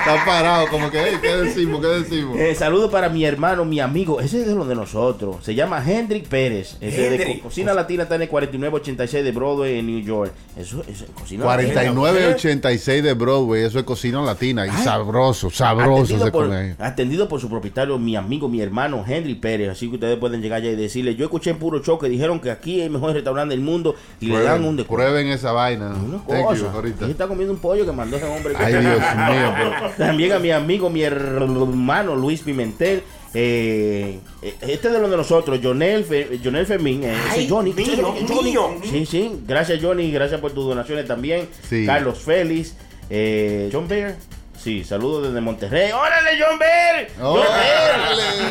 Está 0.00 0.24
parado, 0.24 0.66
como 0.68 0.90
que, 0.90 0.98
"Ey, 1.00 1.16
¿qué 1.20 1.36
decimos? 1.36 1.80
¿Qué 1.80 1.86
decimos? 1.88 2.38
Eh, 2.38 2.54
saludo 2.54 2.90
para 2.90 3.08
mi 3.08 3.24
hermano, 3.24 3.64
mi 3.64 3.80
amigo. 3.80 4.20
Ese 4.20 4.40
es 4.40 4.46
de 4.46 4.54
lo 4.54 4.64
de 4.64 4.74
nosotros. 4.74 5.36
Se 5.42 5.54
llama 5.54 5.82
Hendrik 5.86 6.26
Pérez. 6.28 6.76
Ese 6.80 7.10
de. 7.10 7.24
Co- 7.26 7.42
Cocina 7.44 7.74
Latina 7.74 8.04
está 8.04 8.14
en 8.16 8.22
el 8.22 8.28
4986 8.28 9.24
de 9.24 9.32
Broadway 9.32 9.78
en 9.78 9.86
New 9.86 10.00
York. 10.04 10.32
Eso 10.56 10.82
es 10.88 11.04
Cocina 11.14 11.44
49.86 11.44 13.02
de 13.02 13.14
Broadway, 13.14 13.64
eso 13.64 13.78
es 13.78 13.84
cocina 13.84 14.20
latina 14.22 14.66
y 14.66 14.70
Ay. 14.70 14.84
sabroso, 14.84 15.50
sabroso 15.50 16.29
Atendido 16.30 16.78
por, 16.78 16.86
atendido 16.86 17.40
su 17.40 17.48
propietario, 17.48 17.98
mi 17.98 18.16
amigo, 18.16 18.48
mi 18.48 18.60
hermano 18.60 19.04
Henry 19.06 19.34
Pérez. 19.34 19.68
Así 19.70 19.88
que 19.88 19.94
ustedes 19.94 20.18
pueden 20.18 20.40
llegar 20.42 20.58
allá 20.62 20.70
y 20.70 20.76
decirle: 20.76 21.14
Yo 21.16 21.24
escuché 21.24 21.50
en 21.50 21.58
puro 21.58 21.82
show 21.82 21.98
que 21.98 22.08
dijeron 22.08 22.40
que 22.40 22.50
aquí 22.50 22.80
es 22.80 22.86
el 22.86 22.92
mejor 22.92 23.12
restaurante 23.14 23.54
del 23.54 23.62
mundo 23.64 23.94
y 24.20 24.26
le 24.26 24.42
dan 24.42 24.64
un 24.64 24.76
descuento. 24.76 25.04
prueben 25.06 25.28
esa 25.28 25.52
vaina. 25.52 25.94
Una 25.94 26.54
you, 26.54 26.66
ahorita. 26.66 27.06
Está 27.08 27.26
comiendo 27.28 27.52
un 27.54 27.60
pollo 27.60 27.84
que 27.84 27.92
mandó 27.92 28.16
ese 28.16 28.26
hombre. 28.26 28.54
Ay, 28.58 28.72
Dios 28.72 28.84
mío, 28.84 29.54
pero- 29.56 29.90
También 29.98 30.32
a 30.32 30.38
mi 30.38 30.50
amigo, 30.50 30.88
mi 30.90 31.02
hermano 31.02 32.14
Luis 32.16 32.40
Pimentel. 32.40 33.02
eh, 33.34 34.18
este 34.62 34.88
de 34.90 34.98
los 35.00 35.10
de 35.10 35.16
nosotros, 35.16 35.60
Jonel, 35.62 36.04
Fe- 36.04 36.40
Jonel 36.42 36.66
Fermín. 36.66 37.04
eh, 37.04 37.14
ese 37.32 37.48
Johnny, 37.48 37.72
mío, 37.72 37.86
Johnny, 38.02 38.26
Johnny. 38.28 38.50
mío. 38.50 38.68
Sí, 38.84 39.06
sí. 39.06 39.32
Gracias, 39.46 39.78
Johnny. 39.82 40.10
Gracias 40.10 40.40
por 40.40 40.50
tus 40.52 40.64
donaciones 40.66 41.06
también. 41.06 41.48
Sí. 41.68 41.86
Carlos 41.86 42.18
Félix. 42.18 42.74
eh, 43.08 43.68
John 43.72 43.86
Bear. 43.88 44.16
Sí, 44.62 44.84
saludos 44.84 45.28
desde 45.28 45.40
Monterrey. 45.40 45.90
¡Órale, 45.90 46.30
John 46.38 46.58
Bear! 46.58 47.08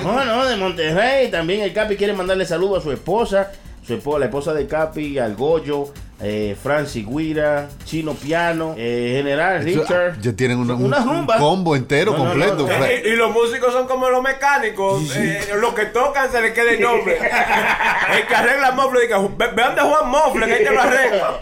No, 0.04 0.26
no, 0.26 0.46
de 0.48 0.56
Monterrey. 0.56 1.30
También 1.30 1.62
el 1.62 1.72
Capi 1.72 1.96
quiere 1.98 2.14
mandarle 2.14 2.48
saludos 2.48 2.80
a 2.80 2.82
su 2.82 2.92
esposa. 2.92 3.52
Su 3.90 3.96
esposa, 3.96 4.20
la 4.20 4.26
esposa 4.26 4.54
de 4.54 4.68
Capi, 4.68 5.18
al 5.18 5.36
Goyo, 5.36 5.92
eh, 6.22 6.56
Francis 6.62 7.04
Guira, 7.08 7.70
Chino 7.86 8.14
Piano, 8.14 8.76
eh, 8.78 9.14
General 9.18 9.68
Eso- 9.68 9.82
Richard. 9.82 10.22
Ya 10.22 10.32
tienen 10.34 10.60
una- 10.60 10.76
un, 10.76 10.86
Una 10.86 11.00
un 11.00 11.10
rumba. 11.10 11.38
combo 11.40 11.76
entero 11.76 12.12
No, 12.12 12.20
completo. 12.20 12.56
no, 12.56 12.68
no. 12.68 12.68
Fra- 12.68 12.94
Y, 12.94 13.08
y 13.08 13.16
los 13.16 13.32
músicos 13.32 13.74
son 13.74 13.88
como 13.88 14.08
los 14.12 14.22
mecánicos. 14.22 15.16
eh, 15.16 15.40
los 15.60 15.74
que 15.74 15.86
tocan 15.86 16.32
se 16.32 16.40
les 16.40 16.52
queda 16.54 16.70
el 16.72 16.82
nombre. 16.82 17.18
el 18.16 18.28
que 18.28 18.36
arregla 18.36 18.72
Mofle 18.74 19.08
"Ve- 19.08 19.52
Vean 19.56 19.74
de 19.74 19.82
Juan 19.82 20.08
Mofle, 20.12 20.46
que 20.46 20.54
hay 20.54 20.64
que 20.66 20.70
lo 20.72 20.82
arregla. 20.82 21.40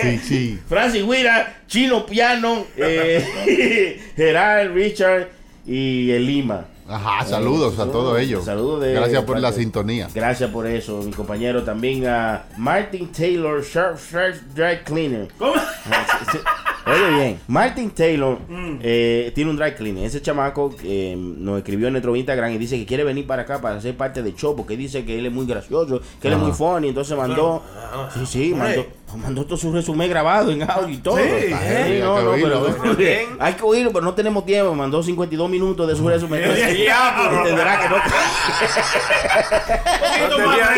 Sí, 0.00 0.18
sí. 0.18 0.60
Francis 0.66 1.04
Guira, 1.04 1.56
Chino 1.66 2.06
Piano, 2.06 2.64
eh, 2.78 4.00
Gerard 4.16 4.72
Richard 4.72 5.28
y 5.66 6.10
el 6.10 6.24
Lima. 6.26 6.64
Ajá, 6.92 7.24
saludos 7.24 7.78
a 7.78 7.86
todos 7.86 8.20
ellos. 8.20 8.44
Saludos 8.44 8.82
de 8.82 8.92
Gracias 8.92 9.24
por 9.24 9.40
la 9.40 9.50
sintonía. 9.52 10.08
Gracias 10.14 10.50
por 10.50 10.66
eso, 10.66 11.02
mi 11.02 11.12
compañero. 11.12 11.62
También 11.62 12.06
a 12.06 12.44
Martin 12.58 13.10
Taylor, 13.10 13.64
Sharp 13.64 13.98
Sharp 13.98 14.36
Dry 14.54 14.80
Cleaner. 14.84 15.28
¿Cómo? 15.38 15.54
Ah. 16.84 16.92
Oye 16.92 17.10
bien, 17.14 17.40
Martin 17.48 17.90
Taylor 17.90 18.38
Mm. 18.48 18.78
eh, 18.82 19.32
tiene 19.34 19.50
un 19.50 19.56
dry 19.56 19.72
cleaner. 19.74 20.04
Ese 20.04 20.20
chamaco 20.20 20.74
eh, 20.84 21.14
nos 21.16 21.58
escribió 21.58 21.86
en 21.86 21.92
nuestro 21.94 22.14
Instagram 22.16 22.52
y 22.52 22.58
dice 22.58 22.76
que 22.78 22.86
quiere 22.86 23.04
venir 23.04 23.26
para 23.26 23.42
acá 23.42 23.60
para 23.60 23.80
ser 23.80 23.96
parte 23.96 24.22
del 24.22 24.34
show 24.34 24.56
porque 24.56 24.76
dice 24.76 25.04
que 25.04 25.18
él 25.18 25.26
es 25.26 25.32
muy 25.32 25.46
gracioso, 25.46 26.00
que 26.20 26.28
él 26.28 26.34
es 26.34 26.40
muy 26.40 26.52
funny. 26.52 26.88
Entonces 26.88 27.16
mandó, 27.16 27.62
sí, 28.14 28.26
sí, 28.26 28.54
mandó, 28.54 28.86
mandó 29.16 29.44
todo 29.44 29.56
su 29.56 29.72
resumen 29.72 30.08
grabado 30.10 30.50
en 30.50 30.62
audio 30.68 30.94
y 30.94 30.98
todo. 30.98 31.16
Sí, 31.18 31.22
Sí, 31.22 31.54
eh. 31.62 32.00
no, 32.02 32.16
Hay 32.32 32.40
que 32.42 32.48
no, 32.48 32.64
pero 32.76 32.96
hay 33.38 33.54
que 33.54 33.62
oírlo, 33.62 33.92
pero 33.92 34.04
no 34.04 34.14
tenemos 34.14 34.44
tiempo. 34.44 34.74
Mandó 34.74 35.02
52 35.02 35.48
minutos 35.50 35.86
de 35.88 35.94
su 35.96 36.08
resumen. 36.08 36.42
Entonces, 36.42 36.76
Diablo. 36.76 37.38
entenderá 37.38 37.80
que 37.80 37.88
no. 37.88 37.96
No 40.22 40.36
tenía, 40.36 40.70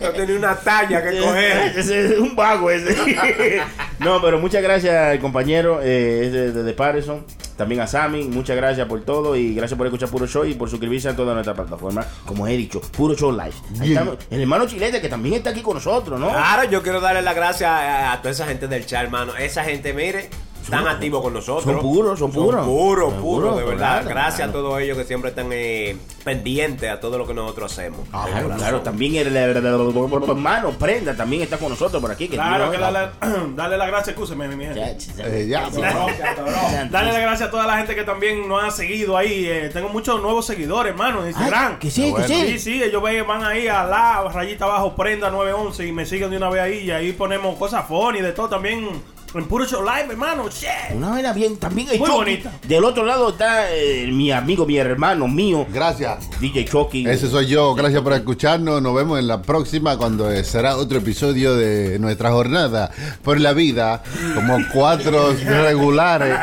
no 0.00 0.10
tenía 0.10 0.36
una 0.36 0.54
talla 0.56 1.02
que 1.02 1.18
coger. 1.20 1.72
Ese 1.78 2.06
es 2.14 2.18
un 2.18 2.34
vago 2.36 2.70
ese. 2.70 2.94
no, 4.04 4.20
pero 4.20 4.38
muchas 4.38 4.62
gracias 4.62 4.94
al 4.94 5.18
compañero 5.20 5.80
eh, 5.82 6.28
de, 6.30 6.52
de, 6.52 6.62
de 6.62 6.72
Patterson. 6.72 7.24
También 7.56 7.82
a 7.82 7.86
Sammy, 7.86 8.24
muchas 8.24 8.56
gracias 8.56 8.88
por 8.88 9.02
todo 9.02 9.36
y 9.36 9.54
gracias 9.54 9.76
por 9.76 9.86
escuchar 9.86 10.08
Puro 10.08 10.26
Show 10.26 10.44
y 10.44 10.54
por 10.54 10.70
suscribirse 10.70 11.08
a 11.08 11.14
toda 11.16 11.34
nuestra 11.34 11.54
plataforma. 11.54 12.04
Como 12.26 12.46
he 12.46 12.56
dicho, 12.56 12.80
Puro 12.80 13.14
Show 13.14 13.30
Live. 13.30 13.52
Ahí 13.80 13.92
estamos. 13.92 14.16
el 14.30 14.40
hermano 14.40 14.66
Chilete 14.66 15.00
que 15.00 15.08
también 15.08 15.34
está 15.36 15.50
aquí 15.50 15.60
con 15.60 15.74
nosotros, 15.74 16.18
¿no? 16.18 16.30
Claro, 16.30 16.68
yo 16.70 16.82
quiero 16.82 17.00
darle 17.00 17.22
las 17.22 17.34
gracias 17.34 17.70
a, 17.70 18.12
a 18.12 18.18
toda 18.18 18.30
esa 18.32 18.46
gente 18.46 18.66
del 18.68 18.86
chat, 18.86 19.04
hermano. 19.04 19.36
Esa 19.36 19.62
gente, 19.64 19.92
mire, 19.92 20.30
están 20.62 20.86
activos 20.86 21.22
con 21.22 21.34
nosotros. 21.34 21.64
son 21.64 21.80
puros, 21.80 22.18
son 22.18 22.30
puros. 22.30 22.64
Son 22.64 22.74
puros, 22.74 23.14
puros, 23.14 23.56
de 23.56 23.64
verdad. 23.64 24.00
claro, 24.00 24.08
gracias 24.08 24.36
claro. 24.36 24.50
a 24.50 24.52
todos 24.52 24.80
ellos 24.80 24.96
que 24.96 25.04
siempre 25.04 25.30
están 25.30 25.48
eh, 25.52 25.96
pendientes 26.24 26.90
a 26.90 27.00
todo 27.00 27.18
lo 27.18 27.26
que 27.26 27.34
nosotros 27.34 27.72
hacemos. 27.72 28.00
Ah, 28.12 28.24
claro, 28.26 28.42
corazón. 28.44 28.58
claro, 28.58 28.80
también 28.82 29.14
el, 29.16 29.36
hermano 29.36 30.70
Prenda 30.78 31.16
también 31.16 31.42
está 31.42 31.58
con 31.58 31.70
nosotros 31.70 32.00
por 32.00 32.10
aquí. 32.10 32.28
Que 32.28 32.36
Claro 32.36 32.70
que 32.70 32.78
dale, 32.78 33.10
dale 33.56 33.76
la 33.76 33.86
gracia, 33.86 34.12
escúcheme, 34.12 34.48
mi 34.48 34.64
gente. 34.64 34.80
Ya, 34.80 34.96
ya, 34.96 35.26
Eh, 35.26 35.46
ya, 35.48 35.68
ya. 35.70 36.88
Dale 36.90 37.12
las 37.12 37.20
gracias 37.20 37.48
a 37.48 37.50
toda 37.50 37.66
la 37.66 37.78
gente 37.78 37.94
que 37.94 38.04
también 38.04 38.48
nos 38.48 38.62
ha 38.62 38.70
seguido 38.70 39.16
ahí. 39.16 39.46
eh, 39.46 39.70
tengo 39.72 39.88
muchos 39.88 40.20
nuevos 40.22 40.46
seguidores, 40.46 40.92
hermano, 40.92 41.22
en 41.22 41.28
Instagram. 41.28 41.72
Ay, 41.72 41.78
que 41.80 41.90
sí, 41.90 42.04
que 42.04 42.10
Bueno. 42.10 42.26
Sí, 42.28 42.46
sí. 42.52 42.58
sí, 42.58 42.82
ellos 42.82 43.02
van 43.26 43.44
ahí 43.44 43.68
a 43.68 43.84
la 43.84 44.22
rayita 44.32 44.64
abajo, 44.64 44.94
prenda 44.94 45.30
911 45.30 45.86
y 45.86 45.92
me 45.92 46.06
siguen 46.06 46.30
de 46.30 46.36
una 46.36 46.48
vez 46.48 46.62
ahí. 46.62 46.78
Y 46.84 46.90
ahí 46.90 47.12
ponemos 47.12 47.56
cosas 47.56 47.86
funny 47.86 48.20
de 48.20 48.32
todo 48.32 48.48
también 48.48 49.02
en 49.34 49.44
puro 49.46 49.66
show 49.66 49.82
live, 49.82 50.06
hermano. 50.10 50.48
Shit. 50.50 50.68
Una 50.94 51.10
vaina 51.10 51.32
bien, 51.32 51.56
también 51.56 51.88
el 51.90 51.98
Muy 51.98 52.06
Chucky. 52.08 52.18
bonita. 52.18 52.52
Del 52.66 52.84
otro 52.84 53.04
lado 53.04 53.30
está 53.30 53.72
eh, 53.74 54.06
mi 54.12 54.30
amigo, 54.30 54.66
mi 54.66 54.76
hermano 54.76 55.26
mío, 55.28 55.66
Gracias. 55.72 56.28
DJ 56.40 56.64
Chucky. 56.66 57.06
Ese 57.08 57.28
soy 57.28 57.46
yo. 57.46 57.74
Gracias 57.74 58.02
por 58.02 58.12
escucharnos. 58.12 58.82
Nos 58.82 58.94
vemos 58.94 59.18
en 59.18 59.26
la 59.28 59.40
próxima 59.42 59.96
cuando 59.96 60.30
eh, 60.30 60.44
será 60.44 60.76
otro 60.76 60.98
episodio 60.98 61.56
de 61.56 61.98
nuestra 61.98 62.30
jornada 62.30 62.90
por 63.22 63.40
la 63.40 63.52
vida. 63.52 64.02
Como 64.34 64.58
cuatro 64.72 65.32
regulares 65.44 66.36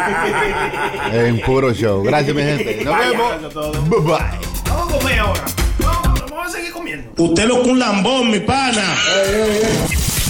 en 1.13 1.41
puro 1.41 1.73
show. 1.73 2.03
Gracias, 2.03 2.35
mi 2.35 2.41
gente. 2.41 2.81
Nos 2.83 2.93
Vaya, 2.93 3.09
vemos. 3.11 3.29
gracias 3.29 3.51
a 3.51 3.53
todos. 3.53 3.89
Bye 3.89 3.99
bye. 3.99 4.17
Vamos 4.69 4.93
a 4.93 4.97
comer 4.97 5.19
ahora. 5.19 5.45
Vamos, 5.79 6.21
vamos 6.29 6.47
a 6.47 6.49
seguir 6.49 6.71
comiendo. 6.71 7.11
Usted 7.23 7.45
lo 7.45 7.61
que 7.63 7.69
un 7.69 7.79
lambón, 7.79 8.31
mi 8.31 8.39
pana. 8.39 8.83